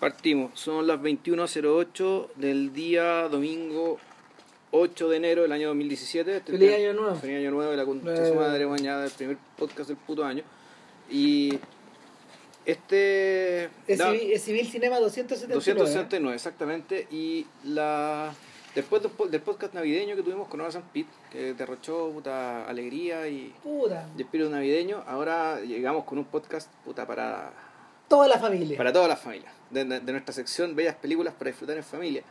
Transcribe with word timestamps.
Partimos, 0.00 0.52
son 0.54 0.86
las 0.86 1.00
21.08 1.00 2.28
del 2.36 2.72
día 2.72 3.28
domingo 3.28 3.98
8 4.70 5.08
de 5.08 5.16
enero 5.16 5.42
del 5.42 5.50
año 5.52 5.68
2017. 5.68 6.36
Este 6.36 6.52
Feliz 6.52 6.72
año 6.74 6.92
nuevo. 6.92 7.16
Feliz 7.16 7.38
año 7.38 7.50
nuevo 7.50 7.70
de 7.72 7.76
la 7.76 7.84
concha 7.84 8.14
Eh. 8.14 8.28
su 8.28 8.34
madre, 8.34 8.66
mañana, 8.66 9.04
el 9.04 9.10
primer 9.10 9.38
podcast 9.56 9.88
del 9.88 9.96
puto 9.96 10.24
año. 10.24 10.44
Y 11.10 11.58
este. 12.64 13.64
Es, 13.88 13.98
da- 13.98 14.12
civil, 14.12 14.32
es 14.32 14.42
Civil 14.42 14.66
Cinema 14.68 15.00
279. 15.00 15.80
269, 15.80 16.34
exactamente. 16.36 17.08
Y 17.10 17.46
la 17.64 18.32
después 18.76 19.02
del, 19.02 19.10
po- 19.10 19.26
del 19.26 19.40
podcast 19.40 19.74
navideño 19.74 20.14
que 20.14 20.22
tuvimos 20.22 20.46
con 20.46 20.60
Horace 20.60 20.80
Pitt, 20.92 21.08
que 21.32 21.54
derrochó 21.54 22.10
puta 22.12 22.68
alegría 22.68 23.26
y, 23.26 23.52
Puta. 23.64 24.06
y 24.16 24.22
espíritu 24.22 24.48
navideño, 24.50 25.02
ahora 25.08 25.60
llegamos 25.60 26.04
con 26.04 26.18
un 26.18 26.24
podcast 26.26 26.70
puta 26.84 27.04
para, 27.06 27.50
Toda 28.08 28.26
la 28.28 28.38
familia. 28.38 28.76
para 28.78 28.92
todas 28.92 29.08
las 29.08 29.20
familias. 29.20 29.52
De, 29.70 29.84
de- 29.84 30.00
de 30.00 30.12
nuestra 30.12 30.32
sección 30.34 30.74
Bellas 30.74 30.96
Películas 30.96 31.34
para 31.34 31.50
disfrutar 31.50 31.76
en 31.76 31.84
familia. 31.84 32.22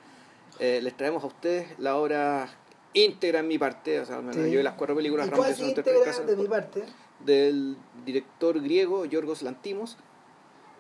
Eh, 0.60 0.80
les 0.82 0.96
traemos 0.98 1.24
a 1.24 1.28
ustedes 1.28 1.68
la 1.78 1.96
obra 1.98 2.50
íntegra 2.94 3.40
en 3.42 3.48
mi 3.48 3.60
parte, 3.60 4.00
o 4.00 4.06
sea, 4.06 4.22
Sí. 4.34 4.50
yo 4.52 4.64
las 4.64 4.74
cuatro 4.74 4.96
películas 4.96 5.28
¿Y 5.28 5.32
cuál 5.32 5.44
de 5.44 5.52
es 5.54 5.60
íntegra 5.60 6.04
Casa, 6.04 6.24
de 6.24 6.36
mi 6.36 6.48
parte? 6.48 6.84
del 7.24 7.78
director 8.06 8.60
griego 8.62 9.06
Yorgos 9.06 9.42
Lantimos. 9.44 9.98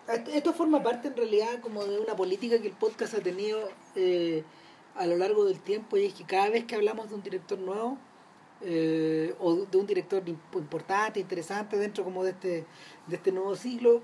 Esto, 0.07 0.31
esto 0.31 0.53
forma 0.53 0.81
parte 0.81 1.09
en 1.09 1.15
realidad 1.17 1.59
como 1.61 1.83
de 1.85 1.99
una 1.99 2.15
política 2.15 2.59
que 2.59 2.67
el 2.69 2.73
podcast 2.73 3.13
ha 3.13 3.19
tenido 3.19 3.69
eh, 3.95 4.43
a 4.95 5.05
lo 5.05 5.17
largo 5.17 5.45
del 5.45 5.59
tiempo 5.59 5.97
y 5.97 6.05
es 6.05 6.13
que 6.13 6.23
cada 6.23 6.49
vez 6.49 6.63
que 6.65 6.75
hablamos 6.75 7.09
de 7.09 7.15
un 7.15 7.21
director 7.21 7.59
nuevo 7.59 7.97
eh, 8.61 9.35
o 9.39 9.53
de 9.53 9.77
un 9.77 9.85
director 9.85 10.23
imp- 10.25 10.55
importante, 10.55 11.19
interesante 11.19 11.77
dentro 11.77 12.03
como 12.03 12.23
de 12.23 12.31
este, 12.31 12.65
de 13.05 13.15
este 13.15 13.31
nuevo 13.31 13.55
siglo, 13.55 14.01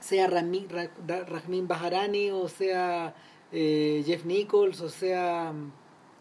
sea 0.00 0.26
Ramin, 0.28 0.68
Ra- 0.68 0.90
Ra- 1.06 1.24
Ramin 1.24 1.66
Baharani 1.68 2.30
o 2.30 2.48
sea 2.48 3.14
eh, 3.52 4.02
Jeff 4.06 4.24
Nichols 4.24 4.80
o 4.80 4.88
sea... 4.88 5.52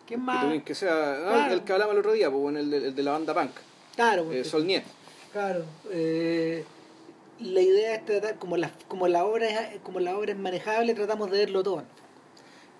¿Quién 0.06 0.22
más? 0.22 0.40
también 0.42 0.64
que 0.64 0.74
sea 0.74 0.94
ah, 0.94 1.32
Claro. 1.34 1.54
el 1.56 1.64
que 1.66 1.74
hablamos 1.74 1.94
el 1.94 2.00
otro 2.00 2.14
día, 2.14 2.30
pues, 2.32 2.42
bueno, 2.42 2.60
el, 2.60 2.72
de, 2.72 2.78
el 2.78 2.96
de 2.96 3.04
la 3.04 3.12
banda 3.12 3.34
punk, 3.34 3.52
Claro, 3.96 4.22
eh, 4.22 4.26
porque- 4.26 4.44
Solnier. 4.46 4.84
Claro, 5.34 5.66
eh, 5.92 6.64
la 7.40 7.62
idea 7.62 7.96
es 7.96 8.06
tratar, 8.06 8.36
como 8.40 8.56
la, 8.56 8.72
como 8.88 9.08
la 9.10 9.26
obra 9.26 9.48
es, 9.50 9.80
como 9.82 10.00
la 10.00 10.18
obra 10.18 10.32
es 10.32 10.38
manejable, 10.40 10.94
tratamos 10.94 11.30
de 11.30 11.40
verlo 11.40 11.62
todo. 11.62 11.84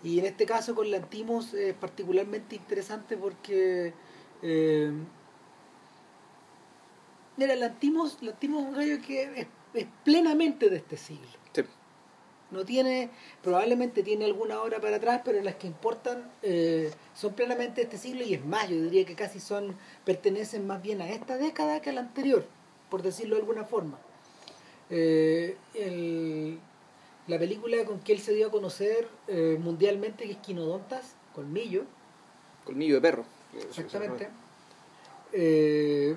Y 0.04 0.20
en 0.20 0.26
este 0.26 0.46
caso 0.46 0.74
con 0.74 0.90
Lantimos 0.90 1.54
es 1.54 1.74
particularmente 1.74 2.56
interesante 2.56 3.18
porque 3.18 3.94
eh, 4.42 4.92
mira, 7.36 7.56
Lantimos, 7.56 8.18
Lantimos 8.22 8.62
es 8.64 8.70
un 8.70 8.74
gallo 8.76 8.98
que 9.06 9.24
es, 9.42 9.48
es 9.78 9.88
plenamente 10.04 10.70
de 10.70 10.78
este 10.78 10.98
siglo. 10.98 11.28
Sí. 11.54 11.62
No 12.52 12.64
tiene, 12.66 13.10
probablemente 13.44 14.04
tiene 14.04 14.26
alguna 14.26 14.62
obra 14.62 14.80
para 14.80 14.98
atrás, 14.98 15.22
pero 15.26 15.42
las 15.42 15.56
que 15.56 15.68
importan 15.68 16.32
eh, 16.44 16.92
son 17.14 17.34
plenamente 17.34 17.82
de 17.82 17.84
este 17.84 17.98
siglo 17.98 18.24
y 18.24 18.34
es 18.36 18.46
más, 18.46 18.70
yo 18.70 18.82
diría 18.82 19.06
que 19.06 19.16
casi 19.16 19.40
son, 19.40 19.76
pertenecen 20.06 20.66
más 20.66 20.82
bien 20.82 21.02
a 21.02 21.10
esta 21.10 21.38
década 21.38 21.82
que 21.82 21.90
a 21.90 21.94
la 21.94 22.02
anterior, 22.02 22.46
por 22.90 23.02
decirlo 23.02 23.36
de 23.36 23.42
alguna 23.42 23.66
forma. 23.66 23.98
Eh, 24.90 25.58
el- 25.74 26.60
la 27.28 27.38
película 27.38 27.84
con 27.84 28.00
que 28.00 28.14
él 28.14 28.20
se 28.20 28.34
dio 28.34 28.48
a 28.48 28.52
conocer 28.52 29.10
eh, 29.28 29.58
mundialmente, 29.60 30.24
que 30.24 30.32
es 30.32 30.38
Quinodontas, 30.38 31.16
Colmillo, 31.36 31.84
Colmillo 32.64 32.96
de 32.96 33.02
perro. 33.02 33.26
exactamente. 33.70 34.30
Eh, 35.34 36.16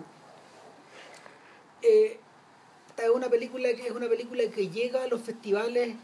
es 3.02 3.10
una 3.10 3.28
película 3.28 3.72
que 3.74 3.86
es 3.86 3.92
una 3.92 4.08
película 4.08 4.42
que 4.54 4.68
llega 4.68 5.04
a 5.04 5.06
los 5.08 5.20
festivales 5.22 5.94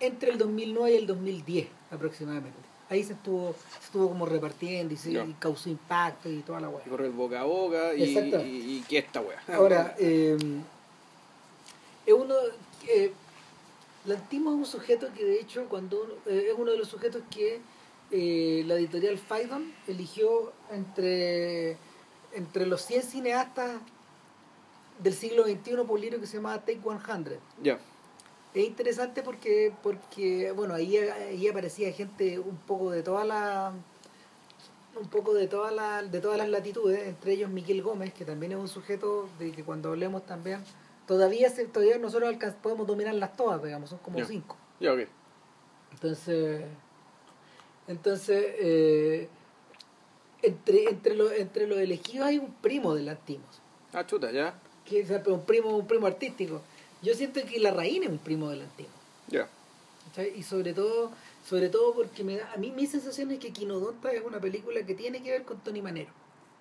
entre 0.00 0.30
el 0.30 0.38
2009 0.38 0.92
y 0.92 0.96
el 0.96 1.06
2010 1.06 1.68
aproximadamente. 1.90 2.58
Ahí 2.88 3.02
se 3.02 3.14
estuvo, 3.14 3.54
se 3.72 3.84
estuvo 3.84 4.08
como 4.08 4.26
repartiendo 4.26 4.94
y, 4.94 4.96
se, 4.96 5.10
y 5.10 5.36
causó 5.40 5.68
impacto 5.68 6.30
y 6.30 6.40
toda 6.42 6.60
la 6.60 6.68
weá. 6.68 6.82
Y 6.86 6.88
corre 6.88 7.06
el 7.06 7.12
boca 7.12 7.40
a 7.40 7.44
boca 7.44 7.94
y, 7.94 8.04
y, 8.04 8.76
y 8.76 8.84
que 8.88 8.98
esta 8.98 9.20
wea. 9.20 9.42
Ahora, 9.52 9.96
eh, 9.98 10.36
es 12.06 12.14
uno. 12.14 12.34
Eh, 12.88 13.12
es 14.08 14.32
un 14.32 14.64
sujeto 14.64 15.08
que, 15.12 15.24
de 15.24 15.40
hecho, 15.40 15.66
cuando 15.68 16.20
eh, 16.26 16.50
es 16.52 16.54
uno 16.56 16.70
de 16.70 16.78
los 16.78 16.88
sujetos 16.88 17.22
que 17.28 17.60
eh, 18.12 18.62
la 18.66 18.74
editorial 18.74 19.18
Faidon 19.18 19.72
eligió 19.88 20.52
entre, 20.70 21.76
entre 22.32 22.66
los 22.66 22.82
100 22.82 23.02
cineastas 23.02 23.80
del 24.98 25.14
siglo 25.14 25.44
XXI 25.44 25.76
por 25.76 25.90
un 25.92 26.00
libro 26.00 26.20
que 26.20 26.26
se 26.26 26.36
llamaba 26.36 26.58
Take 26.60 26.80
100. 26.80 27.38
ya. 27.62 27.78
Es 28.54 28.64
interesante 28.64 29.22
porque, 29.22 29.72
porque 29.82 30.50
bueno, 30.52 30.72
ahí, 30.72 30.96
ahí 30.96 31.46
aparecía 31.46 31.92
gente 31.92 32.38
un 32.38 32.56
poco 32.56 32.90
de 32.90 33.02
toda 33.02 33.24
la 33.24 33.74
un 34.98 35.08
poco 35.08 35.34
de 35.34 35.46
toda 35.46 35.70
la, 35.70 36.02
de 36.02 36.20
todas 36.20 36.38
las 36.38 36.48
latitudes, 36.48 37.06
entre 37.06 37.32
ellos 37.32 37.50
Miguel 37.50 37.82
Gómez, 37.82 38.14
que 38.14 38.24
también 38.24 38.52
es 38.52 38.58
un 38.58 38.68
sujeto 38.68 39.28
de 39.38 39.52
que 39.52 39.62
cuando 39.62 39.90
hablemos 39.90 40.24
también, 40.24 40.64
todavía 41.06 41.50
se, 41.50 41.66
todavía 41.66 41.98
nosotros 41.98 42.34
podemos 42.62 42.86
dominarlas 42.86 43.36
todas, 43.36 43.62
digamos, 43.62 43.90
son 43.90 43.98
como 43.98 44.24
cinco. 44.24 44.56
Ya, 44.80 44.92
ok. 44.94 45.00
Entonces, 45.92 46.64
entonces 47.86 48.44
eh, 48.58 49.28
entre, 50.42 50.84
entre, 50.90 51.14
los, 51.14 51.32
entre 51.32 51.66
los 51.66 51.78
elegidos 51.78 52.26
hay 52.26 52.38
un 52.38 52.52
primo 52.54 52.94
de 52.94 53.02
Lantimos, 53.02 53.62
Ah, 53.92 54.04
chuta, 54.06 54.30
ya. 54.30 54.58
Que 54.88 55.00
es 55.00 55.10
un 55.26 55.42
primo, 55.42 55.76
un 55.76 55.86
primo 55.86 56.06
artístico. 56.06 56.62
Yo 57.02 57.14
siento 57.14 57.40
que 57.44 57.58
la 57.60 57.70
Raína 57.72 58.06
es 58.06 58.12
un 58.12 58.18
primo 58.18 58.48
de 58.48 58.56
Lantimos. 58.56 58.92
Ya. 59.28 59.48
Y 60.34 60.42
sobre 60.44 60.72
todo, 60.72 61.10
sobre 61.46 61.68
todo 61.68 61.92
porque 61.94 62.24
me 62.24 62.36
da, 62.36 62.52
a 62.52 62.56
mí 62.56 62.70
mi 62.70 62.86
sensación 62.86 63.30
es 63.32 63.38
que 63.38 63.52
Quinodonta 63.52 64.10
es 64.12 64.22
una 64.24 64.40
película 64.40 64.82
que 64.86 64.94
tiene 64.94 65.22
que 65.22 65.30
ver 65.30 65.42
con 65.44 65.58
Tony 65.58 65.82
Manero. 65.82 66.10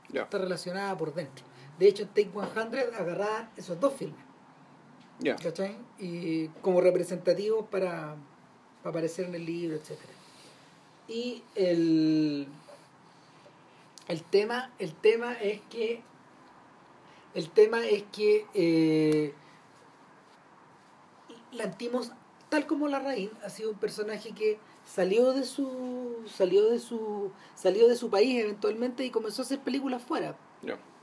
Ya. 0.10 0.24
Está 0.24 0.40
relacionada 0.40 0.98
por 0.98 1.14
dentro. 1.14 1.46
De 1.80 1.88
hecho, 1.88 2.06
Take 2.08 2.32
100 2.32 2.96
agarraba 2.96 3.50
esos 3.58 3.80
dos 3.80 3.94
filmes, 3.94 4.20
Ya. 5.20 5.36
¿cachai? 5.36 5.78
Y 6.00 6.48
como 6.62 6.82
representativos 6.82 7.66
para, 7.68 8.16
para 8.84 8.90
aparecer 8.90 9.26
en 9.26 9.36
el 9.36 9.46
libro, 9.46 9.76
etcétera. 9.78 10.14
Y 11.08 11.44
el, 11.56 12.48
el 14.08 14.24
tema, 14.24 14.72
el 14.80 14.94
tema 14.94 15.34
es 15.34 15.62
que 15.70 16.02
el 17.36 17.50
tema 17.52 17.86
es 17.86 18.04
que 18.12 18.46
eh, 18.56 19.34
Lantimos, 21.52 22.12
tal 22.50 22.68
como 22.68 22.88
la 22.88 23.00
Raín, 23.00 23.30
ha 23.44 23.50
sido 23.50 23.72
un 23.72 23.78
personaje 23.78 24.32
que 24.34 24.58
salió 24.86 25.32
de 25.34 25.46
su 25.46 26.18
salió 26.28 26.70
de 26.70 26.80
su 26.80 27.32
salió 27.56 27.88
de 27.88 27.96
su 27.96 28.10
país 28.10 28.40
eventualmente 28.44 29.06
y 29.06 29.10
comenzó 29.10 29.42
a 29.42 29.46
hacer 29.46 29.60
películas 29.60 30.02
fuera. 30.04 30.36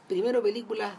Primero 0.09 0.43
películas 0.43 0.95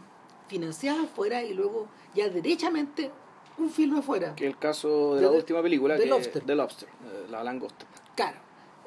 financiadas 0.48 1.08
fuera 1.14 1.42
y 1.44 1.54
luego 1.54 1.86
ya 2.14 2.28
derechamente 2.28 3.10
un 3.58 3.70
filme 3.70 4.02
fuera. 4.02 4.34
Que 4.34 4.46
el 4.46 4.58
caso 4.58 5.14
de 5.14 5.20
De- 5.20 5.26
la 5.26 5.32
última 5.32 5.62
película, 5.62 5.94
de 5.94 6.00
que 6.02 6.10
Lobster. 6.10 6.42
The 6.44 6.54
Lobster, 6.56 6.88
eh, 6.88 7.26
la 7.30 7.44
langosta. 7.44 7.86
Claro. 8.16 8.38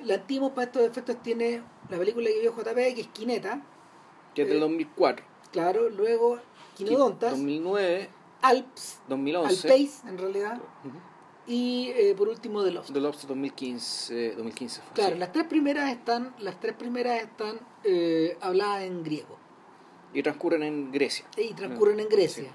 Lantimos 0.03 0.51
para 0.51 0.65
estos 0.67 0.81
efectos 0.83 1.23
tiene 1.23 1.61
la 1.89 1.97
película 1.97 2.27
que 2.29 2.39
vio 2.41 2.53
JP, 2.53 2.93
que 2.93 3.01
es 3.01 3.07
Quineta, 3.07 3.61
Que 4.35 4.41
es 4.43 4.47
del 4.49 4.57
Eh, 4.57 4.61
2004. 4.61 5.25
Claro, 5.51 5.89
luego 5.89 6.39
Quinodontas, 6.75 7.31
2009, 7.31 8.09
Alps, 8.41 8.99
2011. 9.07 9.67
Alpace 9.67 10.07
en 10.07 10.17
realidad, 10.17 10.57
Ujú. 10.83 10.97
y 11.47 11.89
eh, 11.95 12.13
por 12.17 12.27
último 12.29 12.63
The 12.63 12.71
Lost. 12.71 12.91
The 12.93 12.99
Lobster 13.01 13.27
2015, 13.29 14.35
2015 14.35 14.81
fue. 14.81 14.93
Claro, 14.93 15.13
sí. 15.13 15.19
las 15.19 15.31
tres 15.31 15.45
primeras 15.45 15.91
están, 15.91 16.35
las 16.39 16.59
tres 16.59 16.73
primeras 16.75 17.21
están 17.23 17.59
eh, 17.83 18.37
habladas 18.41 18.83
en 18.83 19.03
griego 19.03 19.37
Y 20.13 20.21
transcurren 20.23 20.63
en 20.63 20.91
Grecia. 20.91 21.25
y 21.37 21.53
transcurren 21.53 21.99
en 21.99 22.09
Grecia. 22.09 22.43
Sí. 22.43 22.49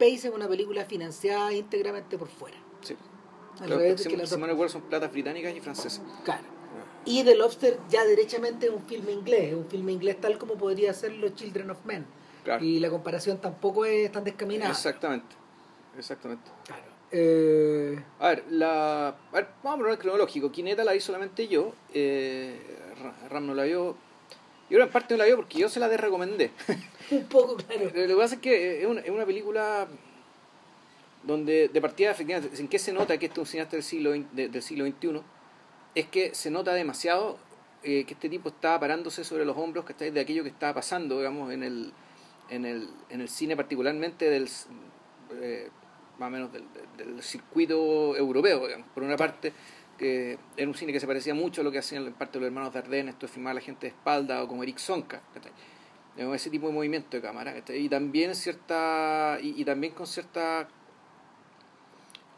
Es 0.00 0.24
una 0.26 0.46
película 0.48 0.84
financiada 0.84 1.52
íntegramente 1.52 2.18
por 2.18 2.28
fuera. 2.28 2.56
Sí. 2.82 2.96
Al 3.60 3.66
Claro, 3.66 3.76
revés 3.80 4.02
si, 4.02 4.08
que 4.08 4.16
las 4.16 4.30
dos- 4.30 4.72
son 4.72 4.82
platas 4.82 5.10
británicas 5.12 5.54
y 5.54 5.60
francesas. 5.60 6.02
Claro. 6.24 6.44
Y 7.06 7.24
The 7.24 7.34
Lobster 7.34 7.78
ya 7.88 8.04
derechamente 8.04 8.66
es 8.66 8.72
un 8.72 8.82
filme 8.82 9.12
inglés, 9.12 9.54
un 9.54 9.66
filme 9.66 9.92
inglés 9.92 10.20
tal 10.20 10.36
como 10.38 10.54
podría 10.54 10.92
ser 10.92 11.12
los 11.12 11.34
Children 11.34 11.70
of 11.70 11.78
Men. 11.86 12.04
Claro. 12.50 12.64
Y 12.64 12.80
la 12.80 12.90
comparación 12.90 13.38
tampoco 13.38 13.84
es 13.84 14.10
tan 14.10 14.24
descaminada. 14.24 14.70
Exactamente. 14.70 15.36
Exactamente. 15.96 16.50
Claro. 16.66 16.82
Eh, 17.12 18.02
A 18.20 18.28
ver, 18.28 18.44
la, 18.50 19.08
a 19.08 19.14
ver, 19.32 19.48
vamos 19.62 19.80
a 19.80 19.82
poner 19.84 19.98
cronológico. 19.98 20.50
Quineta 20.52 20.84
la 20.84 20.92
vi 20.92 21.00
solamente 21.00 21.46
yo. 21.48 21.72
Eh, 21.94 22.58
Ra- 23.02 23.28
Ram 23.28 23.46
no 23.46 23.54
la 23.54 23.64
vio. 23.64 23.96
Yo 24.68 24.78
en 24.80 24.88
parte 24.88 25.14
no 25.14 25.18
la 25.18 25.24
vio 25.24 25.36
porque 25.36 25.58
yo 25.58 25.68
se 25.68 25.80
la 25.80 25.88
desrecomendé. 25.88 26.50
un 27.10 27.24
poco, 27.26 27.56
claro. 27.56 27.84
Lo 27.84 27.90
que 27.92 28.14
pasa 28.16 28.34
es 28.36 28.40
que 28.40 28.82
es 28.82 28.86
una, 28.86 29.00
es 29.00 29.10
una 29.10 29.26
película 29.26 29.88
donde 31.22 31.68
de 31.68 31.80
partida 31.80 32.10
efectivamente, 32.12 32.58
¿en 32.60 32.68
qué 32.68 32.78
se 32.78 32.92
nota 32.92 33.18
que 33.18 33.26
este 33.26 33.40
es 33.40 33.46
un 33.46 33.50
cineasta 33.50 33.76
del 33.76 33.82
siglo, 33.82 34.12
de- 34.12 34.48
del 34.48 34.62
siglo 34.62 34.86
XXI? 34.86 35.20
Es 35.94 36.06
que 36.06 36.34
se 36.34 36.50
nota 36.50 36.72
demasiado 36.72 37.38
eh, 37.82 38.04
que 38.04 38.14
este 38.14 38.28
tipo 38.28 38.48
está 38.50 38.78
parándose 38.78 39.24
sobre 39.24 39.44
los 39.44 39.56
hombros 39.56 39.84
que 39.84 40.10
de 40.10 40.20
aquello 40.20 40.42
que 40.42 40.48
estaba 40.50 40.74
pasando, 40.74 41.18
digamos, 41.18 41.52
en 41.52 41.62
el, 41.62 41.92
en 42.50 42.64
el, 42.64 42.88
en 43.08 43.20
el 43.20 43.28
cine 43.28 43.56
particularmente 43.56 44.28
del, 44.28 44.48
eh, 45.40 45.70
más 46.18 46.28
o 46.28 46.30
menos 46.30 46.52
del, 46.52 46.64
del 46.96 47.22
circuito 47.22 48.16
europeo, 48.16 48.66
digamos. 48.66 48.88
Por 48.92 49.02
una 49.02 49.16
parte, 49.16 49.52
que 49.96 50.38
era 50.56 50.68
un 50.68 50.74
cine 50.74 50.92
que 50.92 51.00
se 51.00 51.06
parecía 51.06 51.34
mucho 51.34 51.60
a 51.60 51.64
lo 51.64 51.70
que 51.70 51.78
hacían 51.78 52.06
en 52.06 52.12
parte 52.12 52.34
de 52.34 52.40
los 52.40 52.46
hermanos 52.48 52.72
Dardenne, 52.72 53.10
esto 53.10 53.26
de 53.26 53.32
filmar 53.32 53.52
a 53.52 53.54
la 53.54 53.60
gente 53.60 53.86
de 53.86 53.88
espalda, 53.88 54.42
o 54.42 54.48
como 54.48 54.62
Eric 54.62 54.78
Sonka, 54.78 55.22
ese 56.16 56.50
tipo 56.50 56.66
de 56.66 56.72
movimiento 56.74 57.16
de 57.16 57.22
cámara, 57.22 57.54
y 57.68 57.88
también 57.88 58.34
cierta, 58.34 59.38
y, 59.40 59.60
y 59.60 59.64
también 59.64 59.94
con 59.94 60.06
cierta 60.06 60.68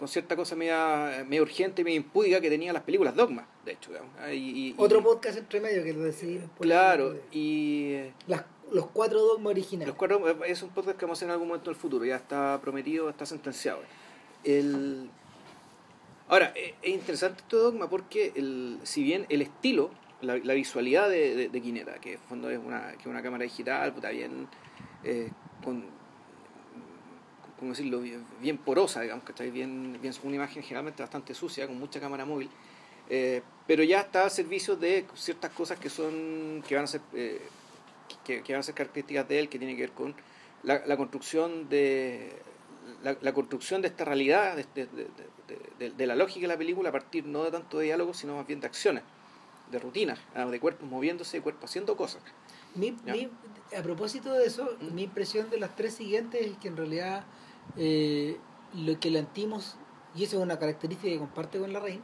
con 0.02 0.08
cierta 0.08 0.34
cosa 0.34 0.56
media, 0.56 1.24
media 1.28 1.42
urgente 1.42 1.82
y 1.82 1.84
media 1.84 1.98
impúdica 1.98 2.40
que 2.40 2.50
tenía 2.50 2.72
las 2.72 2.82
películas 2.82 3.14
Dogma, 3.14 3.46
de 3.64 3.70
hecho. 3.70 3.92
Y, 4.32 4.74
Otro 4.76 5.00
podcast 5.00 5.38
entre 5.38 5.60
medio 5.60 5.84
que 5.84 5.92
lo 5.92 6.02
decidimos. 6.02 6.50
Claro, 6.58 7.20
y... 7.30 7.98
Las, 8.26 8.42
los 8.72 8.86
cuatro 8.86 9.20
Dogma 9.20 9.50
originales. 9.50 9.88
Los 9.88 9.96
cuatro, 9.96 10.44
es 10.44 10.62
un 10.62 10.70
podcast 10.70 10.98
que 10.98 11.04
vamos 11.04 11.18
a 11.18 11.18
hacer 11.18 11.28
en 11.28 11.32
algún 11.32 11.48
momento 11.48 11.70
en 11.70 11.76
el 11.76 11.80
futuro, 11.80 12.04
ya 12.04 12.16
está 12.16 12.60
prometido, 12.60 13.08
está 13.08 13.26
sentenciado. 13.26 13.80
El... 14.44 15.10
Ahora, 16.28 16.52
es, 16.56 16.74
interesante 16.88 17.42
este 17.42 17.56
Dogma 17.56 17.88
porque 17.88 18.32
el, 18.34 18.78
si 18.82 19.02
bien 19.02 19.26
el 19.28 19.42
estilo, 19.42 19.90
la, 20.20 20.36
visualidad 20.54 21.08
de, 21.08 21.34
de, 21.34 21.48
de, 21.48 21.62
Quineta, 21.62 21.94
que 22.00 22.14
en 22.14 22.20
fondo 22.20 22.48
es 22.50 22.58
una, 22.58 22.92
que 22.96 23.08
una 23.08 23.22
cámara 23.22 23.44
digital, 23.44 23.92
puta, 23.92 24.10
bien... 24.10 24.48
Eh, 25.04 25.30
con 25.64 25.84
como 27.62 27.70
decirlo, 27.70 28.00
bien, 28.00 28.26
bien 28.40 28.58
porosa, 28.58 29.02
digamos, 29.02 29.24
que 29.24 29.48
bien, 29.48 29.96
bien 30.02 30.12
una 30.24 30.34
imagen 30.34 30.64
generalmente 30.64 31.00
bastante 31.00 31.32
sucia, 31.32 31.68
con 31.68 31.78
mucha 31.78 32.00
cámara 32.00 32.24
móvil, 32.24 32.50
eh, 33.08 33.40
pero 33.68 33.84
ya 33.84 34.00
está 34.00 34.24
al 34.24 34.32
servicio 34.32 34.74
de 34.74 35.06
ciertas 35.14 35.52
cosas 35.52 35.78
que 35.78 35.88
son, 35.88 36.64
que 36.66 36.74
van 36.74 36.82
a 36.82 36.86
ser, 36.88 37.02
eh, 37.14 37.40
que, 38.24 38.42
que, 38.42 38.52
van 38.52 38.60
a 38.60 38.62
ser 38.62 38.74
características 38.74 39.28
de 39.28 39.38
él, 39.38 39.48
que 39.48 39.58
tiene 39.58 39.74
que 39.76 39.82
ver 39.82 39.92
con 39.92 40.14
la, 40.62 40.82
la 40.86 40.96
construcción 40.96 41.68
de 41.68 42.32
la, 43.02 43.16
la, 43.20 43.32
construcción 43.32 43.82
de 43.82 43.88
esta 43.88 44.04
realidad, 44.04 44.56
de, 44.56 44.66
de, 44.74 45.08
de, 45.78 45.90
de, 45.90 46.06
la 46.06 46.16
lógica 46.16 46.42
de 46.42 46.48
la 46.48 46.58
película, 46.58 46.88
a 46.90 46.92
partir 46.92 47.26
no 47.26 47.44
de 47.44 47.50
tanto 47.50 47.78
de 47.78 47.86
diálogos, 47.86 48.16
sino 48.16 48.36
más 48.36 48.46
bien 48.46 48.60
de 48.60 48.66
acciones, 48.66 49.02
de 49.70 49.78
rutinas, 49.78 50.18
ah, 50.34 50.46
de 50.46 50.60
cuerpos 50.60 50.88
moviéndose, 50.88 51.38
de 51.38 51.42
cuerpos 51.42 51.70
haciendo 51.70 51.96
cosas. 51.96 52.22
Mi, 52.74 52.96
mi, 53.04 53.28
a 53.76 53.82
propósito 53.82 54.32
de 54.32 54.46
eso, 54.46 54.76
¿Mm? 54.80 54.94
mi 54.94 55.02
impresión 55.02 55.50
de 55.50 55.58
las 55.58 55.74
tres 55.76 55.94
siguientes 55.94 56.46
es 56.46 56.56
que 56.58 56.68
en 56.68 56.76
realidad 56.76 57.24
eh, 57.76 58.38
lo 58.74 58.98
que 58.98 59.10
Lantimos, 59.10 59.76
y 60.14 60.24
eso 60.24 60.38
es 60.38 60.42
una 60.42 60.58
característica 60.58 61.10
que 61.12 61.18
comparte 61.18 61.58
con 61.58 61.72
la 61.72 61.80
reina, 61.80 62.02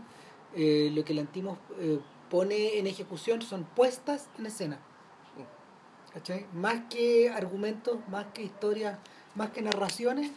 eh, 0.55 0.91
lo 0.93 1.05
que 1.05 1.15
Lantimos 1.15 1.59
eh, 1.79 1.99
pone 2.31 2.79
en 2.79 2.87
ejecución 2.87 3.43
son 3.43 3.65
puestas 3.65 4.29
en 4.39 4.47
escena. 4.47 4.81
¿Cachai? 6.19 6.47
Más 6.53 6.83
que 6.91 7.31
argumentos, 7.31 7.97
más 8.09 8.27
que 8.35 8.43
historias, 8.43 8.99
más 9.37 9.51
que 9.51 9.63
narraciones, 9.63 10.33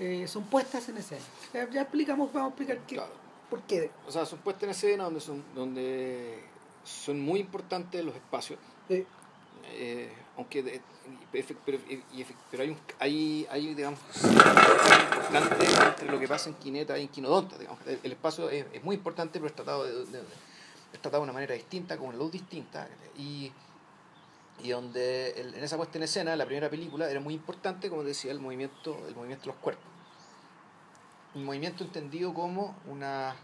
eh, 0.00 0.26
son 0.26 0.42
puestas 0.44 0.88
en 0.88 0.96
escena. 0.96 1.22
Ya, 1.52 1.70
ya, 1.70 1.82
explicamos, 1.82 2.32
vamos 2.32 2.48
a 2.48 2.48
explicar 2.48 2.78
qué, 2.84 2.96
claro. 2.96 3.12
por 3.48 3.62
qué. 3.62 3.92
O 4.08 4.10
sea, 4.10 4.26
son 4.26 4.40
puestas 4.40 4.64
en 4.64 4.70
escena 4.70 5.04
donde 5.04 5.20
son, 5.20 5.44
donde 5.54 6.40
son 6.84 7.20
muy 7.20 7.38
importantes 7.38 8.04
los 8.04 8.16
espacios. 8.16 8.58
Sí. 8.88 9.06
Eh, 9.74 10.12
aunque 10.36 10.64
de, 10.64 10.80
pero, 11.30 11.78
pero, 12.50 12.62
hay 12.64 12.70
un 12.70 12.78
hay, 12.98 13.46
hay 13.50 13.72
digamos 13.74 14.00
importante 14.24 15.64
entre 15.64 16.10
lo 16.10 16.18
que 16.18 16.26
pasa 16.26 16.48
en 16.50 16.56
Quineta 16.56 16.98
y 16.98 17.02
en 17.02 17.08
Quinodonta 17.08 17.56
digamos. 17.56 17.78
el, 17.86 17.98
el 18.02 18.12
espacio 18.12 18.50
es, 18.50 18.66
es, 18.72 18.84
muy 18.84 18.96
importante 18.96 19.38
pero 19.38 19.46
es 19.46 19.54
tratado 19.54 19.84
de, 19.84 19.92
de, 19.92 20.18
es 20.92 21.00
tratado 21.00 21.22
de 21.22 21.24
una 21.24 21.32
manera 21.32 21.54
distinta 21.54 21.96
con 21.96 22.18
luz 22.18 22.32
distinta 22.32 22.88
y 23.16 23.50
y 24.62 24.70
donde 24.70 25.40
en 25.40 25.64
esa 25.64 25.76
puesta 25.76 25.98
en 25.98 26.04
escena 26.04 26.36
la 26.36 26.46
primera 26.46 26.70
película 26.70 27.10
era 27.10 27.20
muy 27.20 27.34
importante 27.34 27.90
como 27.90 28.04
decía 28.04 28.30
el 28.32 28.40
movimiento 28.40 28.96
el 29.08 29.14
movimiento 29.14 29.42
de 29.42 29.48
los 29.48 29.56
cuerpos 29.56 29.84
un 31.34 31.44
movimiento 31.44 31.84
entendido 31.84 32.32
como 32.32 32.76
una 32.86 33.34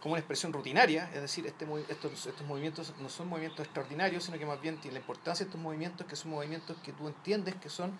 como 0.00 0.12
una 0.12 0.20
expresión 0.20 0.52
rutinaria, 0.52 1.10
es 1.12 1.20
decir, 1.20 1.46
este, 1.46 1.66
estos, 1.88 2.26
estos 2.26 2.46
movimientos 2.46 2.94
no 3.00 3.08
son 3.08 3.28
movimientos 3.28 3.64
extraordinarios, 3.64 4.24
sino 4.24 4.38
que 4.38 4.46
más 4.46 4.60
bien 4.60 4.78
la 4.92 4.98
importancia 4.98 5.44
de 5.44 5.48
estos 5.48 5.60
movimientos, 5.60 6.06
que 6.06 6.16
son 6.16 6.30
movimientos 6.30 6.76
que 6.84 6.92
tú 6.92 7.08
entiendes 7.08 7.56
que 7.56 7.68
son, 7.68 7.98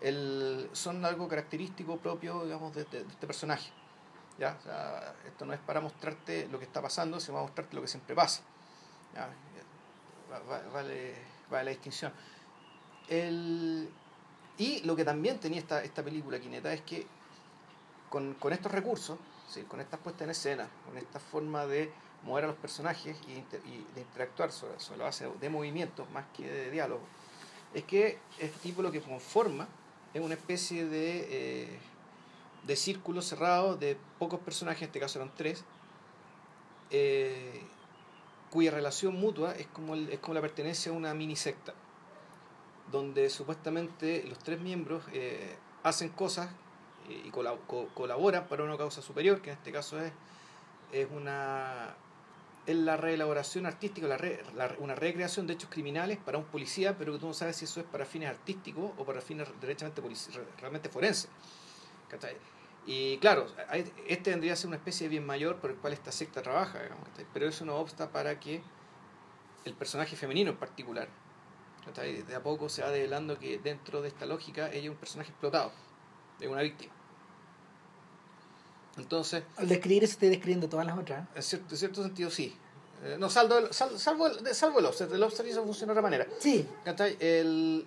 el, 0.00 0.68
son 0.72 1.04
algo 1.04 1.28
característico 1.28 1.96
propio, 1.96 2.44
digamos, 2.44 2.74
de, 2.74 2.82
este 2.82 3.26
personaje. 3.26 3.70
¿ya? 4.38 4.58
Esto 5.26 5.46
no 5.46 5.52
es 5.52 5.60
para 5.60 5.80
mostrarte 5.80 6.46
lo 6.48 6.58
que 6.58 6.64
está 6.64 6.82
pasando, 6.82 7.20
sino 7.20 7.34
para 7.34 7.46
mostrarte 7.46 7.74
lo 7.74 7.82
que 7.82 7.88
siempre 7.88 8.14
pasa. 8.14 8.42
¿ya? 9.14 9.30
Vale, 10.72 11.14
vale 11.50 11.64
la 11.64 11.70
distinción. 11.70 12.12
El, 13.08 13.88
y 14.58 14.80
lo 14.82 14.94
que 14.94 15.04
también 15.04 15.38
tenía 15.38 15.58
esta, 15.58 15.82
esta 15.82 16.02
película, 16.02 16.38
Quineta, 16.38 16.72
es 16.72 16.82
que 16.82 17.06
con, 18.08 18.34
con 18.34 18.52
estos 18.52 18.70
recursos, 18.70 19.18
¿sí? 19.48 19.62
con 19.62 19.80
esta 19.80 19.96
puesta 19.96 20.24
en 20.24 20.30
escena, 20.30 20.68
con 20.86 20.96
esta 20.98 21.18
forma 21.18 21.66
de 21.66 21.92
mover 22.24 22.44
a 22.44 22.46
los 22.48 22.56
personajes 22.56 23.16
y 23.26 23.34
de 23.34 24.00
interactuar 24.00 24.52
sobre, 24.52 24.78
sobre, 24.78 24.98
la 24.98 25.04
base 25.04 25.28
de 25.40 25.48
movimientos 25.48 26.10
más 26.10 26.26
que 26.36 26.46
de 26.46 26.70
diálogo, 26.70 27.02
es 27.72 27.84
que 27.84 28.18
este 28.38 28.58
tipo 28.60 28.82
lo 28.82 28.92
que 28.92 29.00
conforma 29.00 29.68
es 30.12 30.20
una 30.20 30.34
especie 30.34 30.86
de, 30.86 31.26
eh, 31.30 31.78
de 32.66 32.76
círculo 32.76 33.22
cerrado 33.22 33.76
de 33.76 33.96
pocos 34.18 34.40
personajes, 34.40 34.82
en 34.82 34.88
este 34.88 35.00
caso 35.00 35.18
eran 35.18 35.32
tres, 35.36 35.64
eh, 36.90 37.62
cuya 38.50 38.70
relación 38.70 39.14
mutua 39.14 39.52
es 39.52 39.66
como, 39.68 39.94
el, 39.94 40.10
es 40.10 40.18
como 40.18 40.34
la 40.34 40.40
pertenencia 40.40 40.92
a 40.92 40.94
una 40.94 41.14
mini 41.14 41.36
secta, 41.36 41.74
donde 42.90 43.30
supuestamente 43.30 44.24
los 44.28 44.38
tres 44.38 44.60
miembros 44.60 45.04
eh, 45.12 45.56
hacen 45.82 46.10
cosas 46.10 46.50
y 47.08 47.30
colaboran 47.30 48.46
para 48.46 48.62
una 48.62 48.76
causa 48.76 49.02
superior, 49.02 49.40
que 49.40 49.50
en 49.50 49.56
este 49.56 49.72
caso 49.72 50.00
es, 50.00 50.12
es 50.92 51.08
una 51.10 51.96
es 52.66 52.76
la 52.76 52.96
reelaboración 52.96 53.66
artística, 53.66 54.06
la, 54.06 54.18
re, 54.18 54.42
la, 54.54 54.74
una 54.78 54.94
recreación 54.94 55.46
de 55.46 55.54
hechos 55.54 55.70
criminales 55.70 56.18
para 56.18 56.38
un 56.38 56.44
policía, 56.44 56.96
pero 56.96 57.12
que 57.12 57.18
tú 57.18 57.26
no 57.26 57.34
sabes 57.34 57.56
si 57.56 57.64
eso 57.64 57.80
es 57.80 57.86
para 57.86 58.04
fines 58.04 58.28
artísticos 58.28 58.92
o 58.98 59.04
para 59.04 59.20
fines 59.20 59.48
derechamente 59.60 60.02
realmente 60.60 60.88
forenses. 60.88 61.30
Y 62.86 63.18
claro, 63.18 63.46
este 64.06 64.30
tendría 64.30 64.52
que 64.52 64.56
ser 64.56 64.68
una 64.68 64.76
especie 64.76 65.04
de 65.04 65.10
bien 65.10 65.26
mayor 65.26 65.60
por 65.60 65.70
el 65.70 65.76
cual 65.76 65.92
esta 65.92 66.12
secta 66.12 66.42
trabaja, 66.42 66.82
digamos, 66.82 67.06
pero 67.32 67.46
eso 67.46 67.64
no 67.64 67.76
obsta 67.76 68.10
para 68.10 68.40
que 68.40 68.62
el 69.64 69.74
personaje 69.74 70.16
femenino 70.16 70.50
en 70.50 70.56
particular, 70.56 71.08
de 71.94 72.34
a 72.34 72.42
poco 72.42 72.68
se 72.68 72.82
va 72.82 72.90
develando 72.90 73.38
que 73.38 73.58
dentro 73.58 74.00
de 74.02 74.08
esta 74.08 74.26
lógica 74.26 74.70
ella 74.70 74.84
es 74.84 74.90
un 74.90 74.96
personaje 74.96 75.30
explotado, 75.30 75.72
es 76.40 76.48
una 76.48 76.62
víctima. 76.62 76.92
Entonces, 78.96 79.44
al 79.56 79.68
describir 79.68 80.04
eso 80.04 80.12
estoy 80.12 80.28
describiendo 80.28 80.68
todas 80.68 80.86
las 80.86 80.98
otras. 80.98 81.28
En 81.34 81.42
cierto, 81.42 81.74
en 81.74 81.78
cierto 81.78 82.02
sentido, 82.02 82.30
sí. 82.30 82.56
Eh, 83.02 83.16
no, 83.18 83.30
salvo, 83.30 83.72
salvo, 83.72 83.98
salvo, 83.98 84.26
el, 84.26 84.54
salvo 84.54 84.78
el 84.78 84.84
Lobster. 84.84 85.08
El 85.10 85.20
Lobster 85.20 85.46
hizo 85.46 85.64
funcionar 85.64 85.94
de 85.94 86.00
otra 86.00 86.02
manera. 86.02 86.26
Sí. 86.38 86.68
El, 87.18 87.86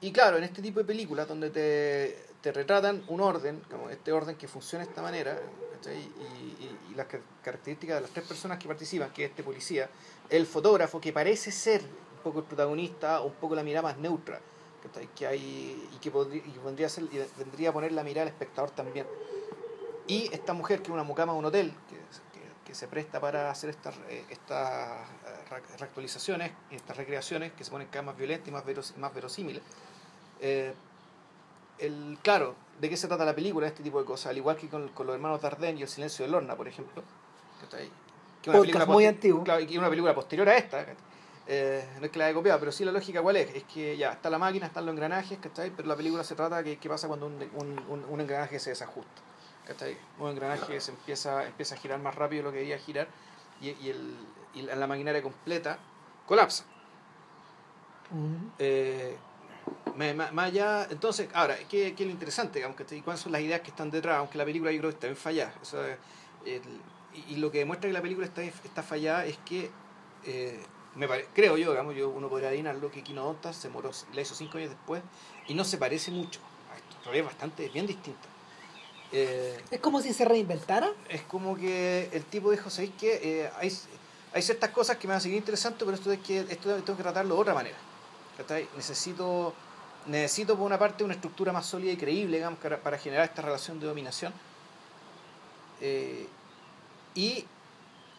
y 0.00 0.12
claro, 0.12 0.38
en 0.38 0.44
este 0.44 0.62
tipo 0.62 0.80
de 0.80 0.84
películas 0.84 1.28
donde 1.28 1.50
te, 1.50 2.27
te 2.40 2.52
retratan 2.52 3.04
un 3.08 3.20
orden, 3.20 3.62
como 3.70 3.90
este 3.90 4.12
orden 4.12 4.36
que 4.36 4.48
funciona 4.48 4.84
de 4.84 4.90
esta 4.90 5.02
manera, 5.02 5.38
y, 5.86 5.88
y, 5.88 6.78
y, 6.90 6.94
las 6.94 7.06
características 7.42 7.96
de 7.96 8.00
las 8.02 8.10
tres 8.10 8.26
personas 8.26 8.58
que 8.58 8.66
participan, 8.66 9.12
que 9.12 9.24
es 9.24 9.30
este 9.30 9.42
policía, 9.42 9.88
el 10.28 10.46
fotógrafo, 10.46 11.00
que 11.00 11.12
parece 11.12 11.52
ser 11.52 11.82
un 11.82 12.22
poco 12.22 12.40
el 12.40 12.44
protagonista, 12.44 13.20
un 13.20 13.34
poco 13.34 13.54
la 13.54 13.62
mirada 13.62 13.82
más 13.82 13.98
neutra, 13.98 14.40
que 15.14 15.26
hay 15.26 15.88
y 15.94 15.98
que, 15.98 16.10
podría, 16.10 16.42
y 16.44 16.58
vendría, 16.64 16.86
a 16.86 16.90
ser, 16.90 17.04
y 17.04 17.20
vendría 17.36 17.70
a 17.70 17.72
poner 17.72 17.92
la 17.92 18.02
mirada 18.02 18.22
al 18.22 18.28
espectador 18.28 18.70
también. 18.70 19.06
Y 20.06 20.30
esta 20.32 20.52
mujer, 20.52 20.80
que 20.80 20.88
es 20.88 20.94
una 20.94 21.04
mucama 21.04 21.32
de 21.32 21.38
un 21.38 21.44
hotel, 21.44 21.72
que, 21.88 21.96
que, 22.38 22.46
que 22.64 22.74
se 22.74 22.88
presta 22.88 23.20
para 23.20 23.50
hacer 23.50 23.70
estas 23.70 23.94
esta 24.30 25.04
reactualizaciones, 25.78 26.52
estas 26.70 26.96
recreaciones, 26.96 27.52
que 27.52 27.64
se 27.64 27.70
ponen 27.70 27.88
cada 27.88 28.02
vez 28.02 28.06
más 28.06 28.16
violentas 28.16 28.48
y 28.48 28.50
más, 28.50 28.64
veros, 28.64 28.96
más 28.96 29.14
verosímiles. 29.14 29.62
Eh, 30.40 30.72
el, 31.78 32.18
claro, 32.22 32.54
¿de 32.80 32.88
qué 32.88 32.96
se 32.96 33.08
trata 33.08 33.24
la 33.24 33.34
película? 33.34 33.66
Este 33.66 33.82
tipo 33.82 33.98
de 33.98 34.04
cosas, 34.04 34.30
al 34.30 34.36
igual 34.36 34.56
que 34.56 34.68
con, 34.68 34.88
con 34.88 35.06
los 35.06 35.14
hermanos 35.14 35.40
Dardenne 35.40 35.78
y 35.78 35.82
El 35.82 35.88
silencio 35.88 36.24
de 36.24 36.30
Lorna, 36.30 36.56
por 36.56 36.68
ejemplo. 36.68 37.02
Que 38.42 38.50
una 38.50 38.60
película 38.60 38.86
muy 38.86 39.06
antiguo. 39.06 39.42
Claro, 39.44 39.60
y 39.60 39.78
una 39.78 39.88
película 39.88 40.14
posterior 40.14 40.48
a 40.48 40.56
esta. 40.56 40.86
Eh, 41.50 41.88
no 41.98 42.06
es 42.06 42.12
que 42.12 42.18
la 42.18 42.26
haya 42.26 42.34
copiado, 42.34 42.58
pero 42.60 42.70
sí 42.70 42.84
la 42.84 42.92
lógica 42.92 43.22
cuál 43.22 43.36
es, 43.36 43.54
es 43.54 43.64
que 43.64 43.96
ya 43.96 44.12
está 44.12 44.28
la 44.28 44.38
máquina, 44.38 44.66
están 44.66 44.84
los 44.84 44.92
engranajes, 44.92 45.38
¿cachai? 45.38 45.70
pero 45.74 45.88
la 45.88 45.96
película 45.96 46.22
se 46.22 46.34
trata 46.34 46.58
de 46.58 46.64
qué, 46.64 46.76
qué 46.78 46.88
pasa 46.90 47.08
cuando 47.08 47.24
un, 47.26 47.34
un, 47.88 48.04
un 48.06 48.20
engranaje 48.20 48.58
se 48.58 48.70
desajusta. 48.70 49.22
¿cachai? 49.66 49.96
Un 50.18 50.30
engranaje 50.30 50.78
se 50.80 50.90
empieza, 50.90 51.46
empieza 51.46 51.74
a 51.74 51.78
girar 51.78 52.00
más 52.00 52.14
rápido 52.14 52.42
de 52.42 52.48
lo 52.48 52.52
que 52.52 52.58
debía 52.58 52.78
girar 52.78 53.08
y, 53.62 53.70
y, 53.70 53.90
el, 53.90 54.14
y 54.54 54.62
la 54.62 54.86
maquinaria 54.86 55.22
completa 55.22 55.78
colapsa. 56.26 56.64
Uh 58.10 58.16
-huh. 58.16 58.50
eh, 58.58 59.16
más, 60.14 60.30
allá, 60.36 60.86
entonces, 60.90 61.28
ahora, 61.34 61.56
¿qué, 61.68 61.94
qué 61.94 62.02
es 62.02 62.06
lo 62.06 62.12
interesante? 62.12 62.58
Digamos, 62.60 62.76
¿Cuáles 63.04 63.20
son 63.20 63.32
las 63.32 63.40
ideas 63.40 63.60
que 63.60 63.70
están 63.70 63.90
detrás? 63.90 64.18
Aunque 64.18 64.38
la 64.38 64.44
película 64.44 64.70
yo 64.70 64.78
creo 64.78 64.90
que 64.90 64.94
está 64.94 65.06
bien 65.06 65.16
fallada. 65.16 65.54
O 65.60 65.64
sea, 65.64 65.98
el, 66.44 66.62
y, 67.14 67.34
y, 67.34 67.36
lo 67.36 67.50
que 67.50 67.58
demuestra 67.58 67.88
que 67.88 67.94
la 67.94 68.02
película 68.02 68.26
está, 68.26 68.42
está 68.42 68.82
fallada 68.82 69.26
es 69.26 69.38
que, 69.38 69.70
eh, 70.24 70.60
me 70.94 71.08
pare, 71.08 71.26
creo 71.32 71.56
yo, 71.56 71.70
digamos, 71.70 71.94
yo, 71.94 72.10
uno 72.10 72.28
podría 72.28 72.48
adivinarlo, 72.48 72.90
que 72.90 73.02
Quinodontas 73.02 73.56
se 73.56 73.68
moró, 73.68 73.90
la 74.14 74.20
hizo 74.20 74.34
cinco 74.34 74.58
años 74.58 74.70
después 74.70 75.02
y 75.46 75.54
no 75.54 75.64
se 75.64 75.78
parece 75.78 76.10
mucho 76.10 76.40
a 76.72 76.76
esto. 76.76 76.96
Todavía 76.98 77.22
es 77.22 77.26
bastante, 77.26 77.68
bien 77.68 77.86
distinta. 77.86 78.28
Eh, 79.12 79.56
es 79.70 79.80
como 79.80 80.00
si 80.00 80.12
se 80.12 80.24
reinventara. 80.24 80.90
Es 81.08 81.22
como 81.22 81.56
que 81.56 82.10
el 82.12 82.24
tipo 82.24 82.50
dijo, 82.50 82.68
¿sabéis 82.70 82.92
qué? 82.98 83.20
Eh, 83.22 83.50
hay, 83.58 83.72
hay 84.32 84.42
ciertas 84.42 84.70
cosas 84.70 84.96
que 84.96 85.06
me 85.06 85.12
van 85.12 85.18
a 85.18 85.20
seguir 85.20 85.38
interesantes, 85.38 85.82
pero 85.82 85.94
esto, 85.96 86.12
es 86.12 86.18
que, 86.20 86.40
esto 86.40 86.74
tengo 86.82 86.96
que 86.96 87.02
tratarlo 87.02 87.34
de 87.34 87.40
otra 87.40 87.54
manera. 87.54 87.76
Necesito, 88.76 89.54
necesito, 90.06 90.56
por 90.56 90.66
una 90.66 90.78
parte, 90.78 91.04
una 91.04 91.14
estructura 91.14 91.52
más 91.52 91.66
sólida 91.66 91.92
y 91.92 91.96
creíble 91.96 92.44
para 92.82 92.98
generar 92.98 93.24
esta 93.24 93.42
relación 93.42 93.80
de 93.80 93.86
dominación. 93.86 94.32
Eh, 95.80 96.26
y 97.14 97.44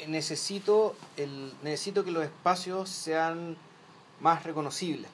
necesito, 0.08 0.96
el, 1.18 1.54
necesito 1.64 2.04
que 2.04 2.12
los 2.12 2.24
espacios 2.24 2.90
sean 2.90 3.58
más 4.20 4.44
reconocibles. 4.44 5.10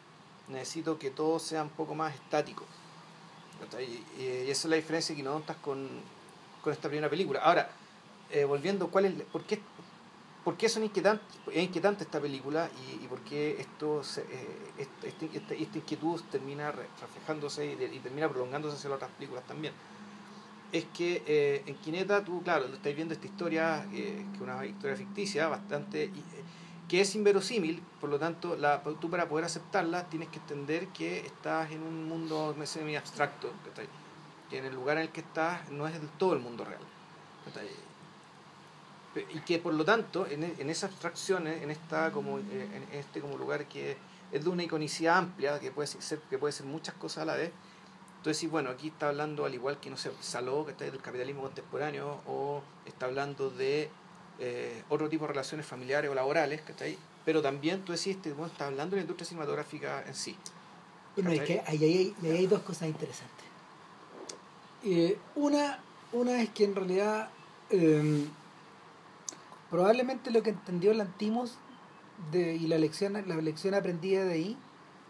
Necesito 0.48 0.98
que 1.00 1.12
todo 1.12 1.40
sea 1.40 1.64
un 1.64 1.70
poco 1.70 1.96
más 1.96 2.14
estático. 2.14 2.66
Y, 3.80 4.24
esa 4.50 4.68
es 4.68 4.70
la 4.70 4.76
diferencia 4.76 5.16
que 5.16 5.24
notas 5.24 5.58
con, 5.58 5.88
con 6.64 6.74
esta 6.74 6.88
primera 6.88 7.10
película. 7.10 7.40
Ahora, 7.40 7.70
eh, 8.32 8.44
volviendo, 8.44 8.88
¿cuál 8.90 9.06
es, 9.06 9.14
por, 9.32 9.44
qué, 9.44 9.62
por 10.46 10.56
qué 10.58 10.70
son 10.70 10.84
inquietantes, 10.84 11.26
es 11.52 11.64
inquietante 11.64 12.04
esta 12.04 12.22
película 12.22 12.70
y, 13.02 13.08
por 13.08 13.20
qué 13.22 13.60
esto 13.60 14.04
eh, 14.18 14.72
este, 14.78 15.08
este, 15.08 15.64
esta, 15.64 15.78
inquietud 15.80 16.22
termina 16.32 16.72
reflejándose 16.72 17.66
y, 17.66 18.00
termina 18.00 18.30
prolongándose 18.30 18.78
hacia 18.78 18.92
las 18.92 18.98
otras 18.98 19.12
películas 19.18 19.44
también? 19.46 19.74
Es 20.72 20.86
que 20.94 21.24
eh, 21.26 21.64
en 21.66 21.76
Quineta 21.78 22.24
tú, 22.24 22.44
claro, 22.44 22.66
estáis 22.68 22.96
viendo 22.96 23.16
esta 23.16 23.26
historia, 23.26 23.88
que 23.90 24.20
es 24.20 24.40
una 24.40 24.64
historia 24.64 24.96
ficticia, 24.96 25.48
bastante 25.48 26.12
que 26.88 27.02
es 27.02 27.16
inverosímil, 27.16 27.82
por 28.00 28.12
lo 28.12 28.20
tanto, 28.20 28.56
la, 28.56 28.84
tú 28.84 29.10
para 29.10 29.28
poder 29.28 29.46
aceptarla 29.46 30.08
tienes 30.10 30.30
que 30.30 30.38
entender 30.38 30.90
que 30.90 31.26
estás 31.26 31.72
en 31.72 31.82
un 31.82 32.08
mundo 32.08 32.56
semi 32.66 32.96
abstracto, 32.96 33.52
que 34.50 34.60
en 34.60 34.66
el 34.66 34.76
lugar 34.76 34.98
en 34.98 35.04
el 35.04 35.10
que 35.10 35.22
estás 35.22 35.72
no 35.72 35.88
es 35.88 35.94
del 36.00 36.08
todo 36.10 36.34
el 36.34 36.40
mundo 36.40 36.64
real. 36.64 36.82
Y 39.16 39.40
que 39.40 39.60
por 39.60 39.74
lo 39.74 39.86
tanto, 39.86 40.28
en, 40.28 40.44
en 40.44 40.70
esas 40.70 40.92
abstracciones, 40.92 41.64
en, 41.64 41.72
esta 41.72 42.12
como, 42.12 42.40
eh, 42.40 42.42
en 42.74 43.00
este 43.00 43.22
como 43.22 43.38
lugar 43.38 43.66
que 43.66 43.98
es 44.32 44.44
de 44.44 44.50
una 44.50 44.64
iconicidad 44.64 45.18
amplia, 45.18 45.60
que 45.60 45.72
puede 45.72 45.88
ser, 45.88 46.20
que 46.30 46.38
puede 46.38 46.52
ser 46.52 46.66
muchas 46.66 46.96
cosas 46.96 47.24
a 47.24 47.26
la 47.26 47.36
vez, 47.36 47.52
entonces 48.18 48.40
sí, 48.40 48.48
bueno, 48.48 48.72
aquí 48.72 48.88
está 48.88 49.10
hablando 49.10 49.46
al 49.46 49.54
igual 49.54 49.80
que, 49.80 49.92
no 49.92 49.98
sé, 49.98 50.12
Saló, 50.20 50.66
que 50.66 50.72
está 50.72 50.84
del 50.86 51.00
capitalismo 51.00 51.44
contemporáneo, 51.44 52.22
o 52.26 52.64
está 52.86 53.06
hablando 53.06 53.52
de 53.52 53.88
eh, 54.40 54.84
otro 54.90 55.08
tipo 55.08 55.26
de 55.26 55.30
relaciones 55.30 55.66
familiares 55.66 56.10
o 56.10 56.16
laborales, 56.16 56.62
¿cachai? 56.62 56.98
Pero 57.24 57.42
también 57.42 57.86
tú 57.86 57.92
decís, 57.92 58.16
este, 58.16 58.34
bueno, 58.34 58.52
está 58.52 58.66
hablando 58.66 58.96
de 58.96 59.02
la 59.02 59.02
industria 59.04 59.28
cinematográfica 59.28 60.04
en 60.08 60.16
sí. 60.16 60.36
Bueno, 61.16 61.32
es 61.32 61.42
que 61.42 61.62
ahí 61.68 62.16
hay, 62.24 62.32
hay, 62.32 62.48
dos 62.48 62.62
cosas 62.64 62.88
interesantes. 62.88 63.46
Eh, 64.84 65.18
una, 65.36 65.80
una 66.12 66.42
es 66.42 66.50
que 66.50 66.66
en 66.66 66.76
realidad 66.76 67.30
em, 67.70 68.28
probablemente 69.76 70.32
lo 70.32 70.42
que 70.42 70.52
entendió 70.52 70.94
Lantimos 70.94 71.58
de, 72.32 72.56
y 72.56 72.68
la 72.68 72.78
lección, 72.78 73.14
la 73.14 73.36
lección 73.36 73.74
aprendida 73.74 74.24
de 74.24 74.34
ahí 74.34 74.58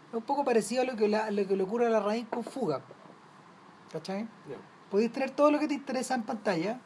es 0.08 0.14
un 0.14 0.22
poco 0.22 0.44
parecido 0.44 0.82
a 0.82 0.84
lo 0.84 0.96
que, 0.96 1.08
la, 1.08 1.30
lo 1.30 1.46
que 1.46 1.56
le 1.56 1.62
ocurre 1.62 1.86
a 1.86 1.90
la 1.90 2.00
raíz 2.00 2.26
con 2.28 2.42
fuga. 2.42 2.80
¿Cachai? 3.92 4.26
Podéis 4.90 5.12
tener 5.12 5.30
todo 5.30 5.52
lo 5.52 5.60
que 5.60 5.68
te 5.68 5.74
interesa 5.74 6.16
en 6.16 6.24
pantalla, 6.24 6.80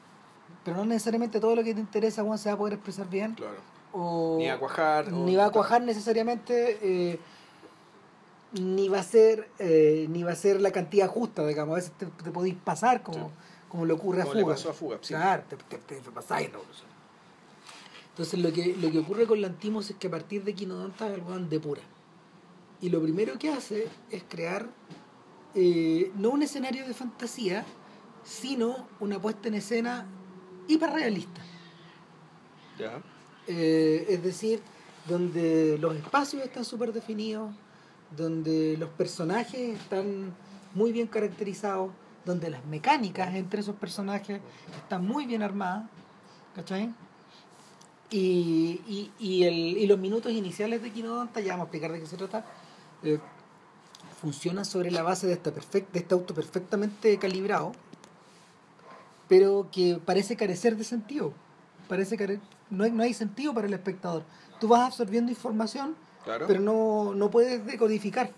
pero 0.63 0.77
no 0.77 0.85
necesariamente 0.85 1.41
todo 1.41 1.57
lo 1.57 1.65
que 1.65 1.73
te 1.73 1.81
interesa 1.81 2.23
se 2.37 2.49
va 2.51 2.55
a 2.55 2.59
poder 2.59 2.75
expresar 2.75 3.09
bien. 3.09 3.35
Claro. 3.35 3.57
O, 3.93 4.37
ni 4.39 4.49
a 4.51 4.59
cuajar. 4.59 5.11
Ni 5.11 5.35
va 5.37 5.47
a 5.47 5.51
cuajar 5.51 5.83
necesariamente. 5.83 6.79
Eh, 6.83 7.19
ni 8.53 8.89
va 8.89 8.99
a 8.99 9.03
ser 9.03 9.49
eh, 9.59 10.07
ni 10.11 10.23
va 10.23 10.33
a 10.33 10.37
ser 10.37 10.61
la 10.61 10.71
cantidad 10.71 11.09
justa, 11.09 11.47
digamos. 11.47 11.73
A 11.73 11.77
veces 11.77 11.93
te, 11.93 12.07
te 12.07 12.31
podéis 12.31 12.57
pasar 12.57 13.03
como, 13.03 13.31
como 13.69 13.87
le 13.87 13.95
ocurre 13.95 14.23
a 14.23 14.27
Fuga. 14.27 14.39
Le 14.39 14.45
pasó 14.45 14.71
a 14.71 14.73
Fuga 14.75 14.99
Claro, 14.99 15.45
te, 15.49 15.57
te, 15.57 16.01
te 16.01 16.11
pasáis 16.11 16.49
en 16.49 16.55
Entonces 18.21 18.41
lo 18.41 18.53
que, 18.53 18.77
lo 18.77 18.91
que 18.91 18.99
ocurre 18.99 19.27
con 19.27 19.41
Lantimos 19.41 19.89
es 19.89 19.97
que 19.97 20.09
a 20.09 20.11
partir 20.11 20.45
de 20.45 20.53
Quinodonta 20.55 21.07
el 21.07 21.25
de 21.25 21.57
depura. 21.57 21.81
Y 22.83 22.91
lo 22.91 23.01
primero 23.01 23.39
que 23.39 23.49
hace 23.49 23.89
es 24.11 24.25
crear 24.29 24.69
eh, 25.55 26.13
no 26.17 26.29
un 26.29 26.43
escenario 26.43 26.87
de 26.87 26.93
fantasía, 26.93 27.65
sino 28.23 28.89
una 29.01 29.19
puesta 29.19 29.49
en 29.49 29.55
escena 29.55 30.07
hiperrealista. 30.69 31.41
Eh, 33.47 34.05
es 34.11 34.23
decir, 34.23 34.61
donde 35.09 35.79
los 35.79 35.97
espacios 35.97 36.43
están 36.43 36.67
súper 36.67 36.93
definidos, 36.93 37.55
donde 38.15 38.77
los 38.77 38.91
personajes 38.91 39.81
están 39.81 40.35
muy 40.75 40.93
bien 40.93 41.07
caracterizados, 41.07 41.91
donde 42.27 42.51
las 42.51 42.67
mecánicas 42.67 43.35
entre 43.35 43.63
esos 43.63 43.77
personajes 43.77 44.43
están 44.77 45.07
muy 45.07 45.25
bien 45.25 45.43
armadas, 45.43 45.89
¿cachai? 46.55 46.93
Y, 48.11 48.81
y, 48.89 49.11
y, 49.21 49.45
el, 49.45 49.55
y 49.55 49.87
los 49.87 49.99
minutos 49.99 50.33
iniciales 50.33 50.83
de 50.83 50.91
Quinodonta, 50.91 51.41
ya 51.41 51.53
vamos 51.53 51.65
a 51.65 51.67
explicar 51.67 51.93
de 51.93 52.01
qué 52.01 52.07
se 52.07 52.17
trata, 52.17 52.45
eh, 53.05 53.21
funcionan 54.21 54.65
sobre 54.65 54.91
la 54.91 55.03
base 55.03 55.27
de, 55.27 55.33
esta 55.33 55.53
perfect, 55.53 55.93
de 55.93 56.01
este 56.01 56.15
auto 56.15 56.35
perfectamente 56.35 57.17
calibrado, 57.19 57.73
pero 59.29 59.69
que 59.73 60.01
parece 60.05 60.37
carecer 60.37 60.77
de 60.77 60.85
sentido. 60.85 61.33
Parece 61.89 62.17
que 62.17 62.41
no, 62.69 62.85
hay, 62.85 62.91
no 62.91 63.03
hay 63.03 63.15
sentido 63.15 63.55
para 63.55 63.67
el 63.67 63.75
espectador. 63.75 64.25
Tú 64.61 64.69
vas 64.69 64.83
absorbiendo 64.83 65.31
información, 65.31 65.95
pero 66.25 66.61
no, 66.61 67.15
no 67.15 67.31
puedes 67.31 67.65
decodificar. 67.65 68.31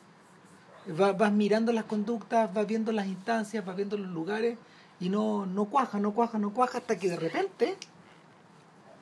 Vas, 0.87 1.17
vas 1.17 1.33
mirando 1.33 1.73
las 1.73 1.85
conductas, 1.85 2.53
vas 2.53 2.67
viendo 2.67 2.93
las 2.93 3.07
instancias, 3.07 3.65
vas 3.65 3.77
viendo 3.77 3.97
los 3.97 4.09
lugares 4.09 4.59
y 5.01 5.09
no, 5.09 5.47
no 5.47 5.65
cuaja, 5.65 5.99
no 5.99 6.13
cuaja, 6.13 6.39
no 6.39 6.53
cuaja 6.53 6.79
hasta 6.79 6.97
que 6.97 7.09
de 7.09 7.17
repente 7.17 7.77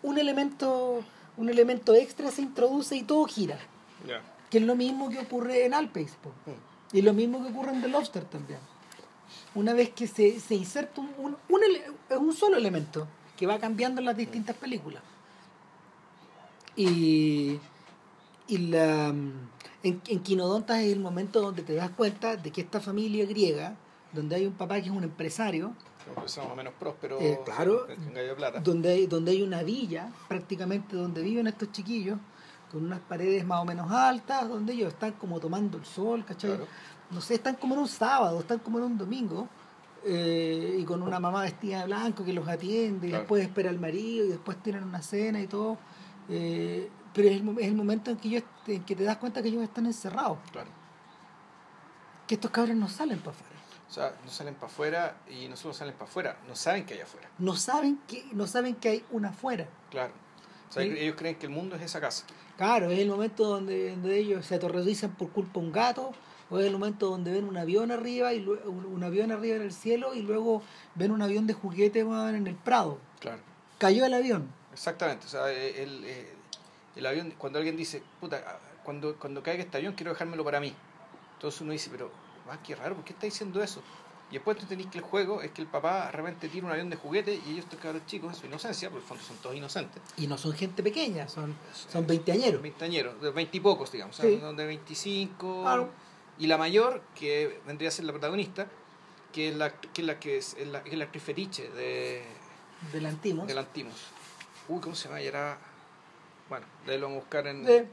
un 0.03 0.19
elemento, 0.19 1.03
un 1.37 1.49
elemento 1.49 1.95
extra 1.95 2.31
se 2.31 2.43
introduce 2.43 2.97
y 2.97 3.03
todo 3.03 3.25
gira. 3.27 3.59
Que 4.51 4.59
es 4.59 4.65
lo 4.65 4.75
mismo 4.75 5.09
que 5.11 5.19
ocurre 5.19 5.65
en 5.65 5.75
Alpes. 5.75 6.13
Mm. 6.47 6.97
Y 6.97 7.03
lo 7.03 7.13
mismo 7.13 7.43
que 7.43 7.51
ocurre 7.51 7.73
en 7.73 7.83
The 7.83 7.89
Lobster 7.89 8.25
también 8.25 8.59
una 9.55 9.75
vez 9.75 9.91
que 9.91 10.07
se, 10.07 10.39
se 10.41 10.55
inserta 10.55 11.01
un, 11.01 11.37
un, 11.49 11.67
un, 12.19 12.33
solo 12.35 12.57
elemento 12.57 13.07
que 13.37 13.47
va 13.47 13.59
cambiando 13.59 14.01
en 14.01 14.07
las 14.07 14.17
distintas 14.17 14.57
películas. 14.57 15.03
Y, 16.77 17.59
y 18.47 18.59
la, 18.59 19.09
en, 19.09 19.43
en 19.83 20.21
Quinodontas 20.23 20.79
es 20.81 20.93
el 20.93 21.01
momento 21.01 21.41
donde 21.41 21.63
te 21.63 21.75
das 21.75 21.91
cuenta 21.91 22.37
de 22.37 22.51
que 22.51 22.61
esta 22.61 22.81
familia 22.81 23.27
griega, 23.27 23.77
donde 24.13 24.37
hay 24.37 24.47
un 24.47 24.53
papá 24.53 24.77
que 24.81 24.87
es 24.87 24.93
un 24.93 25.05
empresario, 25.05 25.75
más 26.17 26.39
o 26.39 26.57
menos 26.57 26.75
próspero, 26.79 27.19
eh, 27.21 27.41
claro, 27.45 27.87
Donde, 28.63 28.91
hay, 28.91 29.07
donde 29.07 29.33
hay 29.33 29.43
una 29.43 29.63
villa, 29.63 30.11
prácticamente 30.29 30.97
donde 30.97 31.23
viven 31.23 31.47
estos 31.47 31.73
chiquillos, 31.73 32.19
con 32.71 32.85
unas 32.85 33.01
paredes 33.01 33.45
más 33.45 33.61
o 33.61 33.65
menos 33.65 33.91
altas, 33.91 34.49
donde 34.49 34.73
ellos 34.73 34.93
están 34.93 35.13
como 35.13 35.41
tomando 35.41 35.79
el 35.79 35.85
sol, 35.85 36.25
¿cachai? 36.25 36.59
no 37.11 37.21
sé, 37.21 37.35
están 37.35 37.57
como 37.57 37.75
en 37.75 37.81
un 37.81 37.89
sábado, 37.89 38.41
están 38.41 38.61
como 38.61 38.79
en 38.79 38.85
un 38.85 38.99
domingo, 38.99 39.49
eh, 40.05 40.77
y 40.79 40.85
con 40.85 41.03
una 41.03 41.21
mamá 41.21 41.43
vestida 41.43 41.81
de 41.81 41.87
blanco 41.87 42.25
que 42.25 42.33
los 42.33 42.49
atiende, 42.49 43.09
y 43.09 43.11
después 43.11 43.43
espera 43.43 43.71
al 43.71 43.79
marido, 43.79 44.25
y 44.25 44.29
después 44.29 44.63
tienen 44.63 44.85
una 44.85 45.03
cena 45.03 45.41
y 45.41 45.47
todo. 45.47 45.79
Eh, 46.29 46.89
pero 47.13 47.29
es 47.29 47.41
el, 47.41 47.49
es 47.59 47.67
el, 47.67 47.75
momento 47.75 48.11
en 48.11 48.17
que, 48.17 48.45
en 48.69 48.85
que 48.85 48.95
te 48.95 49.03
das 49.03 49.17
cuenta 49.17 49.43
que 49.43 49.49
ellos 49.49 49.63
están 49.63 49.87
encerrados. 49.87 50.39
Claro. 50.53 50.71
Que 52.27 52.37
estos 52.37 52.51
cabros 52.51 52.77
no 52.77 52.89
salen 52.89 53.19
para 53.19 53.33
afuera. 53.33 53.60
O 53.91 53.93
sea, 53.93 54.15
no 54.25 54.31
salen 54.31 54.55
para 54.55 54.69
afuera 54.69 55.17
y 55.29 55.49
no 55.49 55.57
solo 55.57 55.75
salen 55.75 55.95
para 55.95 56.09
afuera, 56.09 56.37
no 56.47 56.55
saben 56.55 56.87
que 56.87 56.95
hay 56.95 57.01
afuera. 57.01 57.29
No 57.39 57.57
saben 57.57 58.01
que, 58.07 58.25
no 58.33 58.47
saben 58.47 58.77
que 58.77 58.89
hay 58.89 59.05
una 59.11 59.31
afuera. 59.31 59.67
Claro. 59.91 60.13
O 60.69 60.73
sea, 60.73 60.85
ellos 60.85 61.17
creen 61.19 61.35
que 61.35 61.47
el 61.47 61.53
mundo 61.53 61.75
es 61.75 61.83
esa 61.83 62.01
casa. 62.01 62.25
Claro, 62.57 62.91
es 62.91 63.01
el 63.01 63.09
momento 63.09 63.45
donde, 63.45 63.91
donde 63.91 64.17
ellos 64.17 64.47
se 64.47 64.55
aterrorizan 64.55 65.11
por 65.17 65.31
culpa 65.31 65.59
de 65.59 65.67
un 65.67 65.73
gato, 65.73 66.13
o 66.51 66.61
es 66.61 66.67
el 66.67 66.73
momento 66.73 67.11
donde 67.11 67.33
ven 67.33 67.45
un 67.45 67.57
avión 67.57 67.91
arriba 67.91 68.33
y 68.33 68.47
un 68.47 69.03
avión 69.03 69.33
arriba 69.33 69.57
en 69.57 69.63
el 69.63 69.73
cielo 69.73 70.15
y 70.15 70.23
luego 70.23 70.63
ven 70.95 71.11
un 71.11 71.23
avión 71.23 71.49
de 71.49 71.55
juguete 71.55 72.01
en 72.01 72.47
el 72.47 72.55
Prado. 72.55 72.99
Claro. 73.19 73.43
Cayó 73.79 74.05
el 74.05 74.15
avión. 74.15 74.53
Exactamente, 74.73 75.27
o 75.27 75.29
sea, 75.29 75.51
eh, 75.51 75.83
el, 75.83 76.05
eh, 76.05 76.33
el, 76.95 77.07
avión, 77.07 77.35
cuando 77.39 77.59
alguien 77.59 77.77
dice, 77.77 78.05
puta, 78.21 78.61
cuando, 78.85 79.17
cuando 79.17 79.43
caiga 79.43 79.65
este 79.65 79.79
avión 79.79 79.95
quiero 79.95 80.13
dejármelo 80.13 80.45
para 80.45 80.61
mí. 80.61 80.75
Entonces 81.35 81.61
uno 81.61 81.73
dice, 81.73 81.89
pero, 81.91 82.13
ah, 82.49 82.59
qué 82.65 82.75
raro, 82.75 82.95
¿por 82.95 83.05
qué 83.05 83.13
está 83.13 83.27
diciendo 83.27 83.63
eso? 83.63 83.83
Y 84.31 84.35
después 84.35 84.57
tú 84.57 84.67
tenés 84.67 84.87
que 84.87 84.99
el 84.99 85.05
juego 85.05 85.43
es 85.43 85.51
que 85.51 85.61
el 85.61 85.67
papá 85.67 86.07
de 86.07 86.13
repente 86.13 86.49
tira 86.49 86.65
un 86.65 86.73
avión 86.73 86.89
de 86.89 86.97
juguete 86.97 87.35
y 87.35 87.51
ellos, 87.51 87.65
estos 87.65 87.81
cabros 87.81 88.07
chicos, 88.07 88.33
en 88.33 88.41
su 88.41 88.47
inocencia, 88.47 88.89
porque 88.89 89.03
el 89.03 89.09
fondo 89.09 89.25
son 89.25 89.37
todos 89.39 89.57
inocentes. 89.57 90.01
Y 90.17 90.29
no 90.29 90.39
son 90.39 90.53
gente 90.53 90.85
pequeña, 90.85 91.29
son, 91.29 91.57
son 91.89 92.07
veinteañeros. 92.07 92.63
Veinteañeros, 92.63 93.21
de 93.21 93.31
veintipocos, 93.33 93.91
digamos, 93.91 94.15
son 94.15 94.57
de 94.57 94.67
veinticinco. 94.67 95.63
Claro 95.63 95.91
y 96.41 96.47
la 96.47 96.57
mayor, 96.57 97.03
que 97.15 97.61
vendría 97.67 97.91
a 97.91 97.93
ser 97.93 98.07
la 98.07 98.13
protagonista, 98.13 98.67
que 99.31 99.51
es 99.51 99.57
la 99.57 99.73
que 99.79 100.01
es 100.01 100.07
la, 100.07 100.19
que 100.19 100.39
es, 100.39 100.57
la, 100.67 100.79
es 100.79 100.95
la 100.95 101.05
actriz 101.05 101.23
fetiche 101.23 101.69
de... 101.69 102.25
De 102.93 103.01
Lantimos. 103.03 103.47
De 103.47 103.55
Lantimos. 103.55 103.95
Uy, 104.67 104.81
¿cómo 104.81 104.97
se 104.97 105.09
llama? 105.09 105.21
era... 105.21 105.59
Bueno, 106.49 106.67
de 106.87 106.97
lo 106.97 107.09
vamos 107.09 107.19
a 107.19 107.21
buscar 107.21 107.47
en... 107.47 107.91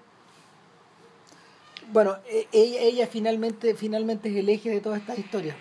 Bueno, 1.91 2.17
e, 2.27 2.47
ella, 2.51 2.81
ella 2.81 3.07
finalmente, 3.07 3.75
finalmente 3.75 4.29
es 4.29 4.35
el 4.35 4.49
eje 4.49 4.69
de 4.69 4.81
toda 4.81 4.97
esta 4.97 5.15
historia. 5.15 5.55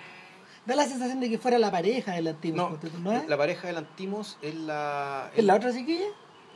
Da 0.64 0.74
la 0.74 0.84
sensación 0.84 1.20
de 1.20 1.30
que 1.30 1.38
fuera 1.38 1.58
la 1.58 1.70
pareja 1.70 2.12
del 2.14 2.26
Antimos. 2.28 2.78
No, 3.00 3.24
la 3.28 3.36
pareja 3.36 3.68
del 3.68 3.76
Antimos 3.76 4.36
es 4.42 4.54
la... 4.54 5.30
¿Es 5.36 5.44
la 5.44 5.54
otra 5.54 5.72
chiquilla? 5.72 6.06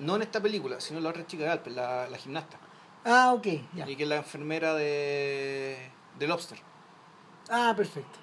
No 0.01 0.17
en 0.17 0.23
esta 0.23 0.41
película, 0.41 0.81
sino 0.81 0.99
la 1.01 1.11
otra 1.11 1.27
chica 1.27 1.45
de 1.45 1.51
Alpes, 1.51 1.73
la, 1.75 2.09
la 2.09 2.17
gimnasta. 2.19 2.59
Ah, 3.05 3.33
ok, 3.35 3.47
ya. 3.75 3.89
Y 3.89 3.95
que 3.97 4.03
es 4.03 4.09
la 4.09 4.17
enfermera 4.17 4.75
de, 4.75 5.77
de 6.19 6.27
Lobster. 6.27 6.59
Ah, 7.49 7.73
perfecto. 7.77 8.19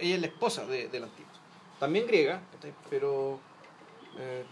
Ella 0.00 0.14
es 0.14 0.20
la 0.20 0.26
esposa 0.28 0.64
de, 0.66 0.88
del 0.88 1.04
Antimos. 1.04 1.32
También 1.80 2.06
griega, 2.06 2.42
pero... 2.88 3.40
eh, 4.18 4.44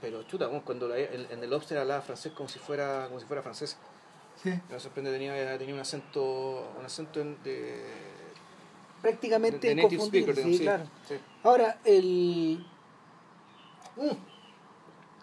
pero 0.00 0.24
chuta, 0.24 0.48
cuando 0.64 0.88
la- 0.88 0.98
el- 0.98 1.28
en 1.30 1.42
el 1.44 1.48
Lobster 1.48 1.78
hablaba 1.78 2.02
francés 2.02 2.32
como 2.32 2.48
si 2.48 2.58
fuera 2.58 3.06
como 3.06 3.20
si 3.20 3.26
fuera 3.26 3.40
francés. 3.40 3.78
Sí. 4.42 4.52
Me 4.70 4.80
sorprende, 4.80 5.12
tenía, 5.12 5.56
tenía 5.58 5.74
un 5.74 5.80
acento, 5.80 6.72
un 6.78 6.84
acento 6.84 7.20
en- 7.20 7.40
de, 7.42 7.84
Prácticamente 9.00 9.68
de 9.68 9.74
native 9.74 9.94
inconfundible, 9.94 10.32
speaker, 10.32 10.52
sí, 10.52 10.58
digamos, 10.58 10.88
claro. 10.88 10.90
sí. 11.08 11.14
Ahora, 11.42 11.78
el... 11.84 12.66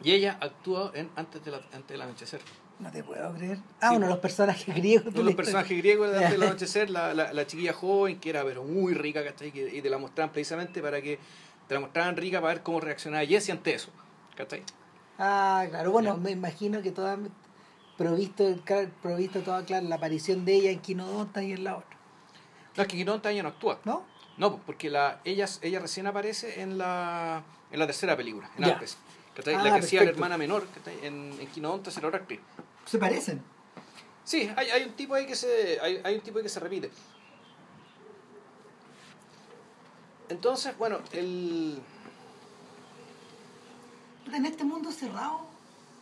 Y 0.03 0.11
ella 0.11 0.37
actúa 0.39 0.91
en 0.95 1.09
Antes, 1.15 1.43
de 1.43 1.51
la, 1.51 1.57
antes 1.73 1.87
del 1.87 2.01
anochecer. 2.01 2.41
No 2.79 2.89
te 2.91 3.03
puedo 3.03 3.33
creer. 3.33 3.57
Ah, 3.81 3.91
uno 3.91 4.05
de 4.05 4.11
los 4.11 4.19
personajes 4.19 4.73
griegos. 4.73 5.05
de 5.05 5.09
Uno 5.09 5.19
de 5.19 5.23
los 5.25 5.35
personajes 5.35 5.77
griegos 5.77 6.09
de 6.11 6.17
Antes 6.17 6.31
del 6.31 6.43
anochecer, 6.43 6.89
la, 6.89 7.13
la, 7.13 7.33
la 7.33 7.47
chiquilla 7.47 7.73
joven, 7.73 8.19
que 8.19 8.29
era 8.29 8.43
pero 8.45 8.63
muy 8.63 8.93
rica, 8.93 9.23
¿cachai? 9.23 9.49
Y 9.53 9.81
te 9.81 9.89
la 9.89 9.97
mostraban 9.97 10.31
precisamente 10.31 10.81
para 10.81 11.01
que 11.01 11.19
te 11.67 11.73
la 11.73 11.81
mostraban 11.81 12.15
rica 12.15 12.39
para 12.39 12.53
ver 12.53 12.63
cómo 12.63 12.79
reaccionaba 12.79 13.25
Jessie 13.25 13.51
ante 13.51 13.73
eso. 13.73 13.89
¿Cachai? 14.35 14.63
Ah, 15.17 15.65
claro. 15.69 15.91
Bueno, 15.91 16.15
Ya. 16.15 16.21
me 16.21 16.31
imagino 16.31 16.81
que 16.81 16.91
toda... 16.91 17.17
Provisto, 17.99 18.55
claro, 18.63 18.89
provisto 19.01 19.41
toda, 19.41 19.65
claro, 19.65 19.85
la 19.89 19.95
aparición 19.95 20.45
de 20.45 20.53
ella 20.55 20.71
en 20.71 20.79
Quinodonta 20.79 21.43
y 21.43 21.51
en 21.51 21.65
la 21.65 21.75
otra. 21.75 21.97
No, 22.77 22.83
es 22.83 22.87
que 22.87 22.95
Quinonta 22.95 23.29
ella 23.29 23.43
no 23.43 23.49
actúa. 23.49 23.81
¿No? 23.83 24.05
No, 24.37 24.55
porque 24.59 24.89
la, 24.89 25.19
ella, 25.25 25.47
ella 25.61 25.79
recién 25.81 26.07
aparece 26.07 26.61
en 26.61 26.77
la, 26.77 27.43
en 27.69 27.77
la 27.77 27.85
tercera 27.85 28.15
película, 28.15 28.49
en 28.57 28.63
Ya. 28.63 28.73
Alpes. 28.75 28.97
Ah, 29.47 29.51
la 29.51 29.73
que 29.73 29.79
hacía 29.79 30.05
la 30.05 30.11
hermana 30.11 30.37
menor, 30.37 30.65
¿cachai? 30.73 31.05
En, 31.05 31.35
en 31.41 31.47
Quinonta 31.47 31.91
será 31.91 32.07
otra 32.07 32.21
actriz. 32.21 32.39
Se 32.85 32.97
parecen. 32.97 33.41
Sí, 34.23 34.49
hay, 34.55 34.69
hay 34.69 34.83
un 34.83 34.93
tipo 34.93 35.15
ahí 35.15 35.25
que 35.25 35.35
se. 35.35 35.77
Hay, 35.81 35.99
hay 36.01 36.15
un 36.15 36.21
tipo 36.21 36.37
ahí 36.37 36.43
que 36.43 36.49
se 36.49 36.61
repite. 36.61 36.91
Entonces, 40.29 40.77
bueno, 40.77 40.99
el. 41.11 41.81
en 44.33 44.45
este 44.45 44.63
mundo 44.63 44.89
cerrado 44.89 45.47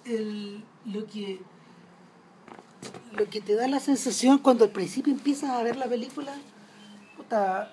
el, 0.06 0.64
lo 0.86 1.08
que 1.08 1.40
lo 3.18 3.26
que 3.30 3.42
te 3.42 3.56
da 3.56 3.68
la 3.68 3.80
sensación 3.80 4.38
cuando 4.40 4.64
al 4.66 4.72
principio 4.72 5.12
empiezas 5.14 5.50
a 5.52 5.64
ver 5.64 5.76
la 5.76 5.86
película 5.88 6.34
puta, 7.16 7.72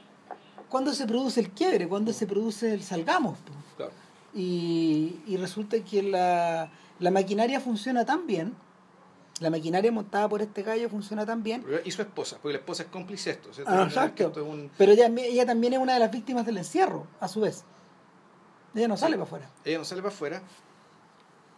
cuando 0.68 0.92
se 0.92 1.06
produce 1.06 1.40
el 1.40 1.50
quiebre 1.50 1.86
cuando 1.88 2.12
se 2.12 2.26
produce 2.26 2.72
el 2.74 2.82
salgamos. 2.82 3.38
Claro. 3.76 3.92
y, 4.34 5.20
y 5.26 5.36
resulta 5.36 5.78
que 5.80 6.02
la, 6.02 6.70
la 6.98 7.10
maquinaria 7.10 7.60
funciona 7.60 8.04
tan 8.04 8.26
bien 8.26 8.54
la 9.40 9.50
maquinaria 9.50 9.90
montada 9.90 10.28
por 10.28 10.42
este 10.42 10.62
gallo 10.62 10.88
funciona 10.88 11.26
tan 11.26 11.42
bien 11.42 11.64
Y 11.84 11.90
su 11.90 12.02
esposa, 12.02 12.38
porque 12.40 12.52
la 12.52 12.58
esposa 12.60 12.84
es 12.84 12.88
cómplice 12.88 13.30
de 13.30 13.36
esto. 13.36 13.52
¿cierto? 13.52 13.72
Ah, 13.72 13.82
exacto. 13.82 14.26
esto 14.28 14.42
es 14.42 14.46
un- 14.48 14.70
pero 14.78 14.92
ella, 14.92 15.06
ella 15.08 15.44
también 15.44 15.72
es 15.72 15.78
una 15.80 15.94
de 15.94 15.98
las 16.00 16.10
víctimas 16.12 16.46
del 16.46 16.56
encierro 16.58 17.06
a 17.20 17.28
su 17.28 17.40
vez 17.40 17.64
ella 18.76 18.88
no 18.88 18.96
sale 18.96 19.14
para 19.16 19.24
afuera 19.24 19.50
ella 19.64 19.78
no 19.78 19.84
sale 19.84 20.02
para 20.02 20.14
afuera. 20.14 20.42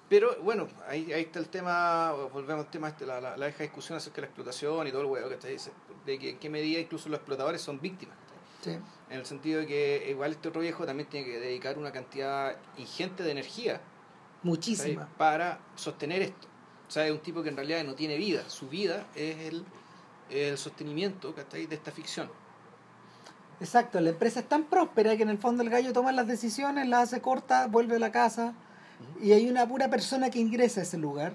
Pero 0.08 0.40
bueno, 0.42 0.68
ahí, 0.88 1.12
ahí 1.12 1.22
está 1.22 1.40
el 1.40 1.48
tema, 1.48 2.12
volvemos 2.32 2.64
al 2.64 2.70
tema, 2.70 2.88
este, 2.88 3.06
la, 3.06 3.20
la, 3.20 3.36
la 3.36 3.46
vieja 3.46 3.64
discusión 3.64 3.98
acerca 3.98 4.16
de 4.16 4.22
la 4.22 4.26
explotación 4.28 4.86
y 4.86 4.90
todo 4.92 5.00
el 5.00 5.06
huevo 5.08 5.28
que 5.28 5.36
te 5.36 5.48
dice, 5.48 5.72
de 6.04 6.18
que 6.18 6.30
en 6.30 6.38
qué 6.38 6.48
medida 6.48 6.78
incluso 6.78 7.08
los 7.08 7.18
explotadores 7.18 7.60
son 7.60 7.80
víctimas. 7.80 8.16
En 8.64 9.18
el 9.18 9.26
sentido 9.26 9.60
de 9.60 9.66
que 9.66 10.06
igual 10.10 10.32
este 10.32 10.48
otro 10.48 10.60
viejo 10.60 10.84
también 10.84 11.08
tiene 11.08 11.26
que 11.26 11.38
dedicar 11.38 11.78
una 11.78 11.92
cantidad 11.92 12.56
ingente 12.76 13.22
de 13.22 13.30
energía 13.30 13.80
muchísima 14.42 15.08
para 15.16 15.60
sostener 15.76 16.22
esto. 16.22 16.48
O 16.88 16.90
sea, 16.90 17.06
es 17.06 17.12
un 17.12 17.20
tipo 17.20 17.42
que 17.42 17.48
en 17.48 17.56
realidad 17.56 17.84
no 17.84 17.94
tiene 17.94 18.16
vida. 18.16 18.48
Su 18.48 18.68
vida 18.68 19.06
es 19.14 19.38
el, 19.52 19.64
el 20.30 20.58
sostenimiento 20.58 21.34
¿cachai? 21.34 21.66
de 21.66 21.76
esta 21.76 21.92
ficción. 21.92 22.28
Exacto, 23.60 24.00
la 24.00 24.10
empresa 24.10 24.40
es 24.40 24.48
tan 24.48 24.64
próspera 24.64 25.16
que 25.16 25.22
en 25.22 25.30
el 25.30 25.38
fondo 25.38 25.62
el 25.62 25.70
gallo 25.70 25.92
toma 25.92 26.12
las 26.12 26.26
decisiones, 26.26 26.88
las 26.88 27.04
hace 27.04 27.20
cortas, 27.20 27.70
vuelve 27.70 27.96
a 27.96 27.98
la 28.00 28.12
casa 28.12 28.54
y 29.20 29.32
hay 29.32 29.48
una 29.50 29.66
pura 29.66 29.88
persona 29.88 30.30
que 30.30 30.38
ingresa 30.38 30.80
a 30.80 30.82
ese 30.84 30.98
lugar, 30.98 31.34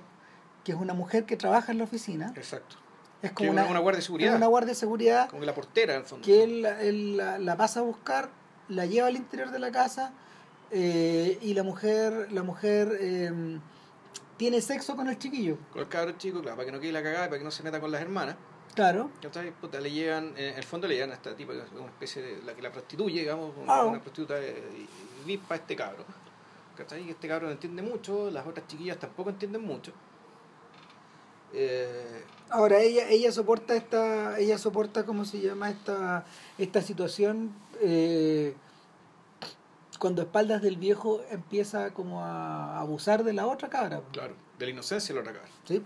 que 0.64 0.72
es 0.72 0.78
una 0.78 0.94
mujer 0.94 1.26
que 1.26 1.38
trabaja 1.38 1.72
en 1.72 1.78
la 1.80 1.84
oficina. 1.86 2.34
Exacto. 2.36 2.76
Es 3.22 3.32
como 3.34 3.52
una- 3.52 3.66
una 3.66 3.80
guardia 3.80 3.98
de 3.98 4.04
seguridad. 4.04 4.32
es 4.32 4.38
una 4.38 4.48
guardia 4.48 4.70
de 4.70 4.76
seguridad 4.76 5.30
Como 5.30 5.44
la 5.46 5.54
portera, 5.54 5.94
en 5.96 6.00
el 6.02 6.06
fondo. 6.06 6.26
que 6.26 6.44
él, 6.44 6.66
él 6.66 7.18
la, 7.18 7.38
la 7.40 7.56
pasa 7.56 7.82
a 7.82 7.84
buscar, 7.84 8.30
la 8.68 8.86
lleva 8.86 9.08
al 9.08 9.16
interior 9.16 9.52
de 9.52 9.60
la 9.60 9.72
casa 9.72 10.14
eh, 10.72 11.38
y 11.42 11.54
la 11.54 11.64
mujer, 11.64 12.32
la 12.32 12.44
mujer 12.44 12.98
eh, 13.00 13.60
tiene 14.38 14.62
sexo 14.62 14.96
con 14.96 15.08
el 15.08 15.20
chiquillo. 15.20 15.58
Con 15.72 15.82
el 15.82 15.88
cabro 15.88 16.14
chico, 16.18 16.42
claro, 16.42 16.56
para 16.58 16.66
que 16.66 16.72
no 16.72 16.80
quede 16.80 16.92
la 16.92 17.04
cagada 17.04 17.26
y 17.26 17.30
para 17.30 17.38
que 17.40 17.44
no 17.46 17.52
se 17.52 17.62
meta 17.64 17.80
con 17.80 17.92
las 17.92 18.02
hermanas. 18.02 18.36
Claro. 18.74 19.12
¿cachai? 19.22 19.52
Puta, 19.52 19.80
le 19.82 19.92
llevan, 19.92 20.34
en 20.38 20.56
el 20.58 20.64
fondo 20.64 20.88
le 20.88 20.96
llevan 20.96 21.12
a 21.12 21.16
esta 21.16 21.36
tipa, 21.36 21.52
que 21.54 21.60
es 21.60 21.72
una 21.74 21.88
especie 21.88 22.22
de, 22.22 22.42
la 22.44 22.54
que 22.54 22.62
la 22.62 22.72
prostituye, 22.72 23.20
digamos, 23.20 23.52
una, 23.62 23.74
Ah. 23.74 23.84
una 23.86 24.00
prostituta 24.02 24.36
VIP 25.26 25.44
para 25.46 25.60
este 25.62 25.76
cabro. 25.76 26.06
¿Cachai? 26.84 27.10
Este 27.10 27.28
cabro 27.28 27.48
no 27.48 27.54
entiende 27.54 27.82
mucho, 27.82 28.30
las 28.32 28.46
otras 28.48 28.68
chiquillas 28.68 28.98
tampoco 29.00 29.30
entienden 29.30 29.62
mucho. 29.64 29.92
Eh, 31.54 32.24
Ahora 32.50 32.80
ella 32.82 33.08
ella 33.10 33.32
soporta 33.32 33.76
esta 33.76 34.38
ella 34.40 34.58
soporta 34.58 35.06
cómo 35.06 35.24
se 35.26 35.40
llama 35.42 35.70
esta 35.70 36.26
esta 36.58 36.82
situación 36.82 37.54
eh, 37.82 38.56
cuando 40.00 40.22
espaldas 40.22 40.62
del 40.62 40.76
viejo 40.78 41.22
empieza 41.30 41.94
como 41.94 42.24
a 42.26 42.80
abusar 42.80 43.24
de 43.24 43.34
la 43.34 43.48
otra 43.48 43.70
cabra 43.70 44.02
claro, 44.12 44.34
de 44.60 44.66
la 44.66 44.72
inocencia 44.72 45.14
de 45.14 45.22
la 45.22 45.30
otra 45.30 45.42
cabra. 45.42 45.56
¿sí? 45.66 45.82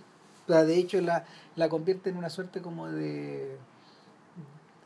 O 0.47 0.51
sea, 0.51 0.63
de 0.63 0.77
hecho 0.77 1.01
la, 1.01 1.25
la 1.55 1.67
convierte 1.69 2.09
en 2.11 2.17
una 2.17 2.29
suerte 2.29 2.61
como 2.61 2.87
de 2.87 3.57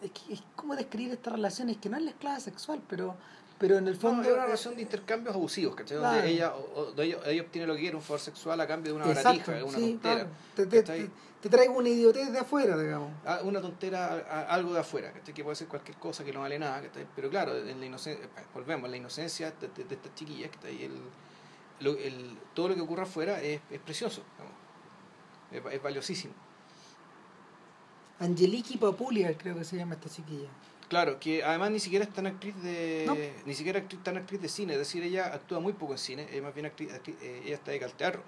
es, 0.01 0.11
que- 0.11 0.33
es 0.33 0.43
como 0.55 0.75
describir 0.77 1.11
esta 1.11 1.29
relación 1.31 1.69
es 1.69 1.77
que 1.77 1.89
no 1.89 1.97
es 1.97 2.03
la 2.03 2.11
esclava 2.11 2.39
sexual 2.39 2.81
pero 2.89 3.15
pero 3.59 3.77
en 3.77 3.87
el 3.87 3.93
No, 3.95 3.99
fondo 3.99 4.23
es 4.29 4.33
una 4.33 4.45
relación 4.45 4.75
de 4.75 4.81
intercambios 4.83 5.35
abusivos, 5.35 5.75
¿cachai? 5.75 5.97
Claro. 5.97 6.15
Donde 6.15 6.31
ella, 6.31 6.53
o- 6.55 6.93
o- 6.95 7.01
ella, 7.01 7.17
ella 7.25 7.41
obtiene 7.41 7.67
lo 7.67 7.73
que 7.75 7.81
quiere, 7.81 7.95
un 7.97 8.01
favor 8.01 8.19
sexual 8.21 8.59
a 8.61 8.65
cambio 8.67 8.93
de 8.93 8.97
una 8.99 9.05
baratija, 9.07 9.51
una 9.65 9.77
sí, 9.77 9.91
tontera. 9.91 10.15
claro. 10.15 10.29
te, 10.55 10.65
te, 10.65 10.83
te- 10.83 11.09
te 11.41 11.49
traigo 11.49 11.73
una 11.73 11.87
idiotez 11.89 12.31
de 12.33 12.39
afuera 12.39 12.77
digamos 12.77 13.11
Ah, 13.25 13.39
una 13.43 13.61
tontera, 13.61 14.07
a- 14.07 14.17
a- 14.41 14.53
algo 14.53 14.73
de 14.73 14.79
afuera, 14.79 15.11
¿cachai? 15.11 15.33
que 15.33 15.43
puede 15.43 15.55
ser 15.57 15.67
cualquier 15.67 15.97
cosa 15.97 16.23
que 16.23 16.31
no 16.33 16.39
vale 16.41 16.57
nada, 16.57 16.81
¿cachai? 16.81 17.05
pero 17.15 17.29
claro, 17.29 17.55
en 17.57 17.79
la 17.79 17.85
inocencia, 17.85 18.27
volvemos, 18.53 18.89
la 18.89 18.97
inocencia 18.97 19.51
de, 19.51 19.67
de- 19.67 19.83
de 19.83 19.95
estas 19.95 20.15
chiquillas, 20.15 20.51
¿cachai? 20.51 20.83
El, 20.85 20.93
lo- 21.81 21.97
el- 21.97 22.37
todo 22.53 22.69
lo 22.69 22.75
que 22.75 22.81
ocurre 22.81 23.03
afuera 23.03 23.41
es, 23.41 23.59
es 23.69 23.79
precioso, 23.79 24.21
digamos. 24.37 25.67
es, 25.69 25.75
es 25.77 25.83
valiosísimo. 25.83 26.33
Angeliki 28.19 28.77
Papulia 28.77 29.37
creo 29.37 29.55
que 29.55 29.63
se 29.63 29.77
llama 29.77 29.95
esta 29.95 30.09
chiquilla 30.09 30.49
Claro, 30.89 31.19
que 31.19 31.43
además 31.43 31.69
ni 31.71 31.79
siquiera 31.79 32.03
es 32.03 32.11
tan 32.11 32.25
actriz 32.27 32.55
de 32.63 33.03
No. 33.05 33.15
ni 33.45 33.53
siquiera 33.53 33.79
actriz, 33.79 34.03
tan 34.03 34.17
actriz 34.17 34.41
de 34.41 34.49
cine, 34.49 34.73
es 34.73 34.79
decir, 34.79 35.03
ella 35.03 35.27
actúa 35.33 35.59
muy 35.59 35.73
poco 35.73 35.93
en 35.93 35.99
cine, 35.99 36.27
es 36.31 36.41
más 36.41 36.53
bien 36.53 36.65
actriz, 36.65 36.91
actriz- 36.91 37.15
eh, 37.21 37.43
ella 37.45 37.55
está 37.55 37.71
de 37.71 37.83
al 37.85 37.93
teatro. 37.93 38.23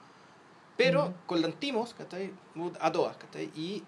Pero 0.77 1.05
Ujú. 1.05 1.13
con 1.25 1.41
Lantimos, 1.41 1.93
¿cachai? 1.95 2.31
A 2.79 2.91
todas, 2.91 3.17
¿cachai? 3.17 3.51
Y 3.55 3.83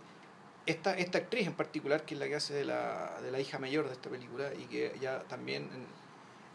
esta, 0.65 0.97
esta 0.97 1.19
actriz 1.19 1.45
en 1.45 1.53
particular, 1.53 2.03
que 2.03 2.15
es 2.15 2.19
la 2.19 2.27
que 2.27 2.35
hace 2.35 2.53
de 2.55 2.65
la, 2.65 3.19
de 3.21 3.29
la 3.31 3.39
hija 3.39 3.59
mayor 3.59 3.85
de 3.87 3.93
esta 3.93 4.09
película, 4.09 4.51
y 4.55 4.65
que 4.65 4.95
ya 4.99 5.19
también 5.23 5.69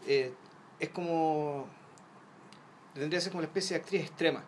eh, 0.05 0.33
es 0.79 0.89
como. 0.89 1.67
tendría 2.93 3.17
que 3.19 3.21
ser 3.23 3.31
como 3.31 3.39
una 3.39 3.47
especie 3.47 3.77
de 3.77 3.81
actriz 3.83 4.01
extrema. 4.01 4.43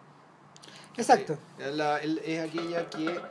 exacto 0.97 1.37
Eh, 1.57 1.71
la- 1.73 1.99
el- 1.99 2.19
es 2.19 2.39
aquella 2.49 2.89
que 2.89 3.21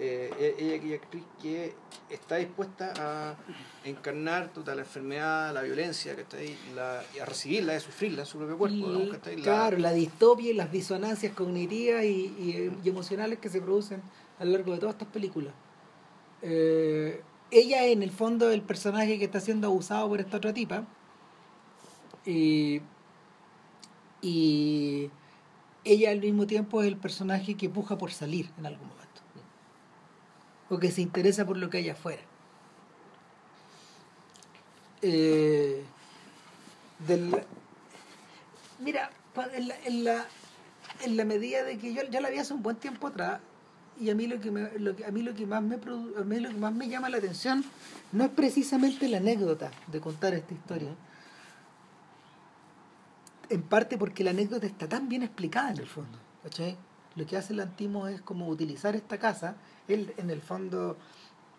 eh, 0.00 0.30
es- 0.38 0.62
ella 0.62 0.76
aquella 0.76 0.94
actriz 0.96 1.24
que 1.42 1.74
está 2.08 2.36
dispuesta 2.36 2.92
a 2.98 3.36
encarnar 3.84 4.48
toda 4.52 4.74
la 4.74 4.80
enfermedad, 4.82 5.52
la 5.52 5.62
violencia, 5.62 6.16
¿cachai? 6.16 6.56
La, 6.74 7.02
y 7.14 7.18
a 7.18 7.24
recibirla, 7.26 7.76
a 7.76 7.80
sufrirla 7.80 8.22
en 8.22 8.26
su 8.26 8.38
propio 8.38 8.56
cuerpo. 8.58 8.76
Y- 8.76 8.82
digamos, 8.82 9.08
¿cachai? 9.16 9.36
La- 9.36 9.42
claro, 9.42 9.78
la 9.78 9.92
distopia 9.92 10.50
y 10.50 10.54
las 10.54 10.72
disonancias 10.72 11.32
cognitivas 11.34 12.04
y, 12.04 12.08
y- 12.08 12.72
y 12.82 12.88
emocionales 12.88 13.38
que 13.38 13.48
se 13.50 13.60
producen 13.60 14.00
a 14.38 14.44
lo 14.44 14.52
largo 14.52 14.72
de 14.72 14.78
todas 14.78 14.94
estas 14.94 15.08
películas. 15.08 15.52
Eh, 16.42 17.22
ella 17.50 17.84
en 17.86 18.02
el 18.02 18.10
fondo 18.10 18.48
es 18.48 18.54
el 18.54 18.62
personaje 18.62 19.18
que 19.18 19.24
está 19.26 19.40
siendo 19.40 19.66
abusado 19.66 20.08
por 20.08 20.20
esta 20.20 20.38
otra 20.38 20.54
tipa. 20.54 20.84
Y, 22.24 22.80
y 24.22 25.10
ella 25.84 26.10
al 26.10 26.20
mismo 26.20 26.46
tiempo 26.46 26.82
es 26.82 26.88
el 26.88 26.96
personaje 26.96 27.54
que 27.54 27.68
puja 27.68 27.96
por 27.98 28.12
salir 28.12 28.50
en 28.58 28.66
algún 28.66 28.88
momento. 28.88 28.99
O 30.70 30.78
que 30.78 30.90
se 30.90 31.02
interesa 31.02 31.44
por 31.44 31.58
lo 31.58 31.68
que 31.68 31.78
hay 31.78 31.90
afuera. 31.90 32.22
Eh, 35.02 35.84
del, 37.06 37.34
mira, 38.78 39.10
en 39.54 39.68
la, 39.68 39.74
en, 39.84 40.04
la, 40.04 40.26
en 41.02 41.16
la 41.16 41.24
medida 41.24 41.64
de 41.64 41.78
que 41.78 41.94
yo 41.94 42.02
ya 42.10 42.20
la 42.20 42.30
vi 42.30 42.38
hace 42.38 42.54
un 42.54 42.62
buen 42.62 42.76
tiempo 42.76 43.06
atrás 43.06 43.40
y 44.00 44.10
a 44.10 44.14
mí 44.14 44.26
lo 44.26 44.40
que 44.40 44.50
me, 44.50 44.70
lo 44.78 44.96
que, 44.96 45.04
a 45.04 45.10
mí 45.10 45.22
lo 45.22 45.34
que 45.34 45.46
más 45.46 45.62
me 45.62 45.74
a 45.76 46.24
mí 46.24 46.40
lo 46.40 46.48
que 46.48 46.56
más 46.56 46.72
me 46.72 46.88
llama 46.88 47.10
la 47.10 47.18
atención 47.18 47.64
no 48.12 48.24
es 48.24 48.30
precisamente 48.30 49.08
la 49.08 49.18
anécdota 49.18 49.70
de 49.88 50.00
contar 50.00 50.34
esta 50.34 50.54
historia 50.54 50.94
en 53.50 53.62
parte 53.62 53.98
porque 53.98 54.24
la 54.24 54.30
anécdota 54.30 54.66
está 54.66 54.88
tan 54.88 55.08
bien 55.08 55.22
explicada 55.22 55.70
en 55.72 55.78
el 55.78 55.86
fondo 55.86 56.18
¿cachai? 56.42 56.76
Lo 57.16 57.26
que 57.26 57.36
hace 57.36 57.52
el 57.52 57.60
antimo 57.60 58.08
es 58.08 58.20
como 58.20 58.48
utilizar 58.48 58.94
esta 58.96 59.18
casa 59.18 59.56
él 59.88 60.12
en 60.16 60.30
el 60.30 60.40
fondo 60.40 60.96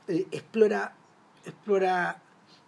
eh, 0.07 0.27
explora 0.31 0.93
explora 1.45 2.21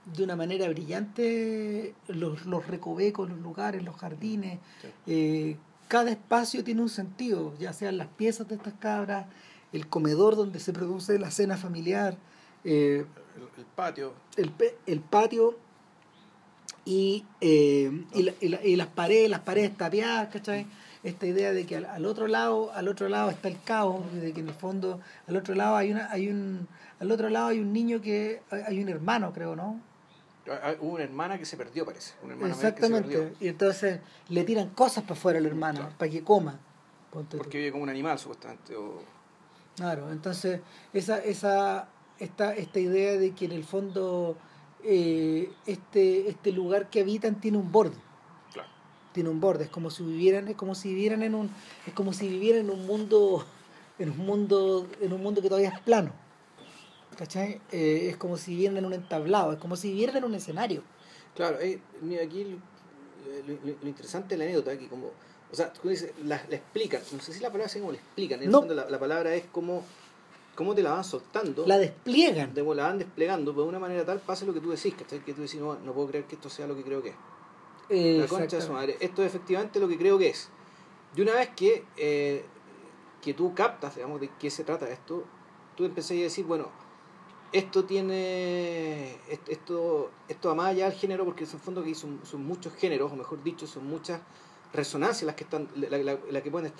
de 0.05 0.23
una 0.23 0.35
manera 0.35 0.67
brillante 0.67 1.95
los, 2.07 2.45
los 2.45 2.67
recovecos, 2.67 3.29
los 3.29 3.39
lugares, 3.39 3.83
los 3.83 3.95
jardines. 3.95 4.59
Eh, 5.07 5.55
cada 5.87 6.11
espacio 6.11 6.63
tiene 6.63 6.81
un 6.81 6.89
sentido, 6.89 7.53
ya 7.59 7.73
sean 7.73 7.97
las 7.97 8.07
piezas 8.07 8.47
de 8.47 8.55
estas 8.55 8.73
cabras, 8.73 9.27
el 9.71 9.87
comedor 9.87 10.35
donde 10.35 10.59
se 10.59 10.73
produce 10.73 11.17
la 11.19 11.31
cena 11.31 11.55
familiar, 11.57 12.17
eh, 12.63 13.05
el, 13.57 13.65
patio. 13.75 14.13
El, 14.35 14.51
el 14.85 14.99
patio 14.99 15.57
y, 16.85 17.25
eh, 17.41 18.05
y, 18.13 18.75
las 18.75 18.87
paredes, 18.87 19.29
las 19.29 19.41
paredes 19.41 19.75
tapiadas, 19.77 20.29
¿cachai? 20.29 20.67
Esta 21.03 21.25
idea 21.25 21.51
de 21.51 21.65
que 21.65 21.77
al, 21.77 22.05
otro 22.05 22.27
lado, 22.27 22.71
al 22.73 22.87
otro 22.87 23.09
lado 23.09 23.29
está 23.29 23.49
el 23.49 23.61
caos, 23.61 24.01
de 24.13 24.31
que 24.33 24.39
en 24.39 24.47
el 24.47 24.53
fondo 24.53 25.01
al 25.27 25.35
otro 25.35 25.53
lado 25.53 25.75
hay 25.75 25.91
una, 25.91 26.09
hay 26.09 26.29
un, 26.29 26.67
al 26.99 27.11
otro 27.11 27.29
lado 27.29 27.47
hay 27.47 27.59
un 27.59 27.73
niño 27.73 28.01
que, 28.01 28.41
hay 28.49 28.81
un 28.81 28.87
hermano 28.87 29.33
creo, 29.33 29.55
¿no? 29.55 29.81
Hubo 30.81 30.95
una 30.95 31.03
hermana 31.03 31.37
que 31.37 31.45
se 31.45 31.55
perdió, 31.55 31.85
parece. 31.85 32.13
Exactamente. 32.45 33.33
Y 33.39 33.47
entonces 33.47 33.99
le 34.29 34.43
tiran 34.43 34.69
cosas 34.69 35.03
para 35.03 35.13
afuera 35.13 35.39
a 35.39 35.41
la 35.41 35.47
hermana, 35.47 35.89
para 35.97 36.11
que 36.11 36.23
coma. 36.23 36.59
Porque 37.11 37.57
vive 37.59 37.71
como 37.71 37.83
un 37.83 37.89
animal, 37.89 38.17
supuestamente. 38.17 38.73
Claro, 39.75 40.11
entonces 40.11 40.61
esa, 40.93 41.19
esa, 41.19 41.87
esta, 42.19 42.53
esta 42.55 42.79
idea 42.79 43.17
de 43.17 43.31
que 43.31 43.45
en 43.45 43.51
el 43.53 43.63
fondo 43.63 44.37
eh, 44.83 45.49
este, 45.65 46.29
este 46.29 46.51
lugar 46.51 46.89
que 46.89 47.01
habitan 47.01 47.39
tiene 47.39 47.57
un 47.57 47.71
borde. 47.71 47.97
Tiene 49.13 49.29
un 49.29 49.39
borde, 49.39 49.65
es 49.65 49.69
como 49.69 49.89
si 49.89 50.03
vivieran, 50.03 50.47
es 50.47 50.55
como 50.55 50.75
si 50.75 50.89
vivieran 50.89 51.23
en 51.23 51.35
un, 51.35 51.49
es 51.85 51.93
como 51.93 52.13
si 52.13 52.27
vivieran 52.27 52.61
en 52.61 52.71
un 52.71 52.85
mundo, 52.85 53.45
en 53.99 54.09
un 54.09 54.17
mundo, 54.17 54.87
en 54.99 55.13
un 55.13 55.21
mundo 55.21 55.41
que 55.41 55.49
todavía 55.49 55.69
es 55.69 55.79
plano. 55.81 56.11
¿Cachai? 57.17 57.61
Eh, 57.71 58.07
es 58.09 58.17
como 58.17 58.37
si 58.37 58.51
vivieran 58.51 58.77
en 58.77 58.85
un 58.85 58.93
entablado, 58.93 59.53
es 59.53 59.59
como 59.59 59.75
si 59.75 59.89
vivieran 59.89 60.17
en 60.17 60.23
un 60.23 60.33
escenario. 60.35 60.83
Claro, 61.35 61.59
eh, 61.61 61.79
aquí 62.23 62.59
lo, 63.47 63.87
interesante 63.87 64.35
de 64.35 64.39
la 64.39 64.43
anécdota, 64.45 64.77
que 64.77 64.87
como, 64.87 65.11
o 65.51 65.55
sea, 65.55 65.71
tú 65.71 65.89
dices, 65.89 66.11
la, 66.23 66.35
explican, 66.35 67.01
no 67.11 67.19
sé 67.21 67.33
si 67.33 67.39
la 67.39 67.49
palabra 67.49 67.67
es 67.67 67.79
como 67.79 67.91
la 67.91 67.97
explican, 67.97 68.39
en 68.39 68.47
el 68.47 68.51
fondo 68.51 68.73
la, 68.73 68.99
palabra 68.99 69.33
es 69.35 69.45
como 69.45 69.83
cómo 70.55 70.75
te 70.75 70.83
la 70.83 70.91
van 70.91 71.03
soltando. 71.03 71.65
La 71.65 71.77
despliegan. 71.77 72.53
la 72.55 72.63
van 72.63 72.99
desplegando, 72.99 73.51
pero 73.51 73.63
de 73.63 73.69
una 73.69 73.79
manera 73.79 74.05
tal 74.05 74.19
pasa 74.19 74.45
lo 74.45 74.53
que 74.53 74.59
tú 74.59 74.71
decís, 74.71 74.93
¿cachai? 74.95 75.23
Que 75.23 75.33
tú 75.33 75.41
decís, 75.41 75.59
no, 75.59 75.75
no 75.79 75.93
puedo 75.93 76.07
creer 76.07 76.25
que 76.25 76.35
esto 76.35 76.49
sea 76.49 76.67
lo 76.67 76.75
que 76.75 76.83
creo 76.83 77.01
que 77.01 77.09
es. 77.09 77.15
La 77.89 78.27
concha 78.27 78.57
de 78.57 78.61
su 78.61 78.73
madre. 78.73 78.97
Esto 78.99 79.21
es 79.21 79.27
efectivamente 79.27 79.79
lo 79.79 79.87
que 79.87 79.97
creo 79.97 80.17
que 80.17 80.29
es. 80.29 80.49
De 81.15 81.21
una 81.21 81.33
vez 81.33 81.49
que, 81.55 81.85
eh, 81.97 82.43
que 83.21 83.33
tú 83.33 83.53
captas, 83.53 83.95
digamos, 83.95 84.19
de 84.19 84.29
qué 84.39 84.49
se 84.49 84.63
trata 84.63 84.89
esto, 84.89 85.23
tú 85.75 85.85
empecé 85.85 86.19
a 86.19 86.23
decir, 86.23 86.45
bueno, 86.45 86.69
esto 87.53 87.85
tiene 87.85 89.15
esto 89.47 90.09
esto 90.27 90.49
va 90.49 90.55
más 90.55 90.67
allá 90.69 90.89
del 90.89 90.97
género 90.97 91.23
porque 91.23 91.43
en 91.43 91.59
fondo 91.59 91.83
que 91.83 91.93
son, 91.93 92.19
son, 92.23 92.43
muchos 92.43 92.73
géneros 92.73 93.11
o 93.11 93.15
mejor 93.15 93.43
dicho 93.43 93.67
son 93.67 93.87
muchas 93.87 94.19
resonancias 94.73 95.27
las 95.27 95.35
que 95.35 95.43
están 95.43 95.69
la, 95.75 96.41
que 96.41 96.49
pueden 96.49 96.73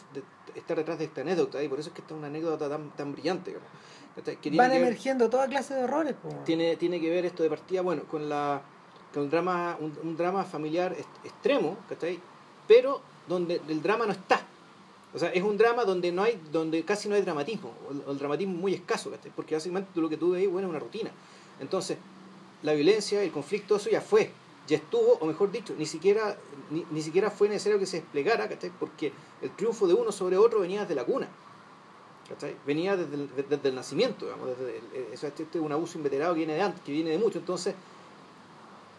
estar 0.56 0.76
detrás 0.76 0.98
de 0.98 1.06
esta 1.06 1.22
anécdota 1.22 1.64
y 1.64 1.70
por 1.70 1.80
eso 1.80 1.90
es 1.90 1.96
que 1.96 2.02
esta 2.02 2.16
es 2.16 2.18
una 2.18 2.28
anécdota 2.28 2.68
tan, 2.68 2.90
tan 2.96 3.14
brillante 3.14 3.56
van 4.56 4.72
emergiendo 4.72 5.30
toda 5.30 5.48
clase 5.48 5.76
de 5.76 5.82
errores 5.82 6.16
tiene 6.44 6.76
tiene 6.76 7.00
que 7.00 7.10
ver 7.12 7.26
esto 7.26 7.44
de 7.44 7.50
partida 7.50 7.84
bueno 7.84 8.06
con 8.06 8.28
la 8.28 8.64
con 9.14 9.30
drama 9.30 9.78
un, 9.80 10.18
drama 10.18 10.44
familiar 10.44 10.96
extremo 11.24 11.78
pero 12.68 13.02
donde 13.28 13.62
el 13.68 13.82
drama 13.82 14.06
no 14.06 14.12
está 14.14 14.46
o 15.14 15.20
sea, 15.20 15.30
es 15.30 15.44
un 15.44 15.58
drama 15.58 15.86
donde 15.86 16.12
no 16.12 16.24
hay, 16.24 16.40
donde 16.52 16.84
casi 16.84 17.08
no 17.08 17.16
hay 17.16 17.22
dramatismo, 17.22 17.72
o 17.88 18.12
el, 18.12 18.18
dramatismo 18.18 18.56
muy 18.56 18.74
escaso, 18.74 19.12
porque 19.36 19.54
básicamente 19.54 20.00
lo 20.00 20.10
que 20.10 20.18
tú 20.18 20.32
ves 20.32 20.50
bueno, 20.50 20.68
es 20.68 20.72
una 20.72 20.80
rutina. 20.80 21.12
Entonces, 21.60 21.98
la 22.64 22.74
violencia, 22.74 23.22
el 23.22 23.32
conflicto, 23.32 23.76
eso 23.76 23.92
ya 23.92 24.02
fue, 24.02 24.32
ya 24.68 24.78
estuvo, 24.78 25.14
o 25.20 25.26
mejor 25.26 25.52
dicho, 25.52 25.76
ni 25.78 25.86
siquiera, 25.86 26.36
ni, 26.72 27.02
siquiera 27.02 27.30
fue 27.30 27.48
necesario 27.48 27.78
que 27.78 27.86
se 27.86 27.98
desplegara, 27.98 28.50
porque 28.80 29.14
el 29.42 29.52
triunfo 29.52 29.86
de 29.86 29.94
uno 29.94 30.12
sobre 30.12 30.36
otro 30.38 30.62
venía 30.62 30.82
desde 30.82 30.96
la 30.96 31.06
cuna. 31.06 31.28
Venía 32.66 32.96
desde 32.98 33.14
el, 33.14 33.30
desde 33.48 33.70
el 33.70 33.76
nacimiento, 33.76 34.26
digamos, 34.26 34.58
desde 34.58 34.82
eso, 35.14 35.28
este, 35.28 35.44
es 35.44 35.56
un 35.56 35.72
abuso 35.72 36.00
inveterado 36.00 36.34
que 36.34 36.40
viene 36.40 36.56
de 36.56 36.62
antes, 36.62 36.82
que 36.82 36.92
viene 36.92 37.12
de 37.12 37.20
mucho. 37.20 37.38
Entonces, 37.38 37.76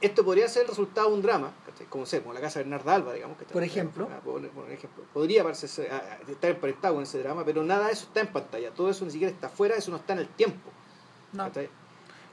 esto 0.05 0.25
podría 0.25 0.49
ser 0.49 0.63
el 0.63 0.69
resultado 0.69 1.09
de 1.09 1.15
un 1.15 1.23
drama, 1.23 1.53
como 1.89 2.05
sé, 2.07 2.21
como 2.21 2.35
la 2.35 2.41
casa 2.41 2.59
de 2.59 2.65
Bernarda 2.65 2.95
Alba, 2.95 3.13
digamos. 3.15 3.37
Por 3.51 3.63
ejemplo. 3.63 4.09
Por, 4.25 4.45
ejemplo. 4.71 5.05
Podría 5.13 5.43
parecerse, 5.43 5.89
estar 6.29 6.51
emparentado 6.51 6.95
con 6.95 7.03
ese 7.03 7.19
drama, 7.19 7.45
pero 7.45 7.63
nada 7.63 7.87
de 7.87 7.93
eso 7.93 8.07
está 8.07 8.21
en 8.21 8.29
pantalla. 8.29 8.71
Todo 8.71 8.91
eso 8.91 9.05
ni 9.05 9.11
siquiera 9.11 9.33
está 9.33 9.47
afuera, 9.47 9.75
eso 9.77 9.91
no 9.91 9.97
está 9.97 10.13
en 10.13 10.21
el 10.21 10.29
tiempo. 10.29 10.71
No. 11.33 11.51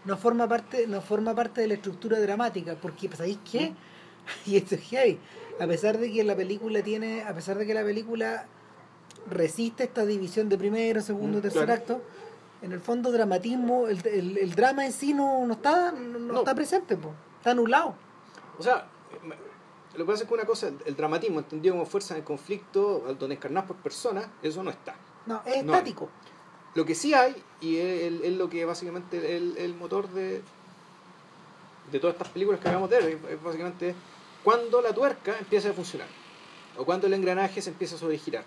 No 0.03 0.17
forma, 0.17 0.47
parte, 0.47 0.87
no 0.87 1.01
forma 1.01 1.35
parte 1.35 1.61
de 1.61 1.67
la 1.67 1.75
estructura 1.75 2.19
dramática, 2.19 2.75
porque 2.81 3.07
¿sabéis 3.09 3.39
qué? 3.49 3.69
¿Mm? 3.69 3.75
Y 4.45 4.57
esto 4.57 4.75
es 4.75 4.81
heavy. 4.81 5.19
A 5.59 5.67
pesar 5.67 5.97
de 5.97 6.11
que 6.11 6.23
la 6.23 6.35
película 6.35 6.81
tiene, 6.81 7.23
a 7.23 7.33
pesar 7.33 7.57
de 7.57 7.65
que 7.65 7.73
la 7.73 7.83
película 7.83 8.45
resiste 9.29 9.83
esta 9.83 10.05
división 10.05 10.49
de 10.49 10.57
primero, 10.57 11.01
segundo, 11.01 11.39
mm, 11.39 11.41
tercer 11.41 11.71
acto, 11.71 12.01
en 12.61 12.71
el 12.71 12.79
fondo 12.79 13.11
dramatismo, 13.11 13.87
el, 13.87 14.37
el, 14.37 14.55
drama 14.55 14.85
en 14.85 14.91
sí 14.91 15.13
no, 15.13 15.45
no 15.45 15.53
está, 15.53 15.91
no, 15.91 16.39
está 16.39 16.55
presente. 16.55 16.95
pues 16.95 17.13
Está 17.41 17.51
anulado. 17.51 17.95
O 18.59 18.61
sea, 18.61 18.87
lo 19.93 20.05
que 20.05 20.11
pasa 20.11 20.23
es 20.23 20.29
que 20.29 20.33
una 20.35 20.45
cosa, 20.45 20.71
el, 20.85 20.95
dramatismo 20.95 21.39
entendido 21.39 21.73
como 21.73 21.87
fuerza 21.87 22.15
en 22.15 22.21
conflicto, 22.21 23.15
donde 23.17 23.33
encarnás 23.33 23.65
por 23.65 23.77
personas, 23.77 24.27
eso 24.43 24.61
no 24.61 24.69
está. 24.69 24.93
No, 25.25 25.41
es 25.43 25.55
estático. 25.55 26.07
Lo 26.75 26.85
que 26.85 26.93
sí 26.93 27.15
hay, 27.15 27.35
y 27.59 27.77
es, 27.77 28.31
lo 28.33 28.47
que 28.47 28.63
básicamente 28.63 29.35
el, 29.35 29.57
el 29.57 29.73
motor 29.73 30.07
de, 30.09 30.43
de 31.91 31.99
todas 31.99 32.13
estas 32.13 32.29
películas 32.29 32.61
que 32.61 32.67
acabamos 32.67 32.91
de 32.91 32.99
ver, 32.99 33.19
es 33.31 33.43
básicamente 33.43 33.95
cuando 34.43 34.83
la 34.83 34.93
tuerca 34.93 35.35
empieza 35.39 35.71
a 35.71 35.73
funcionar. 35.73 36.07
O 36.77 36.85
cuando 36.85 37.07
el 37.07 37.13
engranaje 37.15 37.59
se 37.59 37.71
empieza 37.71 37.95
a 37.95 37.97
sobregirar. 37.97 38.45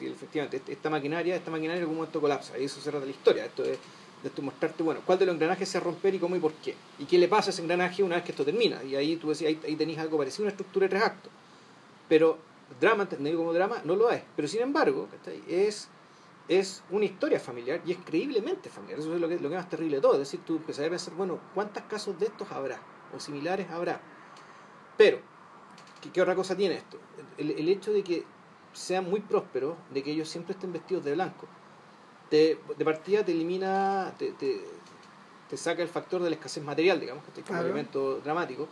Efectivamente, 0.00 0.60
esta 0.66 0.90
maquinaria, 0.90 1.36
esta 1.36 1.52
maquinaria 1.52 1.76
en 1.76 1.82
algún 1.82 1.96
momento 1.96 2.20
colapsa. 2.20 2.58
Y 2.58 2.64
eso 2.64 2.80
se 2.80 2.90
trata 2.90 3.06
de 3.06 3.12
la 3.12 3.16
historia. 3.16 3.44
Esto 3.44 3.64
es 3.64 3.78
de 4.22 4.28
esto 4.28 4.40
mostrarte, 4.40 4.82
bueno, 4.82 5.00
cuál 5.04 5.18
de 5.18 5.26
los 5.26 5.34
engranajes 5.34 5.68
se 5.68 5.78
va 5.78 5.82
a 5.82 5.84
romper 5.86 6.14
y 6.14 6.18
cómo 6.18 6.36
y 6.36 6.38
por 6.38 6.52
qué. 6.54 6.76
Y 6.98 7.04
qué 7.04 7.18
le 7.18 7.28
pasa 7.28 7.50
a 7.50 7.52
ese 7.52 7.62
engranaje 7.62 8.02
una 8.02 8.16
vez 8.16 8.24
que 8.24 8.30
esto 8.30 8.44
termina. 8.44 8.82
Y 8.84 8.94
ahí 8.94 9.16
tú 9.16 9.30
decís, 9.30 9.46
ahí, 9.46 9.60
ahí 9.64 9.74
tenéis 9.74 9.98
algo 9.98 10.16
parecido 10.16 10.44
a 10.44 10.46
una 10.46 10.50
estructura 10.50 10.84
de 10.84 10.90
tres 10.90 11.02
actos. 11.02 11.32
Pero 12.08 12.38
drama, 12.80 13.02
entendido 13.02 13.38
como 13.38 13.52
drama, 13.52 13.82
no 13.84 13.96
lo 13.96 14.10
es. 14.10 14.22
Pero 14.36 14.46
sin 14.46 14.60
embargo, 14.60 15.08
es, 15.48 15.88
es 16.48 16.84
una 16.90 17.04
historia 17.04 17.40
familiar 17.40 17.82
y 17.84 17.92
es 17.92 17.98
creíblemente 18.04 18.70
familiar. 18.70 19.00
Eso 19.00 19.12
es 19.12 19.20
lo 19.20 19.28
que, 19.28 19.40
lo 19.40 19.48
que 19.48 19.56
más 19.56 19.68
terrible 19.68 19.96
de 19.96 20.02
todo. 20.02 20.12
Es 20.12 20.20
decir, 20.20 20.40
tú 20.46 20.56
empezás 20.56 20.86
a 20.86 20.90
pensar, 20.90 21.14
bueno, 21.14 21.40
¿cuántos 21.52 21.82
casos 21.84 22.18
de 22.20 22.26
estos 22.26 22.50
habrá? 22.52 22.80
O 23.14 23.18
similares 23.18 23.68
habrá. 23.70 24.00
Pero, 24.96 25.18
¿qué, 26.12 26.22
otra 26.22 26.36
cosa 26.36 26.56
tiene 26.56 26.76
esto? 26.76 26.96
El, 27.38 27.50
el 27.50 27.68
hecho 27.68 27.92
de 27.92 28.04
que 28.04 28.24
sean 28.72 29.10
muy 29.10 29.20
prósperos, 29.20 29.74
de 29.92 30.02
que 30.04 30.12
ellos 30.12 30.28
siempre 30.28 30.54
estén 30.54 30.72
vestidos 30.72 31.04
de 31.04 31.14
blanco 31.14 31.48
de 32.32 32.84
partida 32.84 33.24
te 33.24 33.32
elimina, 33.32 34.14
te, 34.18 34.32
te, 34.32 35.56
saca 35.56 35.82
el 35.82 35.88
factor 35.88 36.22
de 36.22 36.30
la 36.30 36.36
escasez 36.36 36.64
material, 36.64 36.98
digamos, 36.98 37.22
que 37.24 37.40
es 37.42 37.50
un 37.50 37.56
elemento 37.56 38.20
dramático. 38.20 38.66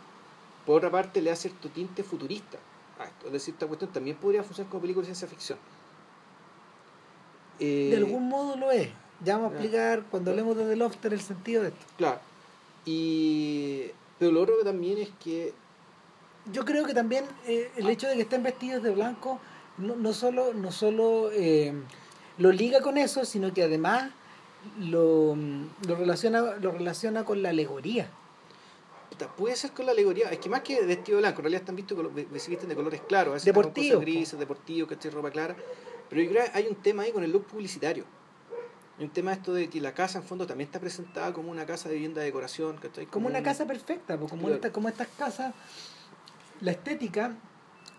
Por 0.65 0.77
otra 0.77 0.89
parte, 0.89 1.21
le 1.21 1.29
da 1.29 1.35
cierto 1.35 1.69
tinte 1.69 2.03
futurista 2.03 2.57
a 2.99 3.05
esto. 3.05 3.27
Es 3.27 3.33
decir, 3.33 3.53
esta 3.53 3.67
cuestión 3.67 3.91
también 3.91 4.17
podría 4.17 4.43
funcionar 4.43 4.69
como 4.71 4.81
película 4.81 5.03
de 5.03 5.13
ciencia 5.13 5.27
ficción. 5.27 5.59
de 7.59 7.95
algún 7.95 8.27
modo 8.27 8.55
lo 8.55 8.71
es. 8.71 8.89
Ya 9.23 9.37
vamos 9.37 9.51
a 9.51 9.55
explicar 9.55 10.03
cuando 10.09 10.31
hablemos 10.31 10.57
de 10.57 10.65
The 10.65 10.75
Lofter 10.75 11.13
el 11.13 11.21
sentido 11.21 11.61
de 11.61 11.69
esto. 11.69 11.85
Claro. 11.97 12.19
Y... 12.85 13.91
Pero 14.17 14.31
lo 14.31 14.41
otro 14.41 14.57
que 14.57 14.65
también 14.65 14.97
es 14.97 15.09
que... 15.23 15.53
Yo 16.51 16.65
creo 16.65 16.85
que 16.85 16.95
también 16.95 17.25
eh, 17.45 17.71
el 17.75 17.87
hecho 17.87 18.07
de 18.07 18.15
que 18.15 18.21
estén 18.23 18.41
vestidos 18.41 18.81
de 18.81 18.89
blanco 18.89 19.39
no, 19.77 19.95
no 19.95 20.13
solo, 20.13 20.55
no 20.55 20.71
solo 20.71 21.29
eh, 21.31 21.73
lo 22.41 22.51
liga 22.51 22.81
con 22.81 22.97
eso, 22.97 23.23
sino 23.23 23.53
que 23.53 23.63
además 23.63 24.11
lo, 24.79 25.35
lo, 25.87 25.95
relaciona, 25.95 26.41
lo 26.55 26.71
relaciona 26.71 27.23
con 27.23 27.41
la 27.41 27.49
alegoría. 27.49 28.09
Puede 29.37 29.55
ser 29.55 29.71
con 29.71 29.85
la 29.85 29.91
alegoría, 29.91 30.29
es 30.29 30.39
que 30.39 30.49
más 30.49 30.61
que 30.61 30.83
vestido 30.83 31.19
blanco, 31.19 31.39
en 31.39 31.43
realidad 31.43 31.61
están 31.61 31.75
vistos 31.75 31.95
visten 32.31 32.67
de 32.67 32.75
colores 32.75 33.01
claros, 33.07 33.45
deportivo, 33.45 33.99
grises, 33.99 34.39
deportivo, 34.39 34.87
que 34.87 35.09
ropa 35.11 35.29
clara, 35.29 35.55
pero 36.09 36.23
yo 36.23 36.31
creo 36.31 36.45
que 36.45 36.51
hay 36.57 36.67
un 36.67 36.75
tema 36.75 37.03
ahí 37.03 37.11
con 37.11 37.23
el 37.23 37.31
look 37.31 37.45
publicitario. 37.45 38.05
Hay 38.97 39.05
un 39.05 39.11
tema 39.11 39.33
esto 39.33 39.53
de 39.53 39.69
que 39.69 39.79
la 39.79 39.93
casa 39.93 40.17
en 40.17 40.23
fondo 40.23 40.47
también 40.47 40.67
está 40.67 40.79
presentada 40.79 41.33
como 41.33 41.51
una 41.51 41.67
casa 41.67 41.87
de 41.89 41.95
vivienda 41.95 42.21
de 42.21 42.27
decoración, 42.27 42.77
Como, 42.77 43.11
como 43.11 43.27
una 43.27 43.43
casa 43.43 43.67
perfecta, 43.67 44.17
pues, 44.17 44.31
como, 44.31 44.49
esta, 44.49 44.71
como 44.71 44.89
estas 44.89 45.07
casas, 45.09 45.53
la 46.59 46.71
estética, 46.71 47.35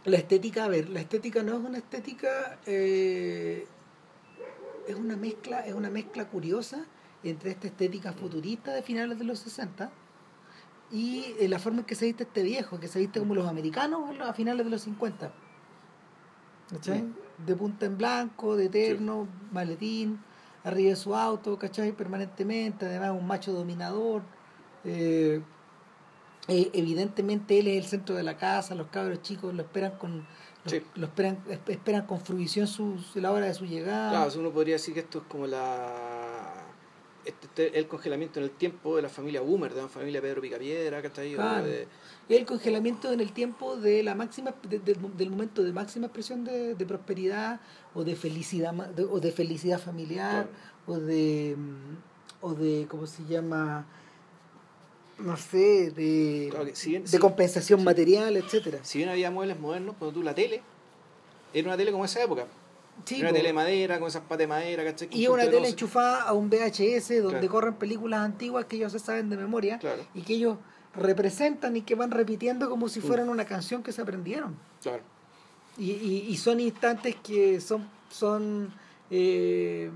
la 0.04 0.16
estética, 0.16 0.64
a 0.64 0.68
ver, 0.68 0.88
la 0.88 1.00
estética 1.00 1.44
no 1.44 1.52
es 1.56 1.64
una 1.64 1.78
estética 1.78 2.58
eh, 2.66 3.64
es 4.86 4.96
una 4.96 5.16
mezcla, 5.16 5.66
es 5.66 5.74
una 5.74 5.90
mezcla 5.90 6.28
curiosa 6.28 6.84
entre 7.22 7.50
esta 7.50 7.68
estética 7.68 8.12
futurista 8.12 8.72
de 8.72 8.82
finales 8.82 9.18
de 9.18 9.24
los 9.24 9.38
60 9.40 9.90
y 10.90 11.34
eh, 11.40 11.48
la 11.48 11.58
forma 11.58 11.80
en 11.80 11.84
que 11.86 11.94
se 11.94 12.04
viste 12.04 12.24
este 12.24 12.42
viejo, 12.42 12.78
que 12.78 12.88
se 12.88 12.98
viste 12.98 13.18
como 13.18 13.34
los 13.34 13.48
americanos 13.48 14.20
a 14.20 14.32
finales 14.34 14.64
de 14.64 14.70
los 14.70 14.82
50. 14.82 15.32
¿Cachai? 16.70 17.04
De 17.44 17.56
punta 17.56 17.86
en 17.86 17.98
blanco, 17.98 18.56
de 18.56 18.66
eterno, 18.66 19.26
maletín, 19.50 20.20
arriba 20.64 20.90
de 20.90 20.96
su 20.96 21.14
auto, 21.14 21.58
¿cachai? 21.58 21.92
Permanentemente, 21.92 22.86
además 22.86 23.10
un 23.12 23.26
macho 23.26 23.52
dominador. 23.52 24.22
Eh, 24.84 25.42
eh, 26.48 26.70
evidentemente 26.72 27.58
él 27.58 27.68
es 27.68 27.84
el 27.84 27.84
centro 27.84 28.14
de 28.14 28.22
la 28.22 28.36
casa, 28.36 28.74
los 28.74 28.88
cabros 28.88 29.22
chicos 29.22 29.54
lo 29.54 29.62
esperan 29.62 29.96
con 29.98 30.26
lo, 30.94 31.06
esperan, 31.06 31.38
esperan 31.66 32.06
con 32.06 32.20
fruición 32.20 32.66
su, 32.66 32.96
la 33.14 33.32
hora 33.32 33.46
de 33.46 33.54
su 33.54 33.66
llegada. 33.66 34.10
Claro, 34.10 34.40
uno 34.40 34.50
podría 34.50 34.74
decir 34.74 34.94
que 34.94 35.00
esto 35.00 35.18
es 35.18 35.24
como 35.24 35.46
la 35.46 36.62
este, 37.24 37.46
este, 37.46 37.78
el 37.78 37.86
congelamiento 37.86 38.40
en 38.40 38.44
el 38.44 38.50
tiempo 38.50 38.96
de 38.96 39.02
la 39.02 39.08
familia 39.08 39.40
Boomer, 39.40 39.72
de 39.72 39.82
la 39.82 39.88
familia 39.88 40.20
Pedro 40.20 40.40
Picapiedra, 40.42 41.00
¿cachai? 41.02 41.34
Claro. 41.34 41.64
De... 41.64 41.86
El 42.28 42.44
congelamiento 42.46 43.12
en 43.12 43.20
el 43.20 43.32
tiempo 43.32 43.76
de 43.76 44.02
la 44.02 44.14
máxima 44.16 44.54
del 44.68 45.30
momento 45.30 45.62
de 45.62 45.72
máxima 45.72 46.06
expresión 46.06 46.44
de, 46.44 46.74
de 46.74 46.86
prosperidad 46.86 47.60
o 47.94 48.02
de 48.02 48.16
felicidad 48.16 48.74
o 49.10 49.20
de 49.20 49.30
felicidad 49.32 49.78
familiar 49.78 50.48
o 50.86 50.98
de 50.98 51.56
o 52.40 52.54
de 52.54 52.86
cómo 52.88 53.06
se 53.06 53.24
llama 53.24 53.86
no 55.22 55.36
sé, 55.36 55.90
de, 55.90 56.52
de 57.04 57.18
compensación 57.18 57.84
material, 57.84 58.36
etcétera. 58.36 58.78
Si 58.82 58.98
bien 58.98 59.10
había 59.10 59.30
muebles 59.30 59.58
modernos, 59.58 59.96
cuando 59.98 60.14
tú 60.14 60.22
la 60.22 60.34
tele, 60.34 60.62
era 61.54 61.68
una 61.68 61.76
tele 61.76 61.92
como 61.92 62.04
esa 62.04 62.22
época. 62.22 62.46
una 63.18 63.32
tele 63.32 63.48
de 63.48 63.52
madera, 63.52 63.98
con 63.98 64.08
esas 64.08 64.22
patas 64.22 64.38
de 64.38 64.46
madera, 64.46 64.84
¿cachai? 64.84 65.08
y 65.10 65.26
una 65.26 65.48
tele 65.48 65.68
enchufada 65.68 66.22
a 66.22 66.32
un 66.32 66.50
VHS 66.50 67.22
donde 67.22 67.48
corren 67.48 67.74
películas 67.74 68.20
antiguas 68.20 68.66
que 68.66 68.76
ellos 68.76 68.92
se 68.92 68.98
saben 68.98 69.30
de 69.30 69.36
memoria 69.36 69.78
y 70.14 70.22
que 70.22 70.34
ellos 70.34 70.58
representan 70.94 71.76
y 71.76 71.82
que 71.82 71.94
van 71.94 72.10
repitiendo 72.10 72.68
como 72.68 72.88
si 72.88 73.00
mm. 73.00 73.02
fueran 73.02 73.28
una 73.28 73.44
canción 73.44 73.82
que 73.82 73.92
se 73.92 74.02
aprendieron. 74.02 74.56
Claro. 74.82 75.02
Y, 75.78 75.90
y, 75.92 76.26
y 76.28 76.36
son 76.36 76.60
instantes 76.60 77.16
que 77.16 77.60
son, 77.60 77.88
son 78.10 78.74
eh, 79.10 79.90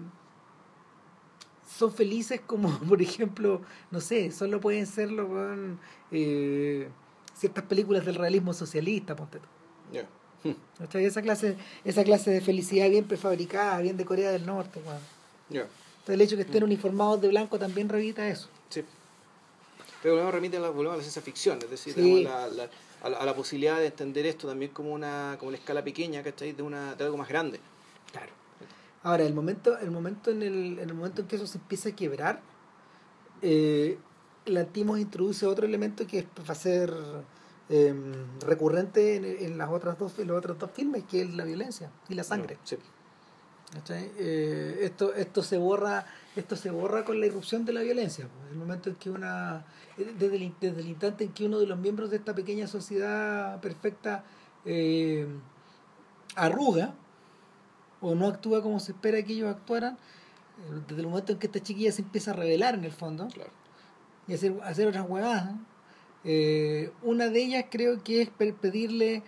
son 1.76 1.92
felices 1.92 2.40
como, 2.46 2.78
por 2.88 3.02
ejemplo, 3.02 3.60
no 3.90 4.00
sé, 4.00 4.30
solo 4.30 4.60
pueden 4.60 4.86
serlo 4.86 5.28
con 5.28 5.78
eh, 6.10 6.88
ciertas 7.34 7.64
películas 7.64 8.04
del 8.06 8.14
realismo 8.14 8.52
socialista, 8.52 9.14
ponte 9.14 9.38
tú. 9.38 9.46
Esa 10.92 11.22
clase, 11.22 11.56
esa 11.84 12.04
clase 12.04 12.30
de 12.30 12.40
felicidad 12.40 12.88
bien 12.88 13.04
prefabricada, 13.04 13.80
bien 13.80 13.96
de 13.96 14.04
Corea 14.04 14.30
del 14.30 14.46
Norte, 14.46 14.80
Yeah. 15.48 15.66
el 16.08 16.20
hecho 16.20 16.36
de 16.36 16.42
que 16.42 16.48
estén 16.48 16.62
mm. 16.62 16.66
uniformados 16.66 17.20
de 17.20 17.28
blanco 17.28 17.56
también 17.56 17.88
revita 17.88 18.28
eso. 18.28 18.48
Sí. 18.68 18.84
Pero 20.02 20.14
volvemos, 20.14 20.34
remite 20.34 20.56
a 20.56 20.60
la, 20.60 20.68
a 20.68 20.96
la 20.96 21.00
ciencia 21.00 21.22
ficción, 21.22 21.58
es 21.62 21.70
decir, 21.70 21.96
la, 21.96 22.48
la, 22.48 22.68
a, 23.02 23.08
la, 23.08 23.16
a, 23.18 23.24
la, 23.24 23.34
posibilidad 23.34 23.78
de 23.78 23.86
entender 23.86 24.26
esto 24.26 24.48
también 24.48 24.72
como 24.72 24.92
una, 24.92 25.36
como 25.38 25.52
la 25.52 25.56
escala 25.56 25.84
pequeña, 25.84 26.22
¿cachai? 26.24 26.50
De, 26.50 26.62
una, 26.64 26.96
de 26.96 27.04
algo 27.04 27.16
más 27.16 27.28
grande. 27.28 27.60
Ahora, 29.06 29.22
el 29.22 29.34
momento, 29.34 29.78
el 29.78 29.92
momento 29.92 30.32
en 30.32 30.42
el, 30.42 30.80
en 30.80 30.90
el 30.90 30.94
momento 30.94 31.22
en 31.22 31.28
que 31.28 31.36
eso 31.36 31.46
se 31.46 31.58
empieza 31.58 31.90
a 31.90 31.92
quebrar, 31.92 32.40
eh, 33.40 33.98
Lantimos 34.46 34.98
introduce 34.98 35.46
otro 35.46 35.64
elemento 35.64 36.08
que 36.08 36.26
va 36.38 36.52
a 36.52 36.54
ser 36.56 36.92
eh, 37.68 37.94
recurrente 38.44 39.14
en, 39.14 39.24
en, 39.24 39.58
las 39.58 39.70
otras 39.70 39.96
dos, 39.96 40.18
en 40.18 40.26
los 40.26 40.36
otros 40.36 40.58
dos 40.58 40.72
filmes, 40.72 41.04
que 41.04 41.22
es 41.22 41.34
la 41.34 41.44
violencia 41.44 41.92
y 42.08 42.14
la 42.14 42.24
sangre. 42.24 42.58
Sí. 42.64 42.76
Eh, 43.90 44.78
esto, 44.82 45.14
esto 45.14 45.44
se 45.44 45.56
borra, 45.56 46.04
esto 46.34 46.56
se 46.56 46.72
borra 46.72 47.04
con 47.04 47.20
la 47.20 47.26
irrupción 47.26 47.64
de 47.64 47.74
la 47.74 47.82
violencia. 47.82 48.26
El 48.50 48.56
momento 48.56 48.90
en 48.90 48.96
que 48.96 49.10
una, 49.10 49.66
desde 49.96 50.34
el, 50.36 50.52
desde 50.60 50.80
el 50.80 50.88
instante 50.88 51.22
en 51.22 51.32
que 51.32 51.46
uno 51.46 51.60
de 51.60 51.66
los 51.66 51.78
miembros 51.78 52.10
de 52.10 52.16
esta 52.16 52.34
pequeña 52.34 52.66
sociedad 52.66 53.60
perfecta 53.60 54.24
eh, 54.64 55.28
arruga, 56.34 56.94
o 58.06 58.14
no 58.14 58.28
actúa 58.28 58.62
como 58.62 58.78
se 58.78 58.92
espera 58.92 59.20
que 59.22 59.32
ellos 59.32 59.50
actuaran, 59.50 59.94
eh, 59.94 60.80
desde 60.86 61.00
el 61.02 61.08
momento 61.08 61.32
en 61.32 61.38
que 61.38 61.46
esta 61.48 61.60
chiquilla 61.60 61.90
se 61.90 62.02
empieza 62.02 62.30
a 62.30 62.34
revelar 62.34 62.74
en 62.74 62.84
el 62.84 62.92
fondo 62.92 63.26
y 64.28 64.34
hacer, 64.34 64.54
hacer 64.62 64.86
otras 64.88 65.06
huevadas. 65.08 65.54
Eh, 66.24 66.92
una 67.02 67.28
de 67.28 67.42
ellas 67.42 67.64
creo 67.68 68.02
que 68.02 68.22
es 68.22 68.30
pedirle 68.30 69.22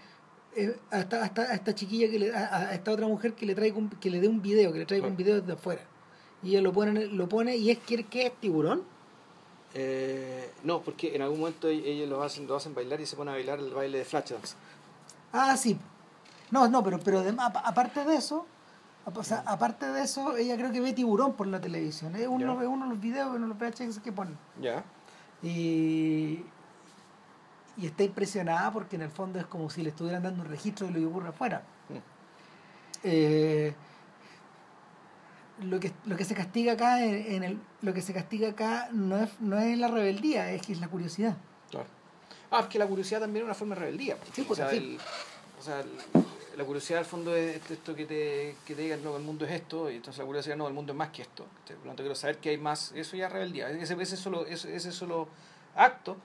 eh, 0.57 0.77
a, 0.91 1.01
esta, 1.01 1.25
a, 1.25 1.55
esta, 1.55 1.75
chiquilla, 1.75 2.09
que 2.09 2.19
le, 2.19 2.35
a, 2.35 2.73
esta 2.73 2.93
otra 2.93 3.09
mujer 3.09 3.35
que 3.35 3.47
le 3.47 3.55
traiga 3.55 3.77
que 4.01 4.11
le 4.11 4.21
dé 4.21 4.29
un 4.29 4.41
video, 4.41 4.73
que 4.73 4.79
le 4.79 4.87
traiga 4.87 5.07
un 5.09 5.17
video 5.17 5.41
desde 5.41 5.53
afuera. 5.53 5.83
Y 6.43 6.51
ella 6.51 6.62
lo 6.62 6.73
pone, 6.73 7.07
lo 7.07 7.29
pone 7.29 7.57
y 7.57 7.71
es 7.71 7.79
que, 7.79 8.07
es 8.12 8.41
tiburón. 8.41 8.85
Eh, 9.75 10.53
no, 10.62 10.83
porque 10.83 11.14
en 11.17 11.23
algún 11.23 11.41
momento 11.41 11.69
ellos 11.69 12.09
lo 12.09 12.23
hacen, 12.23 12.47
lo 12.47 12.57
hacen 12.57 12.75
bailar 12.75 13.01
y 13.01 13.07
se 13.07 13.17
pone 13.17 13.33
a 13.33 13.35
bailar 13.35 13.59
el 13.59 13.71
baile 13.71 13.99
de 13.99 14.05
Flashdance. 14.05 14.55
Ah, 15.33 15.57
sí. 15.57 15.77
No, 16.51 16.69
no, 16.69 16.83
pero, 16.83 16.99
pero 17.01 17.19
además, 17.19 17.53
aparte 17.55 18.05
de 18.05 18.17
eso, 18.17 18.47
o 19.14 19.25
sea, 19.25 19.42
aparte 19.47 19.87
de 19.87 20.03
eso, 20.03 20.37
ella 20.37 20.57
creo 20.57 20.73
que 20.73 20.81
ve 20.81 20.92
tiburón 20.92 21.35
por 21.35 21.47
la 21.47 21.61
televisión. 21.61 22.14
Es 22.16 22.27
uno, 22.27 22.57
ve 22.57 22.66
uno 22.66 22.87
los 22.87 23.01
videos, 23.01 23.29
uno 23.35 23.47
de 23.47 23.55
los 23.55 23.59
VHS 23.59 24.01
que 24.01 24.12
ponen. 24.12 24.37
Ya. 24.61 24.85
Y, 25.42 26.44
y 27.77 27.87
está 27.87 28.03
impresionada 28.03 28.73
porque 28.73 28.97
en 28.97 29.03
el 29.03 29.11
fondo 29.11 29.38
es 29.38 29.47
como 29.47 29.71
si 29.71 29.83
le 29.83 29.90
estuvieran 29.90 30.23
dando 30.23 30.42
un 30.42 30.49
registro 30.49 30.87
de 30.87 30.92
lo 30.92 30.99
que 30.99 31.07
ocurre 31.07 31.29
afuera. 31.29 31.62
Mm. 31.88 31.99
Eh, 33.05 33.75
lo 35.62 35.81
que 35.81 35.92
lo 36.05 36.16
que 36.16 36.25
se 36.25 36.35
castiga 36.35 36.75
acá 36.75 37.05
en, 37.05 37.42
el 37.42 37.59
lo 37.83 37.92
que 37.92 38.01
se 38.01 38.12
castiga 38.12 38.51
acá 38.51 38.88
no 38.92 39.16
es 39.18 39.40
no 39.40 39.59
es 39.59 39.77
la 39.77 39.88
rebeldía 39.88 40.53
es 40.53 40.62
que 40.62 40.73
es 40.73 40.81
la 40.81 40.88
curiosidad 40.88 41.37
claro 41.71 41.88
ah 42.51 42.61
es 42.61 42.66
que 42.66 42.79
la 42.79 42.87
curiosidad 42.87 43.21
también 43.21 43.44
es 43.44 43.47
una 43.47 43.55
forma 43.55 43.75
de 43.75 43.81
rebeldía 43.81 44.16
sí, 44.33 44.42
pues, 44.42 44.61
o 44.61 44.62
sea, 44.62 44.71
el, 44.71 44.99
o 45.59 45.62
sea 45.62 45.81
el, 45.81 45.90
la 46.59 46.64
curiosidad 46.64 46.99
al 46.99 47.05
fondo 47.05 47.37
es 47.37 47.71
esto 47.71 47.94
que 47.94 48.05
te, 48.05 48.57
que 48.66 48.75
te 48.75 48.83
digan, 48.83 49.05
no, 49.05 49.16
el 49.16 49.23
mundo 49.23 49.44
es 49.44 49.53
esto, 49.53 49.88
y 49.88 49.94
entonces 49.94 50.18
la 50.18 50.25
curiosidad, 50.25 50.57
no, 50.57 50.66
el 50.66 50.75
mundo 50.75 50.92
es 50.92 50.99
más 50.99 51.11
que 51.11 51.23
esto. 51.23 51.47
Por 51.64 51.77
lo 51.77 51.83
tanto, 51.85 52.03
quiero 52.03 52.16
saber 52.16 52.38
que 52.38 52.51
hay 52.51 52.59
más, 52.59 52.90
eso 52.97 53.16
ya 53.16 53.29
es 53.29 53.33
rebeldía. 53.33 53.71
Ese, 53.71 53.94
ese, 53.94 54.16
solo, 54.16 54.44
ese, 54.44 54.75
ese 54.75 54.90
solo 54.90 55.29
acto 55.77 56.16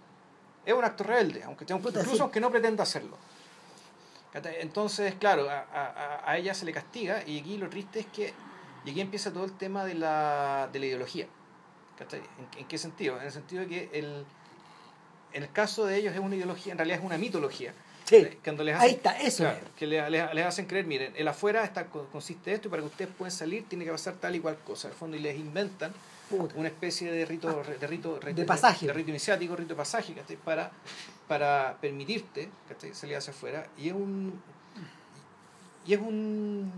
es 0.66 0.74
un 0.74 0.84
acto 0.84 1.04
rebelde, 1.04 1.44
aunque 1.44 1.66
tenga, 1.66 1.88
incluso 1.88 2.24
aunque 2.24 2.40
no 2.40 2.50
pretenda 2.50 2.82
hacerlo. 2.82 3.16
Entonces, 4.34 5.14
claro, 5.20 5.48
a, 5.48 5.60
a, 5.60 6.32
a, 6.32 6.38
ella 6.40 6.56
se 6.56 6.66
le 6.66 6.74
castiga, 6.74 7.24
y 7.28 7.40
aquí 7.40 7.60
lo 7.60 7.70
triste 7.70 8.00
es 8.00 8.08
que, 8.08 8.34
y 8.86 8.90
aquí 8.90 9.02
empieza 9.02 9.32
todo 9.32 9.46
el 9.46 9.56
tema 9.56 9.86
de 9.86 9.94
la, 9.94 10.68
de 10.74 10.80
la 10.80 10.86
ideología. 10.88 11.28
¿En, 12.00 12.60
¿En, 12.60 12.68
qué 12.68 12.80
sentido? 12.80 13.20
En 13.20 13.28
el 13.28 13.32
sentido 13.32 13.62
de 13.62 13.68
que 13.68 13.90
el, 13.94 14.26
en 15.32 15.44
el 15.44 15.52
caso 15.52 15.86
de 15.86 15.96
ellos 15.96 16.12
es 16.16 16.20
una 16.20 16.36
ideología, 16.36 16.72
en 16.72 16.80
realidad 16.80 16.98
es 16.98 17.06
una 17.06 17.20
mitología 17.20 17.72
Sí. 18.06 18.28
les 18.46 18.76
Ahí 18.76 18.92
está, 18.92 19.18
eso. 19.20 19.46
que 19.78 19.88
les, 19.88 20.10
les, 20.10 20.46
hacen 20.46 20.66
creer, 20.66 20.86
miren, 20.86 21.14
el 21.16 21.28
afuera 21.28 21.64
está, 21.64 21.86
consiste 21.86 22.54
esto 22.54 22.68
y 22.68 22.72
para 22.72 22.82
que 22.82 22.88
ustedes 22.88 23.12
puedan 23.18 23.32
salir 23.32 23.66
tiene 23.68 23.86
que 23.86 23.92
pasar 23.92 24.16
tal 24.16 24.36
y 24.36 24.40
cual 24.40 24.58
cosa. 24.60 24.90
Al 24.90 24.94
fondo 24.94 25.16
y 25.16 25.20
les 25.20 25.38
inventan 25.38 25.94
una 26.56 26.68
especie 26.68 27.12
de 27.12 27.26
rito, 27.26 27.50
ah, 27.50 27.72
de 27.80 27.88
rito, 27.88 28.20
de, 28.20 28.46
pasaje. 28.46 28.88
De, 28.88 28.94
rito 28.94 29.10
iniciático, 29.10 29.56
rito 29.56 29.70
de 29.70 29.76
pasaje, 29.76 30.16
para, 30.44 30.72
para 31.28 31.78
permitirte 31.80 32.50
salir 32.94 33.16
hacia 33.16 33.32
afuera. 33.32 33.68
Y 33.78 33.90
es 33.90 33.94
un. 33.94 34.42
Y 35.86 35.94
es 35.94 36.00
un. 36.00 36.72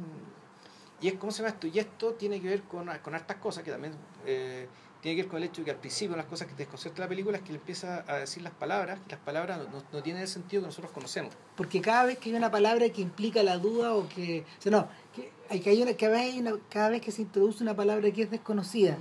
Y 1.02 1.08
es, 1.10 1.16
¿cómo 1.16 1.32
se 1.32 1.40
llama 1.40 1.50
esto? 1.50 1.68
Y 1.68 1.80
esto 1.80 2.14
tiene 2.14 2.42
que 2.42 2.48
ver 2.48 2.62
con, 2.64 2.90
con 3.00 3.16
hartas 3.16 3.38
cosas 3.38 3.64
que 3.64 3.72
también. 3.72 3.94
Eh, 4.26 4.68
tiene 5.06 5.18
que 5.18 5.22
ver 5.22 5.30
con 5.30 5.38
el 5.38 5.50
hecho 5.50 5.62
de 5.62 5.66
que 5.66 5.72
al 5.72 5.78
principio 5.78 6.18
las 6.18 6.26
cosas 6.26 6.48
que 6.48 6.54
te 6.54 6.64
desconcierta 6.64 7.04
la 7.04 7.08
película 7.08 7.38
es 7.38 7.44
que 7.44 7.52
le 7.52 7.60
empieza 7.60 8.04
a 8.08 8.16
decir 8.16 8.42
las 8.42 8.54
palabras, 8.54 8.98
que 9.08 9.12
las 9.12 9.24
palabras 9.24 9.60
no, 9.72 9.84
no, 9.94 10.02
tienen 10.02 10.24
el 10.24 10.28
sentido 10.28 10.64
que 10.64 10.70
nosotros 10.70 10.92
conocemos. 10.92 11.32
Porque 11.56 11.80
cada 11.80 12.06
vez 12.06 12.18
que 12.18 12.32
hay 12.32 12.36
una 12.36 12.50
palabra 12.50 12.90
que 12.90 13.04
implica 13.04 13.44
la 13.44 13.60
duda 13.60 13.94
o 13.94 14.10
que... 14.10 14.44
O 14.58 14.62
sea, 14.64 14.72
no, 14.72 14.88
que, 15.16 15.32
hay, 15.48 15.60
que 15.60 15.70
hay 15.70 15.84
una, 15.84 15.94
cada, 15.94 16.14
vez 16.14 16.22
hay 16.34 16.40
una, 16.40 16.54
cada 16.70 16.90
vez 16.90 17.02
que 17.02 17.12
se 17.12 17.22
introduce 17.22 17.62
una 17.62 17.76
palabra 17.76 18.10
que 18.10 18.24
es 18.24 18.32
desconocida, 18.32 18.98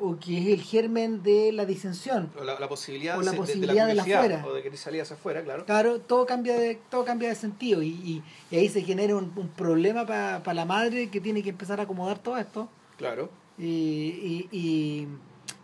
o 0.00 0.18
que 0.18 0.36
es 0.36 0.46
el 0.48 0.62
germen 0.62 1.22
de 1.22 1.52
la 1.52 1.64
disensión. 1.64 2.32
O 2.36 2.42
la, 2.42 2.68
posibilidad, 2.68 3.16
o 3.16 3.22
la 3.22 3.30
de, 3.30 3.36
posibilidad 3.36 3.86
de, 3.86 3.94
la, 3.94 4.02
afuera. 4.02 4.44
O 4.44 4.52
de 4.52 4.64
que 4.64 4.70
hacia 4.70 5.02
afuera, 5.14 5.44
claro. 5.44 5.64
Claro, 5.64 6.00
todo 6.00 6.26
cambia 6.26 6.58
de, 6.58 6.80
todo 6.90 7.04
cambia 7.04 7.28
de 7.28 7.36
sentido 7.36 7.84
y, 7.84 8.22
y, 8.50 8.56
ahí 8.56 8.68
se 8.68 8.82
genera 8.82 9.14
un, 9.14 9.32
un 9.36 9.48
problema 9.50 10.04
para 10.04 10.42
pa 10.42 10.54
la 10.54 10.64
madre 10.64 11.08
que 11.08 11.20
tiene 11.20 11.40
que 11.44 11.50
empezar 11.50 11.78
a 11.78 11.84
acomodar 11.84 12.18
todo 12.18 12.36
esto. 12.36 12.68
Claro. 12.98 13.30
y, 13.58 14.48
y 14.50 15.06
y 15.06 15.06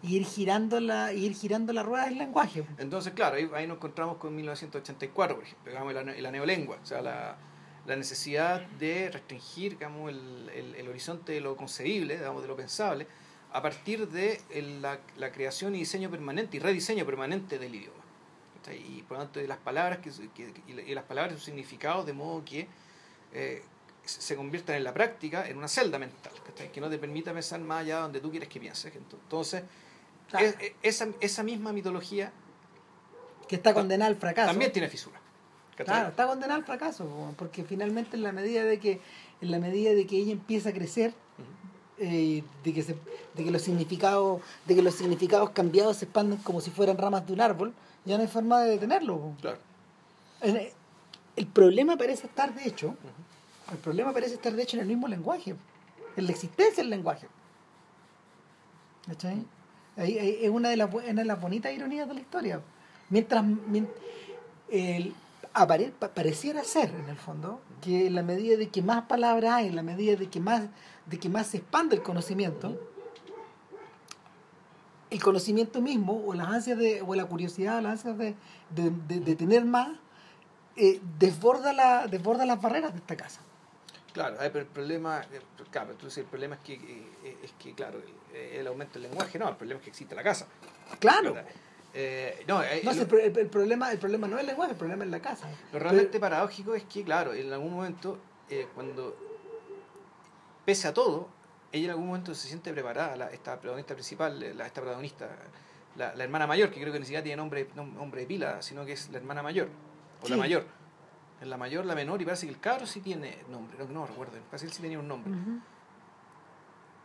ir 0.02 0.24
girando 0.24 0.80
la, 0.80 1.12
ir 1.12 1.34
girando 1.34 1.72
la 1.72 1.82
rueda 1.82 2.06
del 2.06 2.18
lenguaje. 2.18 2.64
Entonces, 2.78 3.12
claro, 3.12 3.36
ahí, 3.36 3.48
ahí 3.54 3.66
nos 3.66 3.76
encontramos 3.76 4.16
con 4.16 4.34
1984, 4.34 5.36
por 5.36 5.44
ejemplo, 5.44 5.70
digamos, 5.70 5.94
la, 5.94 6.02
la 6.04 6.30
neolengua, 6.30 6.78
o 6.82 6.86
sea, 6.86 7.02
la, 7.02 7.36
la 7.86 7.96
necesidad 7.96 8.60
de 8.78 9.10
restringir 9.10 9.72
digamos, 9.72 10.10
el, 10.10 10.50
el, 10.54 10.74
el, 10.74 10.88
horizonte 10.88 11.32
de 11.32 11.40
lo 11.40 11.56
concebible, 11.56 12.16
digamos, 12.16 12.42
de 12.42 12.48
lo 12.48 12.56
pensable, 12.56 13.06
a 13.52 13.62
partir 13.62 14.08
de 14.08 14.40
la, 14.80 14.98
la, 15.16 15.30
creación 15.30 15.74
y 15.74 15.78
diseño 15.78 16.10
permanente 16.10 16.56
y 16.56 16.60
rediseño 16.60 17.04
permanente 17.04 17.58
del 17.58 17.74
idioma. 17.74 18.02
Y 18.88 19.02
por 19.02 19.18
lo 19.18 19.24
tanto, 19.24 19.40
de 19.40 19.48
las 19.48 19.58
palabras 19.58 19.98
que, 19.98 20.10
que 20.34 20.52
y 20.66 20.94
las 20.94 21.04
palabras 21.04 21.34
y 21.34 21.36
sus 21.36 21.44
significados, 21.44 22.06
de 22.06 22.12
modo 22.12 22.44
que 22.44 22.68
eh, 23.32 23.62
se 24.04 24.36
conviertan 24.36 24.76
en 24.76 24.84
la 24.84 24.94
práctica 24.94 25.48
en 25.48 25.58
una 25.58 25.68
celda 25.68 25.98
mental, 25.98 26.32
que 26.72 26.80
no 26.80 26.88
te 26.88 26.98
permita 26.98 27.32
pensar 27.32 27.60
más 27.60 27.80
allá 27.80 28.00
donde 28.00 28.20
tú 28.20 28.30
quieres 28.30 28.48
que 28.48 28.60
pienses. 28.60 28.94
Entonces, 28.94 29.64
Claro. 30.32 30.46
es- 30.46 30.56
es- 30.60 30.72
esa, 30.82 31.08
esa 31.20 31.42
misma 31.44 31.72
mitología 31.72 32.32
que 33.48 33.54
está 33.56 33.72
condenada 33.74 34.08
al 34.10 34.16
fracaso. 34.16 34.48
también 34.50 34.72
tiene 34.72 34.88
fisura. 34.88 35.20
¿cachai? 35.76 35.84
Claro, 35.86 36.08
está 36.10 36.26
condenada 36.26 36.56
al 36.56 36.64
fracaso, 36.64 37.06
po, 37.06 37.34
porque 37.38 37.64
finalmente 37.64 38.16
en 38.16 38.22
la 38.24 38.32
medida 38.32 38.64
de 38.64 38.78
que 38.80 39.00
en 39.40 39.50
la 39.50 39.58
medida 39.58 39.92
de 39.92 40.06
que 40.06 40.16
ella 40.16 40.32
empieza 40.32 40.68
a 40.70 40.72
crecer, 40.72 41.14
eh, 41.98 42.42
de 42.64 42.72
que 42.74 42.82
se, 42.82 42.96
de 43.34 43.44
que 43.44 43.50
los 43.50 43.62
significados, 43.62 44.40
de 44.66 44.74
que 44.74 44.82
los 44.82 44.94
significados 44.94 45.50
cambiados 45.50 45.98
se 45.98 46.04
expanden 46.06 46.38
como 46.38 46.60
si 46.60 46.70
fueran 46.70 46.96
ramas 46.98 47.26
de 47.26 47.32
un 47.32 47.40
árbol, 47.40 47.72
ya 48.04 48.16
no 48.16 48.22
hay 48.22 48.28
forma 48.28 48.60
de 48.62 48.70
detenerlo. 48.70 49.34
Claro. 49.40 49.58
En- 50.40 50.70
El 51.36 51.46
problema 51.46 51.96
parece 51.96 52.26
estar 52.26 52.54
de 52.54 52.66
hecho, 52.68 52.94
el 53.72 53.78
problema 53.78 54.12
parece 54.12 54.34
estar 54.34 54.52
de 54.52 54.62
hecho 54.62 54.76
en 54.76 54.82
el 54.82 54.88
mismo 54.88 55.08
lenguaje, 55.08 55.54
en 56.16 56.24
la 56.26 56.30
existencia 56.32 56.82
del 56.82 56.90
lenguaje. 56.90 57.26
¿Cachai? 59.06 59.44
Es 59.96 60.48
una 60.50 60.70
de, 60.70 60.76
las, 60.76 60.92
una 60.92 61.02
de 61.12 61.24
las 61.24 61.40
bonitas 61.40 61.72
ironías 61.72 62.08
de 62.08 62.14
la 62.14 62.20
historia. 62.20 62.60
Mientras, 63.10 63.44
mien- 63.44 63.88
el, 64.70 65.14
apare- 65.52 65.92
pa- 65.92 66.08
pareciera 66.08 66.64
ser, 66.64 66.90
en 66.94 67.08
el 67.10 67.16
fondo, 67.16 67.60
que 67.82 68.06
en 68.06 68.14
la 68.14 68.22
medida 68.22 68.56
de 68.56 68.68
que 68.70 68.80
más 68.82 69.02
palabras 69.04 69.52
hay, 69.54 69.66
en 69.68 69.76
la 69.76 69.82
medida 69.82 70.16
de 70.16 70.28
que 70.30 70.40
más, 70.40 70.62
de 71.06 71.18
que 71.18 71.28
más 71.28 71.48
se 71.48 71.58
expande 71.58 71.96
el 71.96 72.02
conocimiento, 72.02 72.80
el 75.10 75.22
conocimiento 75.22 75.82
mismo, 75.82 76.22
o 76.26 76.32
las 76.32 76.48
ansias 76.48 76.78
de, 76.78 77.02
o 77.02 77.14
la 77.14 77.26
curiosidad, 77.26 77.82
las 77.82 77.92
ansias 78.06 78.16
de, 78.16 78.34
de, 78.70 78.90
de- 79.08 79.20
de 79.20 79.36
tener 79.36 79.64
más, 79.66 79.90
eh, 80.76 81.00
desborda, 81.18 81.74
la, 81.74 82.06
desborda 82.06 82.46
las 82.46 82.62
barreras 82.62 82.92
de 82.94 82.98
esta 83.00 83.14
casa. 83.16 83.40
Claro, 84.12 84.36
pero 84.38 84.58
el 84.60 84.66
problema, 84.66 85.22
eh, 85.32 85.40
claro, 85.70 85.94
dices, 85.94 86.18
el 86.18 86.24
problema 86.26 86.56
es 86.56 86.60
que, 86.62 86.74
eh, 86.74 87.36
es 87.42 87.52
que 87.58 87.72
claro, 87.74 88.00
el, 88.34 88.66
aumento 88.66 88.94
del 88.98 89.08
lenguaje, 89.08 89.38
no, 89.38 89.48
el 89.48 89.56
problema 89.56 89.78
es 89.78 89.84
que 89.84 89.90
existe 89.90 90.14
la 90.14 90.22
casa. 90.22 90.46
Claro. 91.00 91.34
Eh, 91.94 92.44
no, 92.46 92.62
eh, 92.62 92.80
No, 92.84 92.90
el, 92.92 92.98
el- 93.20 93.38
el 93.38 93.48
problema, 93.48 93.90
el 93.92 93.98
problema 93.98 94.26
no 94.28 94.36
es 94.36 94.40
el 94.42 94.46
lenguaje, 94.48 94.72
el 94.72 94.78
problema 94.78 95.04
es 95.04 95.10
la 95.10 95.20
casa. 95.20 95.48
lo 95.72 95.78
realmente 95.78 96.18
paradójico 96.20 96.74
es 96.74 96.84
que, 96.84 97.02
claro, 97.04 97.32
en 97.34 97.52
algún 97.52 97.72
momento, 97.74 98.18
eh, 98.50 98.66
cuando, 98.74 99.16
pese 100.64 100.88
a 100.88 100.94
todo, 100.94 101.28
ella 101.72 101.86
en 101.86 101.90
algún 101.92 102.06
momento 102.06 102.34
se 102.34 102.48
siente 102.48 102.72
preparada, 102.72 103.16
la, 103.16 103.26
esta 103.30 103.54
protagonista 103.58 103.94
principal, 103.94 104.56
la, 104.56 104.66
esta 104.66 104.80
protagonista, 104.80 105.28
la, 105.96 106.14
la 106.14 106.24
hermana 106.24 106.46
mayor, 106.46 106.70
que 106.70 106.80
creo 106.80 106.92
que 106.92 106.98
ni 106.98 107.06
siquiera 107.06 107.22
tiene 107.22 107.36
nombre, 107.36 107.68
nom- 107.74 107.92
nombre 107.92 108.22
de 108.22 108.26
pila, 108.26 108.62
sino 108.62 108.84
que 108.84 108.92
es 108.92 109.08
la 109.10 109.18
hermana 109.18 109.42
mayor, 109.42 109.68
o 110.22 110.28
la 110.28 110.36
mayor. 110.36 110.64
Es 111.42 111.48
la 111.48 111.56
mayor, 111.56 111.84
la 111.84 111.94
menor, 111.96 112.22
y 112.22 112.24
parece 112.24 112.46
que 112.46 112.52
el 112.52 112.60
cabro 112.60 112.86
sí 112.86 113.00
tiene 113.00 113.36
nombre, 113.50 113.76
no, 113.78 113.84
no 113.86 114.06
recuerdo, 114.06 114.38
parece 114.48 114.66
que 114.66 114.70
él 114.70 114.72
sí 114.76 114.80
tenía 114.82 114.98
un 115.00 115.08
nombre. 115.08 115.32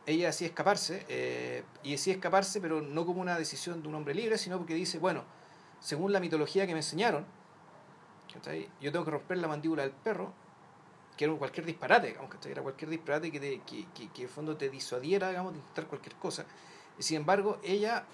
Ella 0.05 0.27
decide 0.27 0.49
escaparse, 0.49 1.05
eh, 1.09 1.63
y 1.83 1.91
decide 1.91 2.15
escaparse, 2.15 2.61
pero 2.61 2.81
no 2.81 3.05
como 3.05 3.19
una 3.19 3.37
decisión 3.37 3.81
de 3.81 3.89
un 3.89 3.95
hombre 3.95 4.13
libre, 4.13 4.37
sino 4.37 4.57
porque 4.57 4.73
dice, 4.75 4.99
bueno, 4.99 5.23
según 5.81 6.13
la 6.13 6.19
mitología 6.19 6.65
que 6.67 6.73
me 6.73 6.79
enseñaron, 6.79 7.25
¿cachai? 8.33 8.69
yo 8.79 8.91
tengo 8.91 9.03
que 9.03 9.11
romper 9.11 9.37
la 9.39 9.47
mandíbula 9.47 9.81
del 9.83 9.91
perro, 9.91 10.31
que 11.17 11.25
era 11.25 11.33
cualquier 11.33 11.65
disparate, 11.65 12.07
digamos, 12.07 12.29
¿cachai? 12.29 12.51
era 12.51 12.61
cualquier 12.61 12.89
disparate 12.91 13.31
que, 13.31 13.39
te- 13.39 13.61
que, 13.65 13.85
que, 13.93 14.09
que 14.09 14.21
en 14.21 14.27
el 14.27 14.29
fondo 14.29 14.55
te 14.55 14.69
disuadiera, 14.69 15.29
digamos, 15.29 15.53
de 15.53 15.59
intentar 15.59 15.87
cualquier 15.87 16.15
cosa. 16.15 16.45
Y 16.99 17.01
sin 17.03 17.17
embargo, 17.17 17.59
ella 17.63 18.05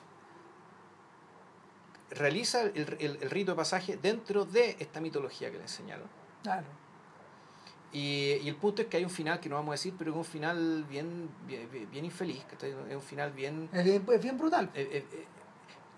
realiza 2.14 2.62
el, 2.62 2.96
el- 3.00 3.18
el 3.22 3.30
rito 3.30 3.52
de 3.52 3.56
pasaje 3.58 3.98
dentro 4.02 4.46
de 4.46 4.76
esta 4.80 5.00
mitología 5.02 5.50
que 5.52 5.58
le 5.58 5.64
enseñaron. 5.64 6.08
Claro. 6.44 6.66
Y, 7.92 8.40
y 8.44 8.50
el 8.50 8.56
punto 8.56 8.82
es 8.82 8.88
que 8.88 8.98
hay 8.98 9.04
un 9.04 9.10
final 9.12 9.40
que 9.40 9.50
no 9.50 9.56
vamos 9.56 9.70
a 9.70 9.74
decir, 9.74 9.94
pero 9.98 10.12
es 10.12 10.18
un 10.18 10.26
final 10.26 10.84
bien, 10.90 11.30
bien, 11.46 11.70
bien 11.92 12.06
infeliz, 12.06 12.44
¿cachai? 12.50 12.74
es 12.90 12.96
un 12.96 13.02
final 13.02 13.32
bien... 13.32 13.70
Es 13.72 13.84
bien, 13.84 14.04
es 14.12 14.22
bien 14.22 14.38
brutal. 14.38 14.70
eh, 14.74 14.90
eh, 14.92 15.06
eh, 15.12 15.26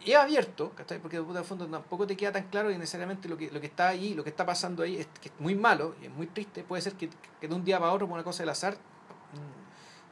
es 0.05 0.15
abierto, 0.15 0.71
¿cachai? 0.75 0.99
porque 0.99 1.19
de 1.21 1.43
fondo 1.43 1.65
tampoco 1.67 2.05
te 2.05 2.15
queda 2.17 2.33
tan 2.33 2.49
claro 2.49 2.69
y 2.69 2.77
necesariamente 2.77 3.29
lo 3.29 3.37
que, 3.37 3.49
lo 3.49 3.59
que 3.61 3.67
está 3.67 3.87
ahí, 3.87 4.13
lo 4.13 4.23
que 4.25 4.29
está 4.29 4.45
pasando 4.45 4.83
ahí 4.83 4.97
es 4.97 5.07
que 5.21 5.29
es 5.29 5.33
muy 5.39 5.55
malo 5.55 5.95
y 6.01 6.05
es 6.05 6.11
muy 6.11 6.27
triste. 6.27 6.63
Puede 6.63 6.81
ser 6.81 6.93
que, 6.93 7.09
que 7.39 7.47
de 7.47 7.55
un 7.55 7.63
día 7.63 7.79
para 7.79 7.91
otro, 7.93 8.05
por 8.07 8.13
una 8.15 8.23
cosa 8.23 8.43
del 8.43 8.49
azar, 8.49 8.75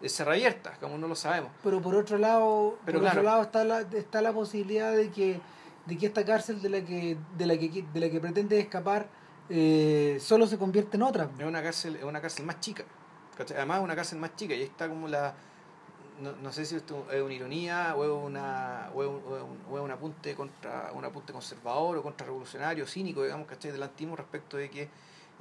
mm, 0.02 0.06
se 0.08 0.24
revierta, 0.24 0.78
como 0.80 0.98
no 0.98 1.08
lo 1.10 1.16
sabemos. 1.16 1.52
Pero 1.64 1.82
por 1.82 1.96
otro 1.96 2.18
lado, 2.18 2.80
Pero 2.86 3.00
por 3.00 3.08
otro 3.10 3.22
claro. 3.22 3.24
lado 3.24 3.42
está 3.44 3.64
la, 3.66 3.82
está 3.82 4.22
la 4.22 4.32
posibilidad 4.34 4.96
de 4.96 5.12
que, 5.12 5.40
de 5.86 5.98
que 5.98 6.06
esta 6.06 6.24
cárcel 6.24 6.62
de 6.62 6.70
la 6.70 6.82
que, 6.82 7.18
de 7.38 7.46
la 7.46 7.58
que, 7.58 7.86
de 7.94 8.00
la 8.00 8.10
que 8.10 8.20
pretende 8.20 8.60
escapar 8.60 9.08
eh, 9.50 10.18
solo 10.20 10.48
se 10.48 10.58
convierte 10.58 10.98
en 10.98 11.04
otra. 11.04 11.30
Es 11.38 11.46
una 11.46 11.62
cárcel, 11.62 11.96
es 11.98 12.04
una 12.04 12.22
cárcel 12.22 12.46
más 12.46 12.60
chica. 12.60 12.84
¿cachai? 13.38 13.58
Además 13.58 13.80
es 13.80 13.84
una 13.84 13.96
cárcel 13.96 14.20
más 14.20 14.36
chica 14.36 14.54
y 14.54 14.64
está 14.64 14.88
como 14.88 15.08
la... 15.08 15.34
No, 16.22 16.32
no 16.34 16.52
sé 16.52 16.64
si 16.66 16.76
esto 16.76 17.08
es 17.12 17.22
una 17.22 17.34
ironía 17.34 17.96
o 17.96 18.04
es, 18.04 18.12
una, 18.12 18.92
o 18.94 19.02
es, 19.02 19.10
un, 19.10 19.60
o 19.70 19.86
es 19.86 19.92
apunte 19.92 20.36
contra 20.36 20.92
un 20.94 21.04
apunte 21.04 21.34
conservador 21.34 21.98
o 21.98 22.04
contrarrevolucionario, 22.04 22.86
cínico, 22.86 23.24
digamos, 23.24 23.48
¿cachai? 23.48 23.72
del 23.72 23.82
antismo 23.82 24.16
respecto 24.16 24.58
de 24.58 24.70
que 24.70 24.90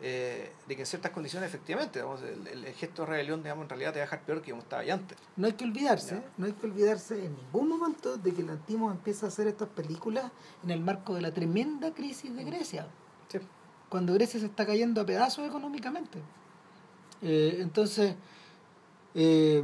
eh, 0.05 0.51
de 0.67 0.75
que 0.77 0.83
en 0.83 0.87
ciertas 0.87 1.13
condiciones 1.13 1.49
efectivamente 1.49 2.01
digamos, 2.01 2.21
el, 2.23 2.47
el- 2.49 2.65
el 2.65 2.75
gesto 2.75 3.03
de 3.03 3.09
rebelión 3.09 3.43
digamos, 3.43 3.63
en 3.65 3.69
realidad 3.69 3.93
te 3.93 3.99
va 4.01 4.03
a 4.03 4.07
dejar 4.07 4.23
peor 4.25 4.43
que 4.43 4.51
como 4.51 4.63
estaba 4.63 4.83
ahí 4.83 4.91
antes. 4.91 5.17
No 5.37 5.47
hay 5.47 5.53
que 5.53 5.65
olvidarse, 5.65 6.17
Ya. 6.17 6.25
no 6.39 6.47
hay 6.47 6.53
que 6.53 6.67
olvidarse 6.67 7.25
en 7.27 7.37
ningún 7.37 7.69
momento 7.69 8.17
de 8.17 8.33
que 8.35 8.43
el 8.43 8.51
Antimo 8.51 8.91
empieza 8.91 9.27
a 9.27 9.29
hacer 9.29 9.47
estas 9.47 9.69
películas 9.69 10.31
en 10.65 10.71
el 10.73 10.81
marco 10.81 11.15
de 11.15 11.21
la 11.23 11.33
tremenda 11.33 11.93
crisis 11.95 12.35
de 12.35 12.45
Grecia. 12.45 12.87
Sí. 13.29 13.39
cuando 13.89 14.13
Grecia 14.15 14.41
se 14.41 14.47
está 14.47 14.67
cayendo 14.67 15.01
a 15.03 15.07
pedazos 15.07 15.47
económicamente. 15.47 16.19
Eh, 17.23 17.59
entonces, 17.61 18.15
eh, 19.15 19.63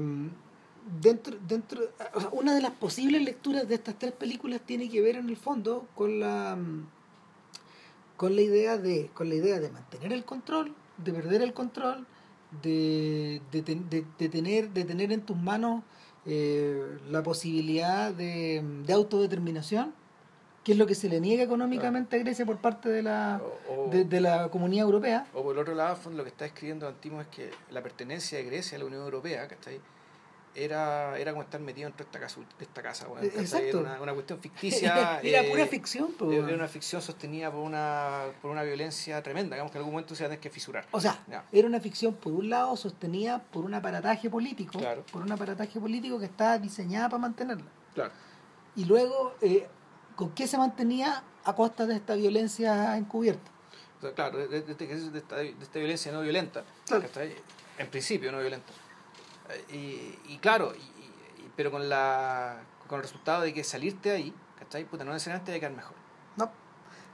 dentro, 1.00 1.36
dentro, 1.46 1.80
o 2.14 2.20
sea, 2.20 2.28
una 2.32 2.54
de 2.54 2.60
las 2.60 2.72
posibles 2.72 3.22
lecturas 3.22 3.66
de 3.68 3.74
estas 3.74 3.98
tres 3.98 4.12
películas 4.12 4.60
tiene 4.64 4.88
que 4.88 5.00
ver 5.00 5.16
en 5.16 5.28
el 5.28 5.36
fondo 5.36 5.86
con 5.94 6.20
la 6.20 6.56
mm, 6.56 6.86
con 8.18 8.36
la 8.36 8.42
idea 8.42 8.76
de 8.76 9.10
con 9.14 9.30
la 9.30 9.36
idea 9.36 9.58
de 9.60 9.70
mantener 9.70 10.12
el 10.12 10.24
control, 10.26 10.74
de 10.98 11.12
perder 11.14 11.40
el 11.40 11.54
control, 11.54 12.06
de, 12.62 13.40
de, 13.52 13.62
de- 13.62 14.04
de 14.18 14.28
tener 14.28 14.70
de 14.70 14.84
tener 14.84 15.12
en 15.12 15.22
tus 15.22 15.36
manos 15.36 15.82
eh, 16.26 16.98
la 17.10 17.22
posibilidad 17.22 18.12
de, 18.12 18.62
de 18.86 18.92
autodeterminación, 18.92 19.94
que 20.64 20.72
es 20.72 20.78
lo 20.78 20.86
que 20.86 20.94
se 20.94 21.08
le 21.08 21.20
niega 21.20 21.42
económicamente 21.42 22.16
a 22.16 22.18
Grecia 22.18 22.44
por 22.44 22.58
parte 22.58 22.88
de 22.90 23.02
la 23.02 23.40
O, 23.68 23.86
o- 23.86 23.90
de, 23.90 24.04
de 24.04 24.20
la 24.20 24.48
comunidad 24.50 24.84
europea. 24.84 25.26
o 25.32 25.42
por 25.42 25.54
el 25.54 25.60
otro 25.62 25.74
lado, 25.74 25.96
lo 26.10 26.24
que 26.24 26.30
está 26.30 26.44
escribiendo 26.46 26.86
Antimo 26.88 27.20
es 27.22 27.28
que 27.28 27.50
la 27.70 27.82
pertenencia 27.82 28.36
de 28.38 28.44
Grecia 28.44 28.76
a 28.76 28.80
la 28.80 28.84
Unión 28.86 29.02
Europea, 29.02 29.46
¿cachai? 29.48 29.80
Era, 30.58 31.16
era 31.18 31.30
como 31.30 31.42
estar 31.44 31.60
metido 31.60 31.86
dentro 31.88 32.04
de 32.04 32.08
esta 32.08 32.18
casa, 32.18 32.40
de 32.58 32.64
esta 32.64 32.82
casa 32.82 33.06
weón, 33.08 33.24
Eh. 33.24 33.32
Era 33.68 33.78
una, 33.78 34.02
una 34.02 34.12
cuestión 34.14 34.40
ficticia. 34.40 35.20
Era 35.22 35.42
eh, 35.42 35.50
pura 35.50 35.66
ficción. 35.66 36.12
po, 36.14 36.32
Era 36.32 36.52
una 36.54 36.66
ficción 36.66 37.00
sostenida 37.00 37.50
por 37.52 37.60
una, 37.60 38.24
por 38.42 38.50
una 38.50 38.64
violencia 38.64 39.22
tremenda, 39.22 39.54
digamos 39.54 39.70
que 39.70 39.78
en 39.78 39.80
algún 39.82 39.92
momento 39.94 40.14
se 40.16 40.24
tener 40.24 40.40
que 40.40 40.50
fisurar. 40.50 40.86
O 40.90 41.00
sea, 41.00 41.22
Ya. 41.28 41.44
era 41.52 41.68
una 41.68 41.78
ficción 41.80 42.14
por 42.14 42.32
un 42.32 42.50
lado 42.50 42.76
sostenida 42.76 43.38
por 43.40 43.64
un 43.64 43.74
aparataje 43.74 44.28
político, 44.28 44.78
Claro. 44.78 45.04
por 45.12 45.22
un 45.22 45.30
aparataje 45.30 45.78
político 45.78 46.18
que 46.18 46.24
estaba 46.26 46.58
diseñada 46.58 47.08
para 47.08 47.20
mantenerla. 47.20 47.66
Claro. 47.94 48.10
Y 48.74 48.84
luego, 48.84 49.34
eh, 49.40 49.66
¿con 50.16 50.30
qué 50.30 50.46
se 50.48 50.58
mantenía 50.58 51.22
a 51.44 51.54
costa 51.54 51.86
de 51.86 51.94
esta 51.94 52.14
violencia 52.16 52.96
encubierta? 52.96 53.50
O 53.98 54.00
sea, 54.00 54.12
claro, 54.12 54.38
de, 54.38 54.48
de- 54.48 54.62
de- 54.62 55.10
de 55.10 55.18
esta, 55.18 55.36
de 55.36 55.54
esta 55.60 55.78
violencia 55.78 56.10
no 56.12 56.20
violenta. 56.22 56.64
En 57.78 57.88
principio 57.90 58.32
no 58.32 58.38
violenta. 58.40 58.72
Eh, 59.50 59.64
Y, 60.26 60.32
y 60.34 60.38
claro, 60.38 60.72
y- 60.74 60.78
y- 60.78 61.50
pero 61.56 61.70
con 61.70 61.88
la 61.88 62.60
con 62.86 62.96
el 62.98 63.02
resultado 63.02 63.42
de 63.42 63.52
que 63.52 63.62
salirte 63.64 64.10
ahí, 64.10 64.32
¿cachai? 64.58 64.84
Puta, 64.86 65.04
no 65.04 65.12
necesariamente 65.12 65.52
de 65.52 65.60
quedar 65.60 65.72
mejor. 65.72 65.94
No, 66.36 66.50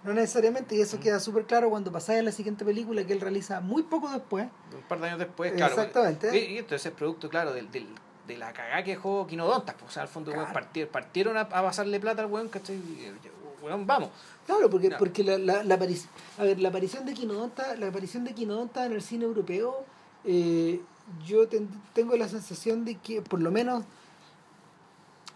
no 0.05 0.13
necesariamente, 0.15 0.77
y 0.77 0.81
eso 0.81 0.99
Mm. 0.99 1.01
queda 1.01 1.19
súper 1.21 1.47
claro 1.47 1.69
cuando 1.71 1.91
pasáis 1.91 2.21
a 2.21 2.23
la 2.23 2.31
siguiente 2.33 2.65
película 2.65 3.05
que 3.05 3.13
él 3.13 3.21
realiza 3.21 3.61
muy 3.61 3.83
poco 3.83 4.09
después. 4.11 4.47
Un 4.73 4.83
par 4.89 5.01
de 5.01 5.07
años 5.09 5.19
después, 5.19 5.53
claro. 5.53 5.75
Exactamente. 5.75 6.37
Y, 6.39 6.55
y 6.55 6.59
entonces 6.59 6.87
es 6.87 6.93
producto, 6.93 7.29
claro, 7.29 7.53
del, 7.53 7.71
del- 7.73 7.89
de 8.29 8.39
la 8.39 8.53
cagada 8.53 8.83
que 8.85 8.93
dejó 8.93 9.27
Quinodontas. 9.27 9.75
Pues, 9.75 9.91
o 9.91 9.93
sea, 9.93 10.03
al 10.05 10.09
fondo, 10.09 10.33
Claro. 10.33 10.53
partieron, 10.53 10.93
partieron 10.93 11.37
a, 11.37 11.41
a 11.41 11.63
pasarle 11.63 11.99
plata 12.01 12.23
al 12.23 12.31
weón, 12.31 12.49
¿cachai? 12.49 12.77
Y, 12.77 13.13
Weón, 13.63 13.87
vamos. 13.87 14.11
Claro, 14.47 14.69
porque, 14.71 14.91
porque 14.99 15.25
la, 15.25 15.39
la, 15.39 15.65
la, 15.65 15.79
aparic- 15.79 16.07
a 16.39 16.43
ver, 16.45 16.61
la 16.61 16.69
aparición 16.69 17.05
de 17.07 17.15
Quinodonta, 17.15 17.75
la 17.77 17.87
aparición 17.89 18.23
de 18.25 18.35
Quinodonta 18.35 18.85
en 18.87 18.93
el 18.93 19.01
cine 19.03 19.25
europeo, 19.25 19.85
eh, 20.25 20.81
yo 21.27 21.49
ten- 21.49 21.69
tengo 21.93 22.17
la 22.17 22.29
sensación 22.29 22.85
de 22.85 22.97
que, 22.97 23.23
por 23.23 23.41
lo 23.41 23.51
menos, 23.51 23.85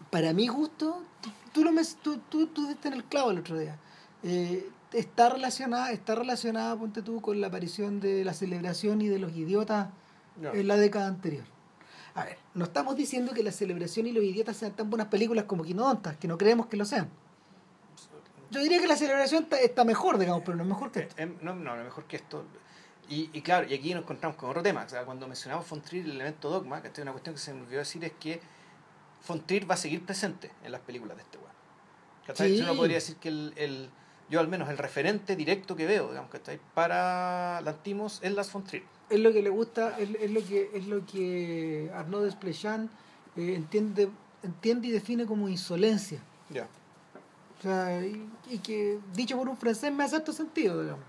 para 0.09 0.33
mi 0.33 0.47
gusto, 0.47 1.01
tú, 1.21 1.29
tú 1.53 1.63
lo 1.63 1.71
tú, 2.01 2.17
tú, 2.29 2.47
tú 2.47 2.67
diste 2.67 2.87
en 2.87 2.95
el 2.95 3.03
clavo 3.03 3.31
el 3.31 3.39
otro 3.39 3.57
día. 3.57 3.77
Eh, 4.23 4.69
está 4.93 5.29
relacionada, 5.29 5.91
está 5.91 6.15
relacionada, 6.15 6.75
ponte 6.75 7.01
tú, 7.01 7.21
con 7.21 7.39
la 7.39 7.47
aparición 7.47 7.99
de 7.99 8.23
la 8.25 8.33
celebración 8.33 9.01
y 9.01 9.07
de 9.07 9.19
los 9.19 9.31
idiotas 9.35 9.89
en 10.53 10.67
la 10.67 10.77
década 10.77 11.07
anterior. 11.07 11.43
A 12.15 12.23
ver, 12.25 12.37
no 12.55 12.65
estamos 12.65 12.95
diciendo 12.95 13.33
que 13.33 13.43
la 13.43 13.51
celebración 13.51 14.07
y 14.07 14.11
los 14.11 14.23
idiotas 14.23 14.57
sean 14.57 14.71
tan 14.73 14.89
buenas 14.89 15.07
películas 15.07 15.45
como 15.45 15.63
Quinodontas, 15.63 16.17
que 16.17 16.27
no 16.27 16.37
creemos 16.37 16.65
que 16.67 16.75
lo 16.77 16.85
sean. 16.85 17.07
Yo 18.51 18.61
diría 18.61 18.79
que 18.81 18.87
la 18.87 18.95
celebración 18.95 19.43
está, 19.43 19.59
está 19.59 19.83
mejor, 19.85 20.17
digamos, 20.17 20.41
pero 20.43 20.57
no 20.57 20.63
es 20.63 20.69
mejor 20.69 20.91
que 20.91 21.01
esto. 21.01 21.15
Eh, 21.19 21.23
em, 21.23 21.35
no, 21.41 21.55
no, 21.55 21.75
no, 21.75 21.83
mejor 21.83 22.05
que 22.05 22.15
esto. 22.15 22.43
Y, 23.09 23.29
y 23.33 23.41
claro, 23.41 23.67
y 23.67 23.73
aquí 23.73 23.93
nos 23.93 24.03
encontramos 24.03 24.37
con 24.37 24.49
otro 24.51 24.61
tema. 24.61 24.83
O 24.85 24.89
sea, 24.89 25.03
cuando 25.03 25.27
mencionamos 25.27 25.67
Von 25.67 25.81
Trier, 25.81 26.05
el 26.05 26.11
elemento 26.11 26.49
dogma, 26.49 26.81
que 26.81 27.01
una 27.01 27.11
cuestión 27.11 27.33
que 27.35 27.41
se 27.41 27.53
me 27.53 27.61
olvidó 27.61 27.79
decir 27.79 28.03
es 28.05 28.11
que 28.19 28.39
Von 29.27 29.41
Trier 29.45 29.69
va 29.69 29.73
a 29.73 29.77
seguir 29.77 30.05
presente 30.05 30.51
en 30.63 30.71
las 30.71 30.81
películas 30.81 31.17
de 31.17 31.23
este 31.23 31.37
weón. 31.37 31.49
Sí. 32.35 32.61
Uno 32.61 32.75
podría 32.75 32.95
decir 32.97 33.15
que 33.15 33.29
el, 33.29 33.53
el- 33.55 33.89
yo 34.29 34.39
al 34.39 34.47
menos 34.47 34.69
el 34.69 34.77
referente 34.77 35.35
directo 35.35 35.75
que 35.75 35.87
veo, 35.87 36.09
digamos, 36.09 36.29
¿cachai? 36.29 36.59
para 36.75 37.59
Lantimos 37.61 38.19
es 38.21 38.31
las 38.33 38.53
Von 38.53 38.63
Trier. 38.63 38.83
Es 39.09 39.19
lo 39.19 39.33
que 39.33 39.41
le 39.41 39.49
gusta, 39.49 39.97
es, 39.97 40.09
es 40.19 40.29
lo 40.29 40.41
que 40.45 40.69
es 40.75 40.85
lo 40.85 41.03
que 41.07 41.89
Arnaud 41.95 42.25
Desplechin 42.25 42.91
eh, 43.35 43.55
entiende, 43.55 44.07
entiende 44.43 44.87
y 44.89 44.91
define 44.91 45.25
como 45.25 45.49
insolencia. 45.49 46.19
Ya. 46.51 46.67
O 47.57 47.61
sea, 47.63 48.05
y, 48.05 48.29
y 48.51 48.59
que 48.59 48.99
dicho 49.15 49.35
por 49.35 49.49
un 49.49 49.57
francés 49.57 49.91
me 49.91 50.03
hace 50.03 50.11
cierto 50.17 50.31
sentido, 50.31 50.79
digamos. 50.83 51.03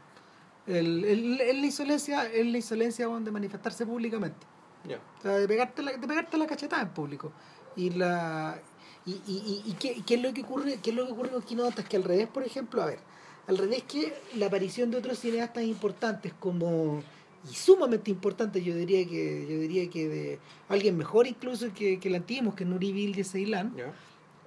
El, 0.79 1.05
el- 1.05 1.41
es 1.41 1.55
la 1.59 1.67
insolencia, 1.67 2.25
es 2.27 2.47
la 2.47 2.57
insolencia 2.57 3.09
weón, 3.09 3.25
de 3.25 3.31
manifestarse 3.31 3.85
públicamente. 3.87 4.47
Ya. 4.89 4.99
O 5.19 5.23
sea, 5.23 5.33
de 5.33 5.47
pegarte 5.49 5.83
la, 5.83 5.93
de 5.93 6.07
pegarte 6.07 6.39
la 6.39 6.47
cachetada 6.47 6.83
en 6.83 6.89
público. 6.91 7.33
Y 7.77 7.91
la 7.91 8.61
y, 9.07 9.13
y, 9.13 9.63
y, 9.67 9.71
y 9.71 9.73
qué, 9.75 10.03
qué 10.07 10.15
es 10.15 10.23
lo 10.23 10.33
que 10.33 10.43
ocurre, 10.43 10.79
qué 10.83 10.91
es 10.91 10.97
lo 10.97 11.07
que 11.07 11.13
ocurre 11.13 11.31
con 11.31 11.43
Quinota, 11.43 11.83
es 11.83 11.89
que 11.89 11.97
al 11.97 12.05
revés, 12.05 12.29
por 12.29 12.43
ejemplo, 12.45 12.83
a 12.83 12.87
ver, 12.87 12.99
al 13.47 13.57
revés 13.59 13.83
que 13.85 14.13
la 14.37 14.47
aparición 14.47 14.91
de 14.91 14.99
otros 14.99 15.19
cineastas 15.19 15.65
importantes 15.65 16.33
como 16.39 17.03
y 17.51 17.55
sumamente 17.55 18.11
importantes, 18.11 18.63
yo 18.65 18.75
diría 18.75 19.07
que 19.09 19.47
yo 19.49 19.59
diría 19.59 19.89
que 19.89 20.09
de 20.09 20.39
alguien 20.69 20.97
mejor 20.99 21.27
incluso 21.27 21.73
que, 21.75 21.99
que 21.99 22.09
el 22.09 22.15
antiguo, 22.17 22.55
que 22.55 22.65
Nuri 22.67 22.93
Bilge 22.93 23.25
Ceylan, 23.25 23.75
Ya. 23.77 23.93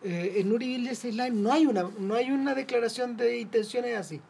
eh, 0.03 0.33
en 0.37 0.49
Nuri 0.49 0.67
Bilge 0.67 0.95
Ceylan 0.95 1.41
no 1.41 1.51
hay 1.51 1.65
una 1.65 1.89
no 1.99 2.13
hay 2.15 2.29
una 2.31 2.53
declaración 2.53 3.17
de 3.17 3.39
intenciones 3.39 3.97
así. 3.97 4.21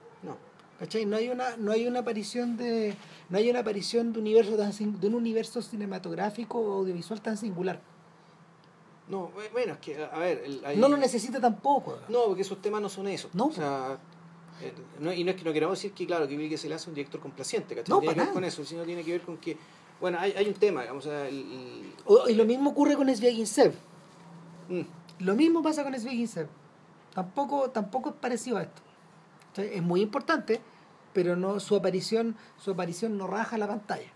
No. 0.84 0.88
¿Cachai? 0.88 1.06
No 1.06 1.16
hay 1.18 1.30
una, 1.30 1.56
no 1.58 1.72
hay 1.72 1.88
una 1.88 2.00
aparición 2.00 2.58
de. 2.58 2.96
No 3.30 3.38
hay 3.38 3.50
una 3.50 3.60
aparición 3.60 4.12
de 4.14 4.20
universo 4.20 4.56
tan 4.58 4.72
de 5.00 5.08
un 5.08 5.16
universo 5.16 5.62
cinematográfico 5.62 6.60
o 6.60 6.80
audiovisual 6.80 7.22
tan 7.22 7.38
singular. 7.38 7.80
No, 9.10 9.32
bueno, 9.52 9.74
es 9.74 9.80
que, 9.80 10.04
a 10.04 10.18
ver. 10.18 10.44
el- 10.46 10.62
hay- 10.66 10.78
No 10.78 10.88
lo 10.88 10.98
necesita 10.98 11.40
tampoco. 11.40 12.00
No, 12.10 12.26
porque 12.28 12.42
esos 12.42 12.62
temas 12.62 12.82
no 12.82 12.90
son 12.90 13.08
eso. 13.08 13.30
No. 13.34 13.48
O 13.48 13.52
sea, 13.52 13.98
eh, 14.62 14.74
no- 15.00 15.12
y 15.14 15.24
no 15.24 15.32
es 15.32 15.38
que 15.38 15.44
no 15.44 15.52
queramos 15.54 15.78
decir 15.78 15.92
que, 15.94 16.06
claro, 16.06 16.28
que 16.28 16.38
Bill 16.38 16.58
se 16.58 16.70
le 16.70 16.76
hace 16.76 16.90
un 16.90 16.96
director 16.96 17.20
complaciente, 17.20 17.76
¿cachai? 17.76 17.90
No, 17.90 18.00
tiene 18.00 18.08
para 18.08 18.14
que 18.16 18.20
ver 18.20 18.28
nada. 18.28 18.34
con 18.34 18.44
eso, 18.44 18.64
sino 18.66 18.84
tiene 18.84 19.04
que 19.04 19.12
ver 19.12 19.22
con 19.22 19.38
que, 19.38 19.58
bueno, 20.00 20.18
hay, 20.20 20.32
hay 20.34 20.48
un 20.48 20.54
tema, 20.54 20.82
digamos, 20.82 21.06
el, 21.06 21.12
el- 21.14 21.94
O- 22.06 22.28
y 22.30 22.36
lo 22.36 22.46
mismo 22.46 22.70
ocurre 22.72 22.96
con 22.96 23.14
Sviagin 23.14 23.48
Sev. 23.48 23.74
mm, 24.70 24.82
Lo 25.20 25.36
mismo 25.36 25.62
pasa 25.62 25.84
con 25.84 25.94
Sviagin 25.98 26.28
Sev. 26.28 26.48
Tampoco, 27.14 27.70
tampoco 27.72 28.10
es 28.10 28.16
parecido 28.16 28.58
a 28.58 28.64
esto. 28.64 28.82
¿Cachai? 29.50 29.76
Es 29.76 29.84
muy 29.84 30.02
importante, 30.02 30.62
pero 31.14 31.36
no 31.36 31.60
su 31.60 31.76
aparición, 31.76 32.36
su 32.58 32.72
aparición 32.72 33.18
no 33.18 33.28
raja 33.28 33.58
la 33.58 33.68
pantalla. 33.68 34.10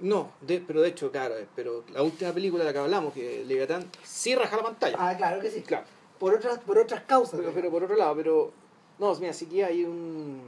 no, 0.00 0.32
de- 0.40 0.60
pero 0.60 0.80
de 0.82 0.88
hecho, 0.88 1.10
claro, 1.12 1.36
eh, 1.38 1.46
pero 1.54 1.84
la 1.92 2.02
última 2.02 2.32
película 2.32 2.64
de 2.64 2.70
la 2.70 2.72
que 2.72 2.78
hablamos, 2.80 3.12
que 3.14 3.44
Leviatán, 3.46 3.84
sí 4.02 4.34
raja 4.34 4.56
la 4.56 4.62
pantalla. 4.64 4.96
Ah, 4.98 5.16
claro 5.16 5.40
que 5.40 5.50
sí. 5.50 5.62
Claro. 5.62 5.84
Por 6.18 6.34
otras, 6.34 6.58
por 6.60 6.78
otras 6.78 7.02
causas. 7.02 7.38
Pero, 7.38 7.52
pero 7.52 7.70
por 7.70 7.82
otro 7.84 7.96
lado, 7.96 8.14
pero. 8.16 8.52
No, 8.98 9.14
mira, 9.16 9.32
sí 9.32 9.46
que 9.46 9.64
hay 9.64 9.84
un. 9.84 10.40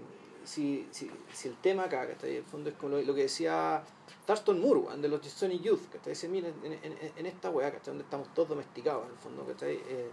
Si, 0.45 0.87
si, 0.91 1.11
si 1.33 1.49
el 1.49 1.57
tema 1.57 1.85
acá, 1.85 2.07
que 2.07 2.29
en 2.31 2.37
el 2.37 2.45
fondo 2.45 2.69
es 2.71 2.77
como 2.77 2.97
lo, 2.97 3.03
lo 3.03 3.15
que 3.15 3.23
decía 3.23 3.83
Thurston 4.27 4.61
Moore, 4.61 4.97
de 5.01 5.09
los 5.09 5.25
Sony 5.27 5.59
Youth, 5.61 5.89
que 6.03 6.11
dice, 6.11 6.29
miren, 6.29 6.53
en, 6.63 6.73
en, 6.75 7.13
en 7.17 7.27
esta 7.27 7.49
weá, 7.51 7.71
¿cachai? 7.73 7.87
Donde 7.89 8.05
estamos 8.05 8.29
todos 8.35 8.51
domesticados, 8.51 9.05
en 9.07 9.13
el 9.13 9.19
fondo, 9.19 9.45
¿cachai? 9.47 9.75
Eh, 9.89 10.11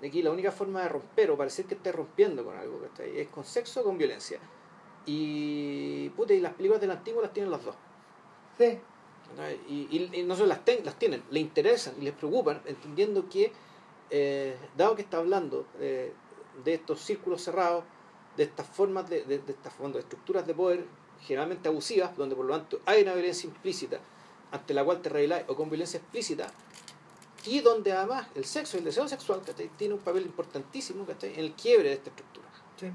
de 0.00 0.08
aquí 0.08 0.22
la 0.22 0.30
única 0.30 0.52
forma 0.52 0.82
de 0.82 0.88
romper 0.90 1.30
o 1.32 1.36
parecer 1.36 1.64
que 1.64 1.74
estés 1.74 1.94
rompiendo 1.94 2.44
con 2.44 2.56
algo, 2.56 2.78
¿cachai? 2.80 3.18
Es 3.18 3.28
con 3.28 3.44
sexo 3.44 3.80
o 3.80 3.84
con 3.84 3.98
violencia. 3.98 4.38
Y. 5.08 6.10
Puta, 6.10 6.34
y 6.34 6.40
las 6.40 6.52
películas 6.54 6.80
del 6.80 6.90
antiguo 6.90 7.22
las 7.22 7.32
tienen 7.32 7.50
las 7.50 7.64
dos. 7.64 7.74
Sí. 8.58 8.78
Y, 9.68 9.88
y- 9.90 10.10
y 10.20 10.22
no 10.22 10.34
solo 10.34 10.48
las, 10.48 10.64
ten- 10.64 10.84
las 10.84 10.98
tienen, 10.98 11.22
le 11.30 11.40
interesan 11.40 11.94
y 12.00 12.04
les 12.04 12.14
preocupan, 12.14 12.62
entendiendo 12.64 13.28
que, 13.28 13.52
eh, 14.10 14.56
dado 14.76 14.94
que 14.96 15.02
está 15.02 15.18
hablando 15.18 15.66
eh, 15.80 16.12
de 16.64 16.74
estos 16.74 17.00
círculos 17.00 17.42
cerrados, 17.42 17.84
de 18.36 18.44
estas 18.44 18.66
formas, 18.66 19.08
de, 19.08 19.24
de, 19.24 19.38
de 19.38 19.52
estas 19.52 19.72
de 19.92 19.98
estructuras 19.98 20.46
de 20.46 20.54
poder 20.54 20.84
generalmente 21.20 21.68
abusivas, 21.68 22.16
donde 22.16 22.36
por 22.36 22.46
lo 22.46 22.56
tanto 22.56 22.80
hay 22.86 23.02
una 23.02 23.12
violencia 23.14 23.48
implícita 23.48 24.00
ante 24.50 24.72
la 24.72 24.82
cual 24.84 25.02
te 25.02 25.08
rebelas 25.10 25.42
o 25.48 25.54
con 25.56 25.68
violencia 25.68 25.98
explícita, 25.98 26.50
y 27.44 27.60
donde 27.60 27.92
además 27.92 28.28
el 28.34 28.44
sexo 28.44 28.76
y 28.76 28.80
el 28.80 28.84
deseo 28.86 29.06
sexual 29.08 29.40
tiene 29.76 29.94
un 29.94 30.00
papel 30.00 30.22
importantísimo 30.24 31.06
en 31.22 31.38
el 31.38 31.52
quiebre 31.52 31.90
de 31.90 31.94
esta 31.96 32.10
estructura. 32.10 32.48
Sí. 32.76 32.86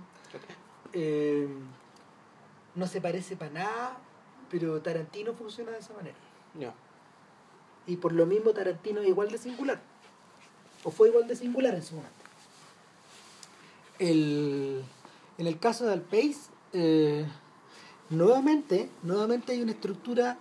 Eh, 0.94 1.48
no 2.76 2.88
se 2.88 3.02
parece 3.02 3.36
para 3.36 3.52
nada, 3.52 3.98
pero 4.50 4.82
Tarantino 4.82 5.34
funciona 5.34 5.72
de 5.72 5.80
esa 5.80 5.94
manera. 5.94 6.16
Ya. 6.60 6.74
Y 7.86 7.98
por 7.98 8.14
lo 8.14 8.26
mismo 8.26 8.52
Tarantino 8.52 9.02
es 9.02 9.08
igual 9.08 9.32
de 9.32 9.38
singular. 9.38 9.82
O 10.84 10.92
fue 10.92 11.10
igual 11.10 11.28
de 11.28 11.36
singular 11.36 11.76
en 11.76 11.84
su 11.84 11.96
momento. 11.96 12.16
El, 14.00 14.84
en 15.38 15.48
el 15.48 15.60
caso 15.60 15.86
de 15.86 15.94
Alpace, 15.94 16.50
eh, 16.74 17.26
nuevamente, 18.10 18.90
nuevamente 19.02 19.54
hay 19.54 19.62
una 19.62 19.72
estructura 19.72 20.38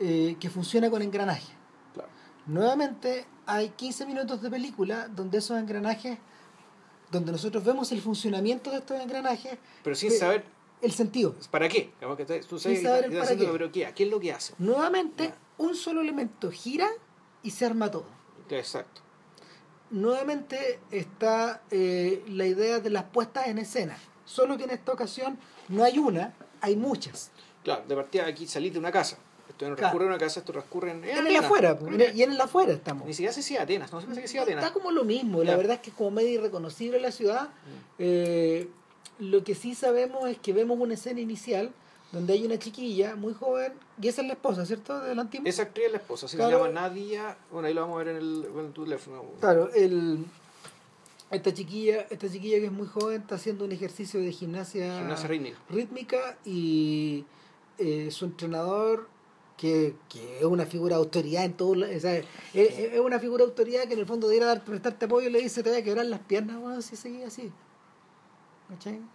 eh, 0.00 0.36
que 0.38 0.50
funciona 0.50 0.90
con 0.90 1.02
engranaje. 1.02 1.52
Claro. 1.94 2.08
Nuevamente 2.46 3.26
hay 3.46 3.70
15 3.70 4.06
minutos 4.06 4.42
de 4.42 4.50
película 4.50 5.08
donde 5.08 5.38
esos 5.38 5.58
engranajes, 5.58 6.18
donde 7.10 7.32
nosotros 7.32 7.64
vemos 7.64 7.92
el 7.92 8.00
funcionamiento 8.00 8.70
de 8.70 8.78
estos 8.78 9.00
engranajes, 9.00 9.58
Pero 9.82 9.96
sin 9.96 10.10
saber 10.10 10.44
el 10.82 10.92
sentido. 10.92 11.34
para 11.50 11.68
qué. 11.68 11.90
Tú 12.48 12.58
sabes 12.58 12.82
saber 12.82 13.06
el 13.06 13.18
para 13.18 13.36
qué. 13.36 13.48
pero 13.50 13.72
¿qué? 13.72 13.92
¿Qué 13.94 14.04
es 14.04 14.10
lo 14.10 14.20
que 14.20 14.32
hace? 14.32 14.54
Nuevamente, 14.58 15.32
un 15.58 15.74
solo 15.74 16.00
elemento 16.00 16.50
gira 16.50 16.88
y 17.42 17.50
se 17.50 17.64
arma 17.66 17.90
todo. 17.90 18.06
Exacto. 18.50 19.00
nuevamente 19.90 20.78
está 20.90 21.62
eh, 21.70 22.22
la 22.28 22.46
idea 22.46 22.80
de 22.80 22.90
las 22.90 23.04
puestas 23.04 23.46
en 23.48 23.58
escena. 23.58 23.96
Solo 24.24 24.56
que 24.56 24.64
en 24.64 24.70
esta 24.70 24.92
ocasión 24.92 25.38
no 25.68 25.84
hay 25.84 25.98
una, 25.98 26.34
hay 26.60 26.76
muchas. 26.76 27.30
Claro, 27.62 27.84
de 27.86 27.94
partida 27.94 28.26
aquí 28.26 28.46
salís 28.46 28.72
de 28.72 28.78
una 28.78 28.90
casa. 28.92 29.16
Esto 29.48 29.68
no 29.68 29.76
Claro. 29.76 29.76
transcurre 29.76 30.04
en 30.04 30.10
una 30.10 30.18
casa, 30.18 30.40
esto 30.40 30.52
transcurre 30.52 30.90
en, 30.90 31.04
en 31.04 31.18
En 31.18 31.26
el 31.28 31.36
afuera, 31.36 31.78
en 31.80 32.00
el- 32.00 32.16
y 32.16 32.22
en 32.24 32.32
el 32.32 32.40
afuera 32.40 32.72
estamos. 32.72 33.06
Ni 33.06 33.14
siquiera 33.14 33.32
se 33.32 33.40
decía 33.40 33.62
Atenas, 33.62 33.92
no 33.92 34.00
se 34.00 34.06
piensa 34.06 34.20
que 34.22 34.28
sea 34.28 34.42
Atenas. 34.42 34.64
Está 34.64 34.74
como 34.74 34.90
lo 34.90 35.04
mismo, 35.04 35.42
la 35.44 35.56
verdad 35.56 35.76
es 35.76 35.80
que 35.82 35.90
es 35.90 35.96
como 35.96 36.10
medio 36.10 36.30
irreconocible 36.30 36.98
la 37.00 37.12
ciudad. 37.12 37.48
Mm. 37.48 37.50
Eh, 38.00 38.68
lo 39.18 39.44
que 39.44 39.54
sí 39.54 39.74
sabemos 39.74 40.28
es 40.28 40.38
que 40.38 40.52
vemos 40.52 40.78
una 40.78 40.94
escena 40.94 41.20
inicial 41.20 41.70
donde 42.12 42.34
hay 42.34 42.46
una 42.46 42.58
chiquilla 42.58 43.16
muy 43.16 43.34
joven, 43.34 43.72
y 44.00 44.08
esa 44.08 44.20
es 44.22 44.28
la 44.28 44.34
esposa, 44.34 44.64
¿cierto? 44.64 45.00
De 45.00 45.14
la 45.14 45.22
antigua. 45.22 45.48
Esa 45.48 45.62
actriz 45.62 45.86
es 45.86 45.92
la 45.92 45.98
esposa, 45.98 46.28
se 46.28 46.36
Claro. 46.36 46.58
llama 46.64 46.70
Nadia. 46.72 47.36
Bueno, 47.50 47.66
ahí 47.68 47.74
lo 47.74 47.80
vamos 47.82 47.96
a 47.96 48.04
ver 48.04 48.08
en 48.08 48.16
el, 48.18 48.46
en 48.58 48.72
tu 48.72 48.84
teléfono. 48.84 49.24
Claro, 49.40 49.70
el, 49.74 50.24
esta 51.30 51.52
chiquilla, 51.52 52.06
esta 52.08 52.30
chiquilla 52.30 52.58
que 52.58 52.66
es 52.66 52.72
muy 52.72 52.86
joven 52.86 53.22
está 53.22 53.34
haciendo 53.34 53.64
un 53.64 53.72
ejercicio 53.72 54.20
de 54.20 54.30
gimnasia, 54.32 54.98
Gimnasia 54.98 55.28
rítmica. 55.28 55.58
rítmica 55.68 56.38
y 56.44 57.24
eh, 57.78 58.10
su 58.12 58.24
entrenador 58.26 59.08
que, 59.56 59.94
que 60.08 60.38
es 60.38 60.44
una 60.44 60.64
figura 60.66 60.96
de 60.96 61.02
autoridad 61.02 61.44
en 61.44 61.54
todo 61.54 61.70
o 61.70 62.00
sea, 62.00 62.16
es, 62.18 62.26
es 62.54 63.00
una 63.00 63.18
figura 63.18 63.42
de 63.44 63.50
autoridad 63.50 63.84
que 63.88 63.94
en 63.94 64.00
el 64.00 64.06
fondo 64.06 64.28
de 64.28 64.36
ir 64.36 64.42
a 64.42 64.46
dar, 64.46 64.64
prestarte 64.64 65.06
apoyo 65.06 65.28
le 65.30 65.40
dice 65.40 65.62
te 65.62 65.70
voy 65.70 65.78
a 65.80 65.82
quebrar 65.84 66.04
las 66.06 66.20
piernas 66.20 66.58
bueno, 66.60 66.80
si 66.82 66.94
seguís 66.94 67.24
así. 67.24 67.50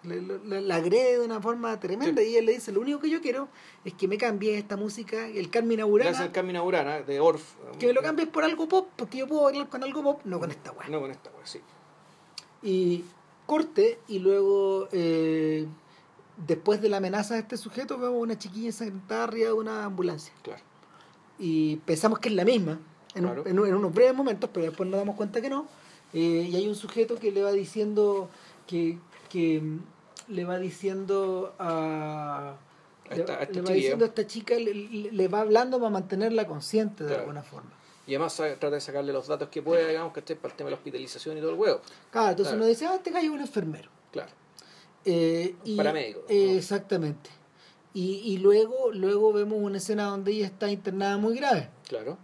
Le, 0.04 0.22
le- 0.22 0.40
le- 0.46 0.62
la 0.62 0.76
agrede 0.76 1.20
de 1.20 1.26
una 1.26 1.42
forma 1.42 1.78
tremenda 1.80 2.22
Sí. 2.22 2.30
y 2.30 2.38
él 2.38 2.46
le 2.46 2.54
dice 2.54 2.72
lo 2.72 2.80
único 2.80 3.00
que 3.02 3.10
yo 3.10 3.20
quiero 3.22 3.50
es 3.84 3.94
que 3.94 4.08
me 4.08 4.18
cambie 4.18 4.58
esta 4.58 4.78
música 4.78 5.28
el 5.28 5.50
Carmina 5.50 5.84
Gracias 5.84 5.90
Burana 5.92 6.20
al 6.24 6.32
Carmina 6.32 6.62
Burana, 6.62 7.02
de 7.02 7.20
Orff. 7.20 7.56
que 7.78 7.88
me 7.88 7.94
lo 7.94 8.02
cambies 8.02 8.30
por 8.30 8.46
algo 8.46 8.70
pop 8.70 8.88
porque 8.96 9.18
yo 9.18 9.28
puedo 9.28 9.44
bailar 9.44 9.68
con 9.68 9.84
algo 9.84 10.02
pop 10.04 10.22
no 10.24 10.40
con 10.40 10.52
esta 10.52 10.72
weá 10.72 10.88
No 10.88 11.02
con 11.02 11.12
esta, 11.12 11.30
pues 11.32 11.50
sí. 11.50 11.60
y 12.64 13.04
corte 13.46 14.00
y 14.08 14.20
luego 14.20 14.88
eh, 14.94 15.68
después 16.48 16.82
de 16.82 16.88
la 16.88 16.98
amenaza 16.98 17.34
de 17.34 17.42
este 17.42 17.58
sujeto 17.58 17.98
vemos 17.98 18.22
una 18.22 18.38
chiquilla 18.38 18.68
ensangrentada 18.68 19.26
arriba 19.26 19.48
de 19.48 19.54
una 19.54 19.84
ambulancia 19.84 20.34
Claro. 20.44 20.62
y 21.40 21.76
pensamos 21.78 22.20
que 22.20 22.30
es 22.30 22.36
la 22.36 22.46
misma 22.46 22.80
en, 23.16 23.26
un- 23.26 23.32
Claro. 23.34 23.48
en 23.50 23.60
un- 23.60 23.68
en 23.68 23.76
unos 23.76 23.94
breves 23.94 24.16
momentos 24.16 24.50
pero 24.54 24.66
después 24.68 24.88
nos 24.90 24.98
damos 25.00 25.16
cuenta 25.18 25.42
que 25.42 25.50
no 25.50 25.66
Eh, 26.14 26.50
y 26.52 26.56
hay 26.58 26.68
un 26.68 26.76
sujeto 26.76 27.16
que 27.16 27.32
le 27.32 27.42
va 27.42 27.54
diciendo 27.54 28.30
que, 28.68 28.98
que 29.32 29.60
mm, 29.62 29.80
le 30.30 30.46
va 30.46 30.58
diciendo 30.60 31.54
a 31.60 32.56
le, 33.10 33.16
esta- 33.18 33.40
le 33.46 33.62
va 33.62 33.72
diciendo 33.72 34.06
a 34.06 34.08
esta 34.08 34.26
chica 34.28 34.56
le, 34.56 35.28
va 35.28 35.42
hablando 35.42 35.78
para 35.80 35.90
mantenerla 35.90 36.48
consciente 36.48 37.04
de 37.04 37.10
Claro. 37.10 37.24
alguna 37.24 37.44
forma 37.44 37.72
Y 38.08 38.12
además 38.16 38.36
trata 38.36 38.70
de 38.72 38.82
sacarle 38.82 39.14
los 39.14 39.28
datos 39.28 39.50
que 39.50 39.62
pueda, 39.62 39.88
digamos, 39.88 40.14
que 40.14 40.20
esté 40.22 40.36
para 40.36 40.52
el 40.54 40.58
tema 40.58 40.68
de 40.68 40.72
la 40.72 40.78
hospitalización 40.78 41.38
y 41.38 41.42
todo 41.42 41.52
el 41.52 41.60
huevo. 41.60 41.82
claro 42.12 42.30
entonces 42.32 42.52
Claro. 42.54 42.58
uno 42.64 42.68
dice 42.70 42.86
ah 42.88 42.96
este 42.96 43.12
gallo 43.12 43.28
es 43.30 43.34
un 43.36 43.42
enfermero 43.42 43.90
Claro. 44.12 44.32
Eh, 45.06 45.56
Un 45.66 45.78
paramédico, 45.78 46.20
¿no? 46.22 46.26
eh, 46.30 46.58
Exactamente. 46.58 47.30
Y, 47.94 48.22
y 48.24 48.38
luego, 48.38 48.92
luego 48.94 49.34
vemos 49.34 49.58
una 49.60 49.78
escena 49.78 50.06
donde 50.06 50.32
ella 50.32 50.46
está 50.46 50.70
internada 50.72 51.18
muy 51.18 51.36
grave. 51.36 51.70
Claro. 51.90 52.18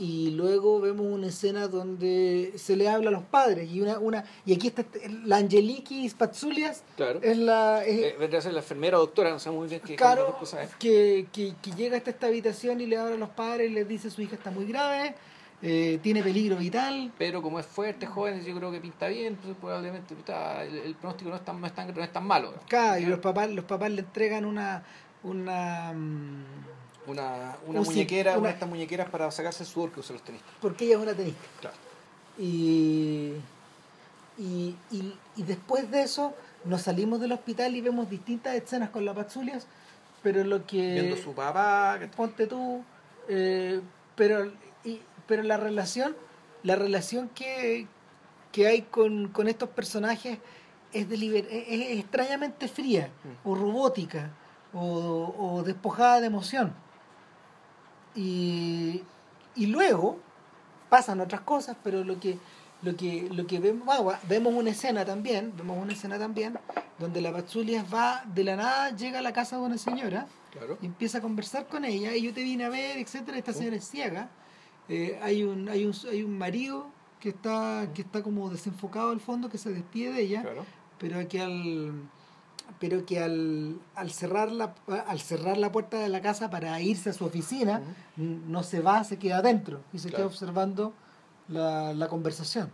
Y 0.00 0.30
luego 0.30 0.80
vemos 0.80 1.04
una 1.06 1.26
escena 1.26 1.68
donde 1.68 2.54
se 2.56 2.74
le 2.74 2.88
habla 2.88 3.10
a 3.10 3.12
los 3.12 3.22
padres 3.24 3.70
y 3.70 3.82
una 3.82 3.98
una 3.98 4.24
y 4.46 4.54
aquí 4.54 4.68
está 4.68 4.82
la 5.26 5.36
Angeliki 5.36 6.08
Spatzulias 6.08 6.82
Claro. 6.96 7.20
es 7.22 7.36
la 7.36 7.84
es- 7.84 7.98
Eh, 7.98 8.16
vendría 8.18 8.38
a 8.38 8.42
ser 8.42 8.54
la 8.54 8.60
enfermera 8.60 8.96
o 8.96 9.00
doctora, 9.00 9.28
no 9.30 9.38
sé 9.38 9.50
muy 9.50 9.68
bien 9.68 9.82
qué 9.84 9.96
claro 9.96 10.38
que, 10.78 11.26
que, 11.30 11.54
que 11.60 11.70
llega 11.72 11.98
hasta 11.98 12.10
esta 12.10 12.28
habitación 12.28 12.80
y 12.80 12.86
le 12.86 12.96
habla 12.96 13.14
a 13.14 13.18
los 13.18 13.28
padres 13.28 13.70
y 13.70 13.74
les 13.74 13.86
dice 13.86 14.10
su 14.10 14.22
hija 14.22 14.36
está 14.36 14.50
muy 14.50 14.64
grave 14.64 15.14
eh, 15.62 15.98
tiene 16.02 16.22
peligro 16.22 16.56
vital 16.56 17.12
Pero 17.18 17.42
como 17.42 17.60
es 17.60 17.66
fuerte, 17.66 18.06
joven, 18.06 18.42
yo 18.42 18.56
creo 18.56 18.72
que 18.72 18.80
pinta 18.80 19.08
bien, 19.08 19.36
pues, 19.36 19.54
probablemente 19.60 20.14
está- 20.14 20.64
el, 20.64 20.78
el 20.78 20.94
pronóstico 20.94 21.28
no 21.28 21.36
es 21.36 21.44
tan, 21.44 21.60
no 21.60 21.66
es 21.66 21.74
tan, 21.74 21.94
no 21.94 22.02
es 22.02 22.10
tan 22.10 22.26
malo. 22.26 22.54
Claro, 22.66 22.98
y 22.98 23.04
los 23.04 23.18
papás 23.18 23.50
los 23.50 23.66
papás 23.66 23.90
le 23.90 24.00
entregan 24.00 24.46
una 24.46 24.82
una 25.22 25.92
mm, 25.92 26.44
Una, 27.10 27.56
una 27.66 27.80
muñequera, 27.82 28.30
una 28.32 28.38
una- 28.40 28.48
de 28.48 28.54
estas 28.54 28.68
muñequeras 28.68 29.08
para 29.10 29.30
sacarse 29.30 29.62
el 29.64 29.68
sudor 29.68 29.90
que 29.92 30.00
usan 30.00 30.14
los 30.16 30.24
tenistas. 30.24 30.50
porque 30.60 30.84
ella 30.86 30.96
es 30.96 31.02
una 31.02 31.14
tenista 31.14 31.40
Claro. 31.60 31.76
y, 32.38 33.32
y, 34.38 34.74
y, 34.90 35.14
y 35.36 35.42
después 35.42 35.90
de 35.90 36.02
eso 36.02 36.34
nos 36.64 36.82
salimos 36.82 37.20
del 37.20 37.32
hospital 37.32 37.74
y 37.76 37.80
vemos 37.80 38.08
distintas 38.08 38.54
escenas 38.54 38.90
con 38.90 39.04
la 39.04 39.14
Patzulias, 39.14 39.66
pero 40.22 40.44
lo 40.44 40.66
que... 40.66 40.92
Viendo 40.94 41.16
su 41.16 41.32
papá, 41.34 41.96
que 41.98 42.06
Ponte 42.08 42.46
tú, 42.46 42.82
eh, 43.28 43.80
pero, 44.14 44.50
y, 44.84 45.00
pero 45.26 45.42
la 45.42 45.56
relación, 45.56 46.16
la 46.62 46.76
relación 46.76 47.28
que, 47.30 47.86
que 48.52 48.66
hay 48.66 48.82
con, 48.82 49.28
con 49.28 49.48
estos 49.48 49.68
personajes 49.70 50.38
es, 50.92 51.08
deliber- 51.08 51.46
es, 51.50 51.64
es 51.92 51.98
extrañamente 51.98 52.68
fría 52.68 53.08
Mm. 53.24 53.48
o 53.48 53.54
robótica 53.54 54.30
o, 54.72 55.34
o 55.38 55.62
despojada 55.62 56.20
de 56.20 56.26
emoción. 56.26 56.72
Y, 58.14 59.02
y 59.54 59.66
luego 59.66 60.18
pasan 60.88 61.20
otras 61.20 61.42
cosas, 61.42 61.76
pero 61.82 62.04
lo 62.04 62.18
que 62.18 62.38
lo 62.82 62.96
que 62.96 63.28
lo 63.30 63.46
que 63.46 63.60
vemos 63.60 63.86
ah, 63.90 64.18
vemos 64.28 64.54
una 64.54 64.70
escena 64.70 65.04
también, 65.04 65.52
vemos 65.56 65.76
una 65.80 65.92
escena 65.92 66.18
también 66.18 66.58
donde 66.98 67.20
la 67.20 67.30
Patzulias 67.32 67.84
va 67.92 68.22
de 68.26 68.42
la 68.44 68.56
nada 68.56 68.90
llega 68.96 69.18
a 69.18 69.22
la 69.22 69.32
casa 69.32 69.56
de 69.56 69.62
una 69.62 69.78
señora 69.78 70.26
Claro. 70.50 70.78
y 70.82 70.86
empieza 70.86 71.18
a 71.18 71.20
conversar 71.20 71.68
con 71.68 71.84
ella 71.84 72.14
y 72.16 72.22
yo 72.22 72.32
te 72.34 72.42
vine 72.42 72.64
a 72.64 72.68
ver, 72.70 72.98
etcétera, 72.98 73.38
esta 73.38 73.52
señora 73.52 73.76
es 73.76 73.88
ciega. 73.88 74.28
Eh, 74.88 75.16
hay 75.22 75.44
un 75.44 75.68
hay 75.68 75.84
un 75.84 75.94
hay 76.10 76.22
un 76.24 76.36
marido 76.36 76.86
que 77.20 77.28
está 77.28 77.86
que 77.94 78.02
está 78.02 78.22
como 78.22 78.48
desenfocado 78.50 79.10
al 79.10 79.20
fondo 79.20 79.48
que 79.48 79.58
se 79.58 79.70
despide 79.70 80.12
de 80.12 80.22
ella 80.22 80.42
Claro. 80.42 80.64
pero 80.98 81.28
que 81.28 81.40
al 81.40 81.92
pero 82.78 83.04
que 83.04 83.20
al, 83.20 83.78
al 83.94 84.10
cerrar 84.10 84.50
la 84.52 84.74
al 85.06 85.20
cerrar 85.20 85.56
la 85.58 85.72
puerta 85.72 85.98
de 85.98 86.08
la 86.08 86.20
casa 86.20 86.50
para 86.50 86.80
irse 86.80 87.10
a 87.10 87.12
su 87.12 87.24
oficina 87.24 87.82
no 88.16 88.62
se 88.62 88.80
va 88.80 89.02
se 89.04 89.18
queda 89.18 89.38
adentro 89.38 89.80
y 89.92 89.98
se 89.98 90.08
Claro. 90.08 90.24
queda 90.24 90.26
observando 90.28 90.92
la, 91.48 91.92
la 91.94 92.08
conversación 92.08 92.70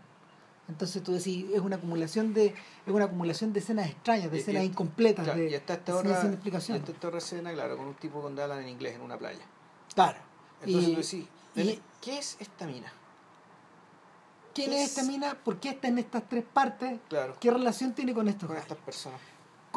entonces 0.69 1.03
tú 1.03 1.13
decís 1.13 1.47
es 1.55 1.61
una 1.61 1.77
acumulación 1.77 2.35
de 2.35 2.47
es 2.47 2.93
una 2.93 3.05
acumulación 3.07 3.53
de 3.53 3.61
escenas 3.61 3.89
extrañas 3.89 4.31
de 4.31 4.39
escenas 4.39 4.65
y- 4.65 4.67
incompletas 4.67 5.25
Claro, 5.25 5.41
de 5.41 5.51
y 5.51 5.55
está 5.55 5.75
esta 5.75 5.97
otra, 5.97 6.21
sin 6.21 6.33
explicación 6.33 6.77
está 6.79 6.93
esta 6.93 7.07
otra 7.09 7.19
escena, 7.19 7.53
claro, 7.53 7.77
con 7.77 7.87
un 7.87 7.95
tipo 7.95 8.21
con 8.21 8.39
hablan 8.39 8.61
en 8.63 8.69
inglés 8.69 8.97
en 8.97 9.03
una 9.03 9.17
playa. 9.17 9.45
claro 9.95 10.19
Entonces 10.63 10.89
Y- 10.91 10.95
tú 10.95 11.01
decís, 11.01 11.29
y- 11.77 11.81
¿qué 12.03 12.19
es 12.19 12.37
esta 12.41 12.67
mina? 12.67 12.93
¿quién 14.55 14.71
¿qué 14.71 14.77
es 14.83 14.83
es? 14.85 14.89
esta 14.99 15.03
mina? 15.11 15.35
¿por 15.45 15.59
qué 15.61 15.71
está 15.71 15.89
en 15.89 15.99
estas 15.99 16.29
tres 16.29 16.45
partes? 16.53 16.99
Claro, 17.09 17.37
¿qué 17.41 17.51
relación 17.51 17.93
tiene 17.93 18.13
con 18.15 18.27
estos 18.29 18.47
con 18.47 18.57
gallos? 18.57 18.71
estas 18.71 18.85
personas. 18.85 19.21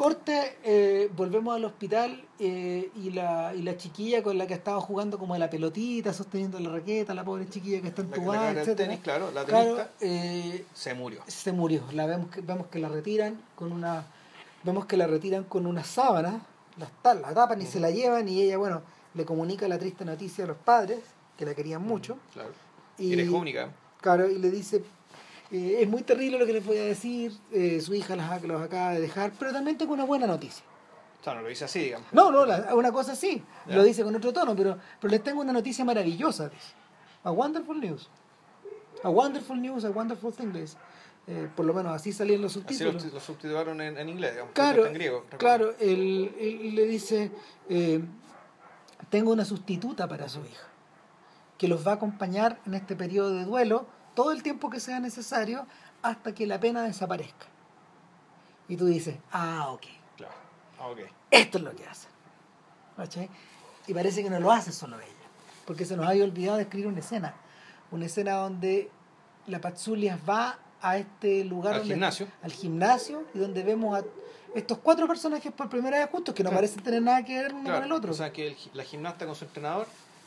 Corte, 0.00 0.56
eh, 0.64 1.10
volvemos 1.14 1.54
al 1.54 1.62
hospital 1.66 2.24
eh, 2.38 2.90
y, 2.96 3.10
la, 3.10 3.54
y 3.54 3.60
la 3.60 3.76
chiquilla 3.76 4.22
con 4.22 4.38
la 4.38 4.46
que 4.46 4.54
estaba 4.54 4.80
jugando 4.80 5.18
como 5.18 5.34
de 5.34 5.40
la 5.40 5.50
pelotita, 5.50 6.14
sosteniendo 6.14 6.58
la 6.58 6.70
raqueta, 6.70 7.12
la 7.12 7.22
pobre 7.22 7.46
chiquilla 7.50 7.82
que 7.82 7.88
está 7.88 8.00
La 8.02 8.08
que 8.08 8.14
entubada, 8.16 8.50
el 8.52 8.56
etcétera. 8.56 8.88
tenis, 8.88 9.04
claro, 9.04 9.30
la 9.30 9.44
Claro, 9.44 9.76
eh, 10.00 10.64
se 10.72 10.94
murió. 10.94 11.20
se 11.26 11.52
murió. 11.52 11.82
La 11.92 12.06
vemos 12.06 12.30
que, 12.30 12.40
vemos 12.40 12.68
que 12.68 12.78
la 12.78 12.88
retiran 12.88 13.38
con 13.54 13.72
una 13.72 14.06
vemos 14.62 14.86
que 14.86 14.96
la 14.96 15.06
retiran 15.06 15.44
con 15.44 15.66
una 15.66 15.84
sábana, 15.84 16.46
la, 16.78 17.14
la 17.14 17.34
tapan 17.34 17.60
y 17.60 17.66
se 17.66 17.78
la 17.78 17.90
llevan 17.90 18.26
y 18.26 18.40
ella, 18.40 18.56
bueno, 18.56 18.80
le 19.12 19.26
comunica 19.26 19.68
la 19.68 19.78
triste 19.78 20.06
noticia 20.06 20.44
a 20.44 20.46
los 20.48 20.56
padres, 20.56 21.00
que 21.36 21.44
la 21.44 21.54
querían 21.54 21.82
mucho. 21.82 22.16
Claro. 22.32 22.52
Y, 22.96 23.08
Y 23.08 23.12
eres 23.12 23.28
única. 23.28 23.68
Claro, 24.00 24.30
y 24.30 24.38
le 24.38 24.50
dice, 24.50 24.82
eh, 25.52 25.78
es 25.80 25.88
muy 25.88 26.02
terrible 26.02 26.38
lo 26.38 26.46
que 26.46 26.52
les 26.52 26.64
voy 26.64 26.78
a 26.78 26.84
decir, 26.84 27.32
eh, 27.52 27.80
su 27.80 27.94
hija 27.94 28.16
las, 28.16 28.42
los 28.42 28.62
acaba 28.62 28.92
de 28.92 29.00
dejar, 29.00 29.32
pero 29.38 29.52
también 29.52 29.76
tengo 29.78 29.92
una 29.92 30.04
buena 30.04 30.26
noticia. 30.26 30.64
O 31.20 31.24
sea, 31.24 31.34
no 31.34 31.42
lo 31.42 31.48
dice 31.48 31.64
así, 31.66 31.80
digamos. 31.80 32.06
No, 32.12 32.30
no, 32.32 32.46
la- 32.46 32.74
una 32.74 32.90
cosa 32.92 33.14
sí, 33.14 33.42
lo 33.66 33.82
dice 33.84 34.02
con 34.02 34.14
otro 34.16 34.32
tono, 34.32 34.56
pero, 34.56 34.78
pero 35.00 35.10
les 35.10 35.22
tengo 35.22 35.40
una 35.42 35.52
noticia 35.52 35.84
maravillosa. 35.84 36.48
dice. 36.48 36.72
A 37.24 37.30
wonderful 37.30 37.78
news. 37.80 38.08
A 39.02 39.10
wonderful 39.10 39.60
news, 39.60 39.84
a 39.84 39.90
wonderful 39.90 40.32
thing. 40.32 40.52
dice. 40.52 40.76
Eh, 41.26 41.48
por 41.54 41.66
lo 41.66 41.74
menos 41.74 41.94
así 41.94 42.12
salían 42.12 42.40
los 42.40 42.52
Así 42.52 42.60
subtítulos. 42.60 43.04
lo, 43.04 43.12
lo 43.14 43.20
subtitularon 43.20 43.80
en, 43.82 43.98
en 43.98 44.08
inglés, 44.08 44.32
digamos. 44.32 44.54
Claro, 44.54 44.86
en 44.86 44.94
griego. 44.94 45.18
recuerdo. 45.30 45.38
claro, 45.38 45.74
él, 45.78 46.34
él 46.40 46.74
le 46.74 46.86
dice, 46.86 47.30
tengo 49.10 49.32
una 49.32 49.44
sustituta 49.44 50.08
para 50.08 50.28
su 50.28 50.40
hija, 50.40 50.66
que 51.58 51.68
los 51.68 51.86
va 51.86 51.92
a 51.92 51.94
acompañar 51.96 52.60
en 52.66 52.74
este 52.74 52.96
periodo 52.96 53.34
de 53.34 53.44
duelo 53.44 53.86
todo 54.14 54.32
el 54.32 54.42
tiempo 54.42 54.70
que 54.70 54.80
sea 54.80 55.00
necesario 55.00 55.66
hasta 56.02 56.34
que 56.34 56.46
la 56.46 56.58
pena 56.60 56.82
desaparezca. 56.82 57.46
Y 58.68 58.76
tú 58.76 58.86
dices, 58.86 59.16
ah, 59.32 59.68
ok, 59.72 59.82
Claro. 60.16 60.34
Ah, 60.78 60.86
ok. 60.88 60.98
esto 61.30 61.58
es 61.58 61.64
lo 61.64 61.74
que 61.74 61.86
hace. 61.86 62.08
¿Cachai? 62.96 63.28
Y 63.86 63.94
parece 63.94 64.22
que 64.22 64.30
no 64.30 64.38
lo 64.40 64.52
hace 64.52 64.72
solo 64.72 64.96
ella, 65.00 65.06
porque 65.66 65.84
se 65.84 65.96
nos 65.96 66.06
había 66.06 66.24
olvidado 66.24 66.56
de 66.56 66.62
escribir 66.64 66.86
una 66.86 67.00
escena, 67.00 67.34
una 67.90 68.06
escena 68.06 68.34
donde 68.34 68.90
la 69.46 69.60
Patzulias 69.60 70.18
va 70.28 70.58
a 70.82 70.96
este 70.98 71.44
lugar 71.44 71.74
Al 71.74 71.78
donde- 71.80 71.94
gimnasio. 71.94 72.26
al 72.42 72.52
gimnasio 72.52 73.24
y 73.34 73.38
donde 73.38 73.62
vemos 73.62 73.98
a 73.98 74.04
estos 74.54 74.78
cuatro 74.78 75.06
personajes 75.06 75.52
por 75.52 75.68
primera 75.68 75.98
vez 75.98 76.08
juntos 76.10 76.34
que 76.34 76.42
no 76.42 76.50
Claro. 76.50 76.58
parecen 76.58 76.82
tener 76.82 77.02
nada 77.02 77.24
que 77.24 77.40
ver 77.42 77.52
uno 77.54 77.64
Claro, 77.64 77.76
con 77.78 77.84
el 77.86 77.92
otro. 77.92 78.10
O 78.12 78.14
sea, 78.14 78.32
que 78.32 78.48
el 78.48 78.56
la 78.74 78.84
gimnasta 78.84 79.26
con 79.26 79.34
su 79.34 79.44
entrenador, 79.44 79.86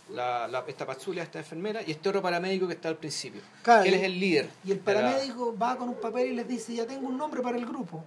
la, 0.09 0.47
la- 0.47 0.63
esta 0.67 0.85
Patzulia, 0.85 1.23
esta 1.23 1.39
enfermera, 1.39 1.81
y 1.85 1.91
este 1.91 2.09
otro 2.09 2.21
paramédico 2.21 2.67
que 2.67 2.73
está 2.73 2.89
al 2.89 2.97
principio. 2.97 3.41
Claro, 3.61 3.83
que 3.83 3.89
él 3.89 3.95
es 3.95 4.03
el 4.03 4.19
líder. 4.19 4.49
y 4.63 4.71
el 4.71 4.77
la- 4.77 4.83
paramédico 4.83 5.57
va 5.57 5.75
con 5.77 5.89
un 5.89 5.95
papel 5.99 6.31
y 6.31 6.35
les 6.35 6.47
dice, 6.47 6.73
ya 6.75 6.85
tengo 6.85 7.07
un 7.07 7.17
nombre 7.17 7.41
para 7.41 7.57
el 7.57 7.65
grupo. 7.65 8.03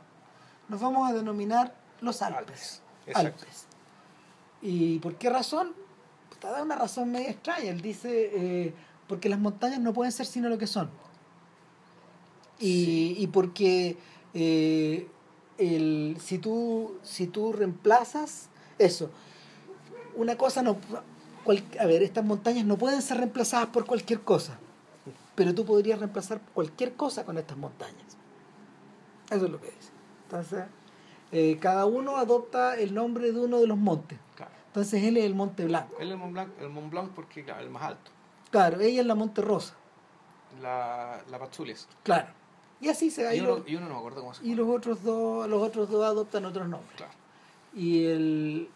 Nos 0.69 0.81
vamos 0.81 1.09
a 1.09 1.13
denominar 1.15 1.75
los 2.01 2.21
Alpes. 2.23 2.83
Alpes. 3.15 3.67
¿Y 4.63 4.99
por 4.99 5.15
qué 5.17 5.31
razón? 5.31 5.73
Puta, 6.31 6.51
da 6.51 6.63
una 6.63 6.75
razón 6.77 7.11
media 7.13 7.31
extraña. 7.31 7.71
Él 7.71 7.81
dice, 7.81 8.31
eh, 8.35 8.75
porque 9.07 9.29
las 9.29 9.39
montañas 9.39 9.79
no 9.81 9.93
pueden 9.93 10.11
ser 10.13 10.27
sino 10.27 10.49
lo 10.49 10.59
que 10.59 10.67
son. 10.67 10.91
Y, 12.59 13.15
y 13.19 13.27
porque 13.29 13.97
eh, 14.35 15.07
el, 15.59 16.17
si, 16.21 16.39
tú, 16.39 16.99
si 17.03 17.27
tú 17.27 17.53
reemplazas 17.53 18.49
eso, 18.79 19.11
una 20.15 20.37
cosa 20.37 20.63
no... 20.63 20.77
cual- 21.47 21.65
a 21.81 21.87
ver, 21.87 22.03
estas 22.03 22.25
montañas 22.25 22.67
no 22.67 22.77
pueden 22.77 23.01
ser 23.01 23.17
reemplazadas 23.19 23.69
por 23.69 23.87
cualquier 23.87 24.21
cosa, 24.21 24.59
pero 25.35 25.55
tú 25.55 25.65
podrías 25.65 25.99
reemplazar 25.99 26.41
cualquier 26.53 26.93
cosa 26.95 27.25
con 27.25 27.39
estas 27.39 27.57
montañas. 27.57 28.17
Eso 29.31 29.47
es 29.47 29.51
lo 29.51 29.61
que 29.61 29.67
dice. 29.71 29.91
Entonces, 30.25 30.65
eh, 31.33 31.57
cada 31.61 31.87
uno 31.87 32.17
adopta 32.19 32.77
el 32.77 32.93
nombre 32.95 33.33
de 33.33 33.41
uno 33.41 33.61
de 33.61 33.67
los 33.67 33.79
montes. 33.79 34.19
Claro. 34.35 34.53
Entonces 34.67 35.03
él 35.05 35.17
es 35.17 35.25
el 35.25 35.35
Monte 35.35 35.65
Blanco. 35.65 35.97
Él 35.99 36.09
es 36.09 36.13
el 36.13 36.19
Mont 36.19 36.33
Blanc, 36.33 36.51
el 36.61 36.69
Mont 36.69 36.91
Blanc 36.91 37.11
porque, 37.15 37.43
claro, 37.45 37.61
el 37.63 37.71
más 37.71 37.83
alto. 37.83 38.11
Claro, 38.51 38.81
ella 38.81 39.01
es 39.01 39.07
la 39.07 39.15
Monte 39.15 39.41
Rosa. 39.41 39.75
La, 40.63 41.21
la 41.31 41.39
Patzulias. 41.39 41.89
Claro. 42.03 42.29
Y 42.81 42.89
así 42.89 43.11
se 43.11 43.25
va. 43.25 43.35
Y 43.35 43.39
Y, 43.39 43.41
uno, 43.41 43.57
los- 43.59 43.69
y 43.69 43.75
uno 43.77 43.87
no 43.89 43.95
me 43.95 43.99
acuerdo 43.99 44.21
cómo 44.21 44.35
se 44.35 44.45
y 44.45 44.51
llama. 44.51 44.63
los 44.63 44.77
otros 44.77 45.03
dos, 45.03 45.49
los 45.49 45.63
otros 45.63 45.89
dos 45.91 46.05
adoptan 46.05 46.45
otros 46.45 46.69
nombres. 46.69 46.93
Claro. 46.97 47.13
Y 47.75 48.05
el 48.07 48.69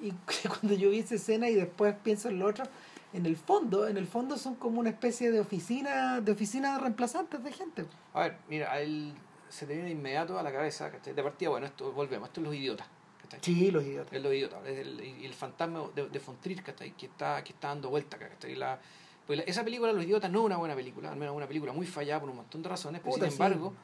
y 0.00 0.12
cuando 0.48 0.74
yo 0.74 0.90
vi 0.90 1.00
esa 1.00 1.14
escena 1.16 1.48
y 1.48 1.54
después 1.54 1.94
pienso 2.02 2.28
en 2.28 2.38
lo 2.38 2.46
otro, 2.46 2.64
en 3.12 3.24
el 3.26 3.36
fondo, 3.36 3.88
en 3.88 3.96
el 3.96 4.06
fondo 4.06 4.36
son 4.36 4.54
como 4.56 4.80
una 4.80 4.90
especie 4.90 5.30
de 5.30 5.40
oficina, 5.40 6.20
de 6.20 6.32
oficina 6.32 6.74
de 6.74 6.80
reemplazantes 6.80 7.42
de 7.42 7.52
gente. 7.52 7.84
A 8.14 8.20
ver, 8.20 8.36
mira, 8.48 8.70
a 8.72 8.80
él 8.80 9.12
se 9.48 9.66
te 9.66 9.72
viene 9.72 9.88
de 9.88 9.94
inmediato 9.94 10.38
a 10.38 10.42
la 10.42 10.52
cabeza, 10.52 10.90
¿cachai? 10.90 11.14
De 11.14 11.22
partida, 11.22 11.48
bueno, 11.50 11.66
esto 11.66 11.90
volvemos, 11.92 12.28
esto 12.28 12.40
es 12.40 12.46
los 12.46 12.54
idiotas, 12.54 12.86
¿cachai? 13.22 13.40
Sí, 13.42 13.70
los 13.70 13.82
idiotas. 13.82 14.12
Es 14.12 14.22
los 14.22 14.32
idiotas, 14.32 14.66
es 14.66 14.78
el, 14.78 15.00
y 15.02 15.24
el 15.24 15.32
fantasma 15.34 15.84
de, 15.94 16.08
de 16.08 16.20
Fontrir, 16.20 16.62
¿cachai? 16.62 16.92
Que 16.92 17.06
está, 17.06 17.42
que 17.42 17.52
está 17.54 17.68
dando 17.68 17.88
vuelta 17.88 18.18
¿cachai? 18.18 18.54
La, 18.56 18.78
pues 19.26 19.38
la- 19.38 19.44
esa 19.44 19.64
película, 19.64 19.92
Los 19.92 20.04
Idiotas, 20.04 20.30
no 20.30 20.40
es 20.40 20.44
una 20.46 20.56
buena 20.58 20.74
película, 20.74 21.10
al 21.10 21.16
menos 21.18 21.32
es 21.32 21.36
una 21.38 21.46
película 21.46 21.72
muy 21.72 21.86
fallada 21.86 22.20
por 22.20 22.28
un 22.30 22.36
montón 22.36 22.62
de 22.62 22.68
razones, 22.68 23.00
pero 23.02 23.14
Puta, 23.14 23.24
sin 23.26 23.36
sí. 23.36 23.42
embargo, 23.42 23.74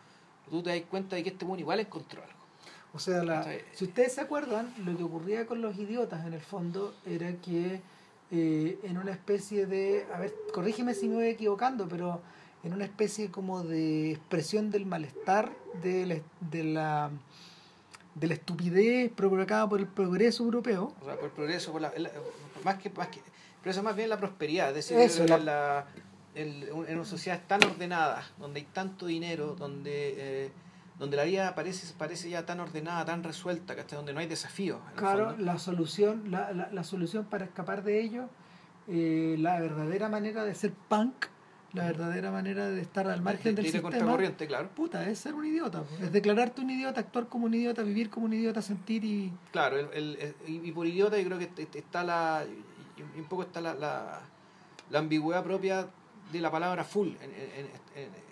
tú 0.50 0.62
te 0.62 0.70
das 0.70 0.82
cuenta 0.90 1.16
de 1.16 1.22
que 1.22 1.30
este 1.30 1.44
mundo 1.46 1.60
igual 1.60 1.80
encontró 1.80 2.22
algo. 2.22 2.43
O 2.94 2.98
sea, 2.98 3.24
la- 3.24 3.42
si 3.72 3.84
ustedes 3.84 4.12
se 4.14 4.20
acuerdan, 4.20 4.72
lo 4.84 4.96
que 4.96 5.02
ocurría 5.02 5.46
con 5.46 5.60
los 5.60 5.76
idiotas 5.76 6.24
en 6.26 6.32
el 6.32 6.40
fondo 6.40 6.94
era 7.04 7.32
que 7.36 7.80
eh, 8.30 8.78
en 8.84 8.98
una 8.98 9.12
especie 9.12 9.66
de, 9.66 10.06
a 10.14 10.18
ver, 10.18 10.32
corrígeme 10.52 10.94
si 10.94 11.08
me 11.08 11.16
voy 11.16 11.26
equivocando, 11.26 11.86
pero 11.88 12.20
en 12.62 12.72
una 12.72 12.84
especie 12.84 13.30
como 13.30 13.62
de 13.62 14.12
expresión 14.12 14.70
del 14.70 14.86
malestar, 14.86 15.52
de 15.82 16.06
la, 16.06 16.16
de 16.50 16.64
la, 16.64 17.10
de 18.14 18.26
la 18.28 18.34
estupidez 18.34 19.12
provocada 19.12 19.68
por 19.68 19.80
el 19.80 19.86
progreso 19.86 20.42
europeo, 20.44 20.94
O 21.00 21.04
sea, 21.04 21.14
por 21.16 21.24
el 21.26 21.30
progreso, 21.32 21.72
por 21.72 21.80
la, 21.82 21.92
la- 21.96 22.10
más 22.64 22.76
que, 22.78 22.90
más 22.90 23.08
que 23.08 23.20
Pero 23.60 23.70
eso 23.72 23.80
es 23.80 23.84
más 23.84 23.94
bien 23.96 24.08
la 24.08 24.18
prosperidad, 24.18 24.68
es 24.70 24.74
decir, 24.88 24.98
Eso, 24.98 25.24
el- 26.34 26.68
en 26.88 26.94
una 26.96 27.04
sociedad 27.04 27.40
tan 27.46 27.62
ordenada, 27.64 28.24
donde 28.38 28.60
hay 28.60 28.66
tanto 28.72 29.06
dinero, 29.06 29.54
donde 29.56 30.14
eh, 30.46 30.50
donde 30.98 31.16
la 31.16 31.24
vida 31.24 31.54
parece, 31.54 31.92
parece 31.98 32.30
ya 32.30 32.46
tan 32.46 32.60
ordenada, 32.60 33.04
tan 33.04 33.24
resuelta, 33.24 33.74
¿cachai? 33.74 33.96
donde 33.96 34.12
no 34.12 34.20
hay 34.20 34.26
desafíos. 34.26 34.78
Claro, 34.96 35.36
la 35.38 35.58
solución, 35.58 36.30
la, 36.30 36.52
la, 36.52 36.70
la 36.70 36.84
solución 36.84 37.24
para 37.24 37.44
escapar 37.44 37.82
de 37.82 38.00
ello, 38.00 38.28
eh, 38.88 39.36
la 39.38 39.58
verdadera 39.60 40.08
manera 40.08 40.44
de 40.44 40.54
ser 40.54 40.72
punk, 40.88 41.26
la 41.72 41.86
verdadera 41.86 42.30
manera 42.30 42.68
de 42.68 42.80
estar 42.80 43.08
al 43.08 43.20
margen 43.22 43.56
De- 43.56 43.62
del 43.62 43.64
de 43.64 43.70
sistema, 43.80 43.90
claro. 44.46 44.68
puta, 44.76 45.08
es 45.10 45.18
ser 45.18 45.34
un 45.34 45.44
idiota. 45.44 45.82
Es 46.00 46.12
declararte 46.12 46.60
un 46.60 46.70
idiota, 46.70 47.00
actuar 47.00 47.26
como 47.26 47.46
un 47.46 47.54
idiota, 47.54 47.82
vivir 47.82 48.10
como 48.10 48.26
un 48.26 48.32
idiota, 48.34 48.62
sentir 48.62 49.04
y... 49.04 49.32
Claro, 49.50 49.78
el, 49.78 49.90
el- 49.92 50.34
y 50.46 50.70
por 50.70 50.86
idiota 50.86 51.18
yo 51.18 51.24
creo 51.24 51.38
que 51.38 51.50
est- 51.62 51.74
está 51.74 52.04
la, 52.04 52.44
un 53.18 53.24
poco 53.24 53.42
está 53.42 53.60
la, 53.60 53.74
la, 53.74 54.20
la 54.90 54.98
ambigüedad 55.00 55.42
propia 55.42 55.88
de 56.30 56.40
la 56.40 56.50
palabra 56.52 56.84
full 56.84 57.08
en, 57.20 57.30
en, 57.32 57.66
en- 57.96 58.23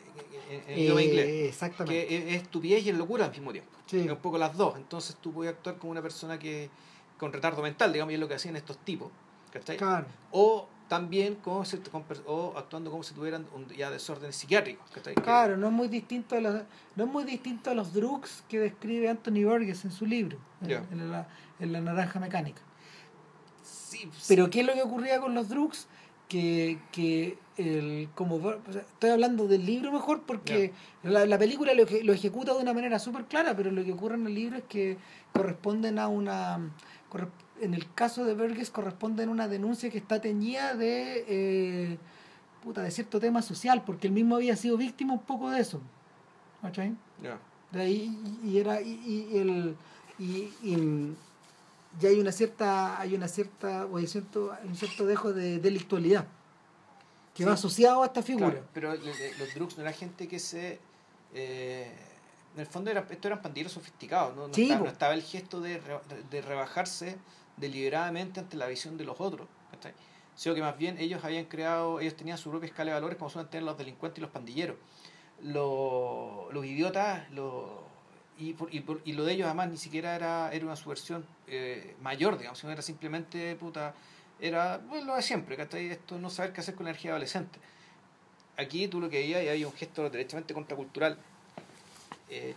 en- 0.68 0.78
idioma 0.78 1.00
Eh, 1.00 1.04
inglés. 1.04 1.48
Exactamente. 1.48 2.06
Que 2.06 2.16
es, 2.16 2.24
es 2.36 2.42
estupidez 2.42 2.84
y 2.84 2.90
es 2.90 2.96
locura 2.96 3.24
al 3.26 3.30
mismo 3.30 3.52
tiempo. 3.52 3.70
Sí. 3.86 4.00
Es 4.00 4.10
un 4.10 4.16
poco 4.18 4.38
las 4.38 4.56
dos. 4.56 4.76
Entonces 4.76 5.16
tú 5.20 5.32
puedes 5.32 5.52
actuar 5.54 5.76
como 5.78 5.90
una 5.92 6.02
persona 6.02 6.38
que 6.38 6.70
con 7.18 7.32
retardo 7.32 7.62
mental, 7.62 7.92
digamos, 7.92 8.10
y 8.12 8.14
es 8.14 8.20
lo 8.20 8.28
que 8.28 8.34
hacían 8.34 8.56
estos 8.56 8.78
tipos. 8.78 9.10
¿cachai? 9.52 9.76
Claro. 9.76 10.06
O 10.30 10.66
también 10.88 11.36
como 11.36 11.64
si- 11.64 11.76
con 11.78 12.06
pers- 12.08 12.22
o 12.26 12.54
actuando 12.56 12.90
como 12.90 13.02
si 13.02 13.14
tuvieran 13.14 13.46
un- 13.54 13.68
ya 13.68 13.90
desórdenes 13.90 14.34
psiquiátricos. 14.36 14.90
¿cachai? 14.90 15.14
Claro, 15.14 15.56
no 15.56 15.66
es 15.68 15.72
muy 15.72 15.88
distinto 15.88 16.36
a 16.36 16.40
los, 16.40 16.62
no 16.96 17.04
es 17.04 17.10
muy 17.10 17.24
distinto 17.24 17.70
a 17.70 17.74
los 17.74 17.92
drugs 17.92 18.42
que 18.48 18.58
describe 18.58 19.08
Anthony 19.08 19.44
Burgess 19.44 19.84
en 19.84 19.92
su 19.92 20.06
libro, 20.06 20.38
en- 20.62 21.10
la, 21.10 21.28
en 21.60 21.72
la 21.72 21.80
naranja 21.80 22.18
mecánica. 22.18 22.60
Sí, 23.62 23.98
sí. 24.16 24.24
Pero 24.28 24.50
¿qué 24.50 24.60
es 24.60 24.66
lo 24.66 24.72
que 24.74 24.82
ocurría 24.82 25.20
con 25.20 25.34
los 25.34 25.48
drugs? 25.48 25.86
Que, 26.32 26.78
que 26.92 27.36
el, 27.58 28.08
como 28.14 28.40
Bur- 28.40 28.58
o 28.66 28.72
sea, 28.72 28.80
estoy 28.80 29.10
hablando 29.10 29.46
del 29.46 29.66
libro 29.66 29.92
mejor 29.92 30.22
porque 30.22 30.72
la, 31.02 31.26
la 31.26 31.38
película 31.38 31.74
lo, 31.74 31.84
que- 31.84 32.02
lo 32.02 32.14
ejecuta 32.14 32.54
de 32.54 32.62
una 32.62 32.72
manera 32.72 32.98
súper 32.98 33.26
clara, 33.26 33.54
pero 33.54 33.70
lo 33.70 33.84
que 33.84 33.92
ocurre 33.92 34.14
en 34.14 34.26
el 34.26 34.34
libro 34.34 34.56
es 34.56 34.64
que 34.64 34.96
corresponden 35.34 35.98
a 35.98 36.08
una 36.08 36.58
en 37.60 37.74
el 37.74 37.92
caso 37.92 38.24
de 38.24 38.32
Burgess 38.34 38.70
corresponden 38.70 39.28
a 39.28 39.32
una 39.32 39.46
denuncia 39.46 39.90
que 39.90 39.98
está 39.98 40.22
teñida 40.22 40.74
de 40.74 41.24
eh, 41.28 41.98
puta, 42.64 42.80
de 42.82 42.90
cierto 42.90 43.20
tema 43.20 43.42
social, 43.42 43.82
porque 43.84 44.06
él 44.06 44.14
mismo 44.14 44.36
había 44.36 44.56
sido 44.56 44.78
víctima 44.78 45.12
un 45.12 45.20
poco 45.20 45.50
de 45.50 45.60
eso. 45.60 45.80
¿Cachai? 46.62 46.94
Ya. 47.22 47.38
De 47.72 47.82
ahí, 47.82 48.18
y, 48.42 48.48
y 48.48 48.58
era 48.58 48.80
y, 48.80 49.28
y 49.32 49.36
el 49.38 49.76
y, 50.18 50.48
y, 50.62 51.14
y 52.01 52.07
hay 52.07 52.18
una 52.20 52.32
cierta 52.32 52.99
hay 53.01 53.14
una 53.14 53.28
cierta 53.28 53.86
o 53.86 53.97
hay 53.99 54.07
cierto 54.07 54.53
hay 54.53 54.68
un 54.68 54.74
cierto 54.76 55.05
dejo 55.07 55.32
de 55.32 55.59
delictualidad 55.59 56.26
que 57.34 57.43
Sí. 57.43 57.45
va 57.45 57.55
asociado 57.55 58.03
a 58.03 58.07
esta 58.07 58.22
figura 58.22 58.51
Claro, 58.51 58.66
pero 58.72 58.95
los 58.95 59.55
drugs 59.55 59.76
no 59.76 59.82
era 59.82 59.93
gente 59.93 60.28
que 60.28 60.38
se. 60.38 60.78
eh, 61.34 61.90
en 62.55 62.61
el 62.61 62.66
fondo, 62.66 62.90
era, 62.90 63.01
estos 63.09 63.24
eran 63.24 63.40
pandilleros 63.40 63.72
sofisticados. 63.72 64.36
¿no? 64.36 64.49
No, 64.49 64.53
Sí, 64.53 64.64
estaba, 64.64 64.84
no 64.84 64.90
estaba 64.90 65.14
el 65.14 65.22
gesto 65.22 65.62
de, 65.62 65.78
re- 65.78 66.01
de 66.30 66.43
rebajarse 66.43 67.16
deliberadamente 67.57 68.40
ante 68.40 68.59
la 68.59 68.66
visión 68.66 68.99
de 68.99 69.05
los 69.05 69.18
otros. 69.22 69.49
¿cachai? 69.70 69.95
Sino 70.36 70.55
que 70.55 70.61
más 70.61 70.76
bien 70.76 70.99
ellos 70.99 71.24
habían 71.24 71.47
creado, 71.47 72.01
ellos 72.01 72.14
tenían 72.14 72.36
su 72.36 72.51
propia 72.51 72.66
escala 72.66 72.90
de 72.90 72.95
valores 72.97 73.16
como 73.16 73.30
suelen 73.30 73.51
tener 73.51 73.64
los 73.64 73.78
delincuentes 73.78 74.18
y 74.18 74.20
los 74.20 74.30
pandilleros. 74.30 74.76
Lo- 75.43 76.49
los 76.53 76.64
idiotas, 76.66 77.30
lo- 77.30 77.84
y, 78.38 78.54
por- 78.54 78.72
y, 78.74 78.80
por- 78.80 79.00
y 79.04 79.12
lo 79.12 79.24
de 79.24 79.32
ellos 79.34 79.46
además 79.46 79.70
ni 79.70 79.76
siquiera 79.76 80.14
era, 80.16 80.50
era 80.52 80.64
una 80.64 80.76
subversión 80.76 81.24
eh, 81.46 81.94
mayor, 82.02 82.38
digamos, 82.38 82.58
sino 82.58 82.72
era 82.72 82.82
simplemente 82.82 83.54
puta 83.56 83.94
era 84.40 84.78
bueno, 84.78 85.06
lo 85.06 85.14
de 85.16 85.22
siempre, 85.22 85.56
¿cachai? 85.56 85.86
Esto 85.90 86.18
no 86.18 86.28
saber 86.30 86.52
qué 86.52 86.60
hacer 86.60 86.74
con 86.74 86.84
la 86.84 86.90
energía 86.90 87.12
adolescente. 87.12 87.58
Aquí 88.56 88.88
tú 88.88 89.00
lo 89.00 89.08
que 89.08 89.18
veías 89.18 89.42
y 89.44 89.48
hay 89.48 89.64
un 89.64 89.72
gesto 89.72 90.10
derechamente 90.10 90.52
contracultural, 90.52 91.16
eh, 92.28 92.54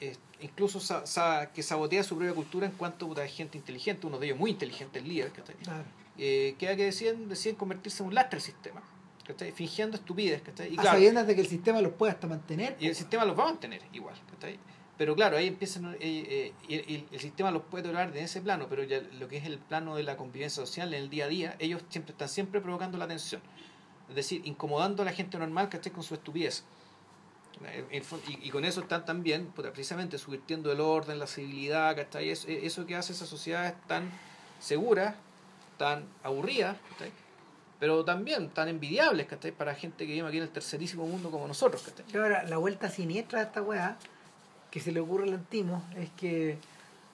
eh, 0.00 0.16
incluso 0.40 0.80
sa- 0.80 1.06
sa- 1.06 1.50
que 1.54 1.62
sabotea 1.62 2.02
su 2.02 2.16
propia 2.16 2.34
cultura 2.34 2.66
en 2.66 2.72
cuanto 2.72 3.06
puta, 3.06 3.26
gente 3.28 3.56
inteligente, 3.58 4.06
uno 4.06 4.18
de 4.18 4.26
ellos 4.26 4.38
muy 4.38 4.50
inteligente, 4.50 4.98
el 4.98 5.08
líder, 5.08 5.30
¿cachai? 5.32 5.54
Claro. 5.56 5.84
Eh, 6.18 6.54
que, 6.58 6.66
que 6.76 6.84
deciden, 6.84 7.28
deciden 7.28 7.56
convertirse 7.56 8.02
en 8.02 8.08
un 8.08 8.14
lastre 8.14 8.38
del 8.38 8.44
sistema, 8.46 8.82
¿cachai? 9.32 9.52
fingiendo 9.52 9.96
estupidez. 9.96 10.42
¿cachai? 10.42 10.68
Y 10.68 10.78
a 10.78 10.82
claro, 10.82 10.96
sabiendas 10.96 11.26
de 11.26 11.34
que 11.34 11.40
el 11.40 11.46
sistema 11.46 11.80
los 11.80 11.92
puede 11.92 12.12
hasta 12.12 12.26
mantener 12.26 12.76
y 12.80 12.86
el 12.86 12.94
sistema 12.94 13.24
los 13.24 13.38
va 13.38 13.44
a 13.44 13.46
mantener 13.46 13.82
igual, 13.92 14.14
¿cachai? 14.30 14.58
Pero 15.00 15.14
claro, 15.14 15.38
ahí 15.38 15.46
empiezan, 15.46 15.94
eh, 15.94 15.98
eh, 16.00 16.52
y 16.68 17.06
el, 17.10 17.20
sistema 17.20 17.50
los 17.50 17.62
puede 17.62 17.84
tolerar 17.84 18.14
en 18.14 18.22
ese 18.22 18.42
plano, 18.42 18.66
pero 18.68 18.82
ya 18.82 19.00
lo 19.18 19.28
que 19.28 19.38
es 19.38 19.46
el 19.46 19.58
plano 19.58 19.96
de 19.96 20.02
la 20.02 20.18
convivencia 20.18 20.66
social 20.66 20.92
en 20.92 21.04
el 21.04 21.08
día 21.08 21.24
a 21.24 21.28
día, 21.28 21.56
ellos 21.58 21.82
siempre 21.88 22.12
están 22.12 22.28
siempre 22.28 22.60
provocando 22.60 22.98
la 22.98 23.08
tensión. 23.08 23.40
Es 24.10 24.14
decir, 24.14 24.42
incomodando 24.44 25.00
a 25.00 25.06
la 25.06 25.12
gente 25.12 25.38
normal, 25.38 25.70
¿cachai? 25.70 25.90
Con 25.90 26.02
su 26.02 26.12
estupidez. 26.12 26.64
Y, 27.90 28.46
y 28.46 28.50
con 28.50 28.66
eso 28.66 28.82
están 28.82 29.06
también, 29.06 29.50
precisamente, 29.52 30.18
subvirtiendo 30.18 30.70
el 30.70 30.80
orden, 30.80 31.18
la 31.18 31.26
civilidad, 31.26 31.96
¿cachai? 31.96 32.28
Eso, 32.28 32.48
eso 32.48 32.84
que 32.84 32.94
hace 32.94 33.14
esas 33.14 33.30
sociedades 33.30 33.72
tan 33.86 34.10
seguras, 34.58 35.14
tan 35.78 36.04
aburridas, 36.22 36.76
¿cachai? 36.90 37.10
Pero 37.80 38.04
también 38.04 38.50
tan 38.50 38.68
envidiables, 38.68 39.26
¿cachai? 39.26 39.52
Para 39.52 39.74
gente 39.74 40.06
que 40.06 40.12
vive 40.12 40.28
aquí 40.28 40.36
en 40.36 40.42
el 40.44 40.50
tercerísimo 40.50 41.06
mundo 41.06 41.30
como 41.30 41.48
nosotros, 41.48 41.82
¿cachai? 41.82 42.04
Y 42.12 42.16
ahora 42.16 42.44
la 42.44 42.58
vuelta 42.58 42.88
siniestra 42.90 43.40
de 43.40 43.46
esta 43.46 43.62
weá 43.62 43.96
que 44.70 44.78
se 44.80 44.92
le 44.92 45.00
ocurre 45.00 45.24
al 45.24 45.32
antimo 45.34 45.82
es 45.96 46.10
que 46.10 46.58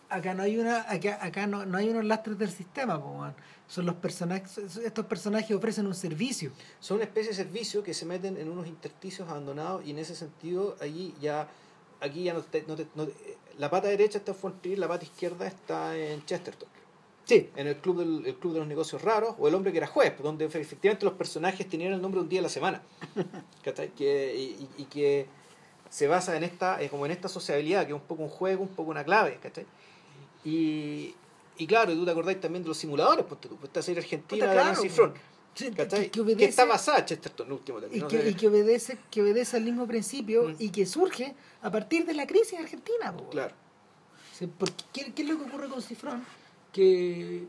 acá 0.08 0.34
no 0.34 0.42
hay 0.42 0.58
una 0.58 0.84
acá, 0.90 1.18
acá 1.22 1.46
no, 1.46 1.64
no 1.64 1.78
hay 1.78 1.88
unos 1.88 2.04
lastres 2.04 2.36
del 2.38 2.50
sistema 2.50 3.00
po, 3.00 3.10
weón. 3.12 3.34
son 3.66 3.86
los 3.86 3.94
personajes 3.96 4.58
estos 4.58 5.06
personajes 5.06 5.56
ofrecen 5.56 5.86
un 5.86 5.94
servicio 5.94 6.52
son 6.80 6.96
una 6.96 7.04
especie 7.06 7.30
de 7.30 7.36
servicio 7.36 7.82
que 7.82 7.92
se 7.94 8.04
meten 8.06 8.36
en 8.36 8.48
unos 8.50 8.66
intersticios 8.68 9.28
abandonados 9.28 9.84
y 9.86 9.90
en 9.90 9.98
ese 9.98 10.14
sentido 10.14 10.76
allí 10.80 11.12
ya 11.20 11.48
aquí 12.00 12.22
ya 12.24 12.34
no 12.34 12.42
te, 12.42 12.62
no 12.68 12.76
te- 12.76 12.86
no 12.94 13.06
te- 13.06 13.36
la 13.58 13.68
pata 13.70 13.88
derecha 13.88 14.18
está 14.18 14.30
en 14.32 14.36
Fort 14.38 14.64
la 14.66 14.86
pata 14.86 15.04
izquierda 15.04 15.46
está 15.46 15.96
en 15.96 16.24
Chesterton 16.24 16.68
sí 17.26 17.50
en 17.56 17.66
el 17.66 17.76
club 17.76 17.98
del 17.98 18.26
el 18.26 18.36
club 18.36 18.54
de 18.54 18.60
los 18.60 18.68
negocios 18.68 19.02
raros 19.02 19.34
o 19.38 19.46
el 19.48 19.54
hombre 19.54 19.70
que 19.72 19.78
era 19.78 19.86
juez 19.86 20.14
donde 20.22 20.46
efectivamente 20.46 21.04
los 21.04 21.14
personajes 21.14 21.68
tenían 21.68 21.92
el 21.92 22.00
nombre 22.00 22.20
de 22.20 22.22
un 22.24 22.28
día 22.30 22.40
a 22.40 22.44
la 22.44 22.48
semana 22.48 22.80
¿cachai? 23.64 23.90
que, 23.90 24.34
y, 24.34 24.40
y- 24.78 24.82
y 24.82 24.84
que 24.86 25.26
se 25.90 26.06
basa 26.08 26.36
en 26.36 26.44
esta 26.44 26.80
eh, 26.82 26.88
como 26.88 27.04
en 27.06 27.12
esta 27.12 27.28
sociabilidad 27.28 27.82
que 27.86 27.92
es 27.92 28.00
un 28.00 28.06
poco 28.06 28.22
un 28.22 28.28
juego 28.30 28.62
un 28.62 28.68
poco 28.68 28.90
una 28.90 29.04
clave 29.04 29.38
¿cachai? 29.42 29.66
y 30.44 31.14
y 31.58 31.66
claro, 31.66 31.94
tú 31.94 32.04
te 32.04 32.10
acordáis 32.10 32.38
también 32.38 32.62
de 32.62 32.68
los 32.68 32.76
simuladores, 32.76 33.24
pues 33.26 33.40
tú, 33.40 33.56
esta 33.64 33.80
serie 33.80 34.02
argentina 34.02 34.44
de 34.46 34.52
claro, 34.52 34.68
Nancy 34.74 34.90
Front, 34.90 35.16
Sí, 35.54 35.70
¿cachai? 35.70 36.00
que, 36.00 36.04
que 36.06 36.10
que 36.10 36.20
obedece 36.20 36.44
está 36.44 36.66
basada 36.66 37.02
Chesterton, 37.06 37.50
último 37.50 37.78
y 37.78 37.80
término. 37.80 38.08
que, 38.08 38.28
y 38.28 38.34
que 38.34 38.48
obedece 38.48 38.98
que 39.10 39.22
obedece 39.22 39.56
al 39.56 39.62
mismo 39.64 39.86
principio 39.86 40.42
Mm. 40.50 40.56
y 40.58 40.68
que 40.68 40.84
surge 40.84 41.34
a 41.62 41.70
partir 41.70 42.04
de 42.04 42.12
la 42.12 42.26
crisis 42.26 42.58
argentina. 42.60 43.14
Claro. 43.30 43.54
Porque, 44.58 44.84
¿qué, 44.92 45.12
qué 45.14 45.22
es 45.22 45.28
lo 45.30 45.38
que 45.38 45.44
ocurre 45.44 45.68
con 45.70 45.80
Cifrón? 45.80 46.22
Que, 46.76 47.46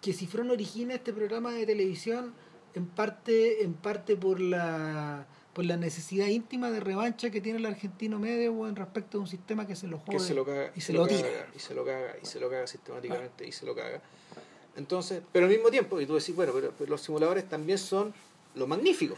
que 0.00 0.12
Cifrón 0.12 0.48
origina 0.52 0.94
este 0.94 1.12
programa 1.12 1.50
de 1.52 1.66
televisión 1.66 2.32
en 2.74 2.86
parte, 2.86 3.64
en 3.64 3.74
parte 3.74 4.14
por 4.16 4.38
la 4.40 5.26
por 5.52 5.64
la 5.64 5.76
necesidad 5.76 6.26
íntima 6.26 6.70
de 6.70 6.80
revancha 6.80 7.30
que 7.30 7.40
tiene 7.40 7.58
el 7.60 7.66
argentino 7.66 8.18
medio 8.18 8.52
weón, 8.52 8.74
respecto 8.76 9.18
a 9.18 9.20
un 9.22 9.26
sistema 9.28 9.66
que 9.66 9.74
se 9.76 9.86
lo 9.88 9.98
se 9.98 10.04
caga 10.04 10.72
y 10.74 10.80
se 10.80 10.92
lo 10.92 11.06
caga, 11.06 11.16
tira. 11.16 11.46
y 11.54 11.58
se 11.60 11.74
lo 11.74 11.84
caga 11.84 12.16
y 12.22 12.26
se 12.26 12.40
lo 12.40 12.50
caga 12.50 12.66
sistemáticamente 12.66 13.46
y 13.46 13.52
se 13.52 13.64
lo 13.66 13.74
caga 13.74 14.00
entonces 14.76 15.22
pero 15.32 15.46
al 15.46 15.52
mismo 15.52 15.70
tiempo 15.70 16.00
y 16.00 16.06
tú 16.06 16.14
decís 16.14 16.34
bueno 16.34 16.52
pero, 16.52 16.72
pero 16.76 16.90
los 16.90 17.00
simuladores 17.00 17.48
también 17.48 17.78
son 17.78 18.12
lo 18.56 18.66
magnífico 18.66 19.16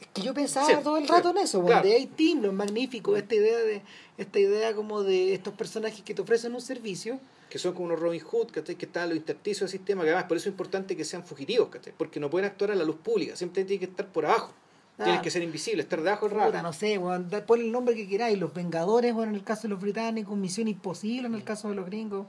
Es 0.00 0.06
que 0.14 0.22
yo 0.22 0.32
pensaba 0.34 0.66
Sí, 0.66 0.74
todo 0.82 0.96
el 0.96 1.06
sí, 1.06 1.12
rato 1.12 1.30
en 1.30 1.38
eso, 1.38 1.62
claro. 1.64 1.86
de 1.86 2.02
A-Team, 2.02 2.42
lo 2.42 2.52
magnífico, 2.52 3.14
esta 3.16 3.34
idea 3.34 3.58
de 3.58 3.82
esta 4.18 4.38
idea 4.38 4.74
como 4.74 5.02
de 5.02 5.34
estos 5.34 5.52
personajes 5.54 6.00
que 6.02 6.14
te 6.14 6.22
ofrecen 6.22 6.54
un 6.54 6.60
servicio 6.62 7.20
que 7.50 7.58
son 7.58 7.72
como 7.74 7.86
unos 7.86 8.00
Robin 8.00 8.20
Hood 8.20 8.50
¿cachai? 8.50 8.74
que 8.76 8.86
están 8.86 9.08
los 9.08 9.16
intersticios 9.18 9.70
del 9.70 9.78
sistema 9.78 10.02
que 10.02 10.10
además 10.10 10.24
por 10.26 10.36
eso 10.36 10.48
es 10.48 10.52
importante 10.52 10.96
que 10.96 11.04
sean 11.04 11.24
fugitivos 11.24 11.68
¿cachai? 11.68 11.92
porque 11.96 12.18
no 12.20 12.28
pueden 12.30 12.46
actuar 12.50 12.72
a 12.72 12.74
la 12.74 12.84
luz 12.84 12.96
pública 12.96 13.36
siempre 13.36 13.64
tienen 13.64 13.80
que 13.80 13.90
estar 13.90 14.06
por 14.06 14.26
abajo 14.26 14.52
tienen 14.96 15.16
Ah. 15.18 15.22
que 15.22 15.30
ser 15.30 15.42
invisibles 15.42 15.84
estar 15.84 16.00
debajo 16.02 16.26
es 16.26 16.32
raro 16.32 16.62
no 16.62 16.72
sé, 16.72 16.98
da- 17.28 17.44
ponle 17.44 17.66
el 17.66 17.72
nombre 17.72 17.94
que 17.94 18.08
queráis, 18.08 18.38
los 18.38 18.52
Vengadores, 18.54 19.12
bueno, 19.14 19.30
en 19.30 19.36
el 19.36 19.44
caso 19.44 19.62
de 19.62 19.68
los 19.68 19.80
británicos, 19.80 20.36
Misión 20.36 20.68
Imposible 20.68 21.26
en 21.28 21.34
el 21.34 21.44
caso 21.44 21.68
de 21.68 21.74
los 21.74 21.84
gringos. 21.86 22.26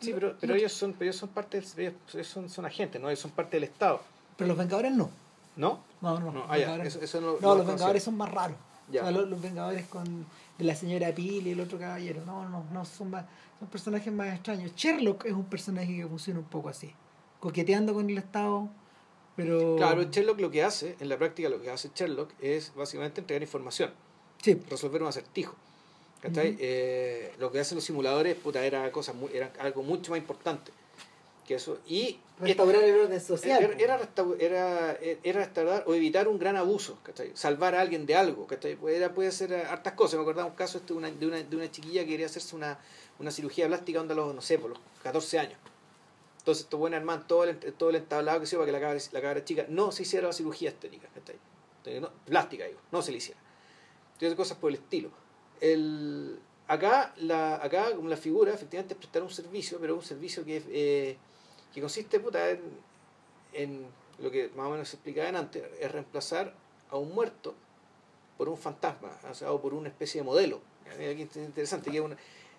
sí 0.00 0.12
pero, 0.14 0.36
pero 0.40 0.54
ellos 0.54 0.72
son 0.72 0.92
pero 0.92 1.10
ellos 1.10 1.16
son 1.16 1.28
parte 1.30 1.60
del, 1.60 1.94
ellos 2.14 2.26
son, 2.26 2.48
son 2.48 2.64
agentes 2.66 3.00
no 3.02 3.08
ellos 3.08 3.20
son 3.20 3.32
parte 3.32 3.56
del 3.56 3.64
Estado 3.64 4.00
Pero 4.36 4.48
los 4.48 4.56
Vengadores 4.56 4.92
no. 4.92 5.10
¿no? 5.56 5.80
No, 6.00 6.18
no, 6.20 6.30
No, 6.32 6.44
ah, 6.48 6.56
ya, 6.58 6.76
eso- 6.84 7.00
eso 7.00 7.20
no- 7.20 7.32
no, 7.34 7.40
no 7.40 7.48
lo 7.48 7.54
los 7.58 7.66
Vengadores 7.66 8.02
son 8.02 8.16
más 8.16 8.30
raros. 8.30 8.56
Ya. 8.90 9.00
O 9.00 9.04
sea, 9.04 9.10
los, 9.12 9.28
los 9.30 9.40
Vengadores 9.40 9.86
con 9.86 10.26
de 10.58 10.64
la 10.64 10.74
señora 10.74 11.12
Pil 11.14 11.46
y 11.46 11.50
el 11.52 11.60
otro 11.60 11.78
caballero. 11.78 12.22
No, 12.26 12.46
no, 12.48 12.64
no, 12.72 12.84
son 12.84 13.10
más, 13.10 13.24
son 13.64 13.70
personajes 13.70 14.12
más 14.12 14.34
extraños. 14.34 14.72
Sherlock 14.76 15.24
es 15.24 15.32
un 15.32 15.44
personaje 15.46 15.96
que 15.96 16.06
funciona 16.06 16.38
un 16.40 16.46
poco 16.46 16.68
así. 16.68 16.92
Coqueteando 17.40 17.94
con 17.94 18.08
el 18.10 18.18
Estado, 18.18 18.68
pero. 19.36 19.76
Claro, 19.76 20.02
Sherlock 20.04 20.40
lo 20.40 20.50
que 20.50 20.62
hace, 20.62 20.96
en 21.00 21.08
la 21.08 21.16
práctica 21.18 21.48
lo 21.48 21.60
que 21.60 21.70
hace 21.70 21.90
Sherlock 21.94 22.30
es 22.40 22.72
básicamente 22.74 23.20
entregar 23.20 23.42
información, 23.42 23.90
Sí, 24.42 24.60
resolver 24.68 25.00
un 25.02 25.08
acertijo. 25.08 25.56
Eh, 26.22 27.32
lo 27.38 27.52
que 27.52 27.60
hacen 27.60 27.76
los 27.76 27.84
simuladores, 27.84 28.34
puta, 28.36 28.64
era, 28.64 28.90
cosa 28.92 29.12
muy, 29.12 29.30
era 29.34 29.52
algo 29.58 29.82
mucho 29.82 30.10
más 30.10 30.18
importante. 30.18 30.72
que 31.46 31.56
eso 31.56 31.78
y 31.86 32.18
restaurar 32.40 32.82
el 32.82 32.98
orden 33.00 33.20
social 33.20 33.62
era, 33.78 33.98
era, 33.98 34.08
era, 34.40 34.98
era 35.22 35.40
restaurar 35.44 35.84
o 35.86 35.94
evitar 35.94 36.26
un 36.26 36.38
gran 36.38 36.56
abuso 36.56 36.98
¿cachai? 37.02 37.32
salvar 37.34 37.74
a 37.74 37.82
alguien 37.82 38.06
de 38.06 38.16
algo 38.16 38.46
¿cachai? 38.46 38.76
Puede, 38.76 38.96
era- 38.96 39.12
puede 39.12 39.30
ser 39.30 39.54
hartas 39.54 39.92
cosas 39.92 40.14
me 40.16 40.22
acordaba 40.22 40.48
un 40.48 40.54
caso 40.56 40.78
este, 40.78 40.94
de, 40.94 40.98
una, 40.98 41.10
de, 41.10 41.26
una, 41.26 41.42
de 41.42 41.54
una 41.56 41.70
chiquilla 41.70 42.00
que 42.04 42.08
quería 42.08 42.24
hacerse 42.26 42.56
una, 42.56 42.78
una 43.18 43.30
cirugía 43.30 43.66
plástica 43.66 44.00
onda 44.00 44.14
los 44.14 44.34
no 44.34 44.40
sé 44.40 44.58
por 44.58 44.70
los 44.70 44.78
14 45.02 45.38
años 45.38 45.58
entonces 46.38 46.64
estos 46.64 46.78
buenos 46.78 46.98
hermanos 46.98 47.26
todo 47.26 47.44
el, 47.44 47.58
todo 47.74 47.90
el 47.90 47.96
entablado 47.96 48.40
que 48.40 48.46
se 48.46 48.56
para 48.56 48.66
que 48.66 48.72
la 48.72 48.80
cabra, 48.80 49.00
la 49.12 49.22
cabra 49.22 49.44
chica 49.44 49.66
no 49.68 49.92
se 49.92 50.02
hiciera 50.02 50.26
la 50.26 50.32
cirugía 50.32 50.68
estética. 50.68 51.08
Entonces, 51.16 52.02
no, 52.02 52.10
plástica 52.26 52.66
digo 52.66 52.80
no 52.92 53.02
se 53.02 53.12
le 53.12 53.18
hiciera 53.18 53.40
entonces 54.14 54.36
cosas 54.36 54.58
por 54.58 54.70
el 54.70 54.76
estilo 54.76 55.10
el, 55.60 56.38
acá 56.68 57.14
la 57.16 57.56
acá 57.56 57.94
como 57.94 58.08
la 58.08 58.16
figura 58.16 58.52
efectivamente 58.52 58.94
es 58.94 58.98
prestar 58.98 59.22
un 59.22 59.30
servicio 59.30 59.78
pero 59.80 59.94
un 59.94 60.02
servicio 60.02 60.44
que 60.44 60.62
eh, 60.68 61.16
que 61.74 61.80
consiste 61.80 62.20
puta, 62.20 62.50
en, 62.50 62.60
en 63.52 63.86
lo 64.20 64.30
que 64.30 64.48
más 64.54 64.68
o 64.68 64.70
menos 64.70 64.88
se 64.88 64.96
explicaba 64.96 65.36
antes, 65.36 65.64
es 65.80 65.90
reemplazar 65.90 66.54
a 66.88 66.96
un 66.96 67.12
muerto 67.12 67.54
por 68.38 68.48
un 68.48 68.56
fantasma, 68.56 69.10
o, 69.28 69.34
sea, 69.34 69.50
o 69.52 69.60
por 69.60 69.74
una 69.74 69.88
especie 69.88 70.20
de 70.20 70.24
modelo. 70.24 70.60
Aquí 70.86 71.22
es 71.22 71.36
interesante, 71.36 71.90
que 71.90 71.98
es 71.98 72.02
una, 72.02 72.16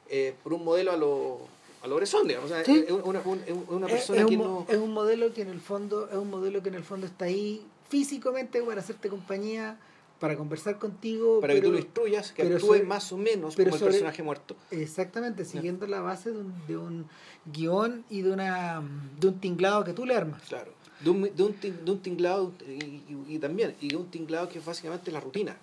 eh, 0.10 0.34
por 0.43 0.53
un 0.53 0.64
modelo 0.64 0.91
a 0.91 0.97
lo, 0.97 1.39
a 1.84 1.88
lo 1.88 1.95
Bresson, 1.95 2.28
digamos. 2.28 2.51
O 2.51 2.53
sea, 2.53 2.64
Sí. 2.66 2.84
es 2.88 2.91
una, 2.91 3.22
persona 3.22 4.22
es, 4.22 4.28
que 4.28 4.36
un, 4.38 4.43
no... 4.43 4.66
es 4.70 4.78
un 4.78 4.91
modelo 4.93 5.34
que 5.34 5.41
en 5.41 5.49
el 5.49 5.60
fondo 5.62 6.10
es 6.10 6.18
un 6.18 6.30
modelo 6.30 6.62
que 6.64 6.70
en 6.70 6.76
el 6.76 6.84
fondo 6.84 7.06
está 7.08 7.26
ahí 7.26 7.66
físicamente 7.89 8.62
para 8.62 8.82
hacerte 8.82 9.10
compañía 9.10 9.80
para 10.20 10.38
conversar 10.38 10.80
contigo 10.80 11.41
Para 11.41 11.53
que 11.53 11.60
pero- 11.60 11.70
tú 11.70 11.74
lo 11.74 11.80
instruyas, 11.80 12.32
que 12.32 12.41
actúe 12.43 12.60
sobre- 12.60 12.84
más 12.84 13.12
o 13.12 13.18
menos 13.18 13.56
pero 13.56 13.70
como 13.70 13.76
el 13.76 13.80
sobre- 13.80 13.91
personaje 13.91 14.24
muerto. 14.24 14.56
exactamente 14.72 15.43
siguiendo 15.45 15.86
la 15.88 15.99
base 15.99 16.32
de 16.32 16.38
un, 16.38 16.53
de 16.68 16.78
un 16.78 17.06
guion 17.51 18.06
y 18.10 18.22
de 18.22 18.32
una 18.32 18.82
de 19.20 19.28
un 19.28 19.39
tinglado 19.39 19.84
que 19.84 19.93
tú 19.93 20.06
le 20.06 20.16
armas 20.16 20.41
Claro. 20.47 20.72
De 21.01 21.10
un, 21.10 21.22
de 21.24 21.43
un, 21.43 21.53
tin- 21.60 21.84
de 21.84 21.91
un 21.91 21.99
tinglado 22.01 22.53
y, 22.66 22.72
y- 22.72 23.26
y 23.28 23.39
también, 23.39 23.76
y 23.82 23.89
de 23.89 23.97
un 23.97 24.10
tinglado 24.10 24.47
que 24.47 24.60
es 24.60 24.66
básicamente 24.66 25.12
la 25.12 25.20
rutina. 25.20 25.58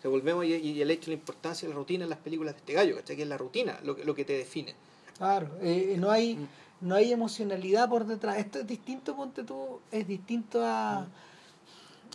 O 0.00 0.02
sea, 0.02 0.10
volvemos 0.10 0.44
y, 0.46 0.54
y 0.54 0.80
el 0.80 0.90
hecho 0.90 1.10
de 1.10 1.16
la 1.16 1.20
importancia 1.20 1.68
de 1.68 1.74
la 1.74 1.78
rutina 1.78 2.04
en 2.04 2.10
las 2.10 2.18
películas 2.18 2.54
de 2.54 2.58
este 2.60 2.72
gallo, 2.72 2.96
¿cachai? 2.96 3.16
Que 3.16 3.22
es 3.22 3.28
la 3.28 3.36
rutina 3.36 3.78
lo, 3.84 3.94
que- 3.94 4.04
lo 4.04 4.14
que 4.14 4.24
te 4.24 4.32
define. 4.32 4.74
claro 5.18 5.48
eh, 5.60 5.96
no 5.98 6.10
hay 6.10 6.36
Mm. 6.36 6.48
no 6.88 6.94
hay 6.94 7.12
emocionalidad 7.12 7.88
por 7.90 8.06
detrás 8.06 8.38
esto 8.38 8.60
es 8.60 8.66
distinto 8.66 9.14
ponte 9.14 9.44
tú 9.44 9.80
es 9.92 10.08
distinto 10.08 10.64
a 10.64 11.06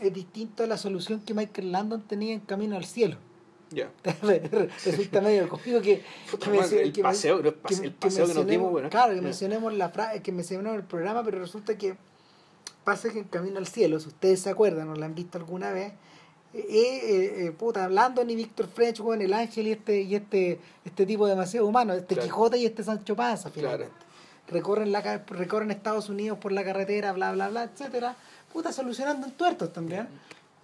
Mm. 0.02 0.04
es 0.08 0.14
distinto 0.14 0.64
a 0.64 0.68
la 0.68 0.78
solución 0.78 1.22
que 1.22 1.34
Michael 1.36 1.72
Landon 1.72 2.02
tenía 2.02 2.34
en 2.34 2.40
Camino 2.40 2.76
al 2.76 2.86
Cielo 2.86 3.18
Ya. 3.70 3.92
resulta 4.86 5.22
medio 5.22 5.48
conmigo 5.50 5.82
que, 5.82 6.02
el 6.82 6.92
que 6.94 7.02
paseo, 7.04 7.38
men- 7.38 7.46
el 7.48 7.54
paseo- 7.54 7.84
el 7.86 7.94
paseo 7.94 8.28
que 8.28 8.34
nos 8.34 8.48
dimos, 8.48 8.72
bueno. 8.72 8.90
Claro, 8.90 9.14
que 9.14 9.22
mencionemos 9.22 9.74
la 9.74 9.90
frase, 9.90 10.22
que 10.24 10.32
mencionemos 10.32 10.76
el 10.76 10.84
programa, 10.84 11.24
pero 11.24 11.40
resulta 11.40 11.78
que 11.78 11.96
pasa 12.84 13.10
que 13.12 13.20
en 13.20 13.26
Camino 13.26 13.58
al 13.60 13.68
Cielo, 13.68 14.00
si 14.00 14.08
ustedes 14.08 14.40
se 14.42 14.50
acuerdan 14.50 14.90
o 14.90 14.96
la 14.96 15.06
han 15.08 15.16
visto 15.16 15.38
alguna 15.38 15.72
vez, 15.72 15.94
eh, 16.58 16.66
eh, 16.70 17.46
eh, 17.48 17.52
puta, 17.52 17.90
Landon 17.90 18.30
y 18.30 18.36
Víctor 18.36 18.68
French, 18.68 19.00
weón, 19.02 19.22
el 19.22 19.34
ángel 19.34 19.68
y 19.68 19.72
este, 19.74 20.02
y 20.02 20.16
este, 20.16 20.60
este 20.86 21.06
tipo 21.06 21.28
demasiado 21.28 21.68
humano, 21.68 21.94
este 21.94 22.16
Claro. 22.16 22.28
Quijote 22.28 22.58
y 22.58 22.66
este 22.66 22.84
Sancho 22.84 23.16
Panza, 23.16 23.52
Claro. 23.52 23.68
finalmente. 23.70 24.06
Recorren, 24.48 24.92
la, 24.92 25.02
recorren 25.28 25.72
Estados 25.72 26.08
Unidos 26.10 26.38
por 26.38 26.52
la 26.52 26.64
carretera, 26.64 27.12
bla, 27.14 27.32
bla, 27.32 27.50
bla, 27.50 27.64
etcétera, 27.64 28.16
puta, 28.54 28.72
solucionando 28.72 29.26
entuertos 29.28 29.74
también. 29.74 30.08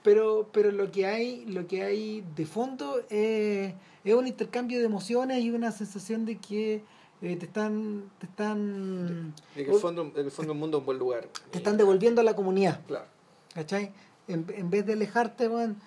Pero, 0.04 0.50
pero 0.52 0.72
lo 0.72 0.92
que 0.92 1.06
hay, 1.06 1.46
lo 1.46 1.68
que 1.68 1.84
hay 1.84 2.24
de 2.36 2.46
fondo 2.46 3.02
es, 3.10 3.74
es 4.04 4.14
un 4.14 4.28
intercambio 4.28 4.80
de 4.80 4.86
emociones 4.86 5.40
y 5.44 5.52
una 5.52 5.72
sensación 5.72 6.26
de 6.26 6.38
que 6.38 6.84
eh, 7.22 7.36
te 7.36 7.46
están, 7.46 8.10
te 8.18 8.26
están, 8.26 9.34
el 9.56 9.74
fondo, 9.76 10.12
en 10.16 10.26
el 10.26 10.32
fondo 10.32 10.54
el 10.54 10.58
mundo 10.60 10.78
es 10.78 10.82
un 10.82 10.86
buen 10.86 10.98
lugar. 10.98 11.28
te 11.52 11.60
están 11.60 11.78
devolviendo 11.78 12.22
a 12.22 12.24
la 12.24 12.36
comunidad. 12.36 12.80
Claro. 12.88 13.06
¿Cachai? 13.54 13.92
En, 14.34 14.46
en 14.56 14.70
vez 14.70 14.86
de 14.86 14.94
alejarte, 14.94 15.48
weón, 15.48 15.78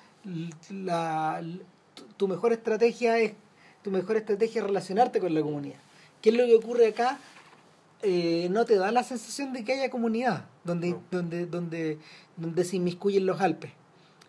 la, 0.71 1.43
tu, 2.17 2.29
mejor 2.29 2.53
estrategia 2.53 3.19
es 3.19 3.33
tu 3.83 3.91
mejor 3.91 4.17
estrategia 4.17 4.61
es 4.63 4.67
relacionarte 4.67 5.21
con 5.21 5.35
la 5.35 5.43
comunidad. 5.43 5.77
¿Qué 6.23 6.31
es 6.31 6.37
lo 6.37 6.47
que 6.47 6.55
ocurre 6.55 6.87
acá? 6.89 7.19
Eh, 8.03 8.49
no 8.51 8.65
te 8.65 8.77
da 8.77 8.91
la 8.93 9.03
sensación 9.03 9.53
de 9.53 9.63
que 9.65 9.75
haya 9.75 9.91
comunidad, 9.91 10.47
donde, 10.65 10.91
No. 10.91 11.03
donde, 11.11 11.45
donde, 11.47 11.99
donde 12.37 12.65
se 12.65 12.77
inmiscuyen 12.77 13.27
los 13.27 13.41
Alpes. 13.43 13.73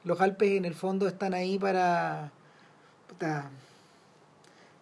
Los 0.03 0.19
Alpes 0.19 0.51
en 0.51 0.65
el 0.65 0.73
fondo 0.75 1.07
están 1.07 1.33
ahí 1.33 1.57
para. 1.57 2.31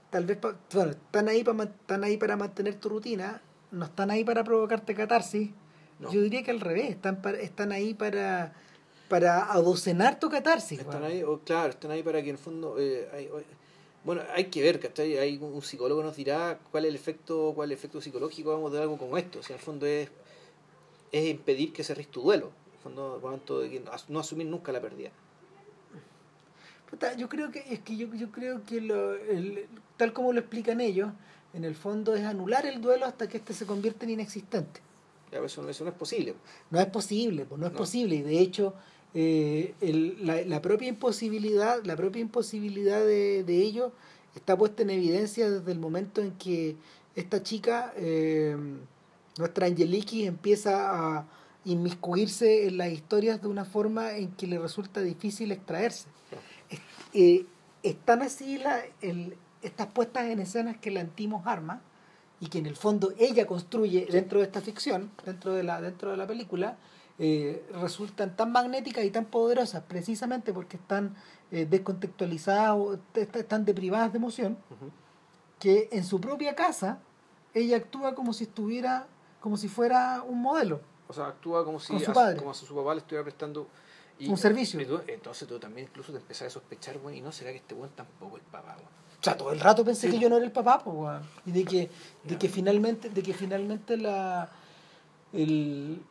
tal 0.10 0.26
vez 0.26 0.38
pa- 0.38 0.56
bueno, 0.74 0.92
están 0.92 1.28
ahí 1.28 1.44
para 1.44 1.64
están 1.64 2.04
ahí 2.04 2.18
para 2.18 2.36
mantener 2.36 2.76
tu 2.76 2.90
rutina, 2.90 3.42
no 3.72 3.86
están 3.86 4.12
ahí 4.12 4.24
para 4.24 4.44
provocarte 4.44 4.94
catarsis. 4.96 5.52
No. 6.00 6.12
Yo 6.12 6.22
diría 6.22 6.44
que 6.44 6.52
al 6.52 6.60
revés, 6.60 6.90
están 6.90 7.22
para, 7.22 7.38
están 7.40 7.72
ahí 7.72 7.94
para 7.94 8.54
para 9.14 9.52
adocenar 9.54 10.20
tu 10.20 10.28
catarsis. 10.28 10.80
Están 10.80 11.04
ahí, 11.04 11.22
o, 11.22 11.38
claro, 11.42 11.70
están 11.70 11.92
ahí 11.92 12.02
para 12.02 12.20
que 12.24 12.30
en 12.30 12.36
el 12.36 12.42
fondo. 12.42 12.80
eh, 12.80 13.08
hay- 13.14 13.28
o- 13.28 13.44
bueno, 14.04 14.24
hay 14.34 14.46
que 14.46 14.60
ver, 14.64 14.80
¿cachai? 14.80 15.20
Hay 15.20 15.38
un, 15.38 15.62
psicólogo 15.62 16.02
nos 16.02 16.16
dirá 16.16 16.58
cuál 16.72 16.86
es 16.86 16.90
el 16.90 16.96
efecto, 16.96 17.52
cuál 17.56 17.70
es 17.72 17.74
el 17.76 17.78
efecto 17.80 18.02
psicológico 18.02 18.50
vamos 18.54 18.72
de 18.72 18.82
algo 18.82 18.98
como 18.98 19.16
esto. 19.20 19.38
O 19.38 19.44
sea, 19.44 19.54
en 19.56 19.60
el 19.60 19.64
fondo 19.66 19.86
es, 19.86 20.10
es 21.12 21.30
impedir 21.30 21.72
que 21.74 21.84
se 21.84 21.94
tu 22.06 22.24
duelo. 22.24 22.48
En 22.48 22.74
el 22.74 22.80
fondo, 22.80 23.20
por 23.22 23.32
tanto, 23.34 23.60
de 23.60 23.70
que 23.70 23.84
no 24.10 24.20
asumir 24.20 24.48
nunca 24.48 24.72
la 24.72 24.82
pérdida. 24.82 25.12
Puta, 26.90 27.14
yo 27.16 27.30
creo 27.30 27.52
que 27.52 27.64
es 27.72 27.82
que 27.82 27.96
yo, 27.96 28.08
yo 28.16 28.32
creo 28.32 28.64
que 28.66 28.82
lo, 28.82 29.14
el- 29.14 29.68
tal 29.96 30.12
como 30.12 30.34
lo 30.34 30.40
explican 30.40 30.82
ellos, 30.82 31.12
en 31.54 31.66
el 31.66 31.76
fondo 31.76 32.16
es 32.16 32.24
anular 32.26 32.66
el 32.66 32.82
duelo 32.82 33.06
hasta 33.06 33.30
que 33.30 33.38
este 33.38 33.54
se 33.54 33.68
convierte 33.68 34.06
en 34.06 34.12
inexistente. 34.12 34.82
Ya, 35.32 35.38
eso, 35.38 35.62
no- 35.62 35.70
eso 35.70 35.84
no 35.84 35.92
es 35.92 35.96
posible. 35.98 36.34
No 36.72 36.80
es 36.80 36.88
posible, 36.88 37.46
pues 37.46 37.60
no 37.62 37.68
es 37.68 37.74
No. 37.74 37.78
posible. 37.78 38.16
Y 38.16 38.22
de 38.24 38.40
hecho, 38.40 38.74
eh, 39.14 39.74
el- 39.82 40.26
la, 40.26 40.42
la 40.42 40.62
propia 40.62 40.88
imposibilidad, 40.90 41.84
la 41.86 41.96
propia 41.96 42.22
imposibilidad 42.22 43.00
de, 43.02 43.44
de 43.44 43.58
ello 43.58 43.92
está 44.36 44.58
puesta 44.58 44.82
en 44.84 44.90
evidencia 44.90 45.50
desde 45.50 45.72
el 45.72 45.80
momento 45.80 46.22
en 46.22 46.32
que 46.32 46.76
esta 47.16 47.44
chica, 47.44 47.94
eh, 47.98 48.58
nuestra 49.38 49.68
Angeliki, 49.68 50.26
empieza 50.26 51.18
a 51.20 51.28
inmiscuirse 51.66 52.68
en 52.68 52.78
las 52.78 52.92
historias 52.92 53.42
de 53.42 53.48
una 53.48 53.66
forma 53.66 54.18
en 54.18 54.32
que 54.32 54.48
le 54.48 54.58
resulta 54.60 55.02
difícil 55.02 55.52
extraerse. 55.52 56.08
Eh, 57.14 57.46
están 57.84 58.22
así 58.22 58.58
la, 58.58 58.82
el- 59.02 59.36
estas 59.62 59.88
puestas 59.88 60.26
en 60.30 60.40
escenas 60.40 60.78
que 60.78 60.92
la 60.92 61.02
Antimos 61.02 61.46
arma 61.46 61.82
y 62.40 62.48
que 62.48 62.58
en 62.58 62.66
el 62.66 62.76
fondo 62.76 63.14
ella 63.18 63.46
construye 63.46 64.08
dentro 64.12 64.40
de 64.40 64.46
esta 64.46 64.60
ficción, 64.62 65.12
dentro 65.26 65.54
de 65.54 65.64
la, 65.64 65.80
dentro 65.82 66.12
de 66.12 66.18
la 66.18 66.28
película, 66.28 66.78
eh, 67.20 67.66
resultan 67.74 68.36
tan 68.36 68.52
magnéticas 68.52 69.04
y 69.06 69.12
tan 69.12 69.26
poderosas 69.26 69.84
precisamente 69.84 70.52
porque 70.54 70.78
están 70.78 71.16
eh, 71.52 71.66
descontextualizadas 71.70 72.72
o 72.76 72.94
est- 73.16 73.36
están 73.36 73.66
deprivadas 73.66 74.12
de 74.12 74.18
emoción, 74.18 74.58
Ujú. 74.72 74.90
que 75.60 75.90
en 75.92 76.04
su 76.04 76.20
propia 76.20 76.56
casa 76.56 77.00
ella 77.54 77.78
actúa 77.78 78.16
como 78.16 78.34
si 78.34 78.46
estuviera, 78.46 79.06
como 79.40 79.58
si 79.58 79.68
fuera 79.68 80.24
un 80.28 80.42
modelo. 80.42 80.82
O 81.08 81.14
sea, 81.14 81.28
actúa 81.28 81.64
como 81.64 81.80
si 81.80 82.00
su 82.00 82.10
a, 82.12 82.14
padre. 82.14 82.38
como 82.38 82.54
su 82.54 82.74
papá 82.74 82.94
le 82.96 83.02
estuviera 83.02 83.24
prestando 83.24 83.68
y- 84.18 84.28
Un 84.30 84.38
servicio. 84.38 84.82
y 84.82 84.86
tú- 84.86 85.02
entonces 85.08 85.48
tú 85.48 85.60
también 85.60 85.88
incluso 85.90 86.12
te 86.12 86.18
empezás 86.18 86.48
a 86.48 86.50
sospechar, 86.50 86.98
bueno, 86.98 87.18
y 87.18 87.22
no 87.22 87.32
será 87.32 87.52
que 87.52 87.58
este 87.58 87.76
buen 87.76 87.92
tampoco 87.92 88.38
es 88.38 88.44
papá, 88.52 88.76
weón? 88.78 88.90
O 89.20 89.24
sea, 89.24 89.38
todo 89.38 89.52
el 89.54 89.60
rato 89.60 89.86
pensé 89.86 90.08
Sí. 90.08 90.14
que 90.14 90.20
yo 90.20 90.30
no 90.30 90.38
era 90.38 90.46
el 90.46 90.52
papá, 90.52 90.80
pues. 90.84 91.22
Y 91.46 91.52
de 91.52 91.64
que, 91.64 91.90
de 92.24 92.38
que 92.38 92.50
finalmente, 92.50 93.10
de 93.10 93.22
que 93.24 93.34
finalmente 93.34 93.96
la 93.98 94.50
el, 95.32 96.02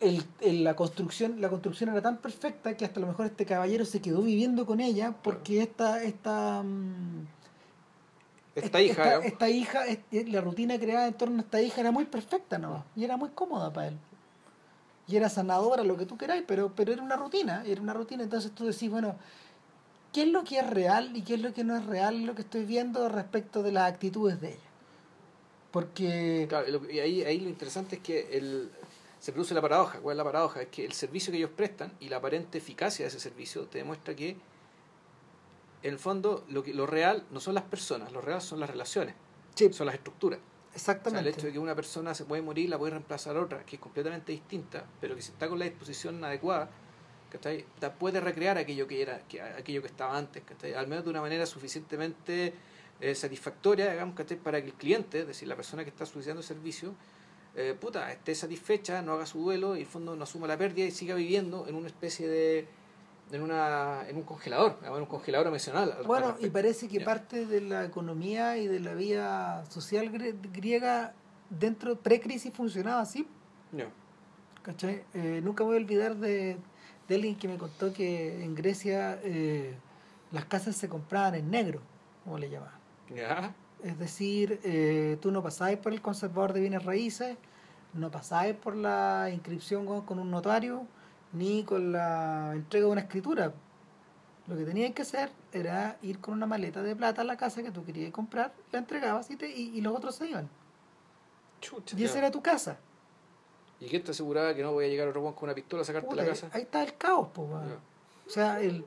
el- 0.00 0.24
el- 0.40 0.64
la 0.64 0.76
construcción, 0.76 1.40
la 1.40 1.48
construcción 1.48 1.90
era 1.90 2.00
tan 2.02 2.18
perfecta 2.18 2.76
que 2.76 2.84
hasta 2.84 3.00
a 3.00 3.02
lo 3.02 3.06
mejor 3.08 3.26
este 3.26 3.44
caballero 3.44 3.84
se 3.84 4.00
quedó 4.00 4.22
viviendo 4.22 4.66
con 4.66 4.80
ella 4.80 5.14
porque 5.22 5.62
esta, 5.62 6.02
esta, 6.02 6.62
mm, 6.62 7.26
Esta 8.54 8.80
hija, 8.80 9.20
esta, 9.24 9.48
hija, 9.48 9.84
la 10.10 10.40
rutina 10.40 10.78
creada 10.80 11.06
en 11.06 11.14
torno 11.14 11.38
a 11.38 11.42
esta 11.42 11.62
hija 11.62 11.80
era 11.80 11.92
muy 11.92 12.06
perfecta, 12.06 12.58
¿no? 12.58 12.84
Y 12.96 13.04
era 13.04 13.16
muy 13.16 13.28
cómoda 13.30 13.72
para 13.72 13.88
él. 13.88 13.96
Y 15.06 15.16
era 15.16 15.28
sanadora, 15.28 15.84
lo 15.84 15.96
que 15.96 16.06
tú 16.06 16.18
queráis, 16.18 16.42
pero, 16.46 16.72
pero 16.74 16.92
era 16.92 17.02
una 17.02 17.16
rutina, 17.16 17.62
era 17.64 17.80
una 17.80 17.94
rutina. 17.94 18.24
Entonces 18.24 18.50
tú 18.52 18.66
decís, 18.66 18.90
bueno, 18.90 19.14
¿qué 20.12 20.22
es 20.22 20.28
lo 20.28 20.42
que 20.42 20.58
es 20.58 20.66
real 20.68 21.16
y 21.16 21.22
qué 21.22 21.34
es 21.34 21.40
lo 21.40 21.52
que 21.54 21.62
no 21.62 21.76
es 21.76 21.86
real 21.86 22.24
lo 22.24 22.34
que 22.34 22.42
estoy 22.42 22.64
viendo 22.64 23.08
respecto 23.08 23.62
de 23.62 23.70
las 23.72 23.90
actitudes 23.92 24.40
de 24.40 24.48
ella? 24.50 24.68
Porque 25.70 26.46
Claro, 26.48 26.90
y 26.90 26.98
ahí, 26.98 27.22
ahí 27.22 27.40
lo 27.40 27.48
interesante 27.48 27.96
es 27.96 28.02
que 28.02 28.36
el, 28.36 28.70
se 29.18 29.32
produce 29.32 29.54
la 29.54 29.62
paradoja. 29.62 29.98
¿Cuál 30.00 30.14
es 30.14 30.18
la 30.18 30.24
paradoja? 30.24 30.62
Es 30.62 30.68
que 30.68 30.84
el 30.84 30.92
servicio 30.92 31.30
que 31.30 31.38
ellos 31.38 31.50
prestan 31.54 31.92
y 32.00 32.08
la 32.08 32.18
aparente 32.18 32.58
eficacia 32.58 33.04
de 33.04 33.08
ese 33.08 33.20
servicio 33.20 33.66
te 33.66 33.78
demuestra 33.78 34.14
que, 34.14 34.30
en 35.82 35.92
el 35.92 35.98
fondo, 35.98 36.44
lo, 36.48 36.62
que, 36.62 36.74
lo 36.74 36.86
real 36.86 37.24
no 37.30 37.40
son 37.40 37.54
las 37.54 37.64
personas, 37.64 38.12
lo 38.12 38.20
real 38.20 38.40
son 38.40 38.60
las 38.60 38.70
relaciones, 38.70 39.14
Sí, 39.54 39.72
son 39.72 39.86
las 39.86 39.96
estructuras. 39.96 40.38
O 40.38 40.78
sea, 40.78 40.92
el 40.94 40.98
exactamente. 40.98 41.30
hecho 41.30 41.46
de 41.46 41.52
que 41.52 41.58
una 41.58 41.74
persona 41.74 42.14
se 42.14 42.24
puede 42.24 42.42
morir, 42.42 42.70
la 42.70 42.78
puede 42.78 42.92
reemplazar 42.92 43.36
a 43.36 43.40
otra, 43.40 43.64
que 43.64 43.76
es 43.76 43.82
completamente 43.82 44.30
distinta, 44.30 44.84
pero 45.00 45.16
que 45.16 45.22
si 45.22 45.32
está 45.32 45.48
con 45.48 45.58
la 45.58 45.64
disposición 45.64 46.22
adecuada, 46.22 46.70
puede 47.98 48.20
recrear 48.20 48.58
aquello 48.58 48.86
que 48.86 49.02
era 49.02 49.18
que, 49.26 49.40
aquello 49.40 49.82
que 49.82 49.88
estaba 49.88 50.16
antes, 50.16 50.42
¿cachai? 50.44 50.74
al 50.74 50.86
menos 50.86 51.04
de 51.04 51.10
una 51.10 51.20
manera 51.20 51.44
suficientemente 51.46 52.54
eh, 53.00 53.14
satisfactoria, 53.14 53.90
digamos, 53.90 54.14
¿cachai? 54.14 54.38
para 54.38 54.60
que 54.60 54.68
el 54.68 54.74
cliente, 54.74 55.20
es 55.20 55.26
decir, 55.26 55.48
la 55.48 55.56
persona 55.56 55.84
que 55.84 55.90
está 55.90 56.06
solicitando 56.06 56.40
el 56.40 56.46
servicio, 56.46 56.94
eh, 57.60 57.74
puta, 57.74 58.10
esté 58.12 58.34
satisfecha, 58.34 59.02
no 59.02 59.12
haga 59.14 59.26
su 59.26 59.40
duelo 59.40 59.74
y 59.74 59.80
en 59.80 59.84
el 59.86 59.90
fondo 59.90 60.14
no 60.16 60.22
asuma 60.24 60.46
la 60.46 60.56
pérdida 60.56 60.86
y 60.86 60.90
siga 60.90 61.14
viviendo 61.14 61.66
en 61.68 61.74
una 61.74 61.88
especie 61.88 62.28
de 62.28 62.68
en 63.32 63.42
una 63.42 64.04
en 64.08 64.16
un 64.16 64.22
congelador, 64.22 64.78
en 64.82 64.90
un 64.92 65.06
congelador 65.06 65.48
emocional. 65.48 65.90
al- 65.92 65.98
al 65.98 66.06
Bueno, 66.06 66.36
y 66.40 66.48
parece 66.50 66.88
que 66.88 67.00
parte 67.00 67.44
de 67.46 67.60
la 67.60 67.84
economía 67.84 68.56
y 68.56 68.66
de 68.68 68.80
la 68.80 68.94
vida 68.94 69.64
social 69.66 70.08
griega 70.52 71.12
dentro 71.50 71.96
pre-crisis 71.98 72.52
funcionaba 72.54 73.00
así. 73.02 73.26
Ya. 73.72 73.88
¿cachai? 74.62 75.02
Eh, 75.14 75.40
nunca 75.42 75.62
me 75.64 75.68
voy 75.68 75.76
a 75.78 75.80
olvidar 75.80 76.16
de, 76.16 76.56
de 77.08 77.14
alguien 77.14 77.36
que 77.36 77.48
me 77.48 77.56
contó 77.58 77.92
que 77.92 78.42
en 78.44 78.54
Grecia 78.54 79.18
eh, 79.24 79.74
las 80.30 80.44
casas 80.46 80.76
se 80.76 80.88
compraban 80.88 81.34
en 81.34 81.50
negro, 81.50 81.80
como 82.24 82.38
le 82.38 82.48
llamaban. 82.50 82.78
Es 83.82 83.98
decir, 83.98 84.60
eh, 84.64 85.16
tú 85.22 85.30
no 85.30 85.42
pasabas 85.42 85.76
por 85.76 85.92
el 85.92 86.02
conservador 86.02 86.52
de 86.52 86.60
bienes 86.60 86.84
raíces, 86.84 87.36
no 87.94 88.10
pasabas 88.10 88.54
por 88.54 88.76
la 88.76 89.30
inscripción 89.32 89.86
con, 89.86 90.02
con 90.02 90.18
un 90.18 90.30
notario, 90.30 90.86
ni 91.32 91.64
con 91.64 91.92
la 91.92 92.52
entrega 92.54 92.86
de 92.86 92.92
una 92.92 93.00
escritura. 93.02 93.52
Lo 94.46 94.56
que 94.56 94.64
tenías 94.64 94.92
que 94.94 95.02
hacer 95.02 95.30
era 95.52 95.98
ir 96.02 96.20
con 96.20 96.34
una 96.34 96.46
maleta 96.46 96.82
de 96.82 96.96
plata 96.96 97.20
a 97.22 97.24
la 97.24 97.36
casa 97.36 97.62
que 97.62 97.70
tú 97.70 97.84
querías 97.84 98.12
comprar, 98.12 98.52
la 98.72 98.78
entregabas 98.78 99.30
y, 99.30 99.36
te, 99.36 99.48
y, 99.50 99.76
y 99.76 99.80
los 99.82 99.94
otros 99.94 100.14
se 100.14 100.28
iban. 100.28 100.48
Chucha. 101.60 101.96
Y 101.98 102.04
esa 102.04 102.14
ya. 102.14 102.18
era 102.20 102.30
tu 102.30 102.40
casa. 102.40 102.78
¿Y 103.80 103.86
quién 103.88 104.02
te 104.02 104.10
aseguraba 104.12 104.54
que 104.54 104.62
no 104.62 104.72
voy 104.72 104.86
a 104.86 104.88
llegar 104.88 105.06
otro 105.08 105.22
con 105.34 105.44
una 105.48 105.54
pistola 105.54 105.82
a 105.82 105.84
sacarte 105.84 106.08
Puta, 106.08 106.22
la 106.22 106.28
casa? 106.28 106.48
Ahí 106.52 106.62
está 106.62 106.82
el 106.82 106.96
caos. 106.96 107.28
Ya. 107.36 107.42
O 108.26 108.30
sea, 108.30 108.60
el, 108.60 108.84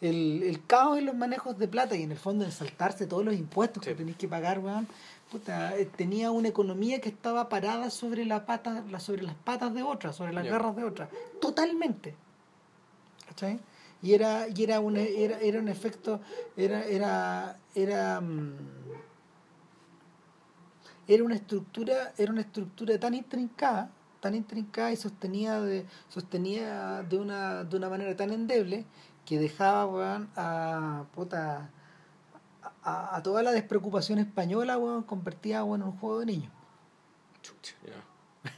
el, 0.00 0.42
el 0.42 0.66
caos 0.66 0.98
en 0.98 1.06
los 1.06 1.14
manejos 1.14 1.58
de 1.58 1.68
plata 1.68 1.94
y 1.94 2.02
en 2.02 2.12
el 2.12 2.18
fondo 2.18 2.44
en 2.44 2.50
saltarse 2.52 3.06
todos 3.06 3.24
los 3.24 3.34
impuestos 3.34 3.84
Sí. 3.84 3.90
que 3.90 3.96
tenéis 3.96 4.16
que 4.16 4.28
pagar, 4.28 4.58
weón. 4.60 4.88
Puta, 5.32 5.78
eh, 5.78 5.86
tenía 5.86 6.30
una 6.30 6.48
economía 6.48 7.00
que 7.00 7.08
estaba 7.08 7.48
parada 7.48 7.88
sobre 7.88 8.26
la 8.26 8.44
pata, 8.44 8.84
la, 8.90 9.00
sobre 9.00 9.22
las 9.22 9.34
patas 9.34 9.72
de 9.72 9.82
otras, 9.82 10.14
sobre 10.14 10.34
las 10.34 10.44
garras 10.44 10.76
de 10.76 10.84
otras. 10.84 11.08
Totalmente. 11.40 12.14
¿Cachai? 13.28 13.58
Y 14.02 14.12
era, 14.12 14.46
y 14.46 14.62
era 14.62 14.80
un 14.80 14.98
era, 14.98 15.38
era 15.40 15.58
un 15.58 15.68
efecto, 15.68 16.20
era, 16.54 16.84
era, 16.84 17.56
era, 17.74 18.20
mm, 18.20 18.52
era 21.08 21.24
una 21.24 21.36
estructura, 21.36 22.12
era 22.18 22.30
una 22.30 22.42
estructura 22.42 23.00
tan 23.00 23.14
intrincada, 23.14 23.90
tan 24.20 24.34
intrincada 24.34 24.92
y 24.92 24.96
sostenida 24.96 25.62
de, 25.62 25.86
sostenida 26.10 27.04
de 27.04 27.16
una, 27.16 27.64
de 27.64 27.74
una 27.74 27.88
manera 27.88 28.14
tan 28.14 28.32
endeble 28.32 28.84
que 29.24 29.38
dejaba 29.38 29.86
weón, 29.86 30.28
a, 30.36 31.06
puta, 31.14 31.70
a, 32.82 33.16
a 33.16 33.22
toda 33.22 33.42
la 33.42 33.52
despreocupación 33.52 34.18
española 34.18 34.78
weón, 34.78 35.02
convertida 35.02 35.64
weón, 35.64 35.82
en 35.82 35.88
un 35.88 35.98
juego 35.98 36.20
de 36.20 36.26
niños. 36.26 36.52
Chucha. 37.42 37.74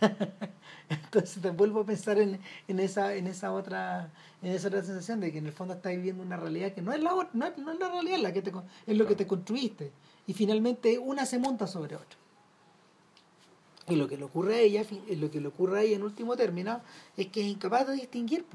Entonces 0.89 1.43
te 1.43 1.51
vuelvo 1.51 1.81
a 1.81 1.87
pensar 1.87 2.19
en, 2.19 2.41
en 2.69 2.81
esa, 2.81 3.15
en 3.15 3.27
esa 3.27 3.53
otra, 3.53 4.11
en 4.43 4.53
esa 4.53 4.69
otra 4.69 4.83
sensación 4.83 5.21
de 5.21 5.33
que 5.33 5.39
en 5.39 5.47
el 5.47 5.53
fondo 5.53 5.75
estás 5.75 5.93
viviendo 5.93 6.23
una 6.23 6.37
realidad 6.37 6.73
que 6.73 6.83
no 6.83 6.93
es 6.93 7.03
la 7.03 7.11
no 7.33 7.47
es, 7.47 7.59
no 7.59 7.73
es 7.73 7.79
la 7.79 7.91
realidad 7.91 8.19
la 8.19 8.33
que 8.33 8.43
te, 8.43 8.53
es 8.87 8.97
lo 8.97 9.07
que 9.07 9.15
te 9.15 9.27
construiste. 9.27 9.93
Y 10.27 10.33
finalmente 10.33 10.99
una 10.99 11.27
se 11.27 11.39
monta 11.39 11.67
sobre 11.67 11.97
otra. 11.97 12.19
Y 13.89 13.97
lo 13.97 14.09
que 14.09 14.17
le 14.17 14.25
ocurre 14.25 14.55
a 14.55 14.61
ella, 14.61 14.83
lo 15.17 15.31
que 15.31 15.41
le 15.41 15.49
ocurre 15.49 15.81
a 15.81 15.83
ella 15.83 15.97
en 15.97 16.03
último 16.03 16.37
término, 16.37 16.81
es 17.17 17.27
que 17.27 17.43
es 17.43 17.47
incapaz 17.47 17.87
de 17.87 17.95
distinguir. 17.95 18.47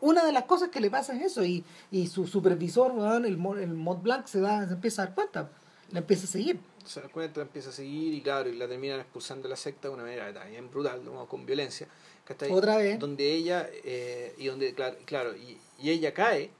Una 0.00 0.24
de 0.24 0.32
las 0.32 0.44
cosas 0.44 0.70
que 0.70 0.80
le 0.80 0.90
pasa 0.90 1.14
es 1.14 1.22
eso, 1.22 1.44
y, 1.44 1.64
y 1.90 2.06
su 2.06 2.26
supervisor, 2.26 2.92
weón, 2.92 3.24
el, 3.24 3.32
el 3.60 3.74
Mont 3.74 4.02
Blanc, 4.02 4.26
se, 4.26 4.40
da, 4.40 4.66
se 4.66 4.74
empieza 4.74 5.02
a 5.02 5.06
dar 5.06 5.14
cuenta, 5.14 5.50
la 5.90 5.98
empieza 5.98 6.24
a 6.24 6.28
seguir. 6.28 6.58
se 6.84 7.00
da 7.00 7.08
cuenta, 7.08 7.40
empieza 7.42 7.68
a 7.70 7.72
seguir 7.72 8.14
y 8.14 8.20
claro, 8.22 8.48
y 8.48 8.56
la 8.56 8.66
terminan 8.66 9.00
expulsando 9.00 9.42
de 9.44 9.50
la 9.50 9.56
secta 9.56 9.88
de 9.88 9.94
una 9.94 10.02
manera 10.04 10.32
también 10.32 10.70
brutal, 10.70 11.04
¿no? 11.04 11.26
con 11.26 11.44
violencia. 11.44 11.86
¿cachai? 12.24 12.50
Otra 12.52 12.76
vez. 12.76 12.98
Donde 12.98 13.32
ella, 13.32 13.68
eh, 13.84 14.34
y 14.38 14.46
donde, 14.46 14.72
claro, 14.74 14.96
claro 15.04 15.36
y, 15.36 15.58
y 15.80 15.90
ella 15.90 16.14
cae, 16.14 16.50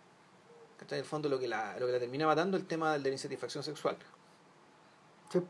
¿cachai? 0.79 0.99
En 0.99 1.05
el 1.05 1.09
fondo 1.09 1.29
lo 1.29 1.39
que 1.39 1.47
la, 1.49 1.79
lo 1.79 1.87
que 1.87 1.93
la 1.93 1.99
termina 2.01 2.27
matando 2.27 2.57
es 2.57 2.63
el 2.63 2.67
tema 2.69 2.93
de 2.95 2.99
la 2.99 3.09
insatisfacción 3.09 3.63
sexual. 3.63 3.97
Sí. 5.33 5.41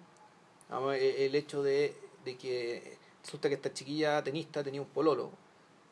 Vamos, 0.68 0.94
e- 0.94 1.24
el 1.26 1.34
hecho 1.34 1.62
de, 1.62 1.96
de 2.24 2.36
que 2.36 2.98
resulta 3.24 3.48
que 3.48 3.54
esta 3.54 3.72
chiquilla 3.72 4.22
tenista 4.22 4.62
tenía 4.62 4.80
un 4.82 4.88
pololo, 4.88 5.30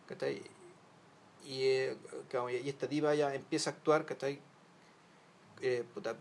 ¿cachai? 0.06 0.42
Y, 1.48 1.62
eh, 1.62 1.96
y 2.62 2.68
esta 2.68 2.86
tipa 2.86 3.14
ya 3.14 3.34
empieza 3.34 3.70
a 3.70 3.72
actuar, 3.72 4.04
¿cachai? 4.04 4.38
Eh, 5.62 5.82
puta, 5.94 6.14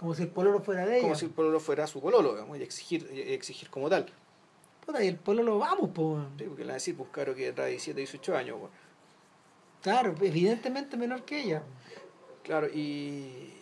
Como 0.00 0.12
si 0.12 0.24
el 0.24 0.28
pololo 0.28 0.58
fuera 0.60 0.84
de 0.84 0.94
ella. 0.94 1.02
como 1.02 1.14
si 1.14 1.26
el 1.26 1.30
pololo 1.30 1.60
fuera 1.60 1.86
su 1.86 2.00
pololo, 2.00 2.32
digamos, 2.32 2.58
y 2.58 2.62
exigir, 2.64 3.08
y 3.12 3.32
exigir 3.32 3.70
como 3.70 3.88
tal. 3.88 4.06
Puta, 4.84 5.04
y 5.04 5.06
el 5.06 5.16
pololo 5.16 5.56
vamos, 5.60 5.90
pues. 5.94 6.24
Sí, 6.36 6.44
porque 6.46 6.62
le 6.62 6.66
van 6.66 6.70
a 6.70 6.74
decir, 6.74 6.96
pues 6.96 7.10
que 7.10 7.52
trae 7.52 7.70
17, 7.70 8.00
18 8.00 8.36
años. 8.36 8.58
Claro, 9.82 10.16
evidentemente 10.20 10.96
menor 10.96 11.22
que 11.22 11.42
ella. 11.42 11.62
Claro, 12.42 12.66
y, 12.66 13.54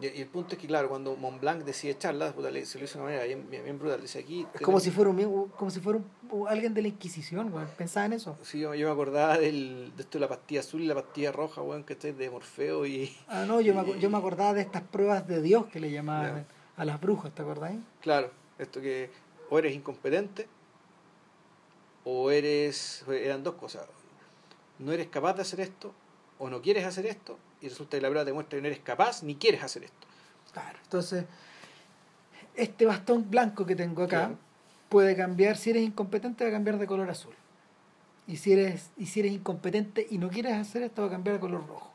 y, 0.00 0.06
y 0.06 0.20
el 0.22 0.28
punto 0.28 0.54
es 0.54 0.58
que, 0.60 0.66
claro, 0.66 0.88
cuando 0.88 1.14
Montblanc 1.16 1.62
decide 1.64 1.92
echarla, 1.92 2.32
puta, 2.32 2.50
le- 2.50 2.64
se 2.66 2.78
lo 2.78 2.84
hizo 2.84 2.98
de 2.98 3.04
una 3.04 3.10
manera 3.12 3.26
bien, 3.26 3.48
bien, 3.50 3.64
bien 3.64 3.78
brutal. 3.78 4.00
Dice 4.00 4.18
aquí. 4.18 4.46
Es 4.54 4.60
como 4.60 4.80
si 4.80 4.90
fuera 4.90 5.10
un, 5.10 5.48
como 5.50 5.70
si 5.70 5.80
fuera 5.80 6.00
un- 6.30 6.48
alguien 6.48 6.72
de 6.74 6.82
la 6.82 6.88
Inquisición, 6.88 7.52
weón. 7.52 7.68
Pensaba 7.76 8.06
en 8.06 8.14
eso. 8.14 8.36
Sí, 8.42 8.60
yo, 8.60 8.74
yo 8.74 8.86
me 8.86 8.92
acordaba 8.92 9.36
del, 9.38 9.92
de 9.96 10.02
esto 10.02 10.18
de 10.18 10.20
la 10.20 10.28
pastilla 10.28 10.60
azul 10.60 10.80
y 10.82 10.86
la 10.86 10.94
pastilla 10.94 11.32
roja, 11.32 11.62
weón, 11.62 11.84
que 11.84 11.92
esté 11.94 12.12
de 12.12 12.30
Morfeo 12.30 12.86
y. 12.86 13.14
Ah, 13.28 13.44
no, 13.46 13.60
yo 13.60 13.74
me, 13.74 13.98
yo 14.00 14.10
me 14.10 14.18
acordaba 14.18 14.54
de 14.54 14.62
estas 14.62 14.82
pruebas 14.82 15.26
de 15.28 15.42
Dios 15.42 15.66
que 15.66 15.80
le 15.80 15.90
llamaban 15.90 16.46
a 16.76 16.84
las 16.84 17.00
brujas, 17.00 17.34
¿te 17.34 17.42
acordáis? 17.42 17.78
Claro, 18.00 18.30
esto 18.58 18.80
que 18.80 19.10
o 19.50 19.58
eres 19.58 19.74
incompetente 19.74 20.46
o 22.04 22.30
eres. 22.30 23.04
Eran 23.08 23.42
dos 23.42 23.54
cosas. 23.54 23.86
No 24.78 24.92
eres 24.92 25.08
capaz 25.08 25.34
de 25.34 25.42
hacer 25.42 25.60
esto 25.60 25.92
o 26.38 26.48
no 26.48 26.62
quieres 26.62 26.84
hacer 26.86 27.04
esto 27.06 27.36
y 27.60 27.68
resulta 27.68 27.96
que 27.96 28.02
la 28.02 28.08
prueba 28.08 28.24
te 28.24 28.32
muestra 28.32 28.56
que 28.56 28.62
no 28.62 28.68
eres 28.68 28.80
capaz 28.80 29.22
ni 29.22 29.36
quieres 29.36 29.62
hacer 29.62 29.84
esto. 29.84 30.06
Claro. 30.52 30.78
Entonces, 30.82 31.24
este 32.54 32.86
bastón 32.86 33.30
blanco 33.30 33.64
que 33.66 33.76
tengo 33.76 34.02
acá 34.02 34.18
Claro. 34.26 34.38
puede 34.88 35.16
cambiar, 35.16 35.56
si 35.56 35.70
eres 35.70 35.82
incompetente, 35.82 36.44
va 36.44 36.50
a 36.50 36.52
cambiar 36.52 36.78
de 36.78 36.86
color 36.86 37.08
azul. 37.10 37.34
Y 38.26 38.36
si 38.36 38.52
eres, 38.52 38.90
y 38.96 39.06
si 39.06 39.20
eres 39.20 39.32
incompetente 39.32 40.06
y 40.10 40.18
no 40.18 40.28
quieres 40.30 40.54
hacer 40.54 40.82
esto, 40.82 41.02
va 41.02 41.08
a 41.08 41.10
cambiar 41.10 41.36
de 41.36 41.40
color 41.40 41.66
rojo. 41.66 41.90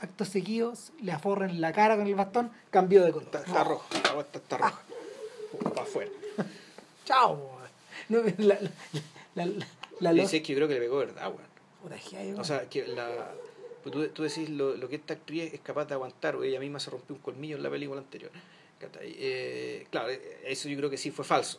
Actos 0.00 0.28
seguidos, 0.28 0.92
le 1.02 1.12
aforren 1.12 1.60
la 1.60 1.72
cara 1.72 1.96
con 1.96 2.06
el 2.06 2.14
bastón, 2.14 2.50
cambió 2.70 3.04
de 3.04 3.12
color. 3.12 3.26
Está, 3.26 3.38
está 3.40 3.64
rojo, 3.64 3.84
la 3.92 4.20
está, 4.20 4.38
está 4.38 4.58
roja. 4.58 4.82
Para 5.62 5.82
afuera. 5.82 6.10
Chao. 7.04 7.58
No, 8.08 8.20
la, 8.38 8.58
la, 9.34 9.46
la, 10.00 10.12
la, 10.12 10.22
es 10.22 10.30
que 10.30 10.40
yo 10.42 10.54
creo 10.56 10.68
que 10.68 10.74
le 10.74 10.80
pegó 10.80 10.98
verdad, 10.98 11.28
weón. 11.28 12.38
O 12.38 12.44
sea, 12.44 12.68
que 12.68 12.86
la, 12.86 13.08
pues 13.82 13.92
tú, 13.94 14.08
tú 14.08 14.22
decís 14.22 14.48
lo, 14.50 14.76
lo 14.76 14.88
que 14.88 14.96
esta 14.96 15.14
actriz 15.14 15.52
es 15.52 15.60
capaz 15.60 15.86
de 15.86 15.94
aguantar, 15.94 16.36
o 16.36 16.44
ella 16.44 16.60
misma 16.60 16.80
se 16.80 16.90
rompió 16.90 17.14
un 17.16 17.22
colmillo 17.22 17.56
en 17.56 17.62
la 17.62 17.70
película 17.70 18.00
anterior. 18.00 18.30
Eh, 19.02 19.86
claro, 19.90 20.08
eso 20.44 20.68
yo 20.68 20.76
creo 20.78 20.88
que 20.90 20.96
sí 20.96 21.10
fue 21.10 21.24
falso. 21.24 21.58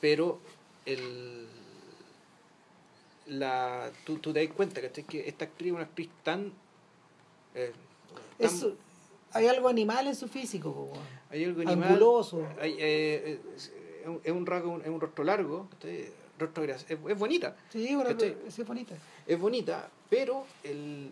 Pero 0.00 0.40
el, 0.84 1.46
la, 3.26 3.90
tú, 4.04 4.18
tú 4.18 4.32
te 4.32 4.44
das 4.44 4.54
cuenta 4.54 4.80
¿cachai? 4.80 5.04
que 5.04 5.28
esta 5.28 5.44
actriz 5.44 5.68
es 5.68 5.74
una 5.74 5.84
actriz 5.84 6.10
tan... 6.22 6.52
eh, 7.54 7.72
tan- 8.38 8.46
Eso- 8.46 8.76
hay 9.34 9.46
algo 9.46 9.68
animal 9.68 10.06
en 10.08 10.14
su 10.14 10.28
físico, 10.28 10.92
hay 11.30 11.44
algo 11.44 11.62
animal, 11.62 11.88
anguloso. 11.92 12.46
hay, 12.60 12.76
eh, 12.78 13.40
es, 13.56 13.72
es 14.24 14.32
un, 14.32 14.44
rasgo- 14.44 14.82
es 14.82 14.88
un 14.88 15.00
rostro 15.00 15.24
largo, 15.24 15.68
¿cachai? 15.70 16.10
rostro 16.38 16.64
es, 16.64 16.84
es 16.90 17.18
bonita. 17.18 17.56
Sí 17.70 17.86
es 17.88 17.96
bonita. 18.66 18.94
es 19.26 19.38
bonita, 19.40 19.88
pero 20.12 20.44
el 20.62 21.10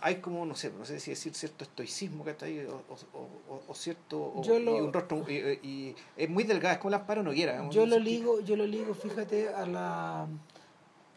hay 0.00 0.16
como, 0.22 0.46
no 0.46 0.54
sé, 0.54 0.72
no 0.78 0.86
sé 0.86 0.98
si 1.00 1.10
decir 1.10 1.34
cierto 1.34 1.62
estoicismo 1.64 2.24
que 2.24 2.30
está 2.30 2.46
ahí, 2.46 2.64
o, 2.64 2.76
o, 3.12 3.18
o- 3.50 3.62
o 3.68 3.74
cierto, 3.74 4.18
o- 4.34 4.42
Yo 4.42 4.58
y 4.58 4.66
un 4.80 4.90
rostro, 4.90 5.22
y, 5.28 5.34
y 5.62 5.94
es 6.16 6.30
muy 6.30 6.44
delgada, 6.44 6.74
es 6.76 6.80
como 6.80 6.92
la 6.92 6.96
amparo 6.98 7.22
no 7.22 7.32
quiera. 7.32 7.68
Yo 7.68 7.84
lo 7.84 7.98
ligo, 7.98 8.40
yo 8.40 8.56
lo 8.56 8.66
ligo, 8.66 8.94
fíjate, 8.94 9.50
a 9.50 9.66
la 9.66 10.26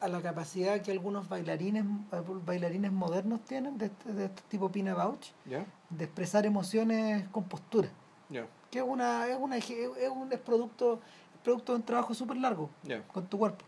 a 0.02 0.08
la 0.08 0.22
capacidad 0.22 0.82
que 0.82 0.92
algunos 0.92 1.28
bailarines 1.30 1.84
bailarines 2.46 2.92
modernos 2.92 3.42
tienen 3.46 3.78
de 3.78 3.88
este, 3.88 4.14
de 4.14 4.26
este 4.26 4.42
tipo 4.50 4.70
Pina 4.70 4.94
Bauch 4.94 5.26
de 5.90 6.04
expresar 6.06 6.46
emociones 6.46 7.28
con 7.30 7.44
postura 7.46 7.90
que 8.72 8.80
es 8.80 8.86
una 8.86 9.28
es 9.28 9.38
una 9.38 9.58
es 9.58 10.10
un 10.10 10.32
es 10.32 10.40
producto 10.40 11.02
producto 11.44 11.74
de 11.74 11.80
un 11.80 11.84
trabajo 11.86 12.14
súper 12.14 12.38
largo 12.38 12.70
con 13.14 13.26
tu 13.28 13.38
cuerpo 13.38 13.66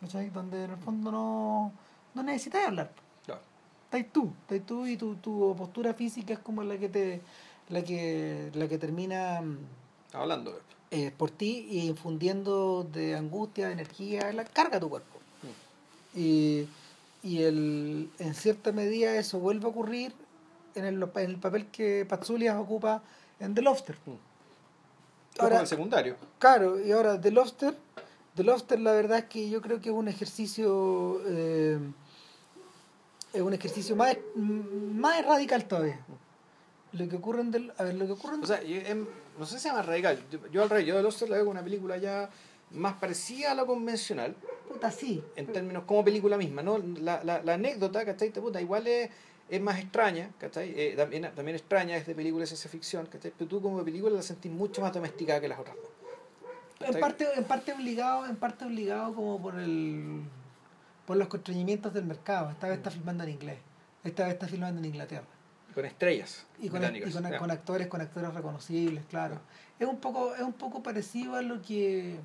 ¿cachai? 0.00 0.30
donde 0.30 0.64
en 0.64 0.70
el 0.70 0.76
fondo 0.78 1.12
no 1.12 1.72
no 2.14 2.22
necesitas 2.22 2.66
hablar 2.66 2.90
ya. 3.26 3.40
estás 3.84 4.12
tú 4.12 4.32
estás 4.48 4.66
tú 4.66 4.86
y 4.86 4.96
tu, 4.96 5.16
tu 5.16 5.54
postura 5.56 5.94
física 5.94 6.34
es 6.34 6.38
como 6.38 6.62
la 6.62 6.78
que 6.78 6.88
te 6.88 7.20
la 7.68 7.82
que 7.82 8.50
la 8.54 8.68
que 8.68 8.78
termina 8.78 9.40
mm, 9.40 9.58
hablando. 10.12 10.60
eh, 10.90 11.10
por 11.16 11.30
ti 11.30 11.66
y 11.70 11.86
infundiendo 11.88 12.84
de 12.92 13.16
angustia, 13.16 13.66
de 13.68 13.72
energía, 13.72 14.32
la 14.32 14.44
carga 14.44 14.76
a 14.76 14.80
tu 14.80 14.88
cuerpo. 14.88 15.18
Y, 16.14 16.68
y 17.24 17.42
el, 17.42 18.08
en 18.20 18.34
cierta 18.34 18.70
medida 18.70 19.16
eso 19.16 19.40
vuelve 19.40 19.64
a 19.64 19.68
ocurrir 19.68 20.12
en 20.76 20.84
el, 20.84 21.02
en 21.02 21.30
el 21.30 21.36
papel 21.38 21.66
que 21.66 22.06
Patsulias 22.08 22.56
ocupa 22.56 23.02
en 23.40 23.54
The 23.54 23.62
Lobster. 23.62 23.96
Ahora, 25.38 25.60
el 25.60 25.66
secundario. 25.66 26.16
Claro, 26.38 26.78
y 26.80 26.92
ahora 26.92 27.20
The 27.20 27.32
Lobster, 27.32 27.74
The 28.36 28.44
Lobster 28.44 28.78
la 28.78 28.92
verdad 28.92 29.18
es 29.18 29.24
que 29.24 29.50
yo 29.50 29.60
creo 29.60 29.80
que 29.80 29.88
es 29.88 29.94
un 29.94 30.06
ejercicio 30.06 31.20
eh, 31.26 31.78
es 33.34 33.42
un 33.42 33.52
ejercicio 33.52 33.96
más, 33.96 34.16
más 34.36 35.24
radical 35.24 35.64
todavía. 35.66 36.00
Lo 36.92 37.08
que 37.08 37.16
ocurre 37.16 37.40
en 37.40 37.50
The, 37.50 37.72
a 37.76 37.82
ver, 37.82 37.94
lo 37.94 38.06
que 38.06 38.12
ocurre 38.12 38.36
en 38.36 38.44
O 38.44 38.46
sea, 38.46 38.62
yo, 38.62 38.78
no 39.38 39.44
sé 39.44 39.56
si 39.56 39.62
sea 39.64 39.72
más 39.72 39.84
radical. 39.84 40.22
Yo, 40.30 40.38
yo 40.52 40.62
al 40.62 40.70
rey, 40.70 40.84
yo 40.84 40.94
The 40.94 41.02
Lobster 41.02 41.28
la 41.28 41.36
veo 41.36 41.44
como 41.44 41.52
una 41.52 41.64
película 41.64 41.96
ya 41.96 42.30
más 42.70 42.94
parecida 42.94 43.52
a 43.52 43.54
lo 43.54 43.66
convencional. 43.66 44.36
Puta, 44.68 44.90
sí. 44.90 45.22
En 45.34 45.46
términos 45.46 45.84
como 45.84 46.04
película 46.04 46.36
misma, 46.36 46.62
¿no? 46.62 46.78
La, 46.78 47.22
la, 47.24 47.42
la 47.42 47.54
anécdota, 47.54 48.04
¿cachai? 48.04 48.30
Puta, 48.30 48.60
igual 48.60 48.86
es, 48.86 49.10
es 49.48 49.60
más 49.60 49.78
extraña, 49.80 50.30
¿cachai? 50.38 50.72
Eh, 50.76 50.94
también, 50.96 51.30
también 51.34 51.56
extraña, 51.56 51.96
es 51.96 52.06
de 52.06 52.14
película 52.14 52.42
de 52.42 52.46
ciencia 52.46 52.70
ficción, 52.70 53.06
¿cachai? 53.06 53.32
Pero 53.36 53.48
tú 53.48 53.60
como 53.60 53.82
película 53.84 54.14
la 54.14 54.22
sentís 54.22 54.52
mucho 54.52 54.80
más 54.80 54.92
domesticada 54.92 55.40
que 55.40 55.48
las 55.48 55.58
otras 55.58 55.76
dos. 55.76 55.90
En 56.88 57.00
parte, 57.00 57.26
en 57.34 57.44
parte 57.44 57.72
obligado, 57.72 58.26
en 58.26 58.36
parte 58.36 58.64
obligado 58.64 59.14
como 59.14 59.40
por 59.40 59.58
el 59.58 60.22
por 61.06 61.16
los 61.16 61.28
constreñimientos 61.28 61.92
del 61.94 62.04
mercado. 62.04 62.50
Esta 62.50 62.68
vez 62.68 62.78
está 62.78 62.90
mm. 62.90 62.92
filmando 62.94 63.24
en 63.24 63.30
inglés. 63.30 63.58
Esta 64.02 64.24
vez 64.24 64.34
está 64.34 64.48
filmando 64.48 64.78
en 64.80 64.84
Inglaterra. 64.86 65.26
Con 65.74 65.84
estrellas. 65.84 66.46
Y 66.60 66.68
con, 66.68 66.82
y 66.94 67.00
con, 67.00 67.24
con, 67.38 67.50
actores, 67.50 67.88
con 67.88 68.00
actores 68.00 68.32
reconocibles, 68.32 69.04
claro. 69.10 69.40
Es 69.78 69.88
un 69.88 69.98
poco, 69.98 70.34
es 70.34 70.42
un 70.42 70.52
poco 70.52 70.82
parecido 70.82 71.34
a 71.34 71.42
lo 71.42 71.60
que 71.62 72.18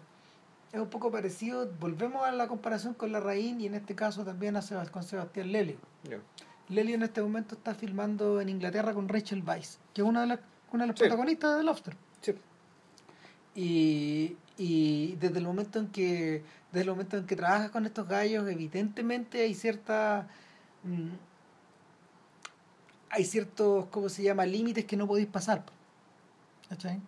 es 0.71 0.79
un 0.79 0.89
poco 0.89 1.11
parecido, 1.11 1.67
volvemos 1.79 2.23
a 2.25 2.31
la 2.31 2.47
comparación 2.47 2.93
con 2.93 3.11
la 3.11 3.19
Raín 3.19 3.59
y 3.59 3.65
en 3.65 3.73
este 3.73 3.95
caso 3.95 4.23
también 4.23 4.55
a 4.55 4.61
con 4.91 5.03
Sebastián 5.03 5.51
Lely. 5.51 5.77
Lely 6.69 6.93
en 6.93 7.03
este 7.03 7.21
momento 7.21 7.55
está 7.55 7.73
filmando 7.73 8.39
en 8.39 8.49
Inglaterra 8.49 8.93
con 8.93 9.09
Rachel 9.09 9.43
Weisz, 9.45 9.79
que 9.93 10.01
es 10.01 10.07
una 10.07 10.21
de 10.21 10.27
las, 10.27 10.39
una 10.71 10.83
de 10.83 10.87
las 10.89 10.99
protagonistas 10.99 11.57
de 11.57 11.63
Lobster. 11.63 11.95
Sí. 12.21 12.35
Y, 13.55 14.37
y 14.57 15.15
desde 15.15 15.39
el 15.39 15.45
momento 15.45 15.79
en 15.79 15.87
que 15.87 16.43
desde 16.71 16.83
el 16.83 16.89
momento 16.89 17.17
en 17.17 17.25
que 17.25 17.35
trabajas 17.35 17.71
con 17.71 17.85
estos 17.85 18.07
gallos, 18.07 18.47
evidentemente 18.47 19.41
hay 19.41 19.53
cierta 19.53 20.27
mm, 20.83 21.09
hay 23.11 23.25
ciertos, 23.25 23.87
¿cómo 23.87 24.07
se 24.09 24.23
llama?, 24.23 24.45
límites 24.45 24.85
que 24.85 24.95
no 24.95 25.07
podéis 25.07 25.27
pasar. 25.27 25.63
¿Cachai? 26.69 27.01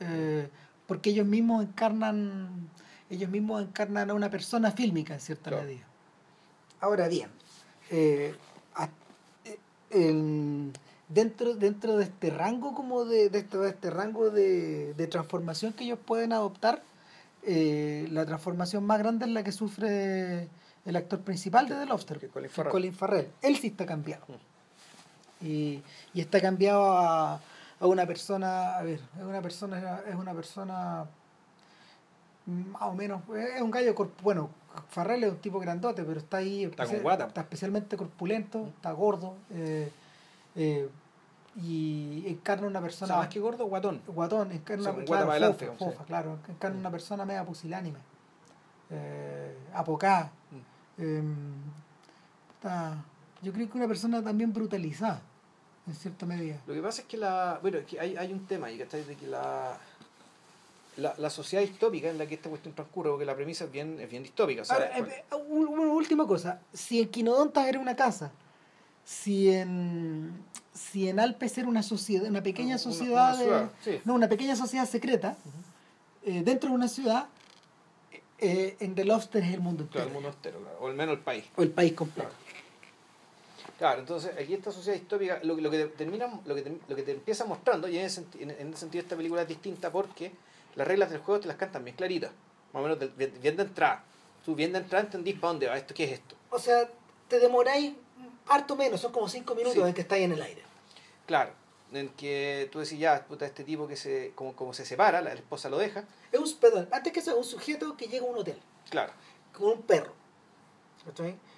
Eh, 0.00 0.48
porque 0.86 1.10
ellos 1.10 1.26
mismos 1.26 1.64
encarnan 1.64 2.70
ellos 3.10 3.30
mismos 3.30 3.62
encarnan 3.62 4.10
a 4.10 4.14
una 4.14 4.30
persona 4.30 4.70
fílmica 4.70 5.14
en 5.14 5.20
cierta 5.20 5.50
medida. 5.50 5.86
Ahora 6.80 7.08
bien, 7.08 7.30
eh, 7.90 8.34
eh, 9.90 10.72
dentro, 11.08 11.54
dentro 11.54 11.96
de 11.96 12.04
este 12.04 12.30
rango 12.30 12.74
como 12.74 13.04
de, 13.04 13.30
de, 13.30 13.38
este, 13.38 13.58
de 13.58 13.68
este 13.70 13.90
rango 13.90 14.30
de, 14.30 14.94
de, 14.94 15.06
transformación 15.06 15.72
que 15.72 15.84
ellos 15.84 15.98
pueden 16.04 16.32
adoptar, 16.32 16.82
eh, 17.50 18.06
la 18.10 18.26
transformación 18.26 18.84
más 18.84 18.98
grande 18.98 19.24
es 19.24 19.32
la 19.32 19.42
que 19.42 19.52
sufre 19.52 20.48
el 20.84 20.96
actor 20.96 21.20
principal 21.20 21.68
de 21.68 21.76
The 21.76 21.86
Lobster, 21.86 22.28
Colin 22.28 22.50
Farrell. 22.50 22.72
Colin 22.72 22.92
Farrell. 22.92 23.30
Él 23.42 23.56
sí 23.56 23.68
está 23.68 23.86
cambiado. 23.86 24.24
Mm. 24.28 25.46
Y, 25.46 25.82
y 26.14 26.20
está 26.20 26.40
cambiado 26.40 26.92
a, 26.92 27.40
a 27.80 27.86
una 27.86 28.06
persona, 28.06 28.76
a 28.76 28.82
ver, 28.82 29.00
es 29.16 29.24
una 29.24 29.40
persona, 29.40 30.02
es 30.06 30.14
una 30.14 30.34
persona 30.34 31.06
más 32.48 32.82
o 32.82 32.94
menos, 32.94 33.22
es 33.36 33.60
un 33.60 33.70
gallo, 33.70 33.94
bueno, 34.22 34.50
Farrell 34.88 35.24
es 35.24 35.30
un 35.30 35.38
tipo 35.38 35.60
grandote, 35.60 36.02
pero 36.04 36.18
está 36.18 36.38
ahí, 36.38 36.64
está, 36.64 36.84
está 36.84 37.40
especialmente 37.40 37.96
corpulento, 37.96 38.68
está 38.76 38.92
gordo, 38.92 39.34
eh, 39.50 39.90
eh, 40.56 40.88
y 41.60 42.24
encarna 42.26 42.66
una 42.66 42.80
persona... 42.80 43.16
más 43.16 43.28
que 43.28 43.40
gordo, 43.40 43.66
guatón. 43.66 44.00
Guatón, 44.06 44.52
encarna, 44.52 44.90
una 44.90 45.04
claro, 45.04 45.30
adelante, 45.30 45.70
fofa, 45.78 46.04
claro, 46.04 46.38
encarna 46.48 46.78
una 46.78 46.90
persona 46.90 47.24
media 47.24 47.44
pusilánime, 47.44 47.98
eh, 48.90 49.56
apocada. 49.74 50.30
Mm. 50.96 51.02
Em, 51.02 51.36
yo 53.42 53.52
creo 53.52 53.70
que 53.70 53.78
una 53.78 53.88
persona 53.88 54.22
también 54.22 54.52
brutalizada, 54.52 55.20
en 55.86 55.94
cierta 55.94 56.26
medida. 56.26 56.60
Lo 56.66 56.74
que 56.74 56.82
pasa 56.82 57.02
es 57.02 57.08
que 57.08 57.16
la... 57.16 57.58
Bueno, 57.60 57.78
es 57.78 57.86
que 57.86 57.98
hay, 57.98 58.16
hay 58.16 58.32
un 58.32 58.46
tema 58.46 58.68
ahí, 58.68 58.78
¿cachai? 58.78 59.04
De 59.04 59.16
que 59.16 59.26
la 59.26 59.78
la, 60.98 61.14
la 61.16 61.30
sociedad 61.30 61.62
distópica 61.62 62.10
en 62.10 62.18
la 62.18 62.26
que 62.26 62.34
esta 62.34 62.48
cuestión 62.48 62.74
transcurre, 62.74 63.10
porque 63.10 63.24
la 63.24 63.34
premisa 63.34 63.64
es 63.64 63.72
bien, 63.72 63.98
es 64.00 64.10
bien 64.10 64.22
distópica. 64.22 64.62
Eh, 64.96 65.24
una 65.48 65.92
última 65.92 66.26
cosa, 66.26 66.60
si 66.72 67.00
en 67.00 67.08
Quinodontas 67.08 67.66
era 67.68 67.78
una 67.78 67.96
casa, 67.96 68.32
si 69.08 69.50
en, 69.50 70.44
si 70.74 71.08
en 71.08 71.18
Alpes 71.18 71.56
era 71.56 71.66
una 71.66 71.82
sociedad, 71.82 72.28
una 72.28 72.42
pequeña 72.42 72.76
sociedad, 72.76 73.70
no, 74.04 74.12
una 74.12 74.28
pequeña 74.28 74.54
sociedad 74.54 74.86
secreta, 74.86 75.34
eh, 76.22 76.42
dentro 76.44 76.68
de 76.68 76.74
una 76.74 76.88
ciudad, 76.88 77.26
eh, 78.36 78.76
en 78.80 78.94
The 78.94 79.06
Lobster 79.06 79.42
es 79.42 79.54
el 79.54 79.60
mundo 79.60 79.84
entero. 79.84 80.04
Claro, 80.04 80.08
el 80.08 80.12
mundo 80.12 80.28
entero, 80.28 80.60
o 80.78 80.88
al 80.88 80.94
menos 80.94 81.14
el 81.14 81.22
país. 81.22 81.44
O 81.56 81.62
el 81.62 81.70
país 81.70 81.94
completo. 81.94 82.30
Claro. 83.78 84.00
entonces 84.00 84.32
aquí 84.38 84.52
esta 84.52 84.72
sociedad 84.72 84.98
distópica, 84.98 85.40
lo, 85.42 85.56
lo 85.56 85.70
que 85.70 85.86
termina, 85.86 86.28
lo 86.44 86.54
que 86.54 86.60
te, 86.60 86.78
lo 86.86 86.94
que 86.94 87.02
te 87.02 87.12
empieza 87.12 87.46
mostrando, 87.46 87.88
y 87.88 87.96
en 87.96 88.04
ese, 88.04 88.26
en 88.38 88.50
ese 88.50 88.76
sentido 88.76 89.00
esta 89.00 89.16
película 89.16 89.40
es 89.40 89.48
distinta 89.48 89.90
porque 89.90 90.32
las 90.76 90.86
reglas 90.86 91.08
del 91.08 91.20
juego 91.20 91.40
te 91.40 91.48
las 91.48 91.56
cantan 91.56 91.82
bien 91.82 91.96
claritas. 91.96 92.30
Más 92.74 92.82
o 92.82 92.86
menos 92.86 92.98
bien 93.16 93.56
de 93.56 93.62
entrada. 93.62 94.04
Tú 94.44 94.54
bien 94.54 94.72
de 94.72 94.80
entrada 94.80 95.04
entendís 95.04 95.36
para 95.36 95.52
dónde 95.52 95.66
va 95.66 95.78
esto, 95.78 95.94
qué 95.94 96.04
es 96.04 96.12
esto. 96.12 96.34
O 96.50 96.58
sea, 96.58 96.90
te 97.28 97.40
demoráis 97.40 97.94
harto 98.48 98.76
menos, 98.76 99.00
son 99.00 99.12
como 99.12 99.28
cinco 99.28 99.54
minutos 99.54 99.86
en 99.86 99.94
que 99.94 100.00
estáis 100.00 100.24
en 100.24 100.32
el 100.32 100.42
aire. 100.42 100.62
Claro, 101.26 101.52
en 101.92 102.08
que 102.10 102.68
tú 102.72 102.78
decís, 102.80 102.98
ya, 102.98 103.24
puta, 103.26 103.46
este 103.46 103.64
tipo 103.64 103.86
que 103.86 103.96
se, 103.96 104.32
como, 104.34 104.54
como 104.54 104.72
se 104.72 104.84
separa, 104.84 105.20
la, 105.20 105.32
esposa 105.32 105.68
lo 105.68 105.78
deja. 105.78 106.04
Es 106.32 106.40
un, 106.40 106.58
perdón, 106.58 106.88
antes 106.92 107.12
que 107.12 107.20
sea 107.20 107.34
un 107.34 107.44
sujeto 107.44 107.96
que 107.96 108.08
llega 108.08 108.26
a 108.26 108.30
un 108.30 108.38
hotel. 108.38 108.58
Claro. 108.90 109.12
Con 109.52 109.68
un 109.68 109.82
perro. 109.82 110.12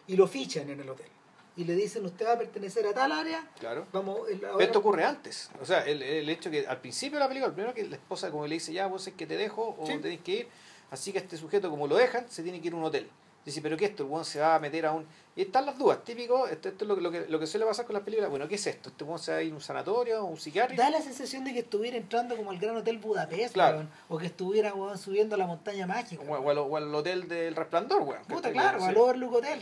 Y 0.07 0.17
lo 0.17 0.29
fichan 0.29 0.69
en 0.71 0.81
el 0.81 0.89
hotel 0.89 1.09
y 1.57 1.65
le 1.65 1.75
dicen 1.75 2.05
usted 2.07 2.27
va 2.27 2.33
a 2.33 2.39
pertenecer 2.39 2.87
a 2.87 2.95
tal 2.95 3.13
área. 3.13 3.47
Claro. 3.59 3.87
Vamos, 3.93 4.21
esto 4.61 4.79
ocurre 4.79 5.05
antes. 5.05 5.51
O 5.61 5.67
sea, 5.67 5.85
el, 5.85 6.03
el, 6.03 6.29
hecho 6.29 6.51
que 6.51 6.67
al 6.67 6.81
principio 6.81 7.19
de 7.19 7.25
la 7.25 7.29
película, 7.29 7.53
primero 7.53 7.75
que 7.75 7.85
la 7.87 7.97
esposa 7.97 8.31
como 8.31 8.47
le 8.47 8.55
dice, 8.55 8.73
ya 8.73 8.87
vos 8.87 9.07
es 9.07 9.15
que 9.15 9.27
te 9.27 9.37
dejo 9.37 9.77
o 9.79 9.85
tenéis 9.85 10.21
que 10.21 10.33
ir. 10.33 10.49
Así 10.91 11.13
que 11.13 11.19
este 11.19 11.37
sujeto 11.37 11.69
como 11.71 11.87
lo 11.87 11.97
dejan, 11.97 12.29
se 12.31 12.43
tiene 12.43 12.61
que 12.61 12.69
ir 12.69 12.73
a 12.73 12.77
un 12.77 12.85
hotel. 12.85 13.11
Dice, 13.45 13.63
pero 13.63 13.77
¿qué 13.77 13.87
es 13.87 13.91
esto? 13.93 14.19
El 14.19 14.25
se 14.25 14.41
va 14.41 14.55
a 14.55 14.59
meter 14.59 14.87
a 14.87 14.93
un... 14.93 15.07
Y 15.35 15.43
están 15.43 15.65
las 15.65 15.79
dudas, 15.79 16.05
típico, 16.05 16.47
esto, 16.47 16.69
esto 16.69 16.85
es 16.85 16.89
lo 16.89 16.97
que, 16.97 17.01
lo, 17.01 17.11
que, 17.11 17.27
lo 17.27 17.39
que 17.39 17.47
suele 17.47 17.65
pasar 17.65 17.87
con 17.87 17.95
las 17.95 18.03
películas. 18.03 18.29
Bueno, 18.29 18.47
¿qué 18.47 18.57
es 18.57 18.67
esto? 18.67 18.91
¿Este 18.91 19.05
se 19.19 19.33
va 19.33 19.39
a 19.39 19.43
ir 19.43 19.53
a 19.53 19.55
un 19.55 19.61
sanatorio 19.61 20.23
o 20.23 20.27
un 20.27 20.37
psiquiátrico? 20.37 20.83
Da 20.83 20.91
la 20.91 21.01
sensación 21.01 21.45
de 21.45 21.53
que 21.55 21.61
estuviera 21.61 21.97
entrando 21.97 22.37
como 22.37 22.51
al 22.51 22.59
Gran 22.59 22.77
Hotel 22.77 22.99
Budapest, 22.99 23.55
claro. 23.55 23.87
o 24.09 24.19
que 24.19 24.27
estuviera 24.27 24.75
subiendo 24.97 25.37
a 25.37 25.39
la 25.39 25.47
montaña 25.47 25.87
mágica. 25.87 26.23
O, 26.23 26.35
o, 26.35 26.77
al, 26.77 26.95
Hotel 26.95 27.29
del 27.29 27.57
Resplandor, 27.57 28.03
weón. 28.03 28.23
Puta, 28.25 28.53
claro, 28.53 28.83
o 28.83 28.85
al 28.85 28.97
Overlook 28.97 29.35
Hotel, 29.35 29.61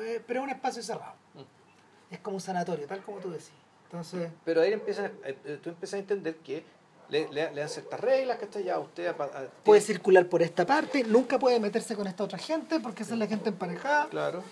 eh, 0.00 0.22
pero 0.26 0.40
es 0.40 0.44
un 0.44 0.50
espacio 0.50 0.82
cerrado. 0.82 1.14
Mm 1.34 1.60
es 2.10 2.18
como 2.18 2.36
un 2.36 2.40
sanatorio, 2.40 2.86
tal 2.86 3.02
como 3.02 3.18
tú 3.18 3.30
decís. 3.30 3.52
Entonces... 3.84 4.30
Pero 4.44 4.60
ahí 4.60 4.72
empiezas, 4.72 5.10
eh, 5.24 5.36
eh, 5.44 5.58
tú 5.62 5.70
empiezas 5.70 5.94
a 5.94 5.98
entender 5.98 6.36
que 6.36 6.64
le, 7.10 7.28
le, 7.32 7.60
dan 7.60 7.68
ciertas 7.68 8.00
reglas, 8.00 8.38
que 8.38 8.44
está 8.44 8.60
ya 8.60 8.78
usted... 8.78 9.14
Puede 9.64 9.80
circular 9.80 10.26
por 10.28 10.42
esta 10.42 10.64
parte, 10.64 11.04
nunca 11.04 11.38
puede 11.38 11.58
meterse 11.60 11.96
con 11.96 12.06
esta 12.06 12.24
otra 12.24 12.38
gente, 12.38 12.80
porque 12.80 13.02
esa 13.02 13.14
es 13.14 13.18
la 13.18 13.26
gente 13.26 13.48
emparejada. 13.48 14.08
Claro. 14.08 14.42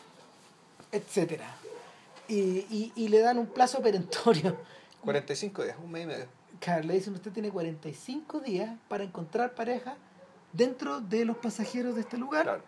Etcétera. 0.91 1.47
Y, 2.27 2.39
y, 2.39 2.93
y 2.95 3.09
le 3.09 3.21
dan 3.21 3.39
un 3.39 3.47
plazo 3.47 3.81
perentorio. 3.81 4.57
45 5.03 5.65
días, 5.65 5.77
un 5.83 5.91
mes 5.91 6.05
y 6.05 6.07
medio. 6.07 6.27
Claro, 6.61 6.83
le 6.85 6.95
dicen 6.95 7.15
usted 7.15 7.33
tiene 7.33 7.51
45 7.51 8.41
días 8.41 8.77
para 8.89 9.05
encontrar 9.05 9.55
pareja 9.55 9.97
dentro 10.53 11.01
de 11.01 11.25
los 11.25 11.37
pasajeros 11.37 11.95
de 11.95 12.01
este 12.01 12.19
lugar. 12.19 12.43
Claro. 12.43 12.63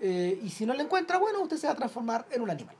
Eh, 0.00 0.40
y 0.42 0.50
si 0.50 0.66
no 0.66 0.74
la 0.74 0.82
encuentra, 0.82 1.18
bueno, 1.18 1.40
usted 1.40 1.56
se 1.56 1.66
va 1.66 1.72
a 1.72 1.76
transformar 1.76 2.26
en 2.30 2.42
un 2.42 2.50
animal. 2.50 2.76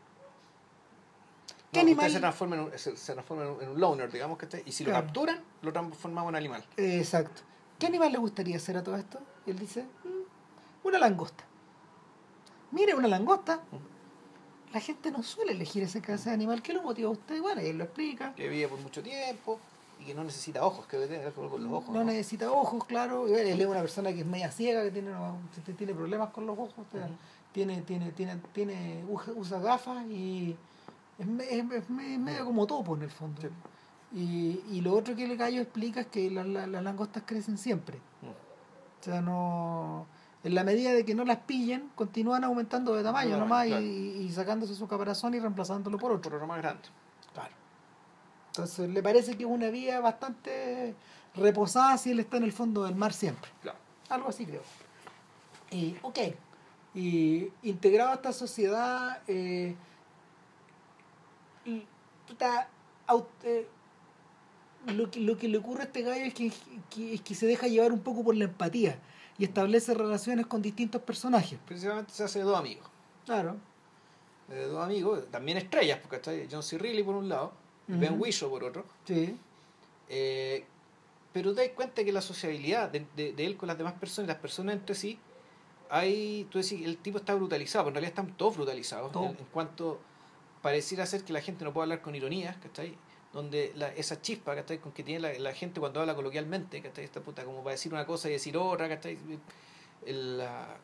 ¿Qué 1.77 1.81
animal? 1.83 2.11
se 2.11 2.21
transforma, 2.21 2.57
en 2.57 2.63
un, 2.63 2.79
se, 2.79 2.93
transforma 2.93 3.45
en 3.61 3.69
un 3.69 3.81
loner, 3.81 4.11
digamos 4.11 4.39
que 4.39 4.63
y 4.65 4.73
si 4.73 4.85
lo 4.85 4.93
capturan, 4.93 5.41
lo 5.63 5.73
transformamos 5.73 6.31
en 6.31 6.37
animal. 6.37 6.65
exacto. 6.77 7.43
¿Qué 7.79 7.87
animal 7.87 8.11
le 8.13 8.19
gustaría 8.19 8.57
hacer 8.57 8.77
a 8.77 8.83
todo 8.83 8.97
esto? 8.97 9.21
Y 9.45 9.51
él 9.51 9.59
dice, 9.59 9.83
mm, 9.83 10.87
una 10.87 10.99
langosta. 10.99 11.45
Mire, 12.71 12.95
una 12.95 13.09
langosta. 13.09 13.61
La 14.73 14.81
gente 14.81 15.11
no 15.11 15.23
suele 15.23 15.53
elegir 15.53 15.83
ese 15.83 16.01
clase 16.01 16.31
de 16.31 16.35
animal. 16.35 16.63
¿Qué 16.63 16.73
lo 16.73 16.83
motiva 16.83 17.09
a 17.09 17.13
usted? 17.13 17.41
Bueno, 17.41 17.61
él 17.61 17.79
lo 17.79 17.85
explica. 17.85 18.35
Que 18.35 18.49
vive 18.49 18.69
por 18.69 18.79
mucho 18.81 19.03
tiempo 19.03 19.61
y 20.01 20.05
que 20.05 20.15
no 20.15 20.25
necesita 20.25 20.65
ojos, 20.65 20.87
que 20.87 20.99
debe 20.99 21.31
con 21.33 21.45
los 21.63 21.73
ojos. 21.73 21.95
No, 21.95 22.05
necesita 22.05 22.51
ojos, 22.51 22.85
claro. 22.85 23.27
Él 23.29 23.61
es 23.61 23.67
una 23.67 23.81
persona 23.81 24.13
que 24.13 24.21
es 24.21 24.27
media 24.27 24.51
ciega, 24.51 24.83
que 24.83 24.91
tiene, 24.91 25.13
tiene 25.77 25.95
problemas 25.95 26.31
con 26.31 26.47
los 26.47 26.59
ojos. 26.59 26.73
tiene, 27.53 27.83
tiene, 27.83 28.13
tiene, 28.13 28.37
tiene, 28.53 29.05
usa 29.09 29.59
gafas 29.61 30.05
y 30.07 30.57
es, 31.19 31.27
es, 31.29 31.91
medio 31.91 32.45
como 32.45 32.67
topo 32.67 32.97
en 32.97 33.03
el 33.03 33.11
fondo. 33.11 33.43
Y, 34.13 34.63
y 34.71 34.81
lo 34.83 34.95
otro 34.95 35.17
que 35.17 35.25
el 35.25 35.37
gallo 35.37 35.61
explica 35.61 36.01
es 36.01 36.07
que 36.07 36.31
las 36.31 36.47
langostas 36.47 37.25
crecen 37.27 37.59
siempre. 37.59 37.99
Mm. 38.23 38.27
O 39.01 39.05
sea, 39.05 39.21
no. 39.21 40.07
En 40.45 40.55
la 40.55 40.63
medida 40.63 40.93
de 40.93 41.05
que 41.05 41.15
no 41.15 41.25
las 41.25 41.39
pillen, 41.39 41.91
continúan 41.95 42.45
aumentando 42.45 42.95
de 42.95 43.03
tamaño 43.03 43.37
nomás 43.37 43.67
y, 43.67 43.73
y, 43.73 44.31
sacándose 44.31 44.75
su 44.75 44.87
caparazón 44.87 45.35
y 45.35 45.41
reemplazándolo 45.41 45.99
por 45.99 46.13
otro. 46.13 46.31
Por 46.31 46.35
otro 46.35 46.47
más 46.47 46.59
grande. 46.59 46.83
Claro. 47.35 47.55
Entonces 48.49 48.89
le 48.89 49.03
parece 49.03 49.37
que 49.37 49.43
es 49.43 49.51
una 49.51 49.71
vía 49.71 50.01
bastante 50.01 50.95
reposada 51.35 51.99
si 51.99 52.13
él 52.13 52.21
está 52.21 52.37
en 52.37 52.45
el 52.45 52.53
fondo 52.53 52.85
del 52.85 52.95
mar 52.95 53.13
siempre. 53.13 53.51
Claro. 53.61 53.79
Algo 54.09 54.29
así 54.29 54.47
creo. 54.47 54.63
Y, 55.71 55.97
ok. 56.03 56.19
Y 56.95 57.51
integrado 57.63 58.11
a 58.11 58.15
esta 58.15 58.33
sociedad, 58.33 59.21
eh, 59.27 59.75
y, 61.67 61.85
puta, 62.27 62.69
aut- 63.09 63.27
eh, 63.45 63.67
lo, 64.87 65.11
que, 65.11 65.21
lo 65.21 65.37
que 65.37 65.49
le 65.49 65.59
ocurre 65.59 65.83
a 65.83 65.85
este 65.87 66.03
gallo 66.03 66.25
es 66.25 66.35
que, 66.35 66.53
que- 66.91 67.15
es 67.15 67.21
que 67.21 67.35
se 67.35 67.47
deja 67.47 67.67
llevar 67.67 67.93
un 67.93 68.01
poco 68.01 68.23
por 68.25 68.37
la 68.37 68.45
empatía 68.45 68.99
y 69.39 69.45
establece 69.45 69.93
relaciones 69.95 70.47
con 70.47 70.63
distintos 70.63 71.03
personajes. 71.03 71.59
Principalmente 71.67 72.13
se 72.13 72.25
hace 72.25 72.39
de 72.39 72.45
dos 72.45 72.57
amigos. 72.59 72.89
Claro. 73.25 73.57
De 74.49 74.67
dos 74.67 74.85
amigos, 74.85 75.27
también 75.31 75.59
estrellas, 75.59 75.99
porque 76.01 76.17
está 76.17 76.33
John 76.51 76.63
C. 76.63 76.79
Reilly 76.79 77.03
por 77.03 77.17
un 77.17 77.29
lado, 77.29 77.53
y 77.89 77.93
Ben. 77.95 78.19
Whishaw 78.21 78.49
por 78.49 78.63
otro. 78.65 78.85
Sí. 79.05 79.37
Eh, 80.09 80.65
pero 81.33 81.53
te 81.55 81.63
das 81.67 81.71
cuenta 81.75 82.03
que 82.05 82.13
la 82.13 82.23
sociabilidad 82.23 82.89
de, 82.91 83.05
de- 83.17 83.33
de 83.33 83.45
él 83.47 83.57
con 83.57 83.67
las 83.67 83.77
demás 83.77 83.95
personas, 83.95 84.29
las 84.29 84.39
personas 84.39 84.77
entre 84.77 84.95
sí, 84.95 85.19
hay, 85.91 86.47
tú 86.51 86.59
decís, 86.59 86.81
el 86.85 86.97
tipo 86.99 87.19
está 87.19 87.35
brutalizado, 87.35 87.85
pero 87.85 87.91
en 87.91 87.95
realidad 88.05 88.19
están 88.21 88.37
todos 88.37 88.57
brutalizados. 88.57 89.13
Todo. 89.13 89.25
En, 89.27 89.31
en 89.31 89.45
cuanto 89.53 90.01
pareciera 90.67 91.07
ser 91.07 91.23
que 91.25 91.33
la 91.33 91.41
gente 91.41 91.65
no 91.65 91.73
puede 91.73 91.85
hablar 91.85 92.01
con 92.03 92.15
ironías, 92.17 92.57
¿cachai? 92.57 92.97
Donde 93.33 93.73
la, 93.77 93.89
esa 93.95 94.21
chispa, 94.21 94.55
¿cachai? 94.57 94.79
Con 94.79 94.91
que 94.93 95.03
tiene 95.05 95.21
la, 95.21 95.33
la 95.39 95.53
gente 95.53 95.79
cuando 95.79 96.01
habla 96.01 96.15
coloquialmente, 96.17 96.83
¿cachai? 96.83 97.05
Esta 97.05 97.21
puta, 97.21 97.45
como 97.45 97.59
para 97.63 97.73
decir 97.73 97.93
una 97.93 98.05
cosa 98.05 98.29
y 98.29 98.33
decir 98.33 98.57
otra, 98.57 98.89
¿cachai? 98.89 99.17
La- 100.07 100.77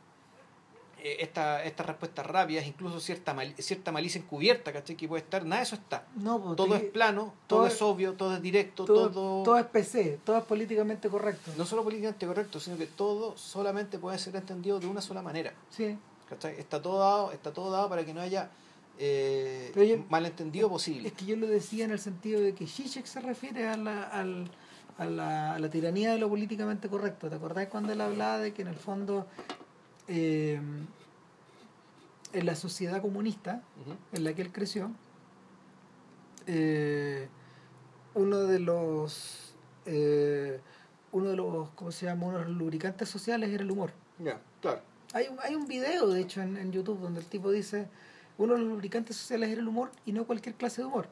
eh, 1.05 1.16
esta, 1.18 1.64
estas 1.64 1.85
respuestas 1.87 2.24
rápidas, 2.24 2.64
incluso 2.64 3.01
cierta, 3.01 3.35
mal- 3.35 3.55
cierta 3.59 3.91
malicia 3.91 4.20
encubierta, 4.20 4.72
¿cachai? 4.72 4.97
Que 4.97 5.09
puede 5.09 5.24
estar, 5.24 5.45
nada 5.45 5.57
de 5.62 5.62
eso 5.64 5.74
está. 5.74 6.07
No, 6.14 6.41
pues, 6.41 6.55
Todo 6.57 6.76
es 6.76 6.85
plano, 6.85 7.35
todo, 7.49 7.59
todo 7.61 7.66
es 7.66 7.74
es- 7.74 7.83
obvio, 7.83 8.12
todo 8.14 8.37
es 8.37 8.41
directo, 8.43 8.85
todo, 8.85 9.11
todo... 9.11 9.43
todo 9.43 9.59
es 9.59 9.66
PC, 9.66 10.20
todo 10.24 10.39
es 10.39 10.45
políticamente 10.45 11.09
correcto. 11.09 11.51
No 11.57 11.64
solo 11.66 11.83
políticamente 11.83 12.24
correcto, 12.24 12.61
sino 12.61 12.76
que 12.78 12.87
todo 12.87 13.37
solamente 13.37 13.99
puede 13.99 14.16
ser 14.18 14.37
entendido 14.37 14.78
de 14.78 14.87
una 14.87 15.01
sola 15.01 15.22
manera. 15.22 15.53
Sí. 15.70 15.99
¿cachai? 16.28 16.55
Está 16.59 16.80
todo 16.80 16.99
dado, 17.01 17.33
está 17.33 17.53
todo 17.53 17.70
dado 17.72 17.89
para 17.89 18.05
que 18.07 18.14
no 18.14 18.20
haya 18.20 18.49
eh, 19.05 19.70
Pero 19.74 19.84
yo- 19.84 20.05
malentendido 20.09 20.68
posible. 20.68 21.09
Es 21.09 21.14
que 21.14 21.24
yo 21.24 21.34
lo 21.36 21.46
decía 21.48 21.84
en 21.84 21.90
el 21.90 21.98
sentido 21.98 22.40
de 22.40 22.55
que 22.55 22.66
Zizek 22.68 23.05
se 23.07 23.20
refiere 23.20 23.66
a 23.68 23.76
la, 23.76 24.05
al- 24.05 24.48
a 24.96 25.05
la, 25.07 25.55
a 25.55 25.59
la 25.59 25.68
tiranía 25.70 26.12
de 26.12 26.18
lo 26.18 26.28
políticamente 26.28 26.88
correcto. 26.88 27.28
¿Te 27.28 27.34
acordás 27.34 27.66
cuando 27.66 27.92
él 27.92 28.00
hablaba 28.00 28.38
de 28.38 28.53
que 28.55 28.62
en 28.62 28.68
el 28.68 28.76
fondo 28.76 29.26
eh, 30.07 30.61
en 32.32 32.46
la 32.46 32.55
sociedad 32.55 33.03
comunista 33.03 33.62
en 34.12 34.22
la 34.24 34.34
que 34.34 34.42
él 34.42 34.53
creció, 34.53 34.90
eh, 36.46 37.28
uno 38.14 38.38
de 38.38 38.59
los 38.59 39.55
eh, 39.86 40.61
uno 41.12 41.28
de 41.30 41.36
los 41.36 41.70
¿cómo 41.70 41.90
se 41.92 42.07
llama? 42.07 42.26
uno 42.26 42.38
de 42.38 42.44
los 42.44 42.57
lubricantes 42.57 43.09
sociales 43.09 43.50
era 43.50 43.62
el 43.62 43.70
humor. 43.70 43.92
Ya, 44.18 44.40
claro. 44.61 44.80
Hay, 45.14 45.26
un- 45.28 45.38
hay 45.42 45.55
un 45.55 45.66
video, 45.66 46.09
de 46.09 46.20
hecho, 46.20 46.40
en, 46.40 46.57
en 46.57 46.72
YouTube 46.72 47.00
donde 47.00 47.20
el 47.20 47.26
tipo 47.26 47.50
dice, 47.50 47.86
uno 48.43 48.55
de 48.55 48.61
los 48.61 48.68
lubricantes 48.68 49.16
sociales 49.16 49.51
era 49.51 49.61
el 49.61 49.68
humor 49.68 49.90
y 50.05 50.12
no 50.12 50.24
cualquier 50.26 50.55
clase 50.57 50.82
de 50.82 50.86
humor. 50.88 51.07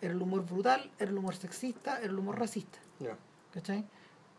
Era 0.00 0.12
el 0.12 0.20
humor 0.20 0.44
brutal, 0.44 0.90
era 0.98 1.10
el 1.10 1.16
humor 1.18 1.34
sexista, 1.36 1.98
era 1.98 2.06
el 2.06 2.18
humor 2.18 2.38
racista. 2.38 2.78
Ya. 3.00 3.16
¿Cachai? 3.52 3.84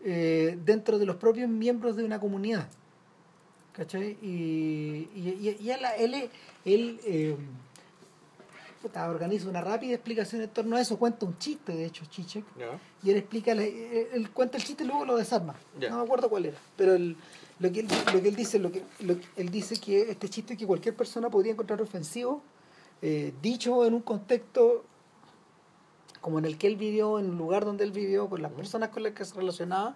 Eh, 0.04 0.58
dentro 0.64 1.00
de 1.00 1.06
los 1.06 1.16
propios 1.18 1.50
miembros 1.50 1.96
de 1.96 2.04
una 2.04 2.20
comunidad. 2.20 2.68
¿Cachai? 3.74 4.18
Y, 4.22 5.10
y, 5.16 5.38
y- 5.42 5.58
y 5.62 5.72
él, 5.72 5.80
él, 5.98 6.30
él, 6.66 7.00
eh, 7.06 7.38
organiza 9.08 9.50
una 9.50 9.62
rápida 9.62 9.94
explicación 9.94 10.42
en 10.42 10.50
torno 10.50 10.76
a 10.78 10.82
eso, 10.82 10.98
cuenta 10.98 11.26
un 11.26 11.38
chiste, 11.38 11.74
de 11.74 11.86
hecho, 11.86 12.06
Chichek, 12.06 12.46
y 13.04 13.10
él 13.12 13.18
explica, 13.18 13.52
él, 13.52 13.60
él 14.14 14.30
cuenta 14.32 14.58
el 14.58 14.64
chiste 14.64 14.84
y 14.84 14.88
luego 14.88 15.04
lo 15.06 15.18
desarma. 15.18 15.56
Ya. 15.80 15.90
No 15.90 15.98
me 15.98 16.04
acuerdo 16.04 16.30
cuál 16.30 16.46
era. 16.46 16.58
Pero 16.78 16.94
el- 16.96 17.16
lo, 17.60 17.72
que 17.72 17.82
él, 17.82 17.88
lo 18.14 18.22
que 18.22 18.30
él 18.30 18.36
dice, 18.36 18.60
lo 18.60 18.72
que, 18.72 18.84
lo 19.00 19.16
él 19.36 19.50
dice 19.50 19.80
que 19.80 20.10
este 20.12 20.30
chiste 20.30 20.58
que 20.58 20.66
cualquier 20.66 20.96
persona 20.96 21.30
podría 21.30 21.54
encontrar 21.54 21.82
ofensivo, 21.82 22.42
eh, 23.02 23.34
dicho 23.42 23.86
en 23.86 23.94
un 23.94 24.02
contexto 24.02 24.84
como 26.22 26.40
en 26.40 26.46
el 26.46 26.58
que 26.58 26.68
él 26.68 26.76
vivió, 26.76 27.20
en 27.20 27.26
el 27.26 27.38
lugar 27.38 27.64
donde 27.64 27.84
él 27.84 27.92
vivió, 27.92 28.28
con 28.28 28.42
las 28.42 28.52
personas 28.52 28.90
con 28.90 29.04
las 29.04 29.14
que 29.14 29.24
se 29.24 29.36
relacionaba, 29.36 29.96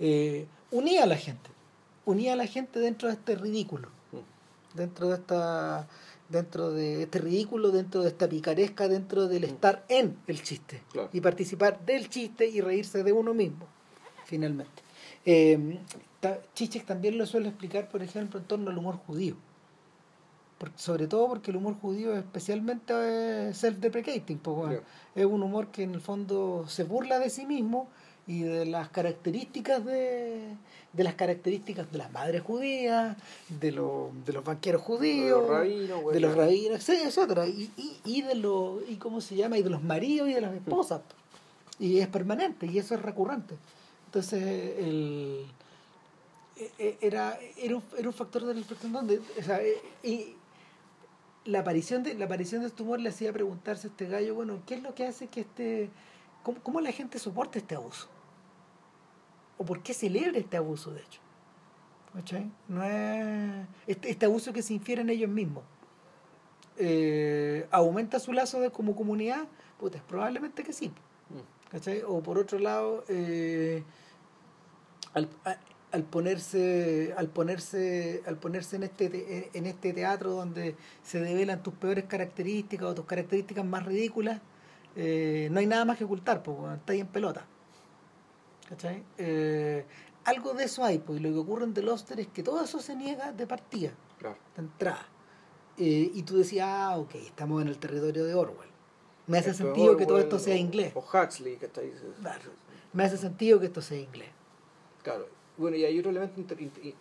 eh, 0.00 0.46
unía 0.70 1.04
a 1.04 1.06
la 1.06 1.16
gente. 1.16 1.50
Unía 2.06 2.32
a 2.32 2.36
la 2.36 2.46
gente 2.46 2.80
dentro 2.80 3.08
de 3.08 3.14
este 3.14 3.36
ridículo 3.36 3.88
dentro 4.74 5.08
de 5.08 5.14
esta 5.14 5.88
dentro 6.28 6.70
de 6.70 7.02
este 7.02 7.18
ridículo, 7.18 7.72
dentro 7.72 8.02
de 8.02 8.08
esta 8.08 8.28
picaresca, 8.28 8.86
dentro 8.86 9.26
del 9.26 9.42
estar 9.42 9.84
en 9.88 10.16
el 10.28 10.40
chiste 10.42 10.80
Claro. 10.92 11.10
y 11.12 11.20
participar 11.20 11.84
del 11.84 12.08
chiste 12.08 12.46
y 12.46 12.60
reírse 12.60 13.02
de 13.02 13.12
uno 13.12 13.34
mismo, 13.34 13.66
finalmente. 14.26 14.82
Eh, 15.26 15.78
Chichek 16.54 16.84
también 16.86 17.16
lo 17.18 17.26
suele 17.26 17.48
explicar, 17.48 17.88
por 17.88 18.02
ejemplo, 18.02 18.38
en 18.40 18.46
torno 18.46 18.70
al 18.70 18.78
humor 18.78 18.96
judío. 19.06 19.36
Sobre 20.76 21.06
todo 21.06 21.26
porque 21.28 21.50
el 21.50 21.56
humor 21.56 21.74
judío 21.80 22.12
es 22.12 22.18
especialmente 22.18 22.92
eh, 22.94 23.50
self-deprecating. 23.54 24.38
pues, 24.38 24.56
bueno. 24.56 24.80
Es 25.14 25.24
un 25.24 25.42
humor 25.42 25.68
que 25.68 25.84
en 25.84 25.94
el 25.94 26.02
fondo 26.02 26.66
se 26.68 26.84
burla 26.84 27.18
de 27.18 27.30
sí 27.30 27.46
mismo 27.46 27.88
y 28.26 28.42
de 28.42 28.66
las 28.66 28.90
características 28.90 29.82
de, 29.86 30.54
de 30.92 31.04
las 31.04 31.14
características 31.14 31.90
de 31.90 31.96
las 31.96 32.12
madres 32.12 32.42
judías, 32.42 33.16
de, 33.48 33.72
los 33.72 34.08
de 34.26 34.34
los 34.34 34.44
banqueros 34.44 34.82
judíos, 34.82 35.40
De 35.40 35.46
los 35.46 35.48
rabinos, 35.48 36.02
güey, 36.02 36.14
de 36.14 36.20
los 36.20 36.34
ya. 36.36 36.42
rabinos, 36.42 36.88
etcétera, 36.90 37.46
y, 37.48 37.70
y, 37.78 37.96
y 38.04 38.22
de 38.22 38.34
los 38.34 38.82
y 38.88 38.96
cómo 38.96 39.22
se 39.22 39.36
llama 39.36 39.56
y 39.56 39.62
de 39.62 39.70
los 39.70 39.82
maridos 39.82 40.28
y 40.28 40.34
de 40.34 40.42
las 40.42 40.54
esposas. 40.54 41.00
Y 41.78 41.98
es 41.98 42.08
permanente 42.08 42.66
y 42.66 42.78
eso 42.78 42.94
es 42.94 43.00
recurrente. 43.00 43.54
Entonces 44.06 44.42
el 44.78 45.46
era 47.00 47.38
era 47.56 47.76
un, 47.76 47.82
era 47.96 48.08
un 48.08 48.14
factor 48.14 48.44
del 48.44 48.64
en 48.82 48.92
donde 48.92 49.18
o 49.38 49.42
sea, 49.42 49.60
e- 49.62 49.80
y 50.02 50.36
la 51.44 51.60
aparición 51.60 52.02
de 52.02 52.14
la 52.14 52.26
aparición 52.26 52.60
de 52.62 52.68
este 52.68 52.82
humor 52.82 53.00
le 53.00 53.08
hacía 53.08 53.32
preguntarse 53.32 53.86
a 53.86 53.90
este 53.90 54.06
gallo 54.06 54.34
bueno 54.34 54.60
qué 54.66 54.74
es 54.74 54.82
lo 54.82 54.94
que 54.94 55.06
hace 55.06 55.26
que 55.28 55.40
este 55.40 55.90
cómo, 56.42 56.60
cómo 56.62 56.80
la 56.80 56.92
gente 56.92 57.18
soporta 57.18 57.58
este 57.58 57.74
abuso 57.74 58.08
o 59.58 59.64
por 59.64 59.82
qué 59.82 59.94
celebra 59.94 60.38
este 60.38 60.56
abuso 60.56 60.90
de 60.92 61.00
hecho 61.00 61.20
¿Cachai? 62.14 62.50
no 62.68 62.82
es 62.84 63.66
este, 63.86 64.10
este 64.10 64.26
abuso 64.26 64.52
que 64.52 64.62
se 64.62 64.74
infiere 64.74 65.02
en 65.02 65.10
ellos 65.10 65.30
mismos 65.30 65.62
eh, 66.76 67.66
aumenta 67.70 68.18
su 68.20 68.32
lazo 68.32 68.60
de 68.60 68.70
como 68.70 68.96
comunidad 68.96 69.44
puta, 69.78 70.02
probablemente 70.08 70.62
que 70.62 70.72
sí 70.72 70.92
Mm. 71.30 71.70
¿cachai? 71.70 72.02
O 72.04 72.20
por 72.24 72.38
otro 72.38 72.58
lado, 72.58 73.04
eh, 73.08 73.84
al, 75.14 75.28
a- 75.44 75.56
al 75.92 76.04
ponerse, 76.04 77.12
al 77.16 77.28
ponerse, 77.28 78.22
al 78.26 78.36
ponerse 78.36 78.76
en 78.76 78.82
este 78.84 79.08
te- 79.10 79.50
en 79.58 79.66
este 79.66 79.92
teatro 79.92 80.30
donde 80.32 80.76
se 81.02 81.20
develan 81.20 81.62
tus 81.62 81.74
peores 81.74 82.04
características 82.04 82.88
o 82.88 82.94
tus 82.94 83.04
características 83.06 83.64
más 83.64 83.84
ridículas, 83.84 84.40
eh, 84.96 85.48
no 85.50 85.60
hay 85.60 85.66
nada 85.66 85.84
más 85.84 85.98
que 85.98 86.04
ocultar, 86.04 86.42
bueno, 86.44 86.74
está 86.74 86.92
ahí 86.92 87.00
en 87.00 87.06
pelota. 87.08 87.44
¿Cachai? 88.68 89.02
Eh, 89.18 89.84
algo 90.24 90.54
de 90.54 90.64
eso 90.64 90.84
hay, 90.84 90.98
pues 90.98 91.18
y 91.18 91.22
lo 91.22 91.30
que 91.30 91.38
ocurre 91.38 91.64
en 91.64 91.74
The 91.74 91.82
Luster 91.82 92.20
es 92.20 92.28
que 92.28 92.42
todo 92.42 92.62
eso 92.62 92.78
se 92.80 92.94
niega 92.94 93.32
de 93.32 93.46
partida 93.46 93.90
Claro. 94.18 94.36
de 94.56 94.62
entrada. 94.62 95.06
Eh, 95.76 96.10
y 96.14 96.22
tú 96.22 96.36
decías, 96.38 96.66
ah, 96.68 96.98
ok, 96.98 97.14
estamos 97.16 97.62
en 97.62 97.68
el 97.68 97.78
territorio 97.78 98.24
de 98.24 98.34
Orwell. 98.34 98.68
Me 99.26 99.38
hace 99.38 99.50
Esto 99.50 99.62
es 99.64 99.68
sentido 99.68 99.96
que 99.96 100.06
todo 100.06 100.18
esto 100.18 100.38
sea 100.38 100.56
inglés. 100.56 100.92
O 100.94 101.00
Huxley, 101.00 101.56
que 101.56 101.66
está 101.66 101.80
ahí. 101.80 101.92
Me 102.92 103.04
hace 103.04 103.16
sentido 103.16 103.58
que 103.60 103.66
esto 103.66 103.80
sea 103.80 103.98
inglés. 103.98 104.28
Claro. 105.02 105.26
Bueno, 105.60 105.76
y 105.76 105.84
hay 105.84 105.98
otro 105.98 106.10
elemento, 106.10 106.54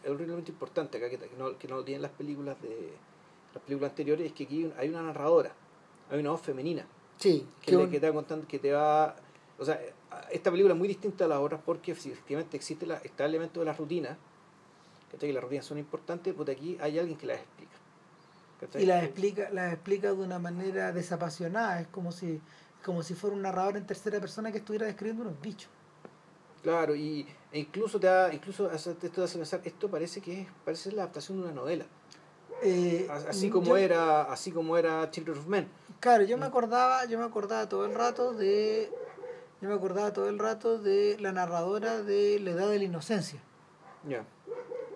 otro 0.03 0.23
elemento 0.23 0.51
importante 0.51 0.97
acá 0.97 1.09
que, 1.09 1.17
que 1.17 1.35
no, 1.37 1.57
que 1.57 1.67
no 1.67 1.77
lo 1.77 1.83
tienen 1.85 2.01
las 2.01 2.11
películas 2.11 2.61
de 2.61 2.91
las 3.53 3.63
películas 3.63 3.91
anteriores, 3.91 4.27
es 4.27 4.33
que 4.33 4.43
aquí 4.43 4.69
hay 4.77 4.89
una 4.89 5.01
narradora, 5.01 5.51
hay 6.11 6.19
una 6.19 6.31
voz 6.31 6.41
femenina, 6.41 6.85
Sí, 7.17 7.47
que, 7.61 7.71
que 7.71 7.77
le- 7.77 7.83
un- 7.85 7.89
que 7.91 7.99
te 7.99 8.07
va 8.07 8.13
contando, 8.13 8.47
que 8.47 8.59
te 8.59 8.71
va... 8.73 9.15
O 9.57 9.65
sea, 9.65 9.79
esta 10.31 10.51
película 10.51 10.73
es 10.73 10.77
muy 10.77 10.87
distinta 10.87 11.25
a 11.25 11.27
las 11.27 11.39
otras 11.39 11.61
porque 11.65 11.91
efectivamente 11.93 12.57
existe 12.57 12.85
la, 12.85 12.97
está 12.97 13.23
el 13.25 13.31
elemento 13.31 13.59
de 13.61 13.65
la 13.65 13.73
rutina, 13.73 14.17
¿cachai? 15.11 15.29
que 15.29 15.33
las 15.33 15.43
rutinas 15.43 15.65
son 15.65 15.77
importantes, 15.77 16.33
porque 16.33 16.51
aquí 16.51 16.77
hay 16.81 16.99
alguien 16.99 17.17
que 17.17 17.27
las 17.27 17.39
explica. 17.39 17.71
¿cachai? 18.59 18.83
y 18.83 18.85
las 18.85 19.03
explica, 19.03 19.49
las 19.51 19.73
explica 19.73 20.07
de 20.13 20.21
una 20.21 20.37
manera 20.39 20.91
desapasionada. 20.91 21.79
Es 21.81 21.87
como 21.87 22.11
si, 22.11 22.39
como 22.85 23.03
si 23.03 23.13
fuera 23.15 23.35
un 23.35 23.41
narrador 23.41 23.77
en 23.77 23.85
tercera 23.87 24.19
persona 24.19 24.51
que 24.51 24.57
estuviera 24.59 24.85
describiendo 24.85 25.23
unos 25.23 25.39
bichos. 25.41 25.69
Claro, 26.63 26.93
y, 26.95 27.25
e 27.51 27.59
incluso 27.59 27.99
te 27.99 28.07
da, 28.07 28.33
incluso 28.33 28.71
esto 28.71 28.93
te 28.95 29.21
hace 29.23 29.37
pensar, 29.37 29.61
esto 29.63 29.89
parece 29.89 30.21
que 30.21 30.41
es, 30.41 30.47
parece 30.65 30.91
la 30.91 31.03
adaptación 31.03 31.37
de 31.39 31.43
una 31.45 31.53
novela. 31.53 31.85
Eh, 32.61 33.07
Así 33.09 33.49
como 33.49 33.67
yo- 33.67 33.77
era, 33.77 34.23
así 34.23 34.51
como 34.51 34.77
era 34.77 35.09
Children 35.11 35.37
of 35.37 35.47
Men. 35.47 35.67
Claro, 35.99 36.23
yo 36.25 36.37
me 36.37 36.45
acordaba, 36.45 37.05
yo 37.05 37.17
me 37.17 37.25
acordaba 37.25 37.67
todo 37.69 37.85
el 37.85 37.93
rato 37.95 38.33
de, 38.33 38.91
yo 39.61 39.69
me 39.69 39.75
acordaba 39.75 40.11
todo 40.13 40.27
el 40.29 40.37
rato 40.39 40.77
de 40.77 41.17
la 41.19 41.31
narradora 41.31 42.01
de 42.03 42.39
La 42.39 42.51
Edad 42.51 42.69
de 42.69 42.77
la 42.79 42.83
Inocencia. 42.85 43.39
Ya. 44.07 44.25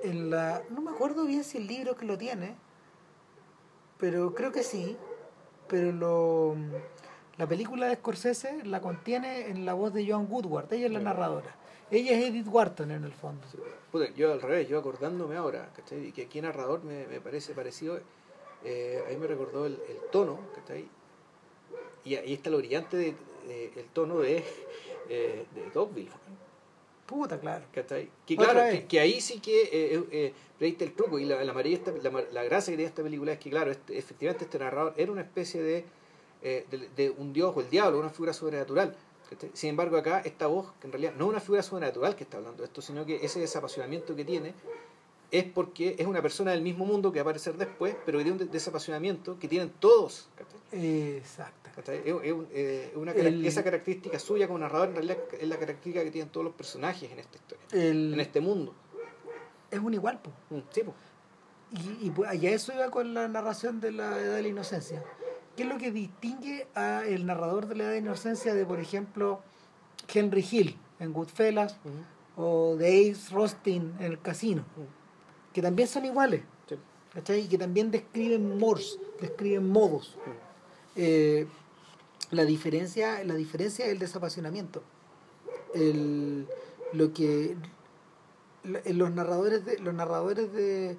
En 0.03 0.29
la, 0.29 0.61
no 0.69 0.81
me 0.81 0.91
acuerdo 0.91 1.25
bien 1.25 1.43
si 1.45 1.57
el 1.57 1.67
libro 1.67 1.95
que 1.95 2.05
lo 2.05 2.17
tiene, 2.17 2.55
pero 3.97 4.33
creo 4.35 4.51
que 4.51 4.63
sí. 4.63 4.97
Pero 5.67 5.91
lo, 5.93 6.55
La 7.37 7.47
película 7.47 7.87
de 7.87 7.95
Scorsese 7.95 8.63
la 8.65 8.81
contiene 8.81 9.47
en 9.49 9.65
la 9.65 9.73
voz 9.73 9.93
de 9.93 10.05
Joan 10.07 10.27
Woodward, 10.29 10.71
ella 10.73 10.87
es 10.87 10.91
la 10.91 10.99
narradora. 10.99 11.55
Ella 11.93 12.17
es 12.17 12.25
Edith 12.25 12.47
Wharton 12.47 12.89
en 12.89 13.03
el 13.03 13.13
fondo. 13.13 13.45
yo 14.15 14.31
al 14.31 14.41
revés, 14.41 14.67
yo 14.67 14.79
acordándome 14.79 15.35
ahora, 15.35 15.71
¿cachai? 15.75 16.11
que 16.11 16.23
aquí 16.23 16.41
narrador 16.41 16.83
me, 16.83 17.05
me 17.05 17.21
parece 17.21 17.53
parecido, 17.53 17.99
eh, 18.63 19.03
ahí 19.07 19.15
me 19.15 19.27
recordó 19.27 19.67
el, 19.67 19.73
el 19.87 19.97
tono, 20.11 20.39
¿cachai? 20.55 20.87
Y 22.03 22.15
ahí 22.15 22.33
está 22.33 22.49
lo 22.49 22.57
brillante 22.57 22.97
de, 22.97 23.15
el 23.75 23.85
tono 23.93 24.19
de, 24.19 24.43
eh, 25.09 25.45
de 25.53 25.69
Dogville. 25.71 26.09
Puta, 27.05 27.39
claro. 27.39 27.65
¿cachai? 27.71 28.09
Que 28.25 28.37
claro, 28.37 28.61
que, 28.87 28.99
ahí 28.99 29.21
sí 29.21 29.39
que 29.39 29.61
eh, 29.71 30.03
eh, 30.11 30.33
el 30.59 30.93
truco 30.93 31.19
y 31.19 31.25
la, 31.25 31.43
la, 31.43 31.53
la, 31.53 32.23
la, 32.31 32.43
gracia 32.43 32.71
que 32.71 32.77
tiene 32.77 32.85
esta 32.85 33.03
película 33.03 33.33
es 33.33 33.39
que, 33.39 33.51
claro, 33.51 33.69
este, 33.69 33.99
efectivamente 33.99 34.45
este 34.45 34.57
narrador 34.57 34.95
era 34.97 35.11
una 35.11 35.21
especie 35.21 35.61
de, 35.61 35.85
eh, 36.41 36.65
de, 36.71 36.89
de, 36.95 37.09
un 37.11 37.33
dios 37.33 37.53
o 37.55 37.61
el 37.61 37.69
diablo, 37.69 37.99
una 37.99 38.09
figura 38.09 38.33
sobrenatural 38.33 38.95
sin 39.53 39.71
embargo, 39.71 39.97
acá 39.97 40.21
esta 40.25 40.47
voz, 40.47 40.73
que 40.79 40.87
en 40.87 40.93
realidad 40.93 41.13
no 41.17 41.25
es 41.25 41.29
una 41.31 41.39
figura 41.39 41.63
sobrenatural 41.63 42.15
que 42.15 42.23
está 42.23 42.37
hablando 42.37 42.63
de 42.63 42.67
esto, 42.67 42.81
sino 42.81 43.05
que 43.05 43.23
ese 43.25 43.39
desapasionamiento 43.39 44.15
que 44.15 44.25
tiene 44.25 44.53
es 45.31 45.45
porque 45.45 45.95
es 45.97 46.05
una 46.05 46.21
persona 46.21 46.51
del 46.51 46.61
mismo 46.61 46.85
mundo 46.85 47.11
que 47.11 47.19
va 47.19 47.21
a 47.21 47.23
aparecer 47.23 47.57
después, 47.57 47.95
pero 48.05 48.19
que 48.19 48.23
tiene 48.23 48.43
un 48.43 48.51
desapasionamiento 48.51 49.39
que 49.39 49.47
tienen 49.47 49.71
todos. 49.79 50.29
Exacto. 50.71 51.63
Eh, 51.87 52.91
una, 52.95 53.13
esa 53.13 53.63
característica 53.63 54.19
suya 54.19 54.45
como 54.45 54.59
narrador 54.59 54.89
en 54.89 54.95
realidad 54.95 55.17
es 55.39 55.47
la 55.47 55.57
característica 55.57 56.03
que 56.03 56.11
tienen 56.11 56.31
todos 56.31 56.43
los 56.43 56.53
personajes 56.53 57.11
en 57.11 57.17
esta 57.17 57.37
historia, 57.37 57.65
en 57.71 58.19
este 58.19 58.41
mundo. 58.41 58.75
Es 59.71 59.79
un 59.79 59.93
igual, 59.93 60.19
mm, 60.51 60.59
sí, 60.69 60.81
Y, 61.71 62.07
y 62.07 62.09
pues, 62.11 62.29
allá 62.29 62.51
eso 62.51 62.71
iba 62.71 62.91
con 62.91 63.15
la 63.15 63.27
narración 63.27 63.81
de 63.81 63.91
la 63.91 64.19
edad 64.19 64.35
de 64.35 64.41
la 64.43 64.47
inocencia. 64.47 65.03
¿Qué 65.55 65.63
es 65.63 65.69
lo 65.69 65.77
que 65.77 65.91
distingue 65.91 66.67
a 66.75 67.05
el 67.05 67.25
narrador 67.25 67.67
de 67.67 67.75
la 67.75 67.83
edad 67.83 67.91
de 67.91 67.97
inocencia 67.99 68.53
de, 68.53 68.65
por 68.65 68.79
ejemplo, 68.79 69.41
Henry 70.11 70.45
Hill 70.49 70.77
en 70.99 71.13
Goodfellas 71.13 71.77
o 72.35 72.75
de 72.75 73.11
Ace 73.11 73.33
Rostin 73.33 73.93
en 73.99 74.05
El 74.05 74.19
Casino? 74.19 74.63
Que 75.53 75.61
también 75.61 75.87
son 75.87 76.05
iguales. 76.05 76.41
Y 77.29 77.47
que 77.47 77.59
también 77.59 77.91
describen 77.91 78.57
mores, 78.57 78.97
describen 79.21 79.69
modos. 79.69 80.17
Eh, 80.95 81.47
la 82.31 82.45
diferencia 82.45 83.23
la 83.23 83.35
diferencia 83.35 83.85
es 83.85 83.91
el 83.91 83.99
desapasionamiento 83.99 84.81
el, 85.73 86.47
lo 86.93 87.13
que 87.13 87.55
los 88.63 89.11
narradores 89.11 89.65
de 89.65 89.79
los 89.79 89.93
narradores 89.93 90.53
de 90.53 90.97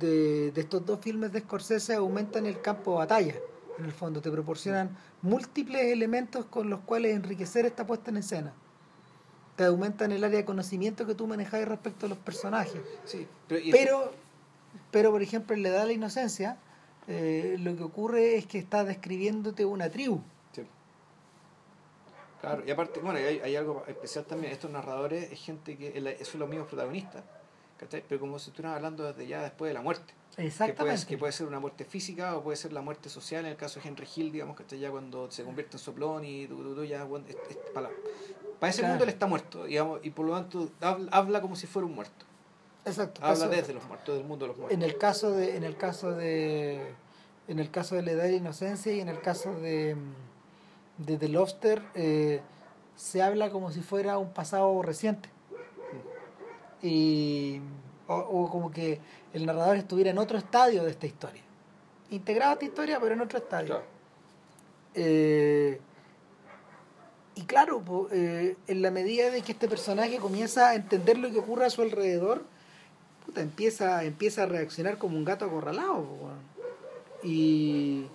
de, 0.00 0.52
estos 0.56 0.84
dos 0.84 1.00
filmes 1.00 1.32
de 1.32 1.40
Scorsese 1.40 1.94
aumentan 1.94 2.46
el 2.46 2.60
campo 2.60 2.92
de 2.92 2.98
batalla, 2.98 3.34
en 3.78 3.84
el 3.84 3.92
fondo, 3.92 4.20
te 4.20 4.30
proporcionan 4.30 4.96
múltiples 5.22 5.82
elementos 5.92 6.46
con 6.46 6.68
los 6.68 6.80
cuales 6.80 7.14
enriquecer 7.14 7.64
esta 7.66 7.86
puesta 7.86 8.10
en 8.10 8.18
escena. 8.18 8.52
Te 9.56 9.64
aumentan 9.64 10.12
el 10.12 10.22
área 10.22 10.38
de 10.38 10.44
conocimiento 10.44 11.06
que 11.06 11.14
tú 11.14 11.26
manejas 11.26 11.66
respecto 11.66 12.06
a 12.06 12.08
los 12.08 12.18
personajes. 12.18 12.80
Sí, 13.04 13.26
pero, 13.48 14.12
pero, 14.90 15.10
por 15.10 15.22
ejemplo, 15.22 15.54
en 15.54 15.62
la 15.62 15.70
edad 15.70 15.80
de 15.80 15.86
la 15.86 15.92
inocencia, 15.92 16.58
eh, 17.06 17.56
lo 17.58 17.76
que 17.76 17.82
ocurre 17.82 18.36
es 18.36 18.46
que 18.46 18.58
está 18.58 18.84
describiéndote 18.84 19.64
una 19.64 19.90
tribu. 19.90 20.20
Sí. 20.52 20.62
Claro, 22.40 22.62
y 22.66 22.70
aparte, 22.70 23.00
bueno, 23.00 23.18
hay, 23.18 23.40
hay 23.40 23.56
algo 23.56 23.84
especial 23.88 24.24
también. 24.26 24.52
Estos 24.52 24.70
narradores 24.70 25.32
es 25.32 25.40
gente 25.40 25.76
que 25.76 26.24
son 26.24 26.40
los 26.40 26.48
mismos 26.48 26.68
protagonistas 26.68 27.24
pero 27.86 28.20
como 28.20 28.38
si 28.38 28.50
estuvieran 28.50 28.76
hablando 28.76 29.04
desde 29.04 29.26
ya 29.26 29.42
después 29.42 29.70
de 29.70 29.74
la 29.74 29.82
muerte. 29.82 30.14
Exactamente. 30.36 31.06
Que 31.06 31.18
puede, 31.18 31.32
ser 31.32 31.46
una 31.46 31.58
muerte 31.58 31.84
física 31.84 32.36
o 32.36 32.42
puede 32.42 32.56
ser 32.56 32.72
la 32.72 32.80
muerte 32.80 33.08
social, 33.08 33.44
en 33.44 33.52
el 33.52 33.56
caso 33.56 33.80
de 33.80 33.88
Henry 33.88 34.06
Hill, 34.14 34.30
digamos, 34.30 34.56
que 34.56 34.78
ya 34.78 34.90
cuando 34.90 35.30
se 35.30 35.42
convierte 35.44 35.76
en 35.76 35.78
soplón 35.80 36.24
y 36.24 36.46
tú, 36.46 36.84
ya, 36.84 37.06
para, 37.74 37.90
ese 38.62 38.82
mundo 38.84 39.04
él 39.04 39.10
está 39.10 39.26
muerto, 39.26 39.64
digamos, 39.64 40.00
y 40.02 40.10
por 40.10 40.26
lo 40.26 40.34
tanto 40.34 40.70
habla, 41.10 41.40
como 41.40 41.56
si 41.56 41.66
fuera 41.66 41.86
un 41.86 41.94
muerto. 41.94 42.24
Exacto. 42.84 43.20
Habla 43.22 43.48
desde 43.48 43.74
los 43.74 43.84
muertos, 43.84 44.16
del 44.16 44.26
mundo 44.26 44.44
de 44.44 44.48
los 44.48 44.56
muertos. 44.56 44.76
En 44.76 44.82
el 44.82 44.96
caso 44.96 45.32
de, 45.32 45.56
en 45.56 45.64
el 45.64 45.76
caso 45.76 46.12
de, 46.12 46.94
en 47.48 47.58
el 47.58 47.70
caso 47.70 47.96
de 47.96 48.02
la 48.02 48.12
edad 48.12 48.24
de 48.24 48.36
inocencia 48.36 48.92
y 48.92 49.00
en 49.00 49.08
el 49.08 49.20
caso 49.20 49.54
de, 49.54 49.96
de 50.98 51.16
The 51.16 51.28
Lobster, 51.28 51.82
eh, 51.94 52.40
se 52.94 53.22
habla 53.22 53.50
como 53.50 53.72
si 53.72 53.80
fuera 53.80 54.18
un 54.18 54.32
pasado 54.32 54.82
reciente 54.82 55.28
y 56.82 57.60
o, 58.06 58.48
como 58.50 58.70
que 58.70 59.00
el 59.32 59.46
narrador 59.46 59.76
estuviera 59.76 60.10
en 60.10 60.18
otro 60.18 60.38
estadio 60.38 60.84
de 60.84 60.90
esta 60.90 61.06
historia. 61.06 61.42
Integrado 62.10 62.52
a 62.52 62.54
esta 62.54 62.64
historia 62.64 62.98
pero 63.00 63.14
en 63.14 63.20
otro 63.20 63.38
estadio. 63.38 63.82
Eh, 64.94 65.80
y 67.34 67.42
claro 67.42 68.08
eh, 68.10 68.56
en 68.66 68.82
la 68.82 68.90
medida 68.90 69.30
de 69.30 69.42
que 69.42 69.52
este 69.52 69.68
personaje 69.68 70.18
comienza 70.18 70.70
a 70.70 70.74
entender 70.74 71.18
lo 71.18 71.30
que 71.30 71.38
ocurre 71.38 71.66
a 71.66 71.70
su 71.70 71.82
alrededor 71.82 72.42
puta, 73.24 73.42
empieza 73.42 74.02
empieza 74.02 74.42
a 74.42 74.46
reaccionar 74.46 74.98
como 74.98 75.16
un 75.16 75.24
gato 75.24 75.44
acorralado 75.44 76.04
y, 77.22 78.06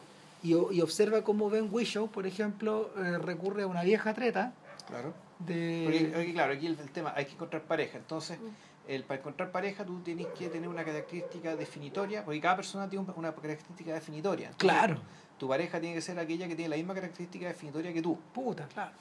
y, 0.41 0.55
y, 0.71 0.81
observa 0.81 1.23
cómo 1.23 1.49
Ben 1.49 1.69
Whishaw 1.71 2.09
por 2.09 2.27
ejemplo 2.27 2.89
eh, 2.97 3.17
recurre 3.17 3.63
a 3.63 3.67
una 3.67 3.83
vieja 3.83 4.13
treta 4.13 4.51
claro 4.87 5.13
de... 5.39 6.31
claro, 6.33 6.53
aquí 6.53 6.67
el, 6.67 6.77
tema, 6.91 7.13
hay 7.15 7.25
que 7.25 7.33
encontrar 7.33 7.63
pareja. 7.63 7.97
Entonces, 7.97 8.39
mm. 8.39 8.91
el, 8.91 9.03
para 9.03 9.19
encontrar 9.19 9.51
pareja 9.51 9.85
tú 9.85 9.99
tienes 10.01 10.27
que 10.27 10.49
tener 10.49 10.69
una 10.69 10.83
característica 10.83 11.55
definitoria, 11.55 12.23
porque 12.23 12.41
cada 12.41 12.55
persona 12.57 12.89
tiene 12.89 13.05
una 13.15 13.33
característica 13.33 13.93
definitoria. 13.93 14.51
claro. 14.57 14.97
Tu 15.43 15.49
pareja 15.49 15.79
tiene 15.79 15.95
que 15.95 16.01
ser 16.01 16.17
aquella 16.19 16.47
que 16.47 16.55
tiene 16.55 16.69
la 16.69 16.75
misma 16.77 16.93
característica 16.93 17.47
definitoria 17.47 17.91
que 17.91 18.01
tú. 18.01 18.17
Puta, 18.33 18.65
claro. 18.67 18.91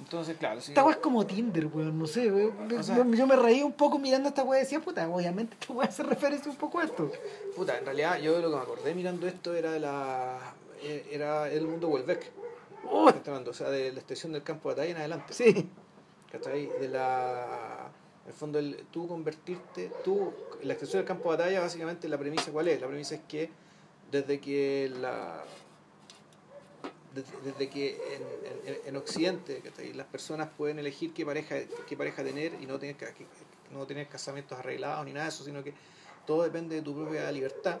Entonces, 0.00 0.36
claro. 0.36 0.60
Si 0.60 0.72
esta 0.72 0.90
es 0.90 0.96
como 0.96 1.24
Tinder, 1.26 1.66
weón, 1.66 1.96
no 1.96 2.06
sé, 2.06 2.24
yo, 2.26 3.26
me 3.26 3.36
reí 3.36 3.62
un 3.62 3.72
poco 3.72 3.98
mirando 3.98 4.30
esta 4.30 4.42
weá 4.42 4.60
y 4.60 4.62
decía, 4.62 4.80
puta, 4.80 5.08
obviamente 5.08 5.56
esta 5.60 5.72
weá 5.72 5.86
hace 5.86 6.02
referencia 6.02 6.50
un 6.50 6.56
poco 6.56 6.80
a 6.80 6.84
esto. 6.84 7.12
Puta, 7.54 7.78
en 7.78 7.84
realidad 7.84 8.18
yo 8.18 8.40
lo 8.40 8.50
que 8.50 8.56
me 8.56 8.62
acordé 8.62 8.94
mirando 8.94 9.28
esto 9.28 9.54
era 9.54 9.70
de 9.70 9.80
la 9.80 10.38
eh, 10.82 11.08
era 11.12 11.48
el 11.50 11.66
mundo 11.66 11.88
Welbeck. 12.86 13.48
O 13.48 13.52
sea, 13.52 13.70
de 13.70 13.92
la 13.92 13.98
extensión 13.98 14.32
del 14.32 14.42
campo 14.42 14.68
de 14.68 14.74
batalla 14.74 14.90
en 14.90 14.96
adelante. 14.98 15.34
Sí. 15.34 15.68
¿Cachai? 16.30 16.66
De 16.80 16.88
la. 16.88 17.90
En 18.24 18.28
el 18.28 18.34
fondo, 18.34 18.58
el, 18.58 18.86
tú 18.90 19.06
convertirte. 19.06 19.90
tú 20.04 20.32
La 20.62 20.72
extensión 20.72 21.00
del 21.00 21.06
campo 21.06 21.30
de 21.30 21.38
batalla, 21.38 21.60
básicamente, 21.60 22.08
la 22.08 22.18
premisa, 22.18 22.50
¿cuál 22.50 22.68
es? 22.68 22.80
La 22.80 22.86
premisa 22.86 23.14
es 23.16 23.20
que 23.28 23.50
desde 24.10 24.40
que 24.40 24.90
la. 25.00 25.44
Desde, 27.42 27.70
que 27.70 27.98
en, 28.14 28.76
en, 28.84 28.96
Occidente 28.96 29.62
las 29.94 30.06
personas 30.06 30.50
pueden 30.54 30.78
elegir 30.78 31.14
qué 31.14 31.24
pareja, 31.24 31.56
qué 31.88 31.96
pareja 31.96 32.22
tener 32.22 32.52
y 32.60 32.66
no 32.66 32.78
tener, 32.78 32.94
no 33.72 33.86
tener 33.86 34.06
casamientos 34.06 34.58
arreglados 34.58 35.06
ni 35.06 35.14
nada 35.14 35.24
de 35.24 35.30
eso, 35.30 35.42
sino 35.42 35.64
que 35.64 35.72
todo 36.26 36.42
depende 36.42 36.74
de 36.74 36.82
tu 36.82 36.94
propia 36.94 37.32
libertad. 37.32 37.80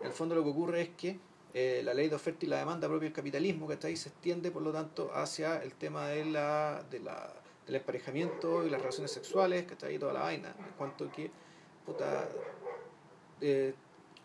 En 0.00 0.08
el 0.08 0.12
fondo 0.12 0.34
lo 0.34 0.44
que 0.44 0.50
ocurre 0.50 0.82
es 0.82 0.88
que 0.98 1.18
eh, 1.56 1.82
la 1.84 1.94
ley 1.94 2.08
de 2.08 2.16
oferta 2.16 2.44
y 2.44 2.48
la 2.48 2.58
demanda 2.58 2.88
propio 2.88 3.04
del 3.04 3.12
capitalismo, 3.12 3.68
que 3.68 3.74
está 3.74 3.86
ahí, 3.86 3.96
se 3.96 4.08
extiende, 4.08 4.50
por 4.50 4.62
lo 4.62 4.72
tanto, 4.72 5.12
hacia 5.14 5.62
el 5.62 5.72
tema 5.74 6.08
de 6.08 6.24
la, 6.24 6.84
de 6.90 6.98
la, 6.98 7.32
del 7.64 7.76
emparejamiento 7.76 8.66
y 8.66 8.70
las 8.70 8.80
relaciones 8.80 9.12
sexuales, 9.12 9.64
que 9.64 9.74
está 9.74 9.86
ahí 9.86 9.96
toda 9.96 10.12
la 10.12 10.22
vaina, 10.22 10.48
en 10.58 10.72
cuanto 10.76 11.08
que, 11.12 11.30
puta, 11.86 12.28
eh, 13.40 13.72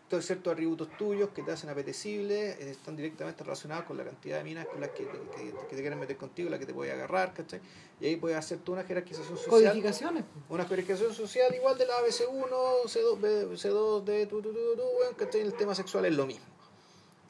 todos 0.08 0.26
ciertos 0.26 0.52
atributos 0.52 0.88
tuyos 0.98 1.30
que 1.30 1.44
te 1.44 1.52
hacen 1.52 1.70
apetecible 1.70 2.50
eh, 2.50 2.70
están 2.70 2.96
directamente 2.96 3.44
relacionados 3.44 3.84
con 3.84 3.96
la 3.96 4.02
cantidad 4.02 4.38
de 4.38 4.44
minas 4.44 4.66
con 4.66 4.80
las 4.80 4.90
que, 4.90 5.04
te 5.04 5.76
quieren 5.76 6.00
meter 6.00 6.16
contigo, 6.16 6.50
las 6.50 6.58
que 6.58 6.66
te 6.66 6.74
puedes 6.74 6.92
agarrar, 6.92 7.32
¿cachai? 7.32 7.60
Y 8.00 8.06
ahí 8.06 8.16
puedes 8.16 8.36
hacer 8.36 8.58
tú 8.58 8.72
una 8.72 8.82
jerarquización 8.82 9.36
social. 9.36 9.50
Codificaciones. 9.50 10.24
Una 10.48 10.64
jerarquización 10.64 11.14
social 11.14 11.54
igual 11.54 11.78
de 11.78 11.86
la 11.86 11.94
ABC1, 12.00 12.82
C2, 12.86 13.52
C2 13.56 14.02
de 14.02 14.26
tu, 14.26 14.42
tu, 14.42 14.52
tu, 14.52 14.76
tu, 14.76 15.16
¿cachai? 15.16 15.42
El 15.42 15.54
tema 15.54 15.76
sexual 15.76 16.06
es 16.06 16.14
lo 16.14 16.26
mismo. 16.26 16.49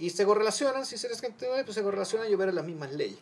Y 0.00 0.08
se 0.08 0.24
correlacionan, 0.24 0.86
si 0.86 0.96
se 0.96 1.10
les 1.10 1.20
pues 1.20 1.74
se 1.74 1.82
correlacionan 1.82 2.30
y 2.30 2.34
operan 2.34 2.54
las 2.54 2.64
mismas 2.64 2.90
leyes. 2.92 3.18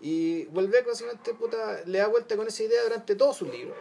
Y 0.00 0.46
Welbeck 0.52 0.86
básicamente 0.86 1.34
puta, 1.34 1.80
le 1.86 1.98
da 1.98 2.06
vuelta 2.06 2.36
con 2.36 2.46
esa 2.46 2.62
idea 2.62 2.84
durante 2.84 3.16
todos 3.16 3.36
sus 3.36 3.50
libros, 3.50 3.76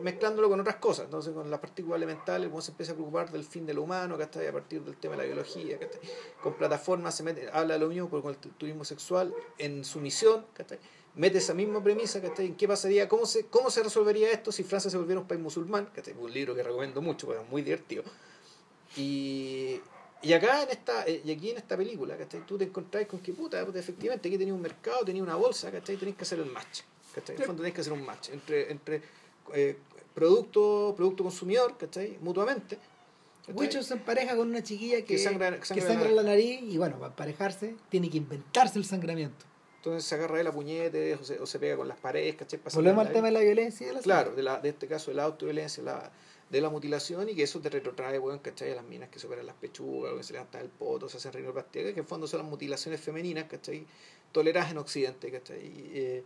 mezclándolo 0.00 0.48
con 0.48 0.60
otras 0.60 0.76
cosas. 0.76 1.06
Entonces, 1.06 1.34
con 1.34 1.50
las 1.50 1.58
partículas 1.58 1.96
elementales, 1.96 2.48
uno 2.52 2.62
se 2.62 2.70
empieza 2.70 2.92
a 2.92 2.94
preocupar 2.94 3.32
del 3.32 3.42
fin 3.42 3.66
de 3.66 3.74
lo 3.74 3.82
humano, 3.82 4.14
a 4.14 4.52
partir 4.52 4.82
del 4.82 4.96
tema 4.96 5.16
de 5.16 5.22
la 5.22 5.24
biología. 5.24 5.76
Con 6.40 6.54
plataformas 6.54 7.16
se 7.16 7.24
mete, 7.24 7.48
habla 7.52 7.78
lo 7.78 7.88
mismo 7.88 8.08
con 8.08 8.32
el 8.32 8.36
turismo 8.36 8.84
sexual 8.84 9.34
en 9.58 9.84
su 9.84 9.98
misión. 9.98 10.46
Mete 11.16 11.38
esa 11.38 11.52
misma 11.52 11.82
premisa, 11.82 12.20
¿en 12.38 12.54
qué 12.54 12.68
pasaría? 12.68 13.08
¿Cómo 13.08 13.26
se, 13.26 13.46
¿Cómo 13.46 13.70
se 13.70 13.82
resolvería 13.82 14.30
esto 14.30 14.52
si 14.52 14.62
Francia 14.62 14.88
se 14.88 14.98
volviera 14.98 15.20
un 15.20 15.26
país 15.26 15.40
musulmán? 15.40 15.90
Un 16.16 16.32
libro 16.32 16.54
que 16.54 16.62
recomiendo 16.62 17.02
mucho, 17.02 17.26
porque 17.26 17.42
es 17.42 17.48
muy 17.48 17.62
divertido. 17.62 18.04
Y, 18.96 19.80
y 20.24 20.32
acá 20.32 20.62
en 20.62 20.70
esta, 20.70 21.04
eh, 21.06 21.20
y 21.24 21.30
aquí 21.30 21.50
en 21.50 21.58
esta 21.58 21.76
película, 21.76 22.16
¿cachai? 22.16 22.44
Tú 22.46 22.56
te 22.58 22.64
encontrás 22.64 23.06
con 23.06 23.20
que 23.20 23.32
puta, 23.32 23.60
efectivamente 23.74 24.28
aquí 24.28 24.38
tenía 24.38 24.54
un 24.54 24.62
mercado, 24.62 25.04
tenía 25.04 25.22
una 25.22 25.36
bolsa, 25.36 25.70
¿cachai? 25.70 25.96
Tenés 25.96 26.16
que 26.16 26.22
hacer 26.22 26.38
el 26.40 26.46
match. 26.46 26.80
¿cachai? 27.14 27.36
En 27.36 27.42
el 27.42 27.46
fondo 27.46 27.62
tenés 27.62 27.74
que 27.74 27.80
hacer 27.82 27.92
un 27.92 28.04
match 28.04 28.30
entre, 28.30 28.70
entre 28.72 29.02
eh, 29.54 29.76
producto, 30.14 30.94
producto 30.96 31.22
consumidor, 31.24 31.76
¿cachai? 31.76 32.18
Mutuamente. 32.20 32.78
Wicho 33.52 33.82
se 33.82 33.92
empareja 33.94 34.34
con 34.36 34.48
una 34.48 34.62
chiquilla 34.62 34.98
que, 35.02 35.04
Que 35.04 35.18
sangra- 35.18 35.58
que 35.58 35.66
sangra 35.66 35.86
sangra 35.86 36.08
la- 36.08 36.22
la 36.22 36.30
nariz 36.30 36.60
y 36.62 36.78
bueno, 36.78 36.96
para 36.96 37.08
emparejarse 37.08 37.76
tiene 37.90 38.08
que 38.08 38.16
inventarse 38.16 38.78
el 38.78 38.86
sangramiento. 38.86 39.44
Entonces 39.76 40.04
se 40.04 40.14
agarra 40.14 40.38
de 40.38 40.44
la 40.44 40.52
puñete 40.52 41.14
o 41.14 41.22
se, 41.22 41.38
o 41.38 41.44
se 41.44 41.58
pega 41.58 41.76
con 41.76 41.86
las 41.86 41.98
paredes, 41.98 42.36
¿cachai? 42.36 42.58
Volvemos 42.72 43.06
al 43.06 43.12
tema 43.12 43.26
de 43.26 43.32
la 43.32 43.40
violencia 43.40 43.84
y 43.84 43.88
de 43.88 43.94
la 43.96 44.00
Claro, 44.00 44.34
de, 44.34 44.42
la, 44.42 44.58
de 44.60 44.70
este 44.70 44.86
caso 44.86 45.10
de 45.10 45.16
la 45.18 45.24
autoviolencia, 45.24 45.82
la, 45.82 46.10
de 46.50 46.60
la 46.60 46.68
mutilación 46.68 47.28
y 47.28 47.34
que 47.34 47.42
eso 47.44 47.60
te 47.60 47.68
retrotrae, 47.70 48.18
weón, 48.18 48.38
¿cachai? 48.38 48.70
A 48.72 48.76
las 48.76 48.84
minas 48.84 49.08
que 49.08 49.18
se 49.18 49.26
operan 49.26 49.46
las 49.46 49.56
pechugas, 49.56 50.14
que 50.14 50.22
se 50.22 50.32
levantan 50.34 50.62
el 50.62 50.68
poto, 50.68 51.08
se 51.08 51.16
hacen 51.16 51.32
rinoplastia, 51.32 51.92
que 51.94 52.00
en 52.00 52.06
fondo 52.06 52.26
son 52.26 52.40
las 52.40 52.48
mutilaciones 52.48 53.00
femeninas, 53.00 53.44
¿cachai? 53.44 53.86
Toleradas 54.32 54.70
en 54.70 54.78
Occidente, 54.78 55.30
¿cachai? 55.30 55.60
Eh, 55.64 56.22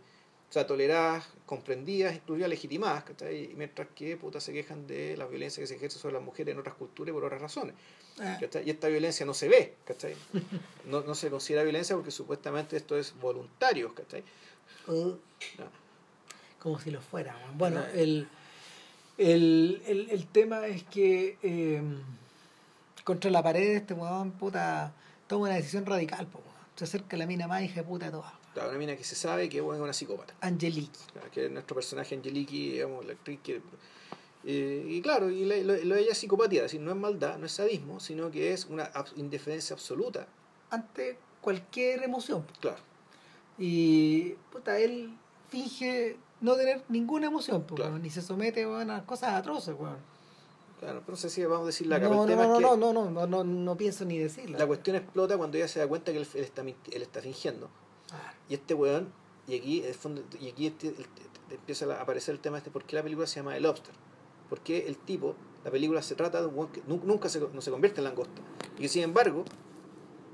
o 0.49 0.51
sea, 0.51 0.65
toleradas, 0.65 1.27
comprendidas, 1.45 2.15
inclusive 2.15 2.47
legitimadas, 2.47 3.03
¿cachai? 3.03 3.53
Mientras 3.55 3.87
que 3.95 4.17
puta, 4.17 4.39
se 4.39 4.51
quejan 4.51 4.87
de 4.87 5.15
la 5.15 5.27
violencia 5.27 5.61
que 5.61 5.67
se 5.67 5.75
ejerce 5.75 5.99
sobre 5.99 6.13
las 6.15 6.23
mujeres 6.23 6.53
en 6.53 6.59
otras 6.59 6.75
culturas 6.75 7.11
y 7.11 7.13
por 7.13 7.23
otras 7.23 7.41
razones. 7.41 7.75
Ah, 8.19 8.37
¿cachai? 8.41 8.67
Y 8.67 8.71
esta 8.71 8.87
violencia 8.87 9.25
no 9.25 9.33
se 9.33 9.47
ve, 9.47 9.75
¿cachai? 9.85 10.15
No, 10.85 11.01
no 11.01 11.15
se 11.15 11.29
considera 11.29 11.63
violencia 11.63 11.95
porque 11.95 12.11
supuestamente 12.11 12.77
esto 12.77 12.97
es 12.97 13.13
voluntario, 13.19 13.93
¿cachai? 13.93 14.23
uh, 14.87 15.13
Ya. 15.57 15.69
como 16.59 16.79
si 16.79 16.91
lo 16.91 16.99
fuera. 17.01 17.35
Bueno, 17.55 17.83
el, 17.93 18.27
el, 19.19 19.81
el, 19.85 20.09
el 20.09 20.27
tema 20.27 20.65
es 20.67 20.83
que 20.83 21.37
eh, 21.43 21.81
contra 23.03 23.29
la 23.29 23.43
pared 23.43 23.75
este 23.75 23.93
weón 23.93 24.31
puta 24.31 24.93
toma 25.27 25.45
una 25.47 25.55
decisión 25.55 25.85
radical, 25.85 26.25
po, 26.27 26.41
se 26.75 26.85
acerca 26.85 27.15
a 27.15 27.19
la 27.19 27.25
mina 27.27 27.47
más 27.47 27.61
hija 27.61 27.81
de 27.81 27.83
puta 27.87 28.05
de 28.07 28.11
todas. 28.13 28.31
Claro, 28.53 28.69
una 28.69 28.79
mina 28.79 28.95
que 28.95 29.03
se 29.03 29.15
sabe 29.15 29.47
que 29.49 29.57
es 29.57 29.63
una 29.63 29.93
psicópata. 29.93 30.33
Claro, 31.13 31.29
que 31.31 31.45
es 31.45 31.51
nuestro 31.51 31.75
personaje 31.75 32.15
Angeliki, 32.15 32.71
digamos, 32.71 33.05
la 33.05 33.13
actriz 33.13 33.39
que... 33.43 33.61
eh, 34.45 34.85
y 34.87 35.01
claro, 35.01 35.29
y 35.29 35.45
la- 35.45 35.57
lo, 35.57 35.75
lo 35.83 35.95
de 35.95 36.01
ella 36.01 36.11
es 36.13 36.17
psicopatía, 36.17 36.59
es 36.61 36.63
decir, 36.71 36.81
no 36.81 36.91
es 36.91 36.97
maldad, 36.97 37.37
no 37.37 37.45
es 37.45 37.51
sadismo, 37.51 37.99
sino 37.99 38.31
que 38.31 38.53
es 38.53 38.65
una 38.65 38.89
indiferencia 39.17 39.75
absoluta. 39.75 40.27
ante 40.71 41.17
cualquier 41.41 42.03
emoción. 42.03 42.45
Claro, 42.59 42.77
Y 43.57 44.31
puta, 44.51 44.79
él 44.79 45.13
finge 45.49 46.17
no 46.41 46.55
tener 46.55 46.83
ninguna 46.89 47.27
emoción, 47.27 47.63
Claro. 47.63 47.91
weón, 47.91 48.01
ni 48.01 48.09
se 48.09 48.21
somete 48.21 48.65
weón, 48.65 48.89
a 48.91 49.05
cosas 49.05 49.33
atroces, 49.33 49.75
weón. 49.77 49.97
claro, 50.79 51.01
pero 51.01 51.11
no 51.11 51.17
sé 51.17 51.29
si 51.29 51.43
vamos 51.43 51.63
a 51.63 51.67
decir 51.67 51.87
la 51.87 51.99
No, 51.99 52.09
no, 52.09 52.15
no, 52.15 52.21
es 52.23 52.29
que 52.29 52.35
no, 52.61 52.77
no, 52.77 52.93
no, 52.93 53.09
no, 53.11 53.27
no, 53.27 53.43
no 53.43 53.77
pienso 53.77 54.05
ni 54.05 54.17
decirlo. 54.17 54.57
la 54.57 54.65
cuestión 54.67 54.95
explota 54.95 55.37
cuando 55.37 55.57
ella 55.57 55.67
se 55.67 55.79
da 55.79 55.87
cuenta 55.87 56.11
que 56.11 56.19
él, 56.19 56.27
él 56.33 56.43
está, 56.43 56.61
él 56.61 57.01
está 57.01 57.21
fingiendo. 57.21 57.69
Ah, 58.11 58.33
Y 58.47 58.53
este 58.55 58.73
weón, 58.73 59.11
y 59.47 59.55
aquí, 59.57 59.79
en 59.81 59.87
el 59.87 59.93
fondo, 59.95 60.23
y 60.39 60.49
aquí 60.49 60.67
este- 60.67 60.87
el- 60.89 61.05
empieza 61.51 61.85
a 61.97 62.01
aparecer 62.01 62.33
el 62.35 62.39
tema 62.41 62.57
este, 62.59 62.69
¿por 62.71 62.83
qué 62.85 62.95
la 62.95 63.03
película 63.03 63.25
se 63.27 63.37
llama 63.39 63.57
El 63.57 63.63
Lobster? 63.63 63.93
Porque 64.49 64.87
el 64.87 64.97
tipo, 64.97 65.35
la 65.65 65.71
película 65.71 66.01
se 66.01 66.15
trata 66.15 66.39
de 66.41 66.47
un 66.47 66.55
weón 66.55 66.71
que 66.71 66.81
nu- 66.87 67.01
nunca 67.03 67.27
se, 67.29 67.39
no 67.39 67.61
se 67.61 67.69
convierte 67.71 67.99
en 68.01 68.05
langosta. 68.05 68.41
Y 68.77 68.81
que 68.83 68.87
sin 68.87 69.03
embargo, 69.03 69.43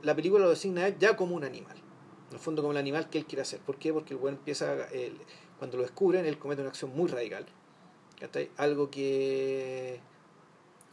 la 0.04 0.16
película 0.16 0.44
lo 0.44 0.50
designa 0.52 0.82
a 0.84 0.88
él 0.90 0.98
ya 1.00 1.16
como 1.16 1.36
un 1.36 1.44
animal. 1.44 1.76
En 2.30 2.34
el 2.34 2.40
fondo 2.40 2.62
como 2.62 2.72
el 2.74 2.78
animal 2.78 3.10
que 3.10 3.18
él 3.20 3.26
quiere 3.26 3.42
hacer. 3.42 3.60
¿Por 3.62 3.78
qué? 3.78 3.92
Porque 3.94 4.14
el 4.14 4.20
weón 4.20 4.36
empieza, 4.36 4.72
a- 4.72 4.88
el- 4.90 5.20
cuando 5.58 5.78
lo 5.78 5.84
descubren, 5.84 6.26
él 6.26 6.38
comete 6.38 6.62
una 6.62 6.70
acción 6.70 6.92
muy 6.96 7.10
radical. 7.10 7.46
¿cachai? 8.20 8.50
Algo 8.58 8.90
que... 8.90 10.00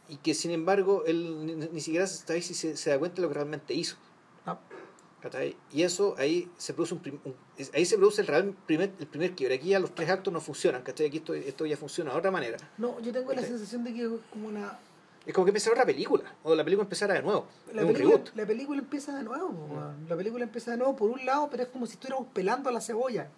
Y 0.09 0.17
que 0.17 0.33
sin 0.33 0.51
embargo, 0.51 1.03
él 1.05 1.45
ni, 1.45 1.55
ni 1.55 1.79
siquiera 1.81 2.05
está 2.05 2.33
ahí 2.33 2.41
si 2.41 2.53
se, 2.53 2.75
se 2.75 2.89
da 2.89 2.99
cuenta 2.99 3.17
de 3.17 3.21
lo 3.23 3.27
que 3.29 3.35
realmente 3.35 3.73
hizo. 3.73 3.95
no. 4.45 4.59
¿cachai? 5.21 5.55
Y 5.71 5.83
eso 5.83 6.15
ahí 6.17 6.51
se 6.57 6.73
produce 6.73 6.93
un, 6.95 6.99
prim- 6.99 7.19
un- 7.23 7.33
ahí 7.73 7.85
se 7.85 7.95
produce 7.97 8.19
el 8.19 8.27
real 8.27 8.53
primer, 8.65 8.91
el 8.99 9.07
primer 9.07 9.31
quiebre. 9.33 9.55
Aquí 9.55 9.69
ya 9.69 9.79
los 9.79 9.95
tres 9.95 10.09
actos 10.09 10.33
no 10.33 10.41
funcionan, 10.41 10.81
¿cachai? 10.83 11.07
Aquí 11.07 11.17
esto, 11.19 11.33
esto 11.33 11.65
ya 11.65 11.77
funciona 11.77 12.11
de 12.11 12.17
otra 12.17 12.29
manera. 12.29 12.57
No, 12.77 12.99
yo 12.99 13.13
tengo 13.13 13.31
la 13.31 13.41
Sí. 13.41 13.47
sensación 13.47 13.85
de 13.85 13.93
que 13.93 14.03
es 14.03 14.09
como 14.33 14.49
una 14.49 14.77
Es 15.25 15.33
como 15.33 15.45
que 15.45 15.51
empezar 15.51 15.71
otra 15.71 15.85
película, 15.85 16.35
o 16.43 16.53
la 16.53 16.65
película 16.65 16.83
empezara 16.83 17.13
de 17.13 17.21
nuevo. 17.21 17.47
La 17.73 17.83
es 17.83 17.87
un 17.87 17.93
película, 17.93 18.17
reboot. 18.17 18.35
la 18.35 18.45
película 18.45 18.79
empieza 18.81 19.15
de 19.15 19.23
nuevo, 19.23 19.47
weón. 19.47 20.05
la 20.09 20.15
película 20.17 20.43
empieza 20.43 20.71
de 20.71 20.77
nuevo 20.77 20.93
por 20.97 21.09
un 21.09 21.25
lado, 21.25 21.47
pero 21.49 21.63
es 21.63 21.69
como 21.69 21.85
si 21.85 21.93
estuviéramos 21.93 22.27
pelando 22.33 22.67
a 22.69 22.73
la 22.73 22.81
cebolla. 22.81 23.29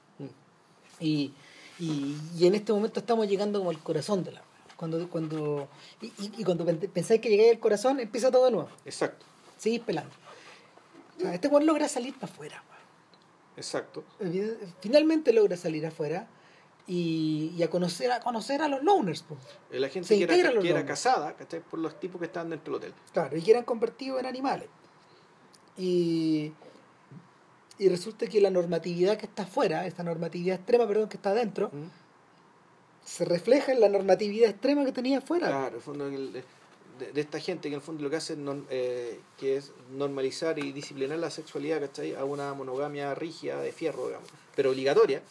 Y, 0.99 1.33
y, 1.79 2.15
y 2.37 2.47
en 2.47 2.55
este 2.55 2.71
momento 2.73 2.99
estamos 2.99 3.27
llegando 3.27 3.59
como 3.59 3.69
al 3.71 3.79
corazón 3.79 4.23
de 4.23 4.31
la 4.31 4.41
cuando 4.77 5.09
cuando 5.09 5.67
y, 6.01 6.11
y- 6.37 6.43
cuando 6.43 6.65
pen- 6.65 6.89
pensáis 6.93 7.21
que 7.21 7.29
llegáis 7.29 7.51
al 7.53 7.59
corazón, 7.59 7.99
empieza 7.99 8.29
todo 8.31 8.45
de 8.45 8.51
nuevo. 8.51 8.69
Exacto, 8.85 9.25
Seguís 9.57 9.79
pelando. 9.81 10.11
O 11.17 11.21
sea, 11.21 11.33
este 11.33 11.47
weón 11.47 11.65
logra 11.65 11.87
salir 11.87 12.13
para 12.13 12.31
afuera. 12.31 12.63
exacto. 13.55 14.03
Finalmente 14.81 15.31
logra 15.31 15.55
salir 15.55 15.85
afuera 15.85 16.27
y, 16.87 17.53
y 17.57 17.63
a 17.63 17.69
conocer 17.69 18.11
a 18.11 18.19
conocer 18.19 18.61
a 18.61 18.67
los 18.67 18.83
loners, 18.83 19.23
po. 19.23 19.37
Eh, 19.71 19.79
La 19.79 19.87
gente 19.89 20.07
Se 20.09 20.17
que 20.27 20.39
era, 20.39 20.51
que 20.59 20.69
era 20.69 20.85
casada, 20.85 21.33
¿cachai? 21.35 21.61
Por 21.61 21.79
los 21.79 21.97
tipos 21.99 22.19
que 22.19 22.25
estaban 22.27 22.49
dentro 22.49 22.77
del 22.77 22.91
hotel. 22.91 23.01
Claro, 23.13 23.37
y 23.37 23.41
que 23.41 23.51
eran 23.51 23.63
convertidos 23.63 24.19
en 24.19 24.25
animales. 24.25 24.67
Y, 25.77 26.51
y 27.77 27.89
resulta 27.89 28.27
que 28.27 28.41
la 28.41 28.49
normatividad 28.49 29.17
que 29.17 29.25
está 29.25 29.43
afuera, 29.43 29.85
esta 29.85 30.03
normatividad 30.03 30.57
extrema, 30.57 30.87
perdón, 30.87 31.09
que 31.09 31.17
está 31.17 31.31
adentro, 31.31 31.69
¿Mm? 31.73 31.87
se 33.05 33.25
refleja 33.25 33.71
en 33.71 33.81
la 33.81 33.89
normatividad 33.89 34.49
extrema 34.49 34.85
que 34.85 34.91
tenía 34.91 35.19
afuera. 35.19 35.47
Claro, 35.47 35.75
el 35.75 35.81
fondo 35.81 36.09
de, 36.09 36.43
de 36.99 37.21
esta 37.21 37.39
gente 37.39 37.63
que 37.63 37.75
en 37.75 37.75
el 37.75 37.81
fondo 37.81 38.03
lo 38.03 38.09
que 38.09 38.15
hace 38.15 38.37
eh, 38.69 39.19
que 39.37 39.57
es 39.57 39.71
normalizar 39.91 40.57
y 40.59 40.71
disciplinar 40.71 41.19
la 41.19 41.29
sexualidad, 41.29 41.81
¿cachai? 41.81 42.15
A 42.15 42.23
una 42.23 42.53
monogamia 42.53 43.13
rígida 43.13 43.59
de 43.61 43.71
fierro, 43.71 44.07
digamos, 44.07 44.29
pero 44.55 44.71
obligatoria. 44.71 45.21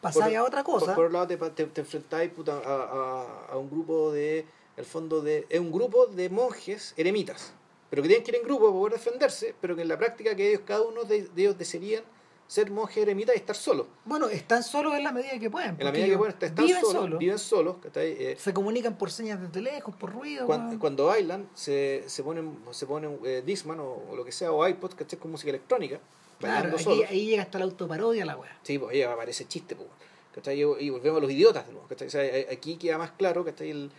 Pasáis 0.00 0.36
a 0.36 0.44
otra 0.44 0.64
cosa. 0.64 0.86
Por, 0.86 0.94
por 0.94 1.04
otro 1.06 1.12
lado, 1.12 1.26
te, 1.26 1.36
te, 1.50 1.66
te 1.66 1.80
enfrentáis 1.82 2.32
a, 2.48 2.52
a, 2.52 3.52
a 3.52 3.56
un 3.58 3.70
grupo 3.70 4.12
de. 4.12 4.46
El 4.76 4.86
fondo 4.86 5.20
de. 5.20 5.46
Es 5.50 5.60
un 5.60 5.70
grupo 5.70 6.06
de 6.06 6.30
monjes 6.30 6.94
eremitas, 6.96 7.52
pero 7.90 8.02
que 8.02 8.08
tienen 8.08 8.24
que 8.24 8.30
ir 8.30 8.36
en 8.36 8.44
grupo 8.44 8.66
para 8.66 8.72
poder 8.72 8.92
defenderse, 8.94 9.54
pero 9.60 9.74
que 9.76 9.82
en 9.82 9.88
la 9.88 9.98
práctica 9.98 10.34
que 10.36 10.48
ellos, 10.50 10.62
cada 10.64 10.82
uno 10.82 11.02
de, 11.04 11.22
de 11.22 11.42
ellos 11.42 11.58
desearían 11.58 12.04
ser 12.46 12.68
monjes 12.70 12.96
eremitas 12.98 13.34
y 13.36 13.38
estar 13.38 13.54
solos. 13.54 13.86
Bueno, 14.04 14.28
están 14.28 14.62
solos 14.64 14.94
en 14.96 15.04
la 15.04 15.12
medida 15.12 15.38
que 15.38 15.48
pueden. 15.50 15.76
En 15.78 15.84
la 15.84 15.92
medida 15.92 16.08
que 16.08 16.16
pueden, 16.18 16.34
están 16.40 16.64
viven 16.66 16.80
solos, 16.80 17.02
solos. 17.02 17.18
viven 17.20 17.38
solos, 17.38 17.76
¿cachai? 17.80 18.10
Eh, 18.18 18.36
Se 18.38 18.52
comunican 18.52 18.96
por 18.98 19.10
señas 19.12 19.40
desde 19.40 19.60
lejos, 19.60 19.94
por 19.94 20.12
ruido. 20.12 20.46
cuando, 20.46 21.06
bailan, 21.06 21.48
se, 21.54 22.02
se 22.08 22.22
ponen, 22.24 22.58
se 22.72 22.86
ponen 22.86 23.20
eh, 23.24 23.42
Discman 23.46 23.78
o, 23.78 24.02
o 24.10 24.16
lo 24.16 24.24
que 24.24 24.32
sea, 24.32 24.50
o 24.50 24.66
iPod, 24.66 24.94
¿cachai? 24.94 25.18
Con 25.18 25.30
música 25.30 25.50
electrónica, 25.50 26.00
claro, 26.40 26.74
aquí- 26.74 27.04
ahí 27.04 27.26
llega 27.26 27.42
hasta 27.42 27.58
la 27.60 27.66
autoparodia 27.66 28.24
la 28.24 28.36
weá. 28.36 28.58
Sí, 28.64 28.78
pues 28.80 28.94
ahí 28.94 29.02
aparece 29.02 29.46
chiste, 29.46 29.76
pues. 29.76 29.88
¿cachai? 30.34 30.60
Y, 30.60 30.90
volvemos 30.90 31.18
a 31.18 31.20
los 31.22 31.30
idiotas 31.30 31.66
de 31.66 31.72
nuevo. 31.72 31.86
¿cachai? 31.88 32.08
O 32.08 32.10
sea, 32.10 32.24
eh, 32.24 32.48
aquí 32.50 32.76
queda 32.78 32.98
más 32.98 33.12
claro 33.12 33.44
que 33.44 33.50
el, 33.70 33.92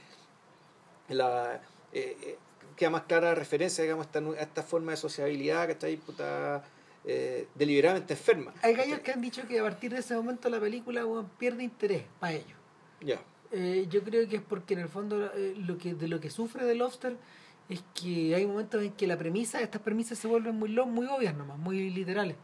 la, 1.08 1.62
eh, 1.94 2.38
queda 2.82 2.90
más 2.90 3.04
clara 3.04 3.28
la 3.28 3.36
referencia 3.36 3.84
digamos, 3.84 4.08
a 4.08 4.42
esta, 4.42 4.64
forma 4.64 4.90
de 4.90 4.98
sociabilidad 4.98 5.68
que 5.68 5.74
está 5.74 5.86
ahí 5.86 5.98
puta, 5.98 6.64
eh, 7.06 7.48
deliberadamente 7.54 8.14
enferma. 8.14 8.52
Hay 8.64 8.74
gallos 8.74 9.02
que 9.02 9.12
han 9.12 9.22
dicho 9.22 9.48
que 9.48 9.60
a 9.60 9.64
partir 9.64 9.94
de 9.94 10.00
ese 10.00 10.16
momento 10.16 10.50
la 10.50 10.60
película 10.60 11.06
pierde 11.38 11.64
interés 11.64 12.06
para 12.20 12.34
ellos. 12.34 12.58
Ya, 13.00 13.22
Eh, 13.52 13.86
yo 13.90 14.02
creo 14.02 14.28
que 14.30 14.38
es 14.38 14.42
porque 14.42 14.74
en 14.74 14.80
el 14.80 14.88
fondo 14.88 15.30
eh, 15.36 15.54
lo 15.58 15.78
que 15.78 15.94
de 15.94 16.08
lo 16.08 16.20
que 16.22 16.30
sufre 16.30 16.66
The 16.66 16.74
Lobster 16.74 17.18
es 17.70 17.84
que 17.94 18.34
hay 18.34 18.48
momentos 18.48 18.82
en 18.82 18.94
que 18.94 19.06
la 19.06 19.18
premisa, 19.18 19.62
estas 19.62 19.82
premisas 19.82 20.18
se 20.18 20.28
vuelven 20.28 20.56
muy 20.56 20.70
muy 20.70 21.06
obvias 21.06 21.36
nomás, 21.36 21.60
muy 21.60 21.90
literales, 21.92 22.38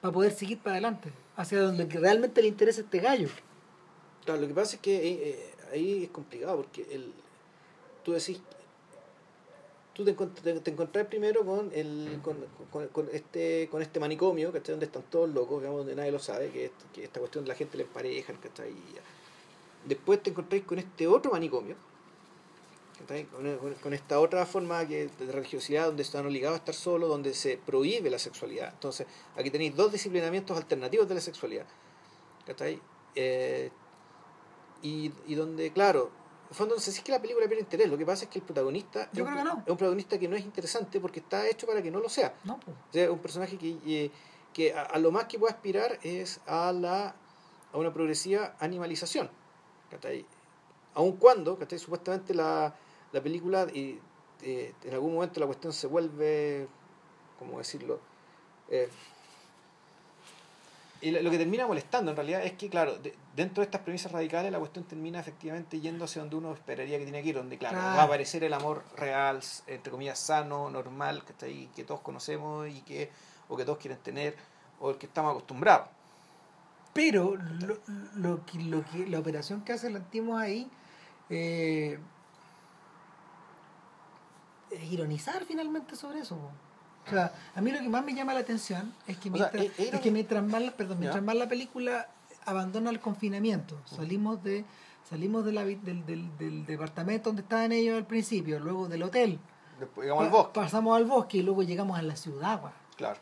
para 0.00 0.14
poder 0.14 0.32
seguir 0.32 0.58
para 0.58 0.76
adelante, 0.76 1.12
hacia 1.36 1.60
donde 1.60 1.84
realmente 1.84 2.40
le 2.40 2.48
interesa 2.48 2.80
este 2.80 3.00
gallo. 3.00 3.28
Claro, 4.24 4.40
lo 4.40 4.48
que 4.48 4.54
pasa 4.54 4.76
es 4.76 4.80
que 4.80 5.56
ahí 5.72 6.04
es 6.04 6.10
complicado 6.10 6.56
porque 6.58 6.86
el, 6.90 7.12
tú 8.04 8.12
decís, 8.12 8.40
tú 9.94 10.04
te, 10.04 10.12
te, 10.14 10.60
te 10.60 10.70
encontrás 10.70 11.06
primero 11.06 11.44
con, 11.44 11.70
el, 11.72 12.20
con, 12.22 12.88
con, 12.88 13.08
este, 13.12 13.68
con 13.70 13.80
este 13.80 14.00
manicomio, 14.00 14.52
¿cachai? 14.52 14.72
Donde 14.72 14.86
están 14.86 15.02
todos 15.04 15.28
locos, 15.30 15.60
digamos, 15.60 15.80
donde 15.80 15.94
nadie 15.94 16.10
lo 16.12 16.18
sabe, 16.18 16.50
que, 16.50 16.66
es- 16.66 16.72
que 16.92 17.04
esta 17.04 17.20
cuestión 17.20 17.44
de 17.44 17.48
la 17.48 17.54
gente 17.54 17.76
le 17.76 17.84
empareja, 17.84 18.32
¿cachai? 18.34 18.70
Y. 18.72 18.84
Después 19.88 20.22
te 20.22 20.30
encontráis 20.30 20.64
con 20.64 20.78
este 20.78 21.06
otro 21.06 21.30
manicomio, 21.32 21.76
¿cachai? 23.00 23.24
Con, 23.26 23.74
con- 23.74 23.92
esta 23.94 24.18
otra 24.20 24.44
forma 24.46 24.86
que, 24.88 25.08
de 25.18 25.32
religiosidad 25.32 25.86
donde 25.86 26.02
están 26.02 26.26
obligados 26.26 26.56
a 26.56 26.58
estar 26.58 26.74
solos, 26.74 27.08
donde 27.08 27.32
se 27.34 27.56
prohíbe 27.58 28.10
la 28.10 28.18
sexualidad. 28.18 28.70
Entonces, 28.72 29.06
aquí 29.36 29.50
tenéis 29.50 29.76
dos 29.76 29.92
disciplinamientos 29.92 30.56
alternativos 30.56 31.08
de 31.08 31.14
la 31.14 31.20
sexualidad. 31.20 31.66
¿cachai? 32.46 32.80
Eh, 33.14 33.70
y, 34.82 35.12
y 35.26 35.34
donde, 35.34 35.70
claro, 35.72 36.10
el 36.54 36.58
fondo 36.58 36.76
no 36.76 36.80
sé 36.80 36.92
si 36.92 36.98
es 36.98 37.04
que 37.04 37.10
la 37.10 37.20
película 37.20 37.48
pierde 37.48 37.62
interés, 37.62 37.88
lo 37.88 37.98
que 37.98 38.06
pasa 38.06 38.24
es 38.24 38.30
que 38.30 38.38
el 38.38 38.44
protagonista 38.44 39.10
Yo 39.12 39.24
es, 39.24 39.28
un, 39.28 39.34
creo 39.34 39.38
que 39.38 39.44
no. 39.44 39.62
es 39.64 39.70
un 39.70 39.76
protagonista 39.76 40.18
que 40.20 40.28
no 40.28 40.36
es 40.36 40.44
interesante 40.44 41.00
porque 41.00 41.18
está 41.18 41.48
hecho 41.48 41.66
para 41.66 41.82
que 41.82 41.90
no 41.90 41.98
lo 41.98 42.08
sea. 42.08 42.32
No, 42.44 42.60
pues. 42.60 42.76
O 42.76 42.92
sea, 42.92 43.04
es 43.04 43.10
un 43.10 43.18
personaje 43.18 43.58
que, 43.58 43.76
eh, 43.84 44.10
que 44.52 44.72
a, 44.72 44.82
a 44.82 44.98
lo 44.98 45.10
más 45.10 45.24
que 45.24 45.36
puede 45.36 45.52
aspirar 45.52 45.98
es 46.02 46.40
a 46.46 46.72
la 46.72 47.16
a 47.72 47.78
una 47.78 47.92
progresiva 47.92 48.54
animalización. 48.60 49.28
¿cachai? 49.90 50.24
Aun 50.94 51.16
cuando, 51.16 51.58
¿cachai? 51.58 51.80
supuestamente 51.80 52.32
la, 52.32 52.72
la 53.12 53.20
película, 53.20 53.66
y, 53.74 53.98
eh, 54.42 54.72
en 54.84 54.94
algún 54.94 55.14
momento 55.14 55.40
la 55.40 55.46
cuestión 55.46 55.72
se 55.72 55.88
vuelve, 55.88 56.68
¿cómo 57.38 57.58
decirlo? 57.58 57.98
Y 61.04 61.10
lo 61.10 61.30
que 61.30 61.36
termina 61.36 61.66
molestando 61.66 62.12
en 62.12 62.16
realidad 62.16 62.42
es 62.46 62.54
que, 62.54 62.70
claro, 62.70 62.96
dentro 63.36 63.60
de 63.60 63.66
estas 63.66 63.82
premisas 63.82 64.10
radicales 64.10 64.50
la 64.50 64.58
cuestión 64.58 64.86
termina 64.86 65.20
efectivamente 65.20 65.78
yendo 65.78 66.06
hacia 66.06 66.22
donde 66.22 66.36
uno 66.36 66.54
esperaría 66.54 66.96
que 66.96 67.04
tiene 67.04 67.22
que 67.22 67.28
ir, 67.28 67.34
donde, 67.34 67.58
claro, 67.58 67.76
va 67.76 68.00
a 68.00 68.02
aparecer 68.04 68.42
el 68.42 68.54
amor 68.54 68.82
real, 68.96 69.40
entre 69.66 69.90
comillas, 69.90 70.18
sano, 70.18 70.70
normal, 70.70 71.22
que 71.22 71.32
está 71.32 71.44
ahí, 71.44 71.68
que 71.76 71.84
todos 71.84 72.00
conocemos 72.00 72.70
y 72.70 72.80
que, 72.80 73.10
o 73.48 73.56
que 73.58 73.66
todos 73.66 73.76
quieren 73.76 73.98
tener, 73.98 74.34
o 74.80 74.92
el 74.92 74.96
que 74.96 75.04
estamos 75.04 75.32
acostumbrados. 75.32 75.88
Pero 76.94 77.36
lo, 77.36 77.76
lo, 78.14 78.46
que, 78.46 78.58
lo 78.60 78.82
que, 78.86 79.06
la 79.06 79.18
operación 79.18 79.60
que 79.60 79.74
hace 79.74 79.90
Lantimos 79.90 80.40
ahí 80.40 80.70
eh, 81.28 81.98
es 84.70 84.90
ironizar 84.90 85.44
finalmente 85.44 85.96
sobre 85.96 86.20
eso. 86.20 86.38
A 87.12 87.60
mí 87.60 87.70
lo 87.70 87.78
que 87.80 87.88
más 87.88 88.04
me 88.04 88.14
llama 88.14 88.34
la 88.34 88.40
atención 88.40 88.94
es 89.06 89.18
que 89.18 89.30
mientras, 89.30 89.62
eh, 89.62 89.72
es 89.78 90.00
que 90.00 90.10
mientras 90.10 90.42
más, 90.44 90.62
la, 90.62 90.70
perdón, 90.70 91.00
mientras 91.00 91.22
más 91.22 91.36
la 91.36 91.48
película 91.48 92.08
abandona 92.46 92.90
el 92.90 93.00
confinamiento, 93.00 93.80
salimos 93.84 94.42
de 94.42 94.64
salimos 95.08 95.44
de 95.44 95.52
la, 95.52 95.64
del, 95.64 96.06
del, 96.06 96.38
del, 96.38 96.66
departamento 96.66 97.28
donde 97.28 97.42
estaban 97.42 97.72
ellos 97.72 97.96
al 97.96 98.06
principio, 98.06 98.58
luego 98.58 98.88
del 98.88 99.02
hotel. 99.02 99.38
Después 99.78 100.06
llegamos 100.06 100.24
al 100.24 100.30
bosque. 100.30 100.52
Pasamos 100.54 100.96
al 100.96 101.04
bosque 101.04 101.38
y 101.38 101.42
luego 101.42 101.62
llegamos 101.62 101.98
a 101.98 102.02
la 102.02 102.16
ciudad. 102.16 102.60
Claro. 102.96 103.20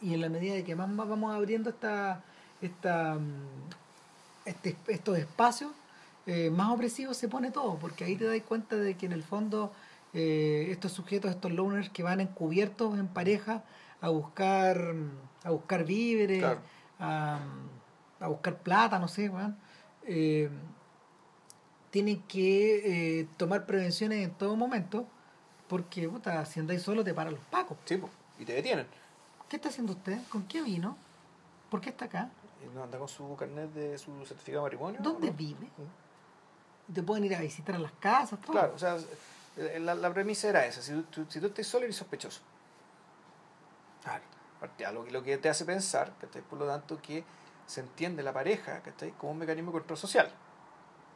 Y 0.00 0.14
en 0.14 0.20
la 0.20 0.28
medida 0.28 0.54
de 0.54 0.64
que 0.64 0.74
más, 0.74 0.88
más 0.88 1.08
vamos 1.08 1.34
abriendo 1.34 1.70
esta, 1.70 2.22
esta, 2.60 3.14
mm, 3.14 4.46
este, 4.46 4.76
estos 4.88 5.18
espacios, 5.18 5.72
eh, 6.26 6.50
más 6.50 6.72
opresivos 6.72 7.16
se 7.16 7.28
pone 7.28 7.50
todo, 7.50 7.76
porque 7.76 8.04
ahí 8.04 8.16
te 8.16 8.24
das 8.24 8.40
cuenta 8.42 8.76
de 8.76 8.96
que 8.96 9.06
en 9.06 9.12
el 9.12 9.22
fondo 9.22 9.72
eh, 10.14 10.68
estos 10.70 10.92
sujetos, 10.92 11.30
estos 11.30 11.52
loners 11.52 11.88
que 11.88 12.02
van 12.02 12.20
encubiertos 12.20 12.98
en 12.98 13.08
pareja 13.08 13.64
a 14.00 14.08
buscar, 14.08 14.94
a 15.44 15.50
buscar 15.50 15.84
víveres, 15.84 16.44
a, 16.98 17.38
buscar 18.20 18.58
plata, 18.58 18.98
no 18.98 19.08
sé, 19.08 19.30
eh, 20.04 20.50
tienen 21.90 22.22
que 22.22 23.20
eh, 23.20 23.28
tomar 23.36 23.66
prevenciones 23.66 24.24
en 24.24 24.32
todo 24.32 24.56
momento, 24.56 25.06
porque 25.68 26.08
puta, 26.08 26.44
si 26.44 26.60
andáis 26.60 26.82
solo 26.82 27.04
te 27.04 27.14
paran 27.14 27.34
los 27.34 27.44
pacos. 27.44 27.78
Sí, 27.84 28.00
y 28.38 28.44
te 28.44 28.54
detienen. 28.54 28.86
¿Qué 29.48 29.56
está 29.56 29.68
haciendo 29.68 29.92
usted? 29.92 30.18
¿Con 30.28 30.44
qué 30.44 30.62
vino? 30.62 30.96
¿Por 31.70 31.80
qué 31.80 31.90
está 31.90 32.06
acá? 32.06 32.30
¿No 32.74 32.82
anda 32.82 32.98
con 32.98 33.08
su 33.08 33.36
carnet 33.36 33.72
de 33.72 33.98
su 33.98 34.24
certificado 34.24 34.64
de 34.64 34.70
matrimonio? 34.70 35.00
¿Dónde 35.02 35.30
vive? 35.30 35.68
Te 36.92 37.02
pueden 37.02 37.24
ir 37.24 37.34
a 37.34 37.40
visitar 37.40 37.76
a 37.76 37.78
las 37.78 37.92
casas, 37.92 38.40
todo. 38.40 38.52
Claro, 38.52 38.72
o 38.74 38.78
sea, 38.78 38.96
la, 39.56 39.94
la 39.94 40.12
premisa 40.12 40.48
era 40.48 40.64
esa, 40.66 40.80
si 40.82 40.92
tú, 41.02 41.26
si 41.28 41.40
tú 41.40 41.46
estás 41.46 41.66
solo 41.66 41.84
eres 41.84 41.96
sospechoso. 41.96 42.40
Claro. 44.02 44.24
Lo, 44.92 45.04
lo 45.06 45.22
que 45.22 45.38
te 45.38 45.48
hace 45.48 45.64
pensar, 45.64 46.12
que 46.18 46.26
por 46.42 46.58
lo 46.58 46.66
tanto, 46.66 47.00
que 47.02 47.24
se 47.66 47.80
entiende 47.80 48.22
la 48.22 48.32
pareja 48.32 48.82
como 49.18 49.32
un 49.32 49.38
mecanismo 49.38 49.72
de 49.72 49.78
control 49.78 49.98
social. 49.98 50.30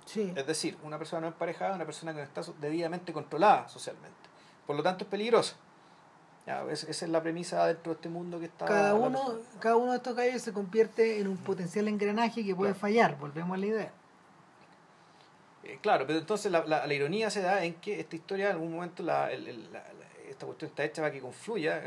Sí. 0.05 0.33
Es 0.37 0.47
decir, 0.47 0.79
una 0.83 0.99
persona 0.99 1.23
no 1.23 1.27
emparejada 1.29 1.71
es 1.71 1.77
una 1.77 1.85
persona 1.85 2.13
que 2.13 2.19
no 2.19 2.25
está 2.25 2.43
debidamente 2.61 3.13
controlada 3.13 3.69
socialmente. 3.69 4.17
Por 4.67 4.77
lo 4.77 4.83
tanto, 4.83 5.05
es 5.05 5.11
peligrosa. 5.11 5.57
Ya, 6.47 6.65
esa 6.71 6.91
es 6.91 7.03
la 7.09 7.21
premisa 7.21 7.67
dentro 7.67 7.93
de 7.93 7.97
este 7.97 8.09
mundo 8.09 8.39
que 8.39 8.47
está. 8.47 8.67
Cada 8.67 8.95
uno, 8.95 9.41
cada 9.59 9.77
uno 9.77 9.91
de 9.91 9.97
estos 9.97 10.15
gallos 10.15 10.43
se 10.43 10.53
convierte 10.53 11.21
en 11.21 11.27
un 11.27 11.37
potencial 11.39 11.89
engranaje 11.89 12.45
que 12.45 12.55
puede 12.55 12.75
fallar. 12.75 13.19
Volvemos 13.19 13.57
a 13.57 13.59
la 13.59 13.67
idea. 13.67 13.93
Eh, 15.67 15.79
claro, 15.83 16.07
pero 16.07 16.19
entonces 16.19 16.51
la, 16.53 16.65
la, 16.65 16.95
ironía 16.95 17.29
se 17.29 17.43
da 17.43 17.65
en 17.65 17.75
que 17.75 17.99
esta 17.99 18.15
historia 18.15 18.47
en 18.47 18.53
algún 18.53 18.73
momento 18.73 19.03
la, 19.03 19.31
esta 19.33 20.47
cuestión 20.47 20.71
está 20.71 20.85
hecha 20.85 21.03
para 21.03 21.13
que 21.13 21.21
confluya 21.21 21.83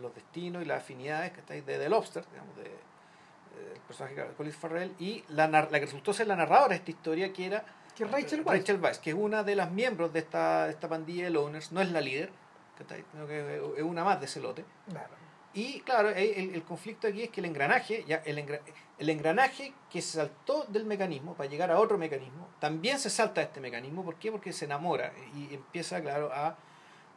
los, 0.00 0.14
destinos 0.14 0.62
y 0.62 0.66
las 0.66 0.82
afinidades 0.82 1.32
que 1.32 1.40
estáis 1.40 1.66
de 1.66 1.78
The 1.78 1.88
Lobster, 1.88 2.24
digamos, 2.30 2.56
de, 2.56 2.62
del 2.62 3.80
personaje 3.86 4.14
de 4.14 4.34
Colin 4.34 4.52
Farrell, 4.52 4.94
y 5.00 5.24
la, 5.30 5.48
la 5.48 5.68
que 5.68 5.86
resultó 5.86 6.12
ser 6.12 6.28
la 6.28 6.36
narradora 6.36 6.68
de 6.68 6.76
esta 6.76 6.90
historia, 6.90 7.32
que 7.32 7.46
era 7.46 7.64
que 7.96 8.04
Rachel, 8.04 8.44
Rachel 8.44 8.80
Weisz. 8.80 8.98
que 8.98 9.10
es 9.10 9.16
una 9.16 9.42
de 9.42 9.56
las 9.56 9.72
miembros 9.72 10.12
de 10.12 10.20
esta, 10.20 10.68
esta 10.68 10.88
pandilla 10.88 11.24
de 11.24 11.30
loners, 11.30 11.72
no 11.72 11.80
es 11.80 11.90
la 11.90 12.00
líder, 12.00 12.30
que 12.76 13.04
es 13.76 13.82
una 13.82 14.04
más 14.04 14.20
de 14.20 14.26
ese 14.26 14.38
lote. 14.40 14.64
Claro. 14.88 15.10
Y 15.54 15.80
claro, 15.80 16.10
el, 16.10 16.54
el, 16.54 16.62
conflicto 16.62 17.08
aquí 17.08 17.22
es 17.22 17.30
que 17.30 17.40
el 17.40 17.46
engranaje, 17.46 18.04
ya 18.06 18.16
el, 18.26 18.60
el 18.98 19.10
engranaje 19.10 19.72
que 19.90 20.02
se 20.02 20.18
saltó 20.18 20.64
del 20.68 20.84
mecanismo 20.84 21.34
para 21.34 21.48
llegar 21.48 21.70
a 21.70 21.78
otro 21.78 21.96
mecanismo, 21.98 22.48
también 22.60 22.98
se 22.98 23.10
salta 23.10 23.40
a 23.40 23.44
este 23.44 23.60
mecanismo. 23.60 24.04
¿Por 24.04 24.16
qué? 24.16 24.30
Porque 24.30 24.52
se 24.52 24.66
enamora 24.66 25.12
y 25.34 25.54
empieza, 25.54 26.00
claro, 26.00 26.30
a. 26.32 26.56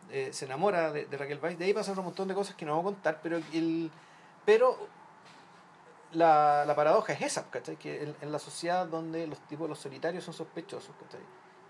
Eh, 0.10 0.30
se 0.34 0.46
enamora 0.46 0.92
de, 0.92 1.06
Raquel 1.18 1.40
Weiss. 1.42 1.58
De 1.58 1.66
ahí 1.66 1.74
pasan 1.74 1.98
un 1.98 2.06
montón 2.06 2.28
de 2.28 2.34
cosas 2.34 2.56
que 2.56 2.66
no 2.66 2.74
voy 2.74 2.82
a 2.82 2.86
contar, 2.86 3.20
pero 3.22 3.38
el, 3.54 3.92
pero 4.46 4.78
la, 6.14 6.66
la 6.66 6.76
paradoja 6.76 7.14
es 7.14 7.22
esa, 7.22 7.50
¿cachai? 7.50 7.78
Que 7.78 8.14
en, 8.22 8.32
la 8.32 8.40
sociedad 8.40 8.88
donde 8.88 9.28
los 9.28 9.40
tipos, 9.48 9.70
los 9.70 9.80
solitarios 9.80 10.24
son 10.24 10.34
sospechosos, 10.34 10.94
¿cachai? 11.02 11.22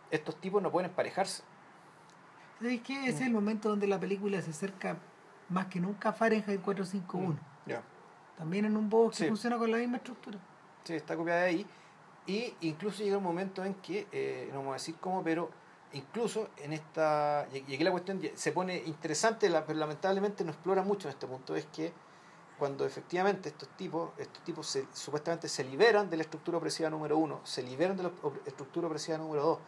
Estos 0.10 0.36
tipos 0.38 0.62
no 0.62 0.72
pueden 0.72 0.90
emparejarse. 0.90 1.44
¿Sabes 2.60 2.82
qué? 2.82 3.08
Ese 3.08 3.10
es 3.10 3.22
el 3.22 3.32
momento 3.32 3.70
donde 3.70 3.88
la 3.88 4.00
película 4.00 4.42
se 4.42 4.52
acerca 4.52 4.98
más 5.52 5.68
que 5.68 5.80
nunca 5.80 6.12
Fahrenheit 6.14 6.62
451. 6.62 7.38
Ya. 7.66 7.84
También 8.38 8.66
en 8.66 8.76
un 8.76 8.90
box 8.90 9.18
que 9.18 9.28
funciona 9.28 9.58
con 9.58 9.72
la 9.72 9.78
misma 9.78 9.98
estructura. 9.98 10.40
Sí, 10.84 10.94
está 10.96 11.16
copiada 11.16 11.42
de 11.42 11.48
ahí. 11.48 11.66
Y 12.26 12.54
incluso 12.62 13.04
llega 13.04 13.18
un 13.18 13.24
momento 13.24 13.64
en 13.64 13.76
que, 13.76 14.08
eh, 14.12 14.50
no 14.52 14.60
vamos 14.60 14.72
a 14.72 14.74
decir 14.76 14.96
cómo, 15.00 15.24
pero 15.24 15.50
incluso 15.94 16.50
en 16.58 16.74
esta. 16.74 17.48
Y 17.54 17.74
aquí 17.74 17.84
la 17.84 17.92
cuestión 17.92 18.22
se 18.34 18.52
pone 18.52 18.78
interesante, 18.86 19.52
pero 19.68 19.78
lamentablemente 19.78 20.44
no 20.44 20.52
explora 20.52 20.84
mucho 20.84 21.08
en 21.08 21.14
este 21.14 21.28
punto. 21.28 21.56
Es 21.56 21.66
que 21.66 21.94
cuando 22.58 22.86
efectivamente 22.86 23.50
estos 23.50 23.70
tipos, 23.70 24.12
estos 24.18 24.44
tipos 24.44 24.68
se, 24.68 24.86
supuestamente 24.94 25.50
se 25.50 25.64
liberan 25.64 26.10
de 26.10 26.18
la 26.18 26.24
estructura 26.24 26.60
opresiva 26.60 26.90
número 26.90 27.18
uno, 27.18 27.42
se 27.44 27.64
liberan 27.64 27.98
de 27.98 28.04
la 28.04 28.12
estructura 28.46 28.88
opresiva 28.88 29.18
número 29.18 29.44
dos, 29.44 29.60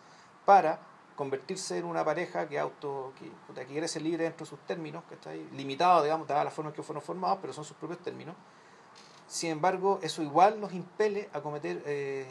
para 0.45 0.79
convertirse 1.15 1.77
en 1.77 1.85
una 1.85 2.03
pareja 2.03 2.47
que 2.47 2.59
auto 2.59 3.13
que, 3.19 3.29
que 3.53 3.65
quiere 3.67 3.87
ser 3.87 4.01
libre 4.01 4.23
dentro 4.23 4.45
de 4.45 4.49
sus 4.49 4.59
términos, 4.59 5.03
que 5.07 5.15
está 5.15 5.31
ahí, 5.31 5.47
limitado, 5.53 6.03
digamos, 6.03 6.27
dadas 6.27 6.45
las 6.45 6.53
formas 6.53 6.73
que 6.73 6.83
fueron 6.83 7.03
formados, 7.03 7.39
pero 7.41 7.53
son 7.53 7.63
sus 7.63 7.77
propios 7.77 7.99
términos. 8.01 8.35
Sin 9.27 9.51
embargo, 9.51 9.99
eso 10.01 10.21
igual 10.21 10.59
los 10.59 10.73
impele 10.73 11.29
a 11.33 11.41
cometer, 11.41 11.81
eh, 11.85 12.27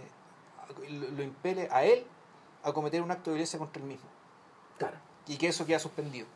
lo 0.88 1.22
impele 1.22 1.68
a 1.70 1.84
él 1.84 2.04
a 2.62 2.72
cometer 2.72 3.02
un 3.02 3.10
acto 3.10 3.30
de 3.30 3.34
violencia 3.34 3.59
contra 3.59 3.82
él 3.82 3.88
mismo. 3.88 4.09
Claro. 4.78 4.96
Y 5.26 5.36
que 5.36 5.48
eso 5.48 5.66
queda 5.66 5.78
suspendido. 5.78 6.26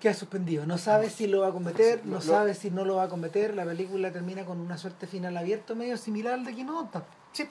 Queda 0.00 0.14
suspendido. 0.14 0.64
No 0.64 0.78
sabe 0.78 1.10
si 1.10 1.26
lo 1.26 1.40
va 1.40 1.48
a 1.48 1.52
cometer, 1.52 2.06
no 2.06 2.20
sabe 2.20 2.54
si 2.54 2.70
no 2.70 2.84
lo 2.84 2.96
va 2.96 3.04
a 3.04 3.08
cometer. 3.08 3.54
La 3.54 3.64
película 3.64 4.12
termina 4.12 4.44
con 4.44 4.60
una 4.60 4.78
suerte 4.78 5.08
final 5.08 5.36
abierto 5.36 5.74
medio 5.74 5.96
similar 5.96 6.34
al 6.34 6.44
de 6.44 6.54
Quinota. 6.54 7.04
Sí. 7.32 7.48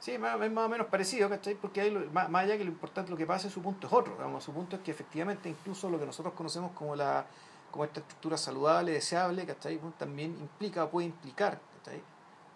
Sí, 0.00 0.16
más, 0.18 0.40
es 0.40 0.50
más 0.50 0.66
o 0.66 0.68
menos 0.68 0.86
parecido, 0.86 1.28
¿cachai? 1.28 1.54
Porque 1.54 1.82
hay, 1.82 1.90
más, 2.12 2.28
allá 2.34 2.56
que 2.56 2.64
lo 2.64 2.70
importante, 2.70 3.10
lo 3.10 3.16
que 3.16 3.26
pasa, 3.26 3.48
su 3.50 3.62
punto 3.62 3.86
es 3.86 3.92
otro. 3.92 4.14
Digamos, 4.14 4.42
su 4.42 4.52
punto 4.52 4.76
es 4.76 4.82
que 4.82 4.90
efectivamente 4.90 5.48
incluso 5.48 5.88
lo 5.90 5.98
que 5.98 6.06
nosotros 6.06 6.34
conocemos 6.34 6.72
como 6.72 6.96
la 6.96 7.26
como 7.70 7.84
esta 7.84 8.00
estructura 8.00 8.36
saludable, 8.36 8.92
deseable, 8.92 9.46
¿cachai? 9.46 9.80
también 9.96 10.36
implica 10.40 10.84
o 10.84 10.90
puede 10.90 11.06
implicar 11.06 11.60
¿cachai? 11.78 12.02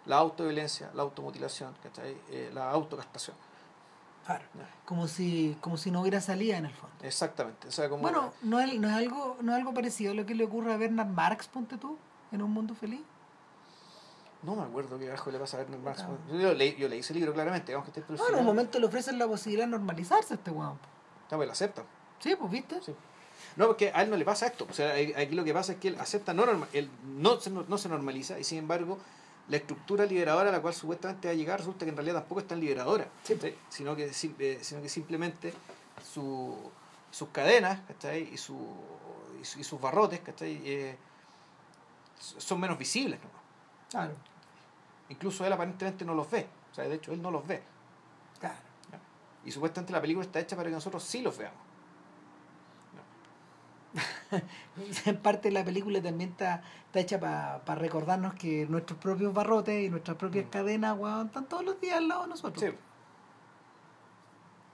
la 0.05 0.17
autoviolencia, 0.17 0.91
la 0.93 1.03
automutilación, 1.03 1.73
¿cachai? 1.81 2.17
Eh, 2.29 2.51
la 2.53 2.69
autocastación. 2.69 3.35
Claro. 4.25 4.43
Como 4.85 5.07
si, 5.07 5.57
como 5.61 5.77
si 5.77 5.91
no 5.91 6.01
hubiera 6.01 6.19
salida 6.19 6.57
en 6.57 6.65
el 6.65 6.73
fondo. 6.73 6.95
Exactamente. 7.03 7.67
O 7.67 7.71
sea, 7.71 7.89
como 7.89 8.01
bueno, 8.01 8.33
¿no 8.41 8.59
es, 8.59 8.79
no, 8.79 8.89
es 8.89 8.95
algo, 8.95 9.37
¿no 9.41 9.51
es 9.51 9.57
algo 9.57 9.73
parecido 9.73 10.11
a 10.11 10.15
lo 10.15 10.25
que 10.25 10.35
le 10.35 10.43
ocurre 10.43 10.73
a 10.73 10.77
Bernard 10.77 11.07
Marx, 11.07 11.47
ponte 11.47 11.77
tú, 11.77 11.97
en 12.31 12.41
Un 12.41 12.51
Mundo 12.51 12.73
Feliz? 12.75 13.01
No 14.45 14.55
me 14.55 14.63
acuerdo 14.63 14.99
qué 14.99 15.09
bajo 15.09 15.31
le 15.31 15.39
pasa 15.39 15.57
a 15.57 15.61
Bernard 15.61 15.81
Marx. 15.81 16.05
Yo, 16.31 16.53
leí, 16.53 16.75
yo 16.75 16.87
leí 16.87 16.99
ese 16.99 17.13
libro 17.13 17.33
claramente. 17.33 17.67
Digamos 17.67 17.89
que 17.89 18.03
no, 18.07 18.29
en 18.29 18.35
un 18.35 18.45
momento 18.45 18.79
le 18.79 18.85
ofrecen 18.85 19.17
la 19.17 19.27
posibilidad 19.27 19.65
de 19.65 19.71
normalizarse 19.71 20.33
a 20.33 20.37
este 20.37 20.51
weón. 20.51 20.77
No, 21.31 21.37
pues 21.37 21.47
lo 21.47 21.51
acepta. 21.51 21.83
Sí, 22.19 22.35
pues 22.35 22.51
viste. 22.51 22.81
Sí. 22.81 22.93
No, 23.55 23.67
porque 23.67 23.91
a 23.93 24.03
él 24.03 24.09
no 24.09 24.17
le 24.17 24.25
pasa 24.25 24.47
esto. 24.47 24.67
O 24.69 24.73
sea, 24.73 24.93
aquí 24.93 25.33
lo 25.35 25.43
que 25.43 25.53
pasa 25.53 25.73
es 25.73 25.79
que 25.79 25.87
él 25.89 25.97
acepta, 25.99 26.33
no, 26.33 26.45
él 26.73 26.89
no, 27.05 27.39
se, 27.39 27.49
no 27.49 27.77
se 27.77 27.89
normaliza 27.89 28.39
y 28.39 28.43
sin 28.43 28.59
embargo 28.59 28.99
la 29.47 29.57
estructura 29.57 30.05
liberadora 30.05 30.49
a 30.49 30.51
la 30.51 30.61
cual 30.61 30.73
supuestamente 30.73 31.27
va 31.27 31.33
a 31.33 31.35
llegar 31.35 31.59
resulta 31.59 31.85
que 31.85 31.91
en 31.91 31.97
realidad 31.97 32.15
tampoco 32.15 32.41
es 32.41 32.47
tan 32.47 32.59
liberadora, 32.59 33.07
sino, 33.69 33.95
que, 33.95 34.11
eh, 34.39 34.59
sino 34.61 34.81
que 34.81 34.89
simplemente 34.89 35.53
su, 36.03 36.57
sus 37.11 37.29
cadenas 37.29 37.79
y, 38.31 38.37
su, 38.37 38.57
y, 39.41 39.63
sus 39.63 39.79
barrotes 39.79 40.21
eh, 40.41 40.97
son 42.17 42.59
menos 42.59 42.77
visibles. 42.77 43.19
Claro. 43.89 44.13
Incluso 45.09 45.45
él 45.45 45.53
aparentemente 45.53 46.05
no 46.05 46.13
los 46.13 46.29
ve. 46.29 46.47
O 46.71 46.75
sea, 46.75 46.85
de 46.85 46.95
hecho, 46.95 47.13
él 47.13 47.21
no 47.21 47.31
los 47.31 47.45
ve. 47.45 47.61
Claro. 48.39 48.55
Y 49.45 49.51
supuestamente 49.51 49.93
la 49.93 50.01
película 50.01 50.25
está 50.25 50.39
hecha 50.39 50.55
para 50.55 50.69
que 50.69 50.75
nosotros 50.75 51.03
sí 51.03 51.21
los 51.21 51.37
veamos. 51.37 51.59
en 55.05 55.17
parte 55.21 55.51
la 55.51 55.63
película 55.63 56.01
también 56.01 56.31
está, 56.31 56.61
está 56.87 56.99
hecha 56.99 57.19
para 57.19 57.75
recordarnos 57.75 58.33
que 58.33 58.65
nuestros 58.65 58.99
propios 58.99 59.33
barrotes 59.33 59.85
y 59.85 59.89
nuestras 59.89 60.17
propias 60.17 60.47
mm. 60.47 60.49
cadenas, 60.49 60.97
están 61.25 61.45
todos 61.45 61.63
los 61.63 61.79
días 61.79 61.97
al 61.97 62.07
lado 62.07 62.23
de 62.23 62.29
nosotros. 62.29 62.63
Sí. 62.63 62.75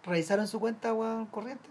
¿Revisaron 0.04 0.48
su 0.48 0.60
cuenta, 0.60 0.94
corriente? 1.30 1.70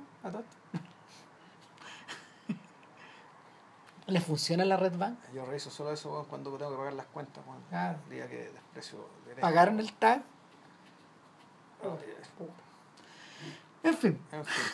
¿Le 4.11 4.20
funciona 4.20 4.65
la 4.65 4.77
Red 4.77 4.97
Bank? 4.97 5.19
Yo 5.32 5.45
reviso 5.47 5.70
solo 5.70 5.93
eso 5.93 6.27
cuando 6.28 6.51
tengo 6.57 6.73
que 6.73 6.77
pagar 6.78 6.93
las 6.95 7.07
cuentas, 7.07 7.45
weón. 7.47 7.62
Claro. 7.69 7.99
El 8.09 8.11
día 8.16 8.28
que 8.28 8.37
desprecio. 8.51 8.99
el 9.28 9.41
¿Pagaron 9.41 9.78
el 9.81 9.93
tag? 9.95 10.23
Oh, 11.85 11.97
En 13.82 13.95
fin. 13.97 14.19
En 14.32 14.45
fin. 14.45 14.65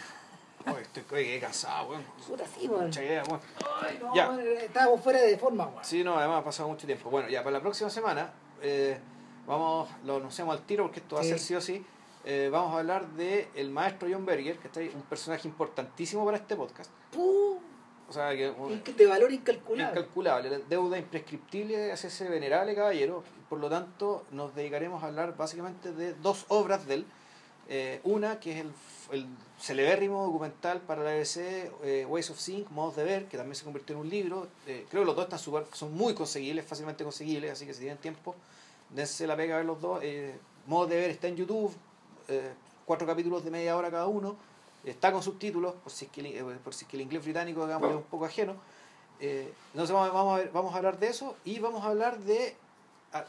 Oye, 0.72 0.82
estoy 0.82 1.04
oye, 1.12 1.38
cansado, 1.40 1.90
weón. 1.90 2.02
Puta, 2.26 2.44
sí, 2.46 2.66
weón. 2.66 2.86
Mucha 2.86 3.04
idea, 3.04 3.22
weón. 3.28 3.40
Ay, 3.82 3.98
no, 4.02 4.14
Ya. 4.14 4.30
weón, 4.30 4.40
estábamos 4.58 5.00
fuera 5.00 5.20
de 5.20 5.38
forma, 5.38 5.66
weón. 5.66 5.84
Sí, 5.84 6.02
no, 6.02 6.16
además 6.18 6.40
ha 6.40 6.44
pasado 6.44 6.68
mucho 6.68 6.86
tiempo. 6.86 7.10
Bueno, 7.10 7.28
ya 7.28 7.40
para 7.44 7.52
la 7.58 7.60
próxima 7.60 7.90
semana, 7.90 8.32
eh, 8.62 8.98
vamos, 9.46 9.88
lo 10.04 10.16
anunciamos 10.16 10.56
al 10.56 10.64
tiro 10.66 10.84
porque 10.84 11.00
esto 11.00 11.16
va 11.16 11.20
a 11.20 11.24
ser 11.24 11.38
sí 11.38 11.54
o 11.54 11.60
sí. 11.60 11.84
eh, 12.24 12.48
vamos 12.50 12.74
a 12.74 12.78
hablar 12.80 13.06
de 13.10 13.48
el 13.54 13.70
maestro 13.70 14.08
John 14.10 14.26
Berger, 14.26 14.58
que 14.58 14.66
está 14.66 14.80
ahí, 14.80 14.90
un 14.92 15.02
personaje 15.02 15.46
importantísimo 15.46 16.24
para 16.24 16.38
este 16.38 16.56
podcast. 16.56 16.90
Puh, 17.12 17.60
O 18.08 18.12
sea, 18.12 18.30
que 18.36 18.52
de 18.92 19.06
valor 19.06 19.32
incalculable. 19.32 20.00
incalculable, 20.00 20.60
deuda 20.68 20.98
imprescriptible 20.98 21.92
hacia 21.92 22.08
ese 22.08 22.28
venerable 22.28 22.74
caballero. 22.74 23.24
Por 23.48 23.58
lo 23.58 23.68
tanto, 23.68 24.24
nos 24.30 24.54
dedicaremos 24.54 25.02
a 25.02 25.06
hablar 25.08 25.36
básicamente 25.36 25.92
de 25.92 26.14
dos 26.14 26.44
obras 26.48 26.86
de 26.86 26.94
él. 26.94 27.06
Eh, 27.68 28.00
una 28.04 28.38
que 28.38 28.52
es 28.52 28.64
el, 28.64 28.72
el 29.10 29.26
celebérrimo 29.58 30.24
documental 30.24 30.80
para 30.80 31.02
la 31.02 31.10
BBC, 31.14 31.70
eh, 31.82 32.06
Ways 32.08 32.30
of 32.30 32.38
Seeing, 32.38 32.66
Modos 32.70 32.94
de 32.96 33.04
Ver, 33.04 33.26
que 33.26 33.36
también 33.36 33.56
se 33.56 33.64
convirtió 33.64 33.96
en 33.96 34.02
un 34.02 34.08
libro. 34.08 34.46
Eh, 34.66 34.86
creo 34.88 35.02
que 35.02 35.06
los 35.06 35.16
dos 35.16 35.24
están 35.24 35.38
super, 35.40 35.64
son 35.72 35.92
muy 35.94 36.14
conseguibles, 36.14 36.64
fácilmente 36.64 37.02
conseguibles, 37.02 37.50
así 37.50 37.66
que 37.66 37.74
si 37.74 37.80
tienen 37.80 37.98
tiempo, 37.98 38.36
dense 38.90 39.26
la 39.26 39.36
pega 39.36 39.54
a 39.54 39.58
ver 39.58 39.66
los 39.66 39.80
dos. 39.80 40.00
Eh, 40.02 40.38
Modos 40.66 40.90
de 40.90 40.96
Ver 40.96 41.10
está 41.10 41.28
en 41.28 41.36
YouTube, 41.36 41.72
cuatro 42.84 43.06
capítulos 43.06 43.44
de 43.44 43.50
media 43.50 43.76
hora 43.76 43.90
cada 43.90 44.06
uno. 44.06 44.36
Está 44.86 45.12
con 45.12 45.22
subtítulos, 45.22 45.74
por 45.74 45.90
si 45.92 46.06
es 46.06 46.10
que, 46.10 46.20
el- 46.20 46.26
eh, 46.26 46.58
por 46.64 46.72
si 46.72 46.84
es 46.84 46.90
que 46.90 46.96
el 46.96 47.02
inglés 47.02 47.22
británico 47.24 47.64
digamos, 47.66 47.90
es 47.90 47.96
un 47.96 48.02
poco 48.04 48.24
ajeno. 48.24 48.54
Eh, 49.20 49.52
entonces 49.72 49.92
vamos, 49.94 50.12
vamos 50.14 50.34
a 50.34 50.38
ver- 50.38 50.50
vamos 50.52 50.74
a 50.74 50.76
hablar 50.78 50.98
de 50.98 51.08
eso 51.08 51.36
y 51.44 51.58
vamos 51.58 51.82
a 51.84 51.88
hablar 51.88 52.18
de, 52.20 52.54
a- 53.12 53.24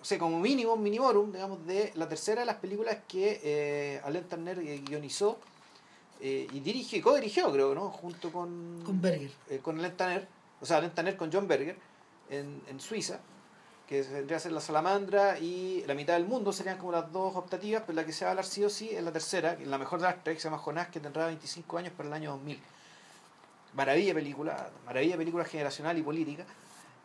o 0.00 0.04
sea, 0.04 0.18
como 0.18 0.38
mínimo, 0.40 0.76
minimorum, 0.76 1.32
digamos, 1.32 1.66
de 1.66 1.92
la 1.94 2.08
tercera 2.08 2.40
de 2.40 2.46
las 2.46 2.56
películas 2.56 2.98
que 3.06 3.40
eh, 3.42 4.00
Alain 4.04 4.24
Turner 4.24 4.58
eh, 4.60 4.82
guionizó 4.84 5.38
eh, 6.20 6.46
y 6.52 6.60
dirigió, 6.60 7.02
co-dirigió, 7.02 7.52
creo, 7.52 7.74
¿no? 7.74 7.90
Junto 7.90 8.32
con, 8.32 8.82
Con 8.84 9.00
Berger. 9.00 9.30
eh, 9.50 9.58
con 9.62 9.78
Alain 9.78 9.96
Tanner, 9.96 10.26
o 10.60 10.66
sea, 10.66 10.78
Alain 10.78 10.92
Tanner 10.92 11.16
con 11.16 11.30
John 11.32 11.46
Berger 11.46 11.76
en, 12.30 12.60
en 12.68 12.80
Suiza, 12.80 13.20
que 13.88 14.02
vendría 14.02 14.36
a 14.36 14.40
ser 14.40 14.52
la 14.52 14.60
salamandra 14.60 15.38
y 15.38 15.82
la 15.86 15.94
mitad 15.94 16.12
del 16.12 16.26
mundo 16.26 16.52
serían 16.52 16.76
como 16.76 16.92
las 16.92 17.10
dos 17.10 17.34
optativas, 17.36 17.82
pero 17.86 17.96
la 17.96 18.04
que 18.04 18.12
se 18.12 18.26
va 18.26 18.28
a 18.28 18.32
hablar 18.32 18.44
sí 18.44 18.62
o 18.62 18.68
sí 18.68 18.90
es 18.90 19.02
la 19.02 19.12
tercera, 19.12 19.56
la 19.64 19.78
mejor 19.78 19.98
de 19.98 20.04
las 20.06 20.22
tres, 20.22 20.36
que 20.36 20.42
se 20.42 20.48
llama 20.48 20.58
Jonás, 20.58 20.88
que 20.88 21.00
tendrá 21.00 21.24
25 21.26 21.78
años 21.78 21.94
para 21.96 22.06
el 22.08 22.12
año 22.12 22.32
2000. 22.32 22.60
Maravilla 23.72 24.12
película, 24.12 24.68
maravilla 24.84 25.16
película 25.16 25.44
generacional 25.46 25.96
y 25.96 26.02
política. 26.02 26.44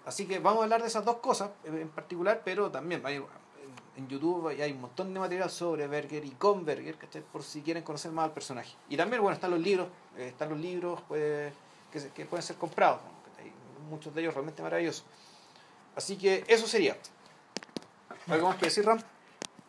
Así 0.06 0.28
que 0.28 0.40
vamos 0.40 0.60
a 0.60 0.64
hablar 0.64 0.82
de 0.82 0.90
esas 0.90 1.06
dos 1.06 1.18
cosas 1.18 1.52
en 1.64 1.88
particular, 1.88 2.42
pero 2.44 2.70
también 2.70 3.02
en- 3.08 4.10
YouTube 4.10 4.48
hay 4.48 4.72
un 4.72 4.82
montón 4.82 5.14
de 5.14 5.20
material 5.22 5.50
sobre 5.50 5.88
Berger 5.88 6.26
y 6.26 6.32
con 6.32 6.66
Berger, 6.66 6.98
¿cachai? 6.98 7.22
por 7.22 7.44
si 7.44 7.62
quieren 7.62 7.84
conocer 7.84 8.12
más 8.12 8.26
al 8.26 8.34
personaje. 8.34 8.76
Y 8.90 8.98
también, 8.98 9.22
bueno, 9.22 9.36
están 9.36 9.52
los 9.52 9.60
libros, 9.62 9.88
eh, 10.18 10.28
están 10.30 10.50
los 10.50 10.60
libros 10.60 11.00
pues, 11.08 11.54
que, 12.14 12.26
pueden 12.26 12.44
ser 12.44 12.58
comprados. 12.58 13.00
¿cachai? 13.30 13.54
muchos 13.90 14.14
de 14.14 14.22
ellos 14.22 14.34
realmente 14.34 14.62
maravillosos. 14.62 15.06
Así 15.96 16.18
que 16.18 16.44
eso 16.48 16.68
sería. 16.68 16.98
¿Algo 18.28 18.48
más 18.48 18.58
que 18.58 18.66
decir, 18.66 18.86
Ram? 18.86 19.00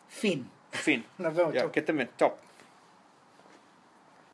Fin. 0.07 0.49
Fin. 0.71 1.05
Nos 1.17 1.33
vemos. 1.33 1.53
Ya, 1.53 1.71
que 1.71 1.79
estén 1.79 1.97
bien. 1.97 2.09
Chao. 2.17 2.37